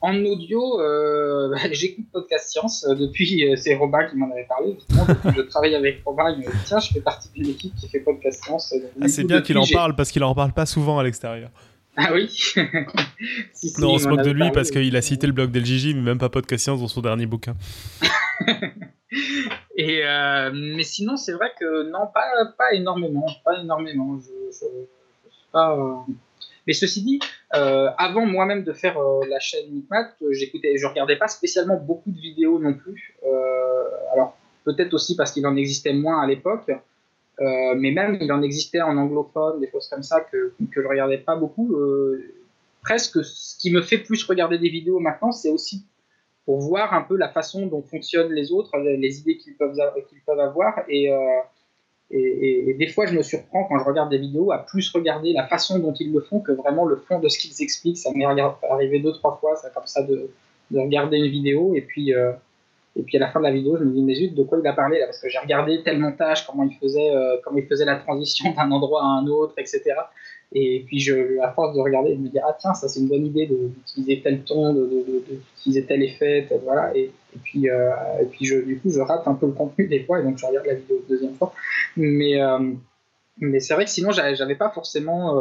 En 0.00 0.24
audio, 0.24 0.80
euh, 0.80 1.54
j'écoute 1.72 2.06
Podcast 2.12 2.50
Science 2.50 2.86
depuis, 2.88 3.44
c'est 3.56 3.74
Robin 3.74 4.04
qui 4.04 4.16
m'en 4.16 4.30
avait 4.30 4.46
parlé. 4.46 4.76
je 5.36 5.42
travaille 5.42 5.74
avec 5.74 6.02
Robin, 6.04 6.36
tiens, 6.64 6.80
je 6.80 6.92
fais 6.92 7.00
partie 7.00 7.28
d'une 7.34 7.48
équipe 7.48 7.74
qui 7.76 7.88
fait 7.88 8.00
Podcast 8.00 8.44
Science. 8.44 8.74
Ah, 9.00 9.08
c'est 9.08 9.24
bien 9.24 9.40
qu'il 9.42 9.58
en 9.58 9.66
parle 9.66 9.94
parce 9.96 10.10
qu'il 10.10 10.24
en 10.24 10.34
parle 10.34 10.52
pas 10.52 10.66
souvent 10.66 10.98
à 10.98 11.02
l'extérieur. 11.02 11.50
Ah 11.96 12.12
oui? 12.12 12.28
Non, 13.78 13.94
on 13.94 13.98
se 13.98 14.08
moque 14.08 14.22
de 14.22 14.30
lui 14.30 14.50
parce 14.52 14.70
qu'il 14.70 14.96
a 14.96 15.02
cité 15.02 15.26
le 15.26 15.34
blog 15.34 15.50
d'LGJ, 15.50 15.94
mais 15.94 16.00
même 16.00 16.18
pas 16.18 16.30
Podcast 16.30 16.64
Science 16.64 16.80
dans 16.80 16.88
son 16.88 17.02
dernier 17.02 17.26
bouquin. 17.26 17.54
Et 19.76 20.02
euh, 20.04 20.50
mais 20.54 20.82
sinon, 20.82 21.16
c'est 21.16 21.32
vrai 21.32 21.52
que 21.58 21.90
non, 21.90 22.06
pas, 22.12 22.30
pas 22.56 22.72
énormément. 22.72 23.26
Pas 23.44 23.60
énormément. 23.60 24.18
Je, 24.18 24.66
pas, 25.52 25.76
euh, 25.76 26.12
Mais 26.66 26.72
ceci 26.72 27.02
dit, 27.02 27.20
euh, 27.54 27.90
avant 27.98 28.26
moi-même 28.26 28.64
de 28.64 28.72
faire 28.72 28.98
la 29.28 29.40
chaîne 29.40 29.70
Micmac, 29.70 30.14
j'écoutais, 30.30 30.76
je 30.76 30.86
regardais 30.86 31.16
pas 31.16 31.28
spécialement 31.28 31.76
beaucoup 31.76 32.10
de 32.10 32.20
vidéos 32.20 32.58
non 32.58 32.74
plus. 32.74 33.16
alors 34.12 34.36
peut-être 34.64 34.94
aussi 34.94 35.16
parce 35.16 35.32
qu'il 35.32 35.46
en 35.46 35.56
existait 35.56 35.92
moins 35.92 36.20
à 36.22 36.26
l'époque. 36.26 36.70
Euh, 37.40 37.74
mais 37.76 37.90
même, 37.90 38.18
il 38.20 38.30
en 38.32 38.42
existait 38.42 38.82
en 38.82 38.96
anglophone, 38.96 39.60
des 39.60 39.70
choses 39.70 39.88
comme 39.88 40.02
ça 40.02 40.20
que, 40.20 40.52
que 40.70 40.82
je 40.82 40.86
regardais 40.86 41.18
pas 41.18 41.36
beaucoup. 41.36 41.74
Euh, 41.74 42.22
presque 42.82 43.24
ce 43.24 43.56
qui 43.58 43.72
me 43.72 43.80
fait 43.80 43.98
plus 43.98 44.24
regarder 44.24 44.58
des 44.58 44.68
vidéos 44.68 45.00
maintenant, 45.00 45.32
c'est 45.32 45.50
aussi 45.50 45.84
pour 46.44 46.60
voir 46.60 46.92
un 46.92 47.02
peu 47.02 47.16
la 47.16 47.28
façon 47.28 47.66
dont 47.66 47.82
fonctionnent 47.82 48.32
les 48.32 48.52
autres, 48.52 48.76
les, 48.78 49.20
idées 49.20 49.36
qu'ils 49.38 49.54
peuvent, 49.54 49.76
qu'ils 50.08 50.20
peuvent 50.26 50.40
avoir. 50.40 50.80
Euh, 50.90 51.40
et, 52.10 52.74
des 52.78 52.88
fois, 52.88 53.06
je 53.06 53.14
me 53.14 53.22
surprends 53.22 53.64
quand 53.64 53.78
je 53.78 53.84
regarde 53.84 54.10
des 54.10 54.18
vidéos 54.18 54.50
à 54.52 54.58
plus 54.58 54.90
regarder 54.90 55.32
la 55.32 55.46
façon 55.46 55.78
dont 55.78 55.92
ils 55.94 56.12
le 56.12 56.20
font 56.20 56.40
que 56.40 56.52
vraiment 56.52 56.84
le 56.84 56.96
fond 56.96 57.20
de 57.20 57.28
ce 57.28 57.38
qu'ils 57.38 57.62
expliquent. 57.62 57.98
Ça 57.98 58.10
m'est 58.14 58.24
arrivé 58.24 58.98
deux, 58.98 59.12
trois 59.12 59.36
fois, 59.40 59.54
ça, 59.56 59.70
comme 59.70 59.86
ça, 59.86 60.02
de, 60.02 60.28
de 60.70 60.78
regarder 60.78 61.18
une 61.18 61.30
vidéo 61.30 61.74
et 61.76 61.82
puis 61.82 62.12
et 62.96 63.02
puis 63.02 63.16
à 63.16 63.20
la 63.20 63.30
fin 63.30 63.38
de 63.38 63.44
la 63.44 63.52
vidéo, 63.52 63.76
je 63.78 63.84
me 63.84 63.92
dis, 63.92 64.02
mais 64.02 64.14
zut, 64.14 64.34
de 64.34 64.42
quoi 64.42 64.58
il 64.60 64.66
a 64.66 64.72
parlé 64.72 64.98
là? 64.98 65.06
Parce 65.06 65.20
que 65.20 65.28
j'ai 65.28 65.38
regardé 65.38 65.82
tel 65.82 65.98
montage, 65.98 66.46
comment 66.46 66.64
il 66.64 66.76
faisait, 66.76 67.10
euh, 67.14 67.36
comment 67.44 67.58
il 67.58 67.66
faisait 67.66 67.84
la 67.84 67.96
transition 67.96 68.52
d'un 68.56 68.70
endroit 68.70 69.02
à 69.02 69.06
un 69.06 69.26
autre, 69.26 69.54
etc. 69.58 69.82
Et 70.52 70.84
puis 70.86 70.98
je, 70.98 71.40
à 71.40 71.52
force 71.52 71.76
de 71.76 71.80
regarder, 71.80 72.14
je 72.14 72.20
me 72.20 72.28
dis, 72.28 72.38
ah 72.40 72.56
tiens, 72.58 72.74
ça 72.74 72.88
c'est 72.88 73.00
une 73.00 73.08
bonne 73.08 73.26
idée 73.26 73.46
d'utiliser 73.46 74.20
tel 74.20 74.42
ton, 74.42 74.74
d'utiliser 74.74 75.84
tel 75.84 76.02
effet, 76.02 76.48
voilà. 76.64 76.96
Et, 76.96 77.12
puis, 77.44 77.70
euh, 77.70 77.90
et 78.20 78.26
puis 78.26 78.46
je, 78.46 78.56
du 78.56 78.80
coup, 78.80 78.90
je 78.90 79.00
rate 79.00 79.26
un 79.26 79.34
peu 79.34 79.46
le 79.46 79.52
contenu 79.52 79.86
des 79.86 80.02
fois, 80.02 80.18
et 80.18 80.22
donc 80.24 80.38
je 80.38 80.46
regarde 80.46 80.66
la 80.66 80.74
vidéo 80.74 80.96
une 80.96 81.08
deuxième 81.08 81.34
fois. 81.34 81.52
Mais, 81.96 82.42
euh, 82.42 82.72
mais 83.38 83.60
c'est 83.60 83.74
vrai 83.74 83.84
que 83.84 83.90
sinon, 83.90 84.10
j'avais 84.10 84.56
pas 84.56 84.70
forcément 84.70 85.40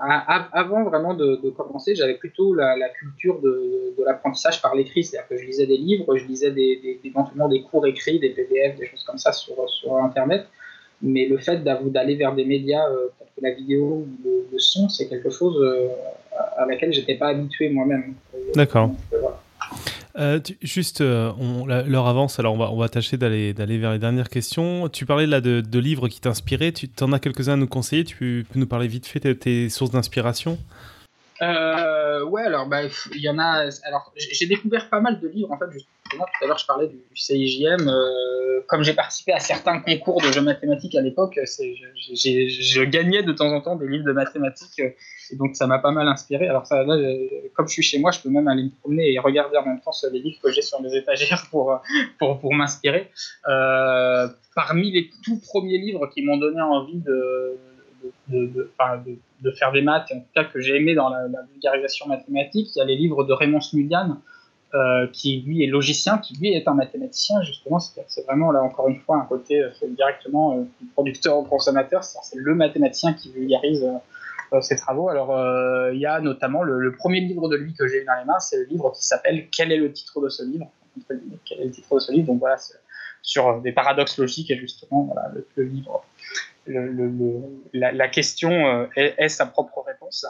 avant 0.00 0.84
vraiment 0.84 1.14
de, 1.14 1.50
commencer, 1.50 1.94
j'avais 1.94 2.14
plutôt 2.14 2.54
la, 2.54 2.88
culture 2.98 3.40
de, 3.40 3.94
l'apprentissage 4.04 4.60
par 4.62 4.74
l'écrit, 4.74 5.04
c'est-à-dire 5.04 5.28
que 5.28 5.36
je 5.36 5.44
lisais 5.44 5.66
des 5.66 5.76
livres, 5.76 6.16
je 6.16 6.24
lisais 6.24 6.52
éventuellement 7.04 7.48
des 7.48 7.62
cours 7.62 7.86
écrits, 7.86 8.18
des 8.18 8.30
PDF, 8.30 8.76
des 8.76 8.86
choses 8.86 9.04
comme 9.04 9.18
ça 9.18 9.32
sur, 9.32 9.68
sur 9.68 9.96
Internet. 9.96 10.46
Mais 11.02 11.26
le 11.26 11.38
fait 11.38 11.64
d'aller 11.64 12.14
vers 12.16 12.34
des 12.34 12.44
médias 12.44 12.88
euh, 12.88 13.08
tels 13.18 13.28
que 13.36 13.42
la 13.42 13.54
vidéo 13.54 14.06
ou 14.06 14.08
le, 14.24 14.58
son, 14.58 14.88
c'est 14.88 15.08
quelque 15.08 15.30
chose 15.30 15.56
euh, 15.60 15.88
à 16.56 16.66
laquelle 16.66 16.92
j'étais 16.92 17.16
pas 17.16 17.28
habitué 17.28 17.70
moi-même. 17.70 18.14
D'accord. 18.54 18.94
Euh, 19.12 19.28
euh, 20.18 20.40
juste, 20.60 21.00
euh, 21.00 21.32
l'heure 21.86 22.06
avance, 22.06 22.38
alors 22.38 22.54
on 22.54 22.58
va, 22.58 22.70
on 22.70 22.76
va 22.76 22.88
tâcher 22.88 23.16
d'aller 23.16 23.52
vers 23.52 23.92
les 23.92 23.98
dernières 23.98 24.28
questions. 24.28 24.88
Tu 24.88 25.06
parlais 25.06 25.26
là 25.26 25.40
de, 25.40 25.60
de 25.60 25.78
livres 25.78 26.08
qui 26.08 26.20
t'inspiraient. 26.20 26.72
Tu 26.72 26.88
en 27.00 27.12
as 27.12 27.18
quelques-uns 27.18 27.54
à 27.54 27.56
nous 27.56 27.66
conseiller. 27.66 28.04
Tu 28.04 28.46
peux 28.52 28.58
nous 28.58 28.66
parler 28.66 28.88
vite 28.88 29.06
fait 29.06 29.20
de 29.20 29.32
tes 29.32 29.68
sources 29.70 29.90
d'inspiration? 29.90 30.58
Euh, 31.42 32.24
ouais, 32.24 32.42
alors 32.42 32.66
bah, 32.66 32.82
il 33.14 33.20
y 33.20 33.28
en 33.28 33.38
a. 33.38 33.68
Alors 33.84 34.12
j'ai 34.16 34.46
découvert 34.46 34.88
pas 34.88 35.00
mal 35.00 35.18
de 35.20 35.28
livres 35.28 35.50
en 35.50 35.58
fait. 35.58 35.66
Justement, 35.72 36.24
tout 36.24 36.44
à 36.44 36.46
l'heure 36.46 36.58
je 36.58 36.66
parlais 36.66 36.88
du, 36.88 36.98
CIJM. 37.14 37.88
Euh, 37.88 38.60
comme 38.68 38.84
j'ai 38.84 38.94
participé 38.94 39.32
à 39.32 39.40
certains 39.40 39.80
concours 39.80 40.20
de 40.20 40.30
jeux 40.30 40.40
mathématiques 40.40 40.94
à 40.94 41.00
l'époque, 41.00 41.38
je 41.44 42.84
gagnais 42.84 43.22
de 43.22 43.32
temps 43.32 43.52
en 43.52 43.60
temps 43.60 43.76
des 43.76 43.88
livres 43.88 44.04
de 44.04 44.12
mathématiques 44.12 44.78
euh, 44.80 44.90
et 45.32 45.36
donc 45.36 45.56
ça 45.56 45.66
m'a 45.66 45.80
pas 45.80 45.90
mal 45.90 46.06
inspiré. 46.06 46.48
Alors 46.48 46.66
ça, 46.66 46.84
là, 46.84 46.96
comme 47.54 47.66
je 47.66 47.72
suis 47.72 47.82
chez 47.82 47.98
moi, 47.98 48.12
je 48.12 48.20
peux 48.20 48.28
même 48.28 48.46
aller 48.46 48.64
me 48.64 48.70
promener 48.80 49.12
et 49.12 49.18
regarder 49.18 49.56
en 49.56 49.66
même 49.66 49.80
temps 49.80 49.90
les 50.12 50.20
livres 50.20 50.38
que 50.42 50.52
j'ai 50.52 50.62
sur 50.62 50.80
mes 50.80 50.94
étagères 50.94 51.46
pour 51.50 51.80
pour, 52.18 52.38
pour 52.38 52.54
m'inspirer. 52.54 53.10
Euh, 53.48 54.28
parmi 54.54 54.92
les 54.92 55.10
tout 55.24 55.40
premiers 55.40 55.78
livres 55.78 56.08
qui 56.12 56.22
m'ont 56.22 56.36
donné 56.36 56.60
envie 56.60 56.98
de 56.98 57.56
de, 58.28 58.72
faire 59.58 59.72
des 59.72 59.82
maths, 59.82 60.10
en 60.12 60.20
tout 60.20 60.26
cas 60.34 60.44
que 60.44 60.60
j'ai 60.60 60.76
aimé 60.76 60.94
dans 60.94 61.08
la, 61.08 61.26
vulgarisation 61.52 62.06
mathématique. 62.06 62.70
Il 62.74 62.78
y 62.78 62.82
a 62.82 62.84
les 62.84 62.96
livres 62.96 63.24
de 63.24 63.32
Raymond 63.32 63.60
Smulian, 63.60 64.18
euh, 64.74 65.06
qui 65.12 65.42
lui 65.42 65.62
est 65.62 65.66
logicien, 65.66 66.18
qui 66.18 66.36
lui 66.38 66.54
est 66.54 66.66
un 66.66 66.74
mathématicien, 66.74 67.42
justement. 67.42 67.78
C'est 67.78 68.24
vraiment 68.26 68.52
là 68.52 68.62
encore 68.62 68.88
une 68.88 69.00
fois 69.00 69.16
un 69.16 69.26
côté 69.26 69.60
euh, 69.60 69.70
directement 69.82 70.56
euh, 70.56 70.62
du 70.80 70.86
producteur 70.86 71.36
au 71.36 71.42
consommateur, 71.42 72.02
c'est 72.04 72.38
le 72.38 72.54
mathématicien 72.54 73.12
qui 73.12 73.30
vulgarise 73.32 73.86
ses 74.60 74.76
travaux. 74.76 75.08
Alors 75.08 75.34
il 75.92 75.98
y 75.98 76.04
a 76.04 76.20
notamment 76.20 76.62
le, 76.62 76.92
premier 76.92 77.20
livre 77.20 77.48
de 77.48 77.56
lui 77.56 77.72
que 77.74 77.86
j'ai 77.88 78.02
eu 78.02 78.04
dans 78.04 78.18
les 78.18 78.26
mains, 78.26 78.38
c'est 78.38 78.58
le 78.58 78.64
livre 78.64 78.92
qui 78.92 79.04
s'appelle 79.04 79.48
Quel 79.50 79.72
est 79.72 79.78
le 79.78 79.90
titre 79.92 80.20
de 80.20 80.28
ce 80.28 80.42
livre? 80.42 80.66
Quel 81.08 81.60
est 81.60 81.64
le 81.64 81.70
titre 81.70 81.94
de 81.94 82.00
ce 82.00 82.12
livre? 82.12 82.26
Donc 82.26 82.38
voilà, 82.38 82.56
sur 83.22 83.60
des 83.62 83.72
paradoxes 83.72 84.18
logiques 84.18 84.50
et 84.50 84.56
justement 84.56 85.04
voilà, 85.04 85.30
le 85.56 85.64
livre 85.64 86.04
la, 86.66 88.08
question 88.08 88.50
euh, 88.50 88.86
est, 88.96 89.28
sa 89.28 89.46
propre 89.46 89.82
réponse. 89.86 90.26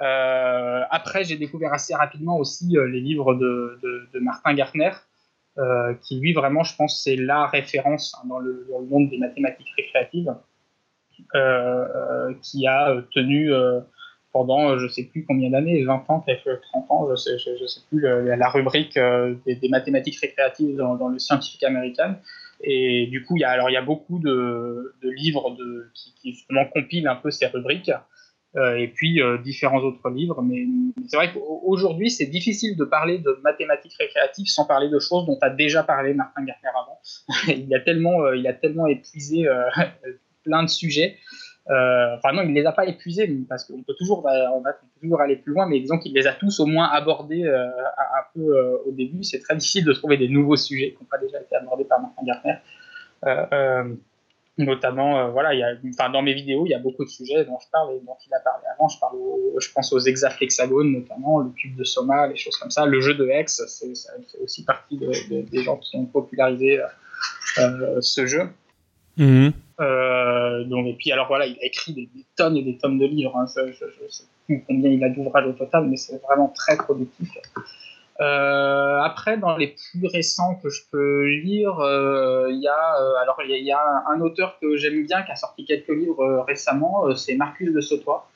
Euh, 0.00 0.82
après, 0.90 1.24
j'ai 1.24 1.36
découvert 1.36 1.72
assez 1.72 1.94
rapidement 1.94 2.38
aussi 2.38 2.76
euh, 2.76 2.86
les 2.88 3.00
livres 3.00 3.34
de, 3.34 3.78
Martin 4.20 4.54
Gartner, 4.54 4.90
qui 6.02 6.20
lui 6.20 6.32
vraiment, 6.32 6.62
je 6.62 6.76
pense, 6.76 7.02
c'est 7.02 7.16
la 7.16 7.46
référence 7.46 8.14
hein, 8.16 8.28
dans, 8.28 8.38
le, 8.38 8.64
monde 8.88 9.10
des 9.10 9.18
mathématiques 9.18 9.72
récréatives, 9.76 10.32
qui 12.42 12.66
a 12.66 13.02
tenu 13.12 13.50
pendant 14.32 14.78
je 14.78 14.86
sais 14.86 15.02
plus 15.02 15.24
combien 15.24 15.50
d'années, 15.50 15.82
20 15.82 15.94
ans, 16.10 16.24
30 16.24 16.90
ans, 16.90 17.08
je 17.16 17.36
je, 17.38 17.66
sais 17.66 17.80
plus, 17.88 18.02
la 18.02 18.48
rubrique 18.50 18.96
des, 18.96 19.68
mathématiques 19.68 20.20
récréatives 20.20 20.76
dans, 20.76 20.94
dans, 20.94 21.08
le 21.08 21.18
scientifique 21.18 21.64
américain. 21.64 22.18
Et 22.60 23.06
du 23.06 23.24
coup, 23.24 23.36
il 23.36 23.40
y 23.40 23.44
a, 23.44 23.50
alors, 23.50 23.70
il 23.70 23.74
y 23.74 23.76
a 23.76 23.82
beaucoup 23.82 24.18
de, 24.18 24.94
de 25.02 25.10
livres 25.10 25.56
de, 25.56 25.90
qui, 25.94 26.14
qui, 26.14 26.32
justement 26.32 26.64
compilent 26.66 27.08
un 27.08 27.16
peu 27.16 27.30
ces 27.30 27.46
rubriques. 27.46 27.90
Euh, 28.56 28.76
et 28.76 28.88
puis 28.88 29.20
euh, 29.20 29.36
différents 29.38 29.78
autres 29.78 30.08
livres. 30.08 30.40
Mais, 30.42 30.64
c'est 31.06 31.16
vrai 31.16 31.32
qu'aujourd'hui, 31.32 32.10
c'est 32.10 32.26
difficile 32.26 32.76
de 32.76 32.84
parler 32.84 33.18
de 33.18 33.38
mathématiques 33.44 33.94
récréatives 33.98 34.46
sans 34.46 34.64
parler 34.64 34.88
de 34.88 34.98
choses 34.98 35.26
dont 35.26 35.38
a 35.42 35.50
déjà 35.50 35.82
parlé 35.82 36.14
Martin 36.14 36.44
Gartner 36.44 36.70
avant. 36.70 36.98
il, 37.66 37.74
a 37.74 37.80
tellement, 37.80 38.22
euh, 38.22 38.36
il 38.36 38.46
a 38.46 38.54
tellement 38.54 38.86
épuisé 38.86 39.46
plein 40.44 40.62
de 40.62 40.68
sujets 40.68 41.18
euh, 41.70 42.16
enfin 42.16 42.32
non, 42.32 42.42
il 42.42 42.54
les 42.54 42.64
a 42.64 42.72
pas 42.72 42.86
épuisés 42.86 43.30
parce 43.48 43.64
qu'on 43.64 43.82
peut 43.82 43.94
toujours, 43.94 44.26
on 44.54 44.62
peut 44.62 44.70
toujours 45.00 45.20
aller 45.20 45.36
plus 45.36 45.52
loin, 45.52 45.66
mais 45.66 45.80
disons 45.80 45.98
qu'il 45.98 46.14
les 46.14 46.26
a 46.26 46.32
tous 46.32 46.60
au 46.60 46.66
moins 46.66 46.88
abordés 46.88 47.44
euh, 47.44 47.66
un 47.66 48.24
peu 48.34 48.56
euh, 48.56 48.78
au 48.86 48.92
début. 48.92 49.22
C'est 49.22 49.40
très 49.40 49.54
difficile 49.54 49.84
de 49.84 49.92
trouver 49.92 50.16
des 50.16 50.28
nouveaux 50.28 50.56
sujets 50.56 50.92
qui 50.92 51.02
n'ont 51.02 51.08
pas 51.10 51.18
déjà 51.18 51.40
été 51.40 51.56
abordés 51.56 51.84
par 51.84 52.00
Martin. 52.00 52.58
Notamment, 54.60 55.20
euh, 55.20 55.28
voilà, 55.28 55.50
a, 55.50 55.74
enfin, 55.88 56.10
dans 56.10 56.20
mes 56.20 56.34
vidéos, 56.34 56.66
il 56.66 56.70
y 56.70 56.74
a 56.74 56.80
beaucoup 56.80 57.04
de 57.04 57.08
sujets 57.08 57.44
dont 57.44 57.60
je 57.60 57.70
parle 57.70 57.94
et 57.94 58.00
dont 58.00 58.16
il 58.26 58.34
a 58.34 58.40
parlé 58.40 58.64
avant. 58.74 58.88
Je, 58.88 58.98
parle 58.98 59.16
je 59.56 59.72
pense 59.72 59.92
aux 59.92 60.00
hexaflexagones, 60.00 60.90
notamment, 60.90 61.38
le 61.38 61.50
cube 61.50 61.76
de 61.76 61.84
Soma, 61.84 62.26
les 62.26 62.34
choses 62.34 62.56
comme 62.56 62.72
ça. 62.72 62.84
Le 62.84 63.00
jeu 63.00 63.14
de 63.14 63.28
Hex, 63.28 63.62
c'est, 63.68 63.92
aussi 64.42 64.64
partie 64.64 64.98
des 64.98 65.62
gens 65.62 65.76
qui 65.76 65.96
ont 65.96 66.06
popularisé 66.06 66.80
ce 68.00 68.26
jeu. 68.26 68.48
Mhm. 69.18 69.52
Euh, 69.80 70.64
donc, 70.64 70.86
et 70.86 70.94
puis, 70.94 71.12
alors 71.12 71.28
voilà, 71.28 71.46
il 71.46 71.56
a 71.60 71.64
écrit 71.64 71.92
des, 71.92 72.08
tonnes 72.36 72.56
et 72.56 72.62
des 72.62 72.78
tonnes 72.78 72.98
de 72.98 73.06
livres. 73.06 73.36
Hein. 73.36 73.46
je 73.56 73.84
ne 73.84 74.08
sais 74.08 74.24
plus 74.46 74.64
combien 74.66 74.90
il 74.90 75.02
a 75.04 75.08
d'ouvrages 75.08 75.46
au 75.46 75.52
total, 75.52 75.86
mais 75.88 75.96
c'est 75.96 76.20
vraiment 76.22 76.48
très 76.48 76.76
productif. 76.76 77.28
Euh, 78.20 79.00
après, 79.00 79.38
dans 79.38 79.56
les 79.56 79.68
plus 79.68 80.08
récents 80.08 80.56
que 80.56 80.70
je 80.70 80.82
peux 80.90 81.26
lire, 81.26 81.78
euh, 81.78 82.48
il 82.50 82.60
y 82.60 82.66
a 82.66 82.96
y, 83.46 83.72
a 83.72 84.04
un 84.08 84.20
auteur 84.20 84.58
que 84.60 84.76
j'aime 84.76 85.06
bien 85.06 85.22
qui 85.22 85.30
a 85.30 85.36
sorti 85.36 85.64
quelques 85.64 85.88
livres 85.88 86.44
récemment, 86.46 87.14
c'est 87.14 87.36
Marcus 87.36 87.72
de 87.72 87.80
Sautois, 87.80 88.28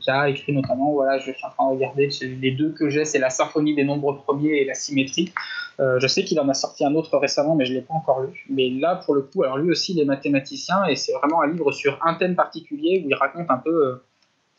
qui 0.00 0.10
a 0.10 0.28
écrit 0.28 0.52
notamment, 0.52 0.92
voilà, 0.92 1.18
je 1.18 1.32
suis 1.32 1.44
en 1.44 1.50
train 1.50 1.70
de 1.70 1.74
regarder, 1.76 2.08
les 2.22 2.50
deux 2.50 2.72
que 2.72 2.90
j'ai, 2.90 3.04
c'est 3.04 3.18
la 3.18 3.30
symphonie 3.30 3.74
des 3.74 3.84
nombres 3.84 4.12
premiers 4.12 4.60
et 4.60 4.64
la 4.64 4.74
symétrie. 4.74 5.32
je 5.78 6.06
sais 6.06 6.24
qu'il 6.24 6.38
en 6.38 6.48
a 6.48 6.54
sorti 6.54 6.84
un 6.84 6.94
autre 6.94 7.16
récemment, 7.16 7.54
mais 7.54 7.64
je 7.64 7.72
l'ai 7.72 7.80
pas 7.80 7.94
encore 7.94 8.20
lu. 8.20 8.44
Mais 8.50 8.68
là, 8.68 8.96
pour 8.96 9.14
le 9.14 9.22
coup, 9.22 9.42
alors 9.42 9.58
lui 9.58 9.70
aussi, 9.70 9.92
il 9.92 10.00
est 10.00 10.04
mathématicien 10.04 10.84
et 10.86 10.96
c'est 10.96 11.12
vraiment 11.14 11.42
un 11.42 11.50
livre 11.50 11.72
sur 11.72 11.98
un 12.04 12.14
thème 12.14 12.34
particulier 12.34 13.02
où 13.04 13.08
il 13.08 13.14
raconte 13.14 13.50
un 13.50 13.58
peu 13.58 14.00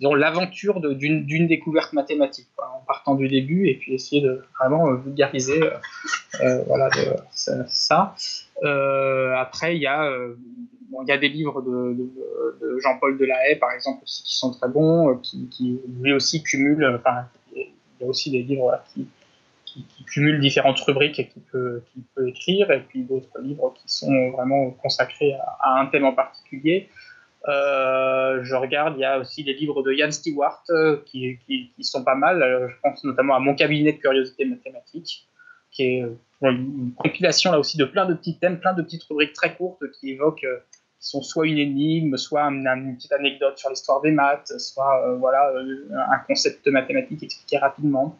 l'aventure 0.09 0.79
d'une 0.81 1.47
découverte 1.47 1.93
mathématique, 1.93 2.47
en 2.57 2.83
partant 2.85 3.15
du 3.15 3.27
début 3.27 3.67
et 3.67 3.75
puis 3.75 3.93
essayer 3.93 4.21
de 4.21 4.43
vraiment 4.59 4.89
euh, 4.89 4.95
vulgariser 4.95 5.61
euh, 5.61 5.71
euh, 6.41 6.63
voilà, 6.67 6.89
ça. 7.31 8.15
après, 9.37 9.75
il 9.75 9.81
y, 9.81 9.87
a, 9.87 10.11
bon, 10.91 11.03
y 11.05 11.11
a 11.11 11.17
des 11.17 11.29
livres 11.29 11.61
de, 11.61 12.09
Jean-Paul 12.79 13.17
Delahaye, 13.17 13.57
par 13.57 13.71
exemple, 13.71 14.03
aussi, 14.03 14.23
qui 14.23 14.35
sont 14.35 14.51
très 14.51 14.69
bons, 14.69 15.17
qui, 15.17 15.79
lui 16.01 16.13
aussi 16.13 16.43
cumulent, 16.43 16.99
enfin, 16.99 17.25
il 17.55 17.67
y 18.01 18.03
a 18.03 18.07
aussi 18.07 18.31
des 18.31 18.43
livres 18.43 18.79
qui, 18.93 19.07
cumulent 20.05 20.41
différentes 20.41 20.79
rubriques 20.81 21.29
qu'il 21.31 21.41
peut, 21.43 21.81
peut, 22.13 22.27
écrire, 22.27 22.69
et 22.71 22.81
puis 22.81 23.03
d'autres 23.03 23.39
livres 23.39 23.73
qui 23.75 23.83
sont 23.87 24.31
vraiment 24.31 24.71
consacrés 24.71 25.33
à, 25.61 25.79
un 25.79 25.85
thème 25.85 26.03
en 26.03 26.13
particulier. 26.13 26.89
Euh, 27.47 28.43
je 28.43 28.53
regarde, 28.53 28.95
il 28.97 29.01
y 29.01 29.05
a 29.05 29.17
aussi 29.17 29.43
des 29.43 29.53
livres 29.53 29.81
de 29.81 29.93
Ian 29.93 30.11
Stewart 30.11 30.61
euh, 30.69 30.97
qui, 31.05 31.39
qui, 31.47 31.71
sont 31.83 32.03
pas 32.03 32.15
mal. 32.15 32.43
Euh, 32.43 32.67
je 32.69 32.75
pense 32.83 33.03
notamment 33.03 33.35
à 33.35 33.39
Mon 33.39 33.55
cabinet 33.55 33.93
de 33.93 33.97
curiosité 33.97 34.45
mathématique, 34.45 35.27
qui 35.71 35.83
est 35.83 36.05
une 36.41 36.91
compilation 36.97 37.51
là 37.51 37.59
aussi 37.59 37.77
de 37.77 37.85
plein 37.85 38.05
de 38.05 38.13
petits 38.13 38.37
thèmes, 38.37 38.59
plein 38.59 38.73
de 38.73 38.81
petites 38.81 39.03
rubriques 39.03 39.33
très 39.33 39.55
courtes 39.55 39.83
qui 39.99 40.11
évoquent, 40.11 40.45
qui 41.01 41.09
sont 41.09 41.21
soit 41.21 41.47
une 41.47 41.57
énigme, 41.57 42.15
soit 42.15 42.43
une, 42.43 42.95
petite 42.95 43.11
anecdote 43.11 43.57
sur 43.57 43.69
l'histoire 43.69 44.01
des 44.01 44.11
maths, 44.11 44.53
soit 44.59 45.15
voilà 45.17 45.51
un 46.11 46.19
concept 46.27 46.67
mathématique 46.67 47.23
expliqué 47.23 47.57
rapidement. 47.57 48.17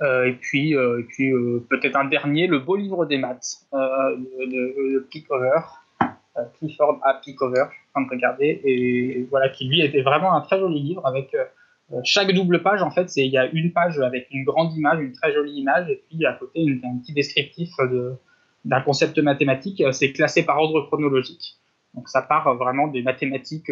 et 0.00 0.36
puis, 0.40 0.72
et 0.72 1.02
puis 1.08 1.32
peut-être 1.68 1.96
un 1.96 2.04
dernier, 2.04 2.46
le 2.46 2.60
beau 2.60 2.76
livre 2.76 3.04
des 3.06 3.18
maths 3.18 3.66
de, 3.72 4.44
de, 4.46 4.94
de 4.94 4.98
Pickover, 5.10 5.60
euh, 6.38 6.44
Clifford 6.58 7.00
Happy 7.04 7.34
Cover, 7.34 7.64
je 7.70 7.74
suis 7.74 7.84
en 7.94 8.04
train 8.04 8.04
de 8.04 8.10
regarder, 8.10 8.60
et 8.64 9.26
voilà, 9.30 9.48
qui 9.48 9.68
lui 9.68 9.80
était 9.80 10.02
vraiment 10.02 10.34
un 10.34 10.40
très 10.40 10.58
joli 10.58 10.80
livre 10.80 11.06
avec 11.06 11.34
euh, 11.34 11.44
euh, 11.92 12.00
chaque 12.04 12.32
double 12.32 12.62
page, 12.62 12.82
en 12.82 12.90
fait, 12.90 13.10
il 13.16 13.32
y 13.32 13.38
a 13.38 13.46
une 13.46 13.72
page 13.72 13.98
avec 13.98 14.28
une 14.30 14.44
grande 14.44 14.74
image, 14.76 15.00
une 15.00 15.12
très 15.12 15.32
jolie 15.32 15.52
image, 15.52 15.88
et 15.88 16.02
puis 16.08 16.24
à 16.26 16.34
côté 16.34 16.66
un 16.84 16.98
petit 16.98 17.12
descriptif 17.12 17.70
d'un 18.64 18.80
concept 18.80 19.18
mathématique. 19.18 19.82
C'est 19.92 20.12
classé 20.12 20.44
par 20.44 20.58
ordre 20.58 20.82
chronologique. 20.82 21.58
Donc 21.94 22.08
ça 22.08 22.22
part 22.22 22.54
vraiment 22.56 22.88
des 22.88 23.02
mathématiques 23.02 23.70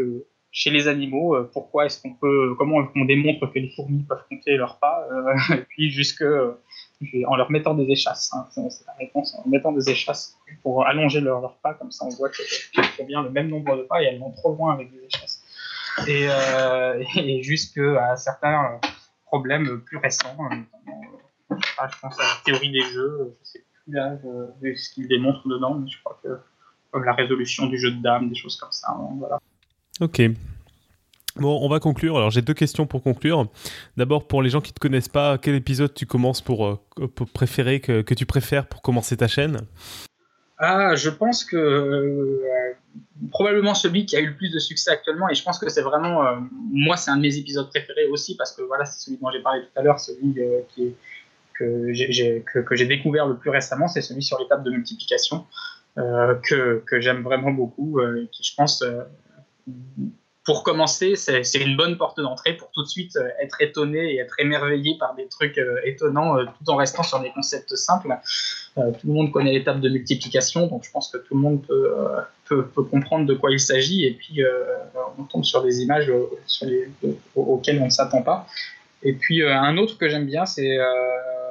chez 0.50 0.70
les 0.70 0.88
animaux. 0.88 1.36
pourquoi 1.52 1.86
est-ce 1.86 2.00
qu'on 2.00 2.14
peut, 2.14 2.54
comment 2.56 2.88
on 2.94 3.04
démontre 3.04 3.46
que 3.52 3.58
les 3.58 3.70
fourmis 3.70 4.04
peuvent 4.04 4.24
compter 4.30 4.56
leurs 4.56 4.78
pas, 4.78 5.06
et 5.54 5.62
puis 5.68 5.90
jusque 5.90 6.24
en 7.26 7.36
leur 7.36 7.50
mettant 7.50 7.74
des 7.74 7.90
échasses. 7.90 8.32
Hein. 8.34 8.46
C'est 8.50 8.86
la 8.86 8.94
réponse, 8.98 9.34
en 9.34 9.48
mettant 9.48 9.72
des 9.72 9.90
échasses 9.90 10.38
pour 10.62 10.86
allonger 10.86 11.20
leur, 11.20 11.56
pas, 11.56 11.74
comme 11.74 11.90
ça 11.90 12.06
on 12.06 12.10
voit 12.10 12.30
qu'elles 12.30 12.84
font 12.84 13.04
bien 13.04 13.22
le 13.22 13.30
même 13.30 13.48
nombre 13.48 13.76
de 13.76 13.82
pas 13.82 14.02
et 14.02 14.06
elles 14.06 14.18
vont 14.18 14.32
trop 14.32 14.54
loin 14.54 14.74
avec 14.74 14.90
des 14.90 15.04
échasses. 15.04 15.42
Et, 16.06 16.26
euh, 16.28 17.02
et 17.16 17.42
jusqu'à 17.42 18.16
certains 18.16 18.80
problèmes 19.24 19.80
plus 19.80 19.98
récents, 19.98 20.36
hein, 20.38 20.64
euh, 21.50 21.54
je 21.90 21.98
pense 22.00 22.18
à 22.18 22.22
la 22.22 22.28
théorie 22.44 22.70
des 22.70 22.82
jeux, 22.82 23.36
je 23.40 23.48
sais 23.50 23.64
plus 23.86 23.94
là 23.94 24.18
ce 24.62 24.90
qu'ils 24.90 25.08
démontrent 25.08 25.48
dedans, 25.48 25.74
mais 25.74 25.88
je 25.88 25.98
crois 26.02 26.18
que 26.22 26.28
comme 26.90 27.04
la 27.04 27.14
résolution 27.14 27.66
du 27.66 27.78
jeu 27.78 27.90
de 27.90 28.02
dames, 28.02 28.28
des 28.28 28.34
choses 28.34 28.56
comme 28.56 28.72
ça. 28.72 28.88
Hein, 28.90 29.16
voilà. 29.18 29.38
Ok, 30.00 30.20
Bon, 31.38 31.58
on 31.62 31.68
va 31.68 31.80
conclure. 31.80 32.16
Alors 32.16 32.30
j'ai 32.30 32.42
deux 32.42 32.54
questions 32.54 32.86
pour 32.86 33.02
conclure. 33.02 33.46
D'abord, 33.96 34.26
pour 34.26 34.42
les 34.42 34.48
gens 34.48 34.60
qui 34.60 34.70
ne 34.70 34.74
te 34.74 34.80
connaissent 34.80 35.08
pas, 35.08 35.36
quel 35.38 35.54
épisode 35.54 35.92
tu 35.92 36.06
commences 36.06 36.40
pour, 36.40 36.66
euh, 36.66 36.78
préférer 37.34 37.80
que, 37.80 38.14
tu 38.14 38.24
préfères 38.24 38.66
pour 38.66 38.80
commencer 38.80 39.16
ta 39.18 39.28
chaîne? 39.28 39.60
Ah, 40.58 40.94
je 40.96 41.10
pense 41.10 41.44
que 41.44 41.56
euh, 41.56 42.72
probablement 43.30 43.74
celui 43.74 44.06
qui 44.06 44.16
a 44.16 44.20
eu 44.20 44.28
le 44.28 44.36
plus 44.36 44.50
de 44.50 44.58
succès 44.58 44.90
actuellement, 44.90 45.28
et 45.28 45.34
je 45.34 45.42
pense 45.42 45.58
que 45.58 45.68
c'est 45.68 45.82
vraiment, 45.82 46.26
euh, 46.26 46.36
moi, 46.72 46.96
c'est 46.96 47.10
un 47.10 47.18
de 47.18 47.22
mes 47.22 47.36
épisodes 47.36 47.68
préférés 47.68 48.06
aussi 48.06 48.36
parce 48.36 48.56
que 48.56 48.62
voilà, 48.62 48.86
c'est 48.86 49.04
celui 49.04 49.18
dont 49.18 49.30
j'ai 49.30 49.42
parlé 49.42 49.60
tout 49.60 49.78
à 49.78 49.82
l'heure, 49.82 50.00
celui 50.00 50.34
qui 50.74 50.94
que 51.58 51.92
j'ai 51.92 52.86
découvert 52.86 53.26
le 53.26 53.36
plus 53.36 53.50
récemment, 53.50 53.88
c'est 53.88 54.02
celui 54.02 54.22
sur 54.22 54.38
l'étape 54.38 54.62
de 54.64 54.70
multiplication 54.70 55.44
que, 55.96 56.82
que 56.86 57.00
j'aime 57.00 57.22
vraiment 57.22 57.50
beaucoup, 57.52 58.00
et 58.00 58.28
qui 58.30 58.42
je 58.44 58.54
pense 58.54 58.84
pour 60.46 60.62
commencer, 60.62 61.16
c'est 61.16 61.60
une 61.60 61.76
bonne 61.76 61.98
porte 61.98 62.20
d'entrée 62.20 62.52
pour 62.52 62.70
tout 62.70 62.84
de 62.84 62.88
suite 62.88 63.16
euh, 63.16 63.28
être 63.42 63.60
étonné 63.60 64.14
et 64.14 64.18
être 64.18 64.38
émerveillé 64.38 64.96
par 64.96 65.16
des 65.16 65.26
trucs 65.26 65.58
euh, 65.58 65.80
étonnants 65.84 66.38
euh, 66.38 66.44
tout 66.44 66.70
en 66.70 66.76
restant 66.76 67.02
sur 67.02 67.18
des 67.18 67.32
concepts 67.32 67.74
simples. 67.74 68.16
tout 68.76 69.08
le 69.08 69.12
monde 69.12 69.32
connaît 69.32 69.52
l'étape 69.52 69.80
de 69.80 69.88
multiplication, 69.88 70.68
donc 70.68 70.84
je 70.84 70.90
pense 70.92 71.08
que 71.08 71.18
tout 71.18 71.34
le 71.34 71.40
monde 71.40 71.66
peut, 72.44 72.62
comprendre 72.90 73.26
de 73.26 73.34
quoi 73.34 73.50
il 73.50 73.58
s'agit 73.58 74.04
et 74.04 74.12
puis 74.12 74.40
on 75.18 75.24
tombe 75.24 75.44
sur 75.44 75.64
des 75.64 75.82
images 75.82 76.12
auxquelles 77.34 77.80
on 77.80 77.86
ne 77.86 77.90
s'attend 77.90 78.22
pas. 78.22 78.46
Et 79.06 79.14
puis 79.14 79.42
un 79.42 79.76
autre 79.78 79.96
que 79.98 80.08
j'aime 80.08 80.26
bien, 80.26 80.44
c'est 80.46 80.76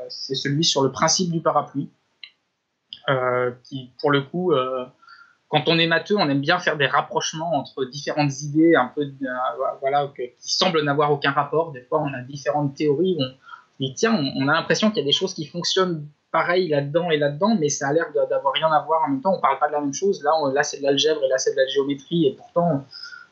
celui 0.10 0.64
sur 0.64 0.84
le 0.84 0.92
principe 0.92 1.32
du 1.32 1.42
parapluie, 1.42 1.90
qui 3.64 3.92
pour 4.00 4.12
le 4.12 4.22
coup 4.22 4.54
quand 5.56 5.68
on 5.68 5.78
est 5.78 5.88
matheux, 5.88 6.18
on 6.18 6.28
aime 6.28 6.42
bien 6.42 6.60
faire 6.60 6.76
des 6.76 6.88
rapprochements 6.88 7.54
entre 7.54 7.86
différentes 7.86 8.42
idées, 8.42 8.76
un 8.76 8.92
peu, 8.94 9.04
euh, 9.04 9.28
voilà, 9.80 10.12
qui 10.18 10.54
semblent 10.54 10.82
n'avoir 10.84 11.12
aucun 11.12 11.32
rapport. 11.32 11.72
Des 11.72 11.82
fois, 11.82 12.02
on 12.02 12.14
a 12.14 12.22
différentes 12.22 12.76
théories. 12.76 13.18
On, 13.20 13.84
dit 13.84 13.94
tiens, 13.94 14.20
on, 14.36 14.48
a 14.48 14.54
l'impression 14.54 14.90
qu'il 14.90 15.00
y 15.00 15.02
a 15.02 15.06
des 15.06 15.12
choses 15.12 15.34
qui 15.34 15.46
fonctionnent 15.46 16.08
pareil 16.32 16.68
là-dedans 16.68 17.12
et 17.12 17.18
là-dedans, 17.18 17.56
mais 17.60 17.70
ça 17.70 17.88
a 17.88 17.94
l'air 17.94 18.08
d'avoir 18.30 18.54
rien 18.54 18.72
à 18.72 18.84
voir 18.84 19.04
en 19.06 19.12
même 19.12 19.22
temps. 19.22 19.36
On 19.38 19.40
parle 19.40 19.60
pas 19.60 19.68
de 19.68 19.74
la 19.74 19.82
même 19.82 19.94
chose. 19.94 20.24
Là, 20.24 20.32
là, 20.54 20.64
c'est 20.64 20.80
de 20.80 20.84
l'algèbre 20.84 21.24
et 21.24 21.30
là, 21.30 21.38
c'est 21.38 21.52
de 21.52 21.58
la 21.58 21.68
géométrie, 21.68 22.26
et 22.28 22.32
pourtant, 22.36 22.84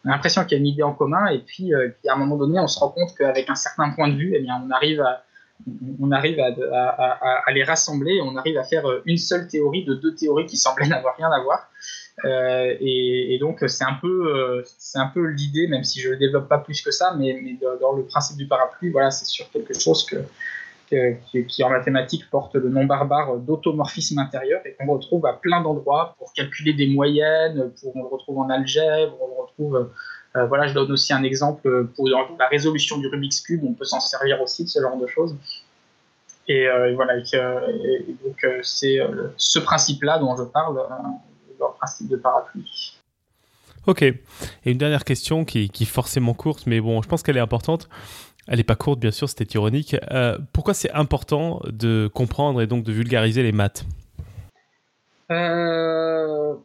on 0.03 0.09
a 0.09 0.13
l'impression 0.13 0.43
qu'il 0.43 0.53
y 0.53 0.55
a 0.55 0.59
une 0.59 0.67
idée 0.67 0.83
en 0.83 0.93
commun. 0.93 1.27
Et 1.27 1.39
puis, 1.39 1.73
euh, 1.73 1.89
à 2.07 2.13
un 2.13 2.17
moment 2.17 2.37
donné, 2.37 2.59
on 2.59 2.67
se 2.67 2.79
rend 2.79 2.89
compte 2.89 3.15
qu'avec 3.17 3.49
un 3.49 3.55
certain 3.55 3.91
point 3.91 4.09
de 4.09 4.15
vue, 4.15 4.33
eh 4.35 4.39
bien, 4.39 4.61
on 4.65 4.71
arrive 4.71 5.01
à 5.01 5.23
on 6.01 6.11
arrive 6.11 6.39
à, 6.41 6.49
à, 7.45 7.51
les 7.53 7.63
rassembler, 7.63 8.19
on 8.21 8.35
arrive 8.35 8.57
à 8.57 8.63
faire 8.63 8.83
une 9.05 9.17
seule 9.17 9.47
théorie 9.47 9.85
de 9.85 9.93
deux 9.93 10.13
théories 10.13 10.45
qui 10.45 10.57
semblaient 10.57 10.87
n'avoir 10.89 11.15
rien 11.15 11.31
à 11.31 11.41
voir. 11.41 11.69
Euh, 12.25 12.75
et, 12.79 13.37
donc 13.39 13.63
c'est 13.67 13.83
un 13.83 13.97
peu, 13.99 14.35
euh, 14.35 14.63
c'est 14.77 14.99
un 14.99 15.07
peu 15.07 15.25
l'idée, 15.25 15.67
même 15.67 15.83
si 15.83 15.99
je 15.99 16.09
le 16.09 16.17
développe 16.17 16.47
pas 16.47 16.59
plus 16.59 16.81
que 16.81 16.91
ça, 16.91 17.15
mais, 17.17 17.39
mais 17.41 17.57
dans 17.81 17.93
le 17.93 18.03
principe 18.03 18.37
du 18.37 18.47
parapluie, 18.47 18.89
voilà, 18.89 19.11
c'est 19.11 19.25
sur 19.25 19.49
quelque 19.51 19.77
chose 19.77 20.05
que, 20.05 20.17
qui, 20.87 21.63
en 21.63 21.69
mathématiques 21.69 22.29
porte 22.29 22.55
le 22.55 22.69
nom 22.69 22.85
barbare 22.85 23.37
d'automorphisme 23.37 24.19
intérieur 24.19 24.61
et 24.65 24.73
qu'on 24.73 24.93
retrouve 24.93 25.25
à 25.25 25.33
plein 25.33 25.61
d'endroits 25.61 26.15
pour 26.19 26.33
calculer 26.33 26.73
des 26.73 26.87
moyennes, 26.87 27.71
pour, 27.81 27.95
on 27.95 28.03
le 28.03 28.07
retrouve 28.07 28.39
en 28.39 28.49
algèbre, 28.49 29.17
on 29.21 29.27
le 29.27 29.41
retrouve. 29.41 29.89
Euh, 30.35 30.45
voilà, 30.45 30.67
je 30.67 30.73
donne 30.73 30.91
aussi 30.91 31.13
un 31.13 31.23
exemple 31.23 31.87
pour 31.95 32.09
la 32.09 32.47
résolution 32.47 32.97
du 32.97 33.07
Rubik's 33.07 33.41
cube, 33.41 33.63
on 33.63 33.73
peut 33.73 33.85
s'en 33.85 33.99
servir 33.99 34.41
aussi 34.41 34.63
de 34.63 34.69
ce 34.69 34.81
genre 34.81 34.97
de 34.97 35.07
choses. 35.07 35.35
Et, 36.47 36.67
voilà, 36.95 37.17
et, 37.17 38.15
donc 38.23 38.45
c'est 38.63 38.97
ce 39.37 39.59
principe-là 39.59 40.19
dont 40.19 40.35
je 40.35 40.43
parle 40.43 40.81
principe 41.83 42.09
de 42.09 42.17
parapluie. 42.17 42.97
Ok. 43.85 44.01
Et 44.01 44.15
une 44.65 44.77
dernière 44.77 45.03
question 45.03 45.43
qui, 45.43 45.69
qui 45.69 45.83
est 45.83 45.87
forcément 45.87 46.33
courte, 46.33 46.65
mais 46.67 46.79
bon, 46.79 47.01
je 47.01 47.07
pense 47.07 47.21
qu'elle 47.21 47.37
est 47.37 47.41
importante. 47.41 47.89
Elle 48.47 48.57
n'est 48.57 48.63
pas 48.63 48.75
courte, 48.75 48.99
bien 48.99 49.11
sûr, 49.11 49.29
c'était 49.29 49.45
ironique. 49.53 49.95
Euh, 50.11 50.37
pourquoi 50.51 50.73
c'est 50.73 50.91
important 50.91 51.61
de 51.65 52.09
comprendre 52.13 52.61
et 52.61 52.67
donc 52.67 52.83
de 52.83 52.91
vulgariser 52.91 53.41
les 53.43 53.51
maths? 53.51 53.85
Euh, 55.31 56.55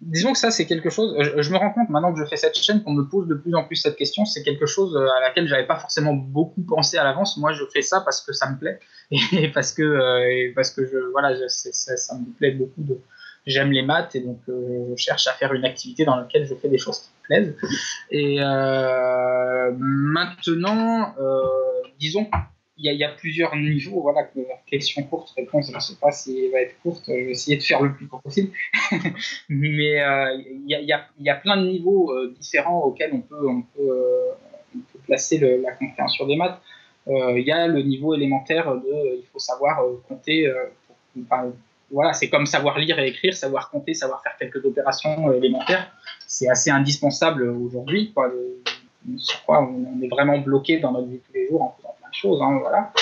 Disons 0.00 0.32
que 0.32 0.38
ça, 0.38 0.50
c'est 0.50 0.66
quelque 0.66 0.90
chose. 0.90 1.14
Je, 1.18 1.52
me 1.52 1.58
rends 1.58 1.70
compte 1.72 1.90
maintenant 1.90 2.12
que 2.12 2.18
je 2.18 2.24
fais 2.24 2.36
cette 2.36 2.56
chaîne 2.56 2.82
qu'on 2.82 2.92
me 2.92 3.04
pose 3.04 3.28
de 3.28 3.34
plus 3.34 3.54
en 3.54 3.64
plus 3.64 3.76
cette 3.76 3.96
question. 3.96 4.24
C'est 4.24 4.42
quelque 4.42 4.66
chose 4.66 4.96
à 4.96 5.20
laquelle 5.20 5.46
j'avais 5.46 5.66
pas 5.66 5.76
forcément 5.76 6.14
beaucoup 6.14 6.62
pensé 6.62 6.96
à 6.96 7.04
l'avance. 7.04 7.36
Moi, 7.36 7.52
je 7.52 7.64
fais 7.72 7.82
ça 7.82 8.00
parce 8.00 8.22
que 8.22 8.32
ça 8.32 8.50
me 8.50 8.58
plaît 8.58 8.80
et 9.10 9.48
parce 9.48 9.72
que, 9.72 9.82
euh, 9.82 10.52
parce 10.56 10.70
que 10.70 10.86
je, 10.86 10.98
voilà, 11.12 11.36
ça, 11.48 12.14
me 12.16 12.32
plaît 12.32 12.52
beaucoup 12.52 12.82
j'aime 13.46 13.72
les 13.72 13.82
maths 13.82 14.14
et 14.14 14.20
donc 14.20 14.38
je 14.46 14.94
cherche 14.96 15.26
à 15.26 15.32
faire 15.32 15.54
une 15.54 15.64
activité 15.64 16.04
dans 16.04 16.14
laquelle 16.14 16.46
je 16.46 16.54
fais 16.54 16.68
des 16.68 16.76
choses 16.76 17.10
Et 18.10 18.38
maintenant, 19.78 21.14
disons 21.98 22.28
il 22.82 22.94
y, 22.94 23.04
a 23.04 23.08
plusieurs 23.10 23.54
niveaux. 23.56 24.00
Voilà, 24.00 24.28
question 24.66 25.02
courte, 25.02 25.32
réponse, 25.36 25.70
je 25.70 25.74
ne 25.74 25.80
sais 25.80 25.96
pas 26.00 26.10
si 26.10 26.44
elle 26.44 26.50
va 26.50 26.62
être 26.62 26.80
courte, 26.82 27.04
je 27.08 27.12
vais 27.12 27.30
essayer 27.30 27.56
de 27.56 27.62
faire 27.62 27.82
le 27.82 27.92
plus 27.92 28.06
court 28.06 28.22
possible. 28.22 28.50
Mais 29.48 30.00
euh, 30.00 30.42
il 30.66 30.66
y, 30.66 31.28
a, 31.28 31.34
plein 31.34 31.56
de 31.58 31.66
niveaux 31.66 32.12
euh, 32.12 32.34
différents 32.38 32.82
auxquels 32.82 33.12
on 33.12 33.20
peut, 33.20 33.48
euh, 33.80 34.80
placer 35.06 35.38
la 35.38 35.72
compréhension 35.72 36.26
des 36.26 36.36
maths. 36.36 36.60
Il 37.06 37.44
y 37.44 37.50
a 37.50 37.66
le 37.66 37.82
niveau 37.82 38.14
élémentaire 38.14 38.72
de 38.76 39.16
il 39.18 39.24
faut 39.32 39.38
savoir 39.38 39.82
compter. 40.06 40.52
voilà, 41.90 42.12
c'est 42.12 42.28
comme 42.28 42.46
savoir 42.46 42.78
lire 42.78 42.98
et 43.00 43.08
écrire, 43.08 43.34
savoir 43.34 43.70
compter, 43.70 43.94
savoir 43.94 44.22
faire 44.22 44.36
quelques 44.38 44.64
opérations 44.64 45.32
élémentaires. 45.32 45.92
C'est 46.32 46.48
assez 46.48 46.70
indispensable 46.70 47.42
aujourd'hui. 47.42 48.14
On 49.48 50.00
est 50.00 50.08
vraiment 50.08 50.38
bloqué 50.38 50.78
dans 50.78 50.92
notre 50.92 51.08
vie 51.08 51.16
de 51.16 51.22
tous 51.22 51.32
les 51.34 51.48
jours 51.48 51.62
en 51.62 51.74
faisant 51.76 51.90
chose. 52.12 52.40
Hein, 52.42 52.58
voilà. 52.60 52.92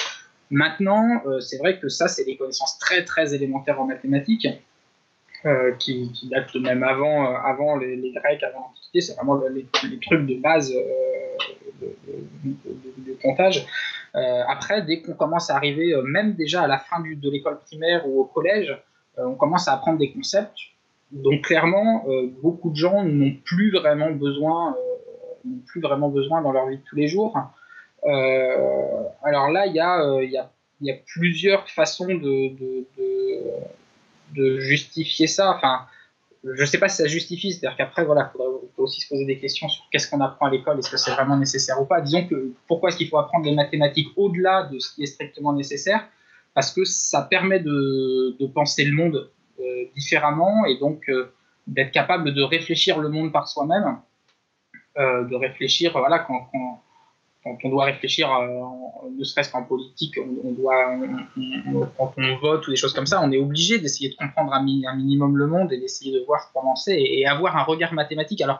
Maintenant, 0.50 1.20
euh, 1.26 1.40
c'est 1.40 1.58
vrai 1.58 1.78
que 1.78 1.88
ça, 1.88 2.08
c'est 2.08 2.24
des 2.24 2.36
connaissances 2.36 2.78
très 2.78 3.04
très 3.04 3.34
élémentaires 3.34 3.80
en 3.80 3.84
mathématiques, 3.84 4.48
euh, 5.44 5.72
qui, 5.78 6.10
datent 6.30 6.54
même 6.56 6.82
avant, 6.82 7.26
euh, 7.26 7.36
avant 7.44 7.76
les, 7.76 8.12
Grecs, 8.12 8.42
avant 8.42 8.60
l'Antiquité. 8.60 9.00
C'est 9.02 9.14
vraiment 9.14 9.38
les, 9.50 9.66
trucs 10.00 10.26
de 10.26 10.40
base 10.40 10.72
de, 11.80 11.92
comptage. 13.22 13.66
après, 14.14 14.82
dès 14.82 15.02
qu'on 15.02 15.14
commence 15.14 15.50
à 15.50 15.56
arriver, 15.56 15.94
même 16.04 16.34
déjà 16.34 16.62
à 16.62 16.66
la 16.66 16.78
fin 16.78 17.00
de 17.00 17.30
l'école 17.30 17.60
primaire 17.60 18.08
ou 18.08 18.20
au 18.20 18.24
collège, 18.24 18.74
on 19.16 19.34
commence 19.34 19.68
à 19.68 19.74
apprendre 19.74 19.98
des 19.98 20.12
concepts. 20.12 20.58
Donc 21.10 21.42
clairement, 21.42 22.04
beaucoup 22.42 22.70
de 22.70 22.76
gens 22.76 23.02
n'ont 23.04 23.34
plus 23.44 23.70
vraiment 23.70 24.10
besoin, 24.10 24.76
n'ont 25.44 25.60
plus 25.66 25.80
vraiment 25.80 26.08
besoin 26.08 26.42
dans 26.42 26.52
leur 26.52 26.66
vie 26.68 26.76
de 26.76 26.82
tous 26.82 26.96
les 26.96 27.08
jours 27.08 27.34
euh, 28.06 29.02
alors 29.22 29.50
là, 29.50 29.66
il 29.66 29.74
y, 29.74 29.80
a, 29.80 30.50
plusieurs 31.06 31.68
façons 31.68 32.06
de, 32.06 32.86
justifier 34.60 35.26
ça. 35.26 35.54
Enfin, 35.56 35.86
je 36.44 36.60
ne 36.60 36.66
sais 36.66 36.78
pas 36.78 36.88
si 36.88 36.96
ça 36.96 37.08
justifie, 37.08 37.52
c'est-à-dire 37.52 37.76
qu'après, 37.76 38.04
voilà, 38.04 38.32
il 38.34 38.68
faut 38.76 38.82
aussi 38.84 39.00
se 39.00 39.08
poser 39.08 39.24
des 39.24 39.38
questions 39.38 39.68
sur 39.68 39.84
qu'est-ce 39.90 40.08
qu'on 40.08 40.20
apprend 40.20 40.46
à 40.46 40.50
l'école, 40.50 40.78
est-ce 40.78 40.90
que 40.90 40.96
c'est 40.96 41.10
vraiment 41.10 41.36
nécessaire 41.36 41.80
ou 41.80 41.84
pas. 41.84 42.00
Disons 42.00 42.26
que 42.26 42.52
pourquoi 42.66 42.90
est-ce 42.90 42.98
qu'il 42.98 43.08
faut 43.08 43.18
apprendre 43.18 43.44
les 43.44 43.54
mathématiques 43.54 44.08
au-delà 44.16 44.68
de 44.72 44.78
ce 44.78 44.94
qui 44.94 45.02
est 45.02 45.06
strictement 45.06 45.52
nécessaire? 45.52 46.06
Parce 46.54 46.72
que 46.72 46.84
ça 46.84 47.22
permet 47.22 47.60
de, 47.60 48.46
penser 48.54 48.84
le 48.84 48.92
monde 48.92 49.16
euh, 49.16 49.30
différemment 49.94 50.64
et 50.64 50.78
donc 50.78 51.08
euh, 51.08 51.32
d'être 51.66 51.92
capable 51.92 52.32
de 52.34 52.42
réfléchir 52.42 52.98
le 52.98 53.08
monde 53.08 53.32
par 53.32 53.48
soi-même, 53.48 53.98
euh, 54.96 55.24
de 55.24 55.34
réfléchir, 55.34 55.92
voilà, 55.92 56.20
quand, 56.20 56.48
quand 57.44 57.58
on 57.62 57.68
doit 57.68 57.84
réfléchir, 57.84 58.32
euh, 58.32 59.10
ne 59.16 59.24
serait-ce 59.24 59.52
qu'en 59.52 59.64
politique, 59.64 60.18
on, 60.18 60.52
doit, 60.52 60.96
quand 61.96 62.14
on 62.16 62.36
vote 62.36 62.66
ou 62.66 62.70
des 62.70 62.76
choses 62.76 62.94
comme 62.94 63.06
ça, 63.06 63.20
on 63.22 63.30
est 63.30 63.38
obligé 63.38 63.78
d'essayer 63.78 64.10
de 64.10 64.16
comprendre 64.16 64.52
un, 64.52 64.62
minimum 64.62 65.36
le 65.36 65.46
monde 65.46 65.72
et 65.72 65.78
d'essayer 65.78 66.12
de 66.12 66.24
voir 66.24 66.50
comment 66.54 66.74
c'est 66.74 67.00
et, 67.00 67.26
avoir 67.26 67.56
un 67.56 67.64
regard 67.64 67.92
mathématique. 67.92 68.40
Alors, 68.40 68.58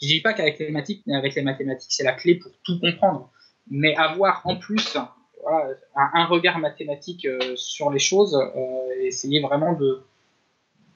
je 0.00 0.06
dis 0.06 0.20
pas 0.20 0.32
qu'avec 0.32 0.58
les 0.58 0.70
mathématiques, 0.70 1.02
avec 1.12 1.34
les 1.34 1.42
mathématiques, 1.42 1.92
c'est 1.92 2.04
la 2.04 2.12
clé 2.12 2.36
pour 2.36 2.52
tout 2.64 2.78
comprendre, 2.78 3.30
mais 3.70 3.94
avoir 3.96 4.42
en 4.44 4.56
plus 4.56 4.96
un, 5.96 6.24
regard 6.26 6.58
mathématique 6.58 7.24
euh, 7.24 7.56
sur 7.56 7.90
les 7.90 7.98
choses, 7.98 8.34
euh, 8.34 9.02
essayer 9.02 9.40
vraiment 9.40 9.72
de, 9.72 10.02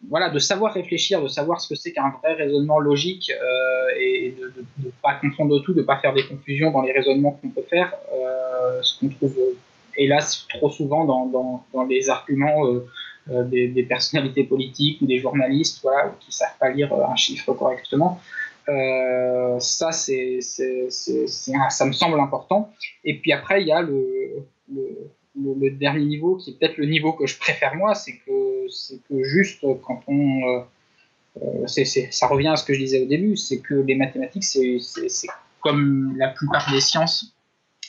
voilà, 0.09 0.31
de 0.31 0.39
savoir 0.39 0.75
réfléchir, 0.75 1.23
de 1.23 1.29
savoir 1.29 1.61
ce 1.61 1.69
que 1.69 1.75
c'est 1.75 1.93
qu'un 1.93 2.13
vrai 2.23 2.35
raisonnement 2.35 2.79
logique 2.79 3.31
euh, 3.31 4.01
et 4.01 4.35
de 4.39 4.53
ne 4.85 4.91
pas 5.03 5.15
confondre 5.15 5.63
tout, 5.63 5.73
de 5.73 5.81
ne 5.81 5.85
pas 5.85 5.99
faire 5.99 6.13
des 6.13 6.27
confusions 6.27 6.71
dans 6.71 6.83
les 6.83 6.93
raisonnements 6.93 7.33
qu'on 7.33 7.49
peut 7.49 7.65
faire, 7.69 7.93
euh, 8.13 8.81
ce 8.83 8.99
qu'on 8.99 9.09
trouve 9.09 9.37
hélas 9.97 10.47
trop 10.49 10.71
souvent 10.71 11.05
dans, 11.05 11.27
dans, 11.27 11.65
dans 11.73 11.85
les 11.85 12.11
arguments 12.11 12.67
euh, 12.67 13.45
des, 13.45 13.69
des, 13.69 13.85
personnalités 13.85 14.45
politiques 14.45 15.01
ou 15.01 15.07
des 15.07 15.19
journalistes 15.19 15.81
voilà, 15.83 16.15
qui 16.21 16.29
ne 16.29 16.33
savent 16.33 16.59
pas 16.59 16.71
lire 16.71 16.93
un 16.93 17.17
chiffre 17.17 17.53
correctement. 17.55 18.21
ça, 18.67 19.93
c'est, 19.93 20.41
ça 20.41 21.87
me 21.87 21.93
semble 21.93 22.21
important. 22.21 22.73
Et 23.05 23.19
puis 23.19 23.33
après, 23.33 23.63
il 23.63 23.69
y 23.69 23.73
a 23.73 23.81
le, 23.81 24.05
le 24.71 25.11
le, 25.37 25.71
dernier 25.71 26.05
niveau, 26.05 26.37
qui 26.37 26.51
est 26.51 26.53
peut-être 26.55 26.77
le 26.77 26.87
niveau 26.87 27.13
que 27.13 27.27
je 27.27 27.39
préfère 27.39 27.75
moi, 27.75 27.95
c'est 27.95 28.19
c'est 28.71 29.01
que 29.09 29.23
juste 29.25 29.65
quand 29.83 30.03
on. 30.07 30.43
Euh, 30.49 30.61
euh 31.43 31.67
ça 31.67 32.27
revient 32.27 32.49
à 32.49 32.57
ce 32.57 32.65
que 32.65 32.75
je 32.75 32.79
disais 32.79 33.03
au 33.03 33.07
début, 33.07 33.37
c'est 33.37 33.59
que 33.59 33.75
les 33.75 33.95
mathématiques, 33.95 34.45
c'est 34.45 34.79
comme 35.61 36.17
la 36.19 36.29
plupart 36.29 36.71
des 36.71 36.81
sciences, 36.81 37.35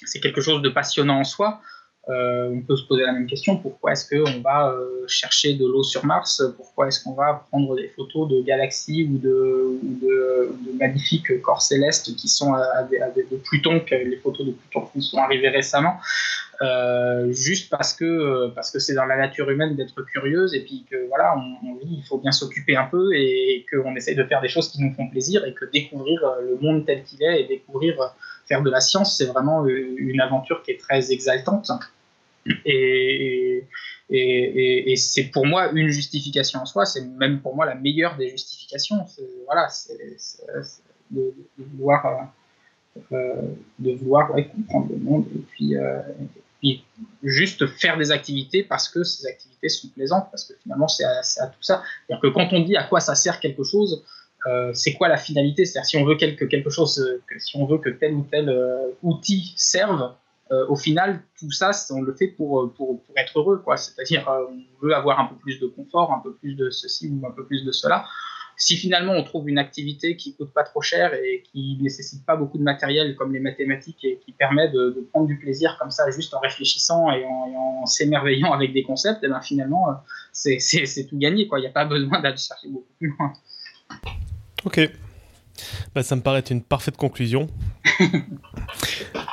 c'est 0.06 0.20
quelque 0.20 0.42
chose 0.42 0.62
de 0.62 0.70
passionnant 0.70 1.20
en 1.20 1.24
soi. 1.24 1.62
Euh, 2.08 2.50
on 2.54 2.62
peut 2.62 2.76
se 2.76 2.84
poser 2.86 3.04
la 3.04 3.14
même 3.14 3.26
question. 3.26 3.58
Pourquoi 3.58 3.94
est-ce 3.94 4.08
qu'on 4.08 4.42
va 4.42 4.70
euh, 4.70 5.08
chercher 5.08 5.56
de 5.56 5.66
l'eau 5.66 5.82
sur 5.82 6.06
Mars? 6.06 6.44
Pourquoi 6.56 6.88
est-ce 6.88 7.04
qu'on 7.04 7.14
va 7.14 7.46
prendre 7.50 7.76
des 7.76 7.88
photos 7.88 8.30
de 8.30 8.42
galaxies 8.42 9.10
ou 9.12 9.18
de, 9.18 9.80
de, 9.82 10.52
magnifiques 10.80 11.42
corps 11.42 11.64
célestes 11.64 12.16
qui 12.16 12.28
sont 12.28 12.54
à, 12.54 12.84
de 12.84 13.38
Pluton, 13.38 13.80
que 13.80 13.96
les 13.96 14.18
photos 14.18 14.46
de 14.46 14.52
Pluton 14.52 14.88
qui 14.94 15.02
sont 15.02 15.18
arrivées 15.18 15.50
récemment? 15.50 15.98
Euh, 16.62 17.32
Juste 17.32 17.70
parce 17.70 17.94
que 17.94 18.50
parce 18.50 18.72
que 18.72 18.80
c'est 18.80 18.94
dans 18.94 19.06
la 19.06 19.18
nature 19.18 19.50
humaine 19.50 19.76
d'être 19.76 20.02
curieuse 20.04 20.54
et 20.54 20.62
puis 20.62 20.86
que 20.90 21.08
voilà, 21.08 21.36
on, 21.36 21.68
on 21.68 21.80
il 21.84 22.04
faut 22.08 22.20
bien 22.20 22.32
s'occuper 22.32 22.78
un 22.78 22.86
peu 22.86 23.14
et, 23.14 23.56
et 23.56 23.66
qu'on 23.70 23.96
essaye 23.96 24.16
de 24.16 24.24
faire 24.24 24.42
des 24.42 24.48
choses 24.48 24.70
qui 24.70 24.82
nous 24.82 24.94
font 24.94 25.10
plaisir 25.10 25.44
et 25.44 25.54
que 25.54 25.66
découvrir 25.66 26.22
le 26.42 26.58
monde 26.62 26.86
tel 26.86 27.04
qu'il 27.04 27.24
est 27.24 27.42
et 27.42 27.48
découvrir 27.48 28.16
faire 28.48 28.62
de 28.62 28.70
la 28.70 28.80
science, 28.80 29.18
c'est 29.18 29.26
vraiment 29.26 29.66
une 29.68 30.22
aventure 30.22 30.62
qui 30.64 30.72
est 30.72 30.80
très 30.80 31.12
exaltante. 31.12 31.72
Et, 32.66 33.64
c'est 34.98 35.26
pour 35.26 35.46
moi 35.46 35.72
une 35.72 35.90
justification 35.90 36.62
en 36.62 36.66
soi, 36.66 36.86
c'est 36.86 37.02
même 37.02 37.42
pour 37.42 37.56
moi 37.56 37.66
la 37.66 37.76
meilleure 37.76 38.18
des 38.18 38.30
justifications. 38.30 39.06
Voilà, 39.46 39.68
c'est 39.70 39.98
de, 41.12 41.34
vouloir, 41.58 42.32
euh, 43.12 43.42
de 43.80 43.92
vouloir 43.92 44.32
comprendre 44.56 44.88
le 44.92 44.98
monde 44.98 45.26
et 45.36 45.40
puis, 45.40 45.76
euh, 45.76 46.00
juste 47.24 47.68
faire 47.68 47.98
des 47.98 48.12
activités 48.12 48.64
parce 48.64 48.90
que 48.90 49.04
ces 49.04 49.28
activités 49.28 49.70
sont 49.70 49.88
plaisantes, 49.90 50.28
parce 50.32 50.46
que 50.46 50.54
finalement 50.64 50.88
c'est 50.88 51.04
à, 51.04 51.48
tout 51.48 51.62
ça. 51.62 51.84
C'est-à-dire 52.08 52.22
que 52.22 52.28
quand 52.34 52.54
on 52.54 52.62
dit 52.62 52.76
à 52.76 52.84
quoi 52.84 53.00
ça 53.00 53.14
sert 53.14 53.40
quelque 53.40 53.64
chose, 53.64 54.04
euh, 54.48 54.72
c'est 54.74 54.94
quoi 54.94 55.08
la 55.08 55.18
finalité? 55.18 55.66
C'est-à-dire 55.66 55.88
si 55.88 55.98
on 55.98 56.06
veut 56.06 56.16
quelque, 56.16 56.46
quelque 56.46 56.70
chose, 56.70 57.20
que, 57.28 57.40
si 57.40 57.58
on 57.58 57.66
veut 57.66 57.78
que 57.78 57.90
tel 57.90 58.14
ou 58.14 58.28
tel 58.30 58.54
outil 59.04 59.54
serve, 59.58 60.12
euh, 60.52 60.68
au 60.68 60.76
final, 60.76 61.24
tout 61.40 61.52
ça, 61.52 61.72
on 61.92 62.02
le 62.02 62.14
fait 62.14 62.28
pour, 62.28 62.62
euh, 62.62 62.74
pour, 62.76 63.02
pour 63.02 63.18
être 63.18 63.40
heureux. 63.40 63.64
C'est-à-dire, 63.78 64.30
euh, 64.30 64.46
on 64.50 64.86
veut 64.86 64.96
avoir 64.96 65.20
un 65.20 65.26
peu 65.26 65.36
plus 65.36 65.60
de 65.60 65.66
confort, 65.66 66.14
un 66.14 66.20
peu 66.20 66.34
plus 66.34 66.56
de 66.56 66.70
ceci 66.70 67.10
ou 67.10 67.26
un 67.26 67.32
peu 67.32 67.46
plus 67.46 67.66
de 67.66 67.72
cela. 67.72 68.06
Si 68.58 68.78
finalement 68.78 69.12
on 69.12 69.24
trouve 69.24 69.50
une 69.50 69.58
activité 69.58 70.16
qui 70.16 70.34
coûte 70.34 70.54
pas 70.54 70.64
trop 70.64 70.82
cher 70.82 71.14
et 71.14 71.44
qui 71.52 71.78
nécessite 71.82 72.26
pas 72.26 72.38
beaucoup 72.38 72.58
de 72.58 72.64
matériel 72.64 73.18
comme 73.18 73.34
les 73.34 73.42
mathématiques 73.42 74.06
et 74.06 74.18
qui 74.24 74.32
permet 74.32 74.70
de, 74.70 75.06
prendre 75.12 75.28
du 75.28 75.38
plaisir 75.38 75.78
comme 75.78 75.92
ça 75.92 76.10
juste 76.10 76.34
en 76.34 76.40
réfléchissant 76.40 77.12
et 77.12 77.26
en, 77.26 77.86
s'émerveillant 77.86 78.54
avec 78.54 78.72
des 78.72 78.84
concepts, 78.84 79.20
eh 79.24 79.28
ben 79.28 79.42
finalement 79.42 79.88
c'est 80.32 80.58
tout 81.10 81.18
gagné 81.18 81.50
quoi. 81.50 81.60
Il 81.60 81.64
n'y 81.64 81.68
a 81.68 81.72
pas 81.72 81.84
besoin 81.84 82.22
d'aller 82.22 82.38
chercher 82.38 82.70
beaucoup 82.70 82.94
plus 82.98 83.14
loin. 83.20 83.34
Ok, 84.66 84.80
bah, 85.94 86.04
ça 86.04 86.16
me 86.16 86.22
paraît 86.22 86.40
être 86.40 86.52
une 86.52 86.64
parfaite 86.64 86.98
conclusion. 86.98 87.48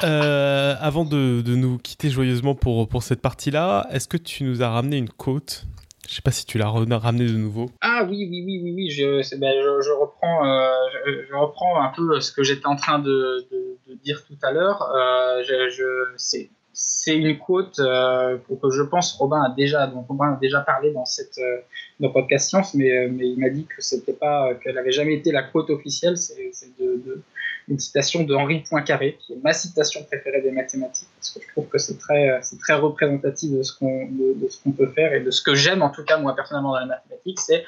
Euh, 0.05 0.75
avant 0.81 1.05
de, 1.05 1.43
nous 1.47 1.79
quitter 1.79 2.11
joyeusement 2.11 2.57
pour, 2.57 2.89
pour 2.89 3.05
cette 3.05 3.21
partie-là, 3.21 3.87
est-ce 3.93 4.09
que 4.09 4.17
tu 4.17 4.43
nous 4.43 4.61
as 4.61 4.69
ramené 4.69 4.97
une 4.97 5.09
côte? 5.09 5.65
Je 6.09 6.15
sais 6.17 6.23
pas 6.23 6.33
si 6.33 6.45
tu 6.45 6.59
l'as 6.59 6.69
ramené 6.69 7.27
de 7.27 7.37
nouveau. 7.37 7.71
Ah 7.81 8.05
oui, 8.09 8.27
oui, 8.29 8.43
oui, 8.45 8.61
oui, 8.65 8.73
oui. 8.75 8.91
Je, 8.91 9.37
ben, 9.37 9.53
je, 9.55 9.93
reprends, 9.93 10.45
euh, 10.45 10.73
je, 11.29 11.35
reprends 11.37 11.81
un 11.81 11.93
peu 11.95 12.21
ce 12.21 12.33
que 12.33 12.43
j'étais 12.43 12.67
en 12.67 12.75
train 12.75 12.99
de, 12.99 13.47
de, 13.53 13.95
dire 14.03 14.25
tout 14.27 14.37
à 14.43 14.51
l'heure. 14.51 14.83
Euh, 14.83 15.45
je, 15.45 16.17
c'est 16.75 17.17
une 17.17 17.39
quote 17.39 17.79
euh, 17.81 18.39
que 18.39 18.71
je 18.71 18.83
pense 18.83 19.13
Robin 19.13 19.43
a 19.43 19.51
déjà, 19.55 19.87
dont 19.87 20.05
Robin 20.09 20.33
a 20.33 20.39
déjà 20.41 20.61
parlé 20.61 20.93
dans 20.93 21.05
cette 21.05 21.37
euh, 21.39 21.59
dans 22.01 22.11
podcast 22.11 22.49
science, 22.49 22.75
mais, 22.75 22.91
euh, 22.91 23.09
mais 23.13 23.29
il 23.29 23.39
m'a 23.39 23.51
dit 23.51 23.67
que 23.67 23.83
c'était 23.83 24.15
pas, 24.15 24.55
qu'elle 24.55 24.75
n'avait 24.75 24.93
jamais 24.93 25.15
été 25.15 25.33
la 25.33 25.43
quote 25.43 25.69
officielle. 25.71 26.17
C'est 26.17 26.53
de, 26.81 27.23
une 27.69 27.79
citation 27.79 28.25
de 28.25 28.35
Henri 28.35 28.65
Poincaré, 28.69 29.19
qui 29.21 29.35
est 29.35 29.43
ma 29.43 29.53
citation 29.53 30.03
préférée 30.05 30.41
des 30.41 30.51
mathématiques, 30.51 31.09
parce 31.17 31.31
que 31.31 31.41
je 31.43 31.49
trouve 31.53 31.69
que 31.69 31.79
c'est 31.79 31.99
très, 31.99 32.39
c'est 32.43 32.59
très 32.59 32.75
représentatif 32.75 33.53
de 33.53 33.63
ce 33.63 33.79
qu'on 33.79 34.07
de, 34.11 34.49
ce 34.49 34.63
qu'on 34.63 34.73
peut 34.73 34.89
faire 34.89 35.13
et 35.13 35.21
de 35.21 35.31
ce 35.31 35.43
que 35.43 35.55
j'aime 35.55 35.83
en 35.83 35.91
tout 35.91 36.05
cas 36.05 36.19
moi 36.19 36.35
personnellement 36.35 36.73
dans 36.73 36.81
les 36.81 36.87
mathématiques, 36.87 37.39
c'est 37.39 37.65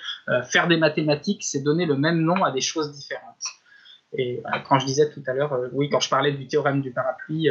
faire 0.50 0.66
des 0.66 0.78
mathématiques, 0.78 1.44
c'est 1.44 1.60
donner 1.60 1.86
le 1.86 1.96
même 1.96 2.20
nom 2.20 2.42
à 2.42 2.50
des 2.50 2.60
choses 2.60 2.92
différentes. 2.92 3.33
Et 4.16 4.42
quand 4.68 4.78
je 4.78 4.86
disais 4.86 5.10
tout 5.10 5.22
à 5.26 5.32
l'heure, 5.32 5.58
oui, 5.72 5.88
quand 5.90 6.00
je 6.00 6.08
parlais 6.08 6.32
du 6.32 6.46
théorème 6.46 6.80
du 6.80 6.92
parapluie, 6.92 7.48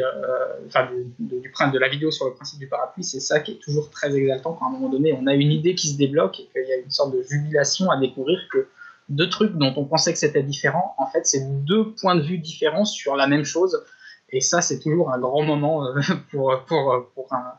enfin 0.68 0.90
du, 1.20 1.40
du, 1.40 1.52
de 1.52 1.80
la 1.80 1.90
vidéo 1.90 2.10
sur 2.10 2.26
le 2.26 2.34
principe 2.34 2.60
du 2.60 2.68
parapluie, 2.68 3.04
c'est 3.04 3.20
ça 3.20 3.42
qui 3.42 3.52
est 3.52 3.60
toujours 3.60 3.90
très 3.90 4.16
exaltant 4.16 4.54
quand 4.54 4.66
à 4.66 4.70
un 4.70 4.72
moment 4.72 4.90
donné 4.90 5.14
on 5.14 5.28
a 5.28 5.34
une 5.34 5.52
idée 5.52 5.76
qui 5.76 5.90
se 5.90 5.98
débloque 5.98 6.40
et 6.40 6.48
qu'il 6.54 6.70
y 6.70 6.72
a 6.72 6.78
une 6.78 6.92
sorte 6.92 7.14
de 7.14 7.22
jubilation 7.22 7.92
à 7.92 7.98
découvrir 7.98 8.40
que 8.52 8.68
deux 9.10 9.30
trucs 9.30 9.56
dont 9.58 9.74
on 9.76 9.86
pensait 9.86 10.14
que 10.14 10.20
c'était 10.20 10.44
différent, 10.44 10.96
en 10.98 11.08
fait, 11.08 11.26
c'est 11.26 11.64
deux 11.66 11.92
points 11.94 12.16
de 12.16 12.22
vue 12.22 12.38
différents 12.38 12.86
sur 12.86 13.16
la 13.16 13.28
même 13.28 13.44
chose. 13.44 13.84
Et 14.30 14.42
ça, 14.42 14.62
c'est 14.62 14.80
toujours 14.80 15.12
un 15.12 15.20
grand 15.20 15.44
moment 15.44 15.86
euh, 15.86 16.00
pour, 16.32 16.64
pour, 16.66 17.12
pour 17.14 17.34
un, 17.34 17.54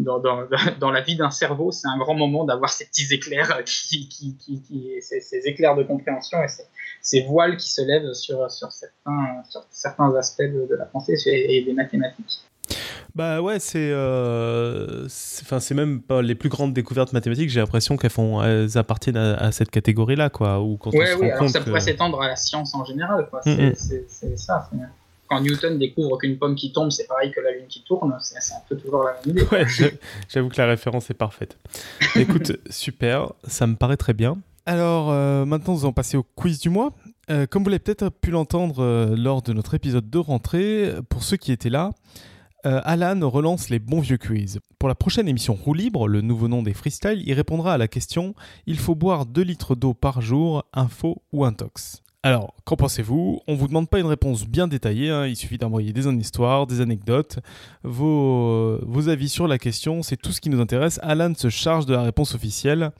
dans, 0.00 0.18
dans, 0.18 0.46
dans, 0.80 0.90
la 0.90 1.00
vie 1.00 1.16
d'un 1.16 1.30
cerveau, 1.30 1.70
c'est 1.70 1.88
un 1.88 1.98
grand 1.98 2.14
moment 2.14 2.44
d'avoir 2.44 2.70
ces 2.70 2.86
petits 2.86 3.12
éclairs, 3.12 3.62
qui, 3.66 4.08
qui, 4.08 4.36
qui, 4.36 4.90
ces, 5.00 5.20
ces, 5.20 5.46
éclairs 5.46 5.76
de 5.76 5.82
compréhension 5.82 6.42
et 6.42 6.48
ces, 6.48 6.64
ces, 7.00 7.22
voiles 7.22 7.56
qui 7.56 7.70
se 7.70 7.82
lèvent 7.82 8.12
sur, 8.12 8.50
sur, 8.50 8.72
certains, 8.72 9.42
sur 9.48 9.64
certains 9.70 10.14
aspects 10.16 10.42
de, 10.42 10.66
de 10.68 10.74
la 10.76 10.86
pensée 10.86 11.16
et 11.26 11.62
des 11.64 11.72
mathématiques. 11.72 12.42
Bah 13.14 13.42
ouais, 13.42 13.58
c'est 13.58 13.90
euh, 13.92 15.04
enfin 15.42 15.60
c'est 15.60 15.74
même 15.74 16.00
pas 16.00 16.22
les 16.22 16.34
plus 16.34 16.48
grandes 16.48 16.72
découvertes 16.72 17.12
mathématiques. 17.12 17.50
J'ai 17.50 17.60
l'impression 17.60 17.98
qu'elles 17.98 18.10
font, 18.10 18.42
elles 18.42 18.78
appartiennent 18.78 19.18
à, 19.18 19.52
cette 19.52 19.70
catégorie-là, 19.70 20.30
quoi. 20.30 20.60
Ou 20.62 20.78
quand 20.78 20.94
ouais, 20.94 21.12
oui, 21.20 21.30
alors 21.30 21.50
ça 21.50 21.60
pourrait 21.60 21.80
s'étendre 21.80 22.22
à 22.22 22.28
la 22.28 22.36
science 22.36 22.74
en 22.74 22.84
général, 22.86 23.28
quoi. 23.28 23.42
Mm, 23.44 23.50
mm. 23.50 23.72
C'est 23.74 24.38
ça. 24.38 24.70
Quand 25.32 25.40
Newton 25.40 25.78
découvre 25.78 26.18
qu'une 26.18 26.38
pomme 26.38 26.54
qui 26.54 26.72
tombe, 26.72 26.90
c'est 26.90 27.06
pareil 27.06 27.30
que 27.30 27.40
la 27.40 27.52
lune 27.52 27.66
qui 27.68 27.82
tourne, 27.82 28.14
c'est 28.20 28.36
un 28.52 28.60
peu 28.68 28.76
toujours 28.76 29.04
la 29.04 29.14
même 29.14 29.36
idée. 29.36 29.46
Ouais, 29.50 29.66
j'avoue 30.28 30.48
que 30.48 30.58
la 30.58 30.66
référence 30.66 31.10
est 31.10 31.14
parfaite. 31.14 31.56
Écoute, 32.16 32.52
super, 32.70 33.32
ça 33.46 33.66
me 33.66 33.76
paraît 33.76 33.96
très 33.96 34.12
bien. 34.12 34.38
Alors 34.66 35.10
euh, 35.10 35.44
maintenant, 35.44 35.74
nous 35.74 35.80
allons 35.80 35.92
passer 35.92 36.16
au 36.16 36.22
quiz 36.22 36.60
du 36.60 36.68
mois. 36.68 36.92
Euh, 37.30 37.46
comme 37.46 37.64
vous 37.64 37.70
l'avez 37.70 37.78
peut-être 37.78 38.10
pu 38.10 38.30
l'entendre 38.30 39.14
lors 39.16 39.42
de 39.42 39.52
notre 39.52 39.74
épisode 39.74 40.10
de 40.10 40.18
rentrée, 40.18 40.92
pour 41.08 41.22
ceux 41.22 41.36
qui 41.36 41.50
étaient 41.50 41.70
là, 41.70 41.92
euh, 42.64 42.80
Alan 42.84 43.28
relance 43.28 43.70
les 43.70 43.80
bons 43.80 44.00
vieux 44.00 44.18
quiz. 44.18 44.60
Pour 44.78 44.88
la 44.88 44.94
prochaine 44.94 45.28
émission 45.28 45.54
Roue 45.54 45.74
Libre, 45.74 46.06
le 46.06 46.20
nouveau 46.20 46.46
nom 46.46 46.62
des 46.62 46.74
freestyles, 46.74 47.22
il 47.26 47.32
répondra 47.32 47.74
à 47.74 47.78
la 47.78 47.88
question 47.88 48.34
Il 48.66 48.78
faut 48.78 48.94
boire 48.94 49.26
2 49.26 49.42
litres 49.42 49.74
d'eau 49.74 49.94
par 49.94 50.20
jour, 50.20 50.64
un 50.72 50.86
faux 50.86 51.22
ou 51.32 51.44
un 51.44 51.52
tox? 51.52 52.01
Alors, 52.24 52.54
qu'en 52.64 52.76
pensez-vous? 52.76 53.40
On 53.48 53.56
vous 53.56 53.66
demande 53.66 53.88
pas 53.88 53.98
une 53.98 54.06
réponse 54.06 54.46
bien 54.46 54.68
détaillée, 54.68 55.10
hein. 55.10 55.26
il 55.26 55.34
suffit 55.34 55.58
d'envoyer 55.58 55.92
des 55.92 56.06
histoires, 56.06 56.68
des 56.68 56.80
anecdotes, 56.80 57.40
vos, 57.82 58.78
avis 59.08 59.28
sur 59.28 59.48
la 59.48 59.58
question, 59.58 60.04
c'est 60.04 60.16
tout 60.16 60.30
ce 60.30 60.40
qui 60.40 60.48
nous 60.48 60.60
intéresse. 60.60 61.00
Alan 61.02 61.34
se 61.34 61.48
charge 61.48 61.84
de 61.84 61.94
la 61.94 62.02
réponse 62.02 62.36
officielle. 62.36 62.92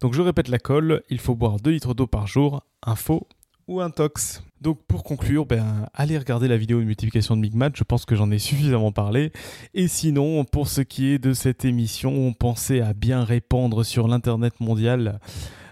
Donc 0.00 0.14
je 0.14 0.20
répète 0.20 0.48
la 0.48 0.58
colle, 0.58 1.02
il 1.10 1.20
faut 1.20 1.36
boire 1.36 1.58
2 1.60 1.70
litres 1.70 1.94
d'eau 1.94 2.08
par 2.08 2.26
jour, 2.26 2.64
un 2.82 2.96
faux 2.96 3.28
ou 3.68 3.80
un 3.80 3.90
tox. 3.90 4.42
Donc 4.60 4.80
pour 4.88 5.04
conclure, 5.04 5.46
ben, 5.46 5.86
allez 5.94 6.18
regarder 6.18 6.48
la 6.48 6.56
vidéo 6.56 6.80
de 6.80 6.84
multiplication 6.84 7.36
de 7.36 7.42
Migmat, 7.42 7.70
je 7.74 7.84
pense 7.84 8.04
que 8.04 8.16
j'en 8.16 8.32
ai 8.32 8.40
suffisamment 8.40 8.90
parlé. 8.90 9.30
Et 9.74 9.86
sinon, 9.86 10.44
pour 10.44 10.66
ce 10.66 10.80
qui 10.80 11.12
est 11.12 11.18
de 11.20 11.34
cette 11.34 11.64
émission, 11.64 12.32
pensez 12.32 12.80
à 12.80 12.94
bien 12.94 13.22
répandre 13.22 13.84
sur 13.84 14.08
l'internet 14.08 14.58
mondial 14.58 15.20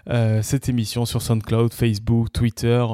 cette 0.07 0.69
émission 0.69 1.05
sur 1.05 1.21
SoundCloud, 1.21 1.73
Facebook, 1.73 2.31
Twitter. 2.31 2.85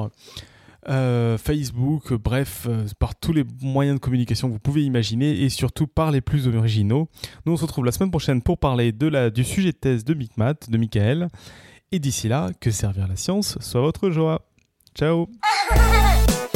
Euh, 0.88 1.38
Facebook, 1.38 2.12
bref, 2.14 2.66
euh, 2.68 2.86
par 2.98 3.14
tous 3.14 3.32
les 3.32 3.44
moyens 3.60 3.96
de 3.96 4.00
communication 4.00 4.48
que 4.48 4.54
vous 4.54 4.58
pouvez 4.58 4.82
imaginer 4.82 5.42
et 5.42 5.48
surtout 5.48 5.86
par 5.86 6.10
les 6.10 6.20
plus 6.20 6.48
originaux. 6.48 7.08
Nous 7.46 7.52
on 7.52 7.56
se 7.56 7.62
retrouve 7.62 7.84
la 7.84 7.92
semaine 7.92 8.10
prochaine 8.10 8.42
pour 8.42 8.58
parler 8.58 8.90
de 8.90 9.06
la, 9.06 9.30
du 9.30 9.44
sujet 9.44 9.70
de 9.70 9.76
thèse 9.76 10.04
de 10.04 10.14
Micmat, 10.14 10.54
de 10.68 10.78
Michael. 10.78 11.28
Et 11.92 11.98
d'ici 11.98 12.26
là, 12.26 12.50
que 12.58 12.70
servir 12.70 13.06
la 13.06 13.16
science 13.16 13.58
soit 13.60 13.80
votre 13.80 14.10
joie. 14.10 14.42
Ciao 14.96 15.28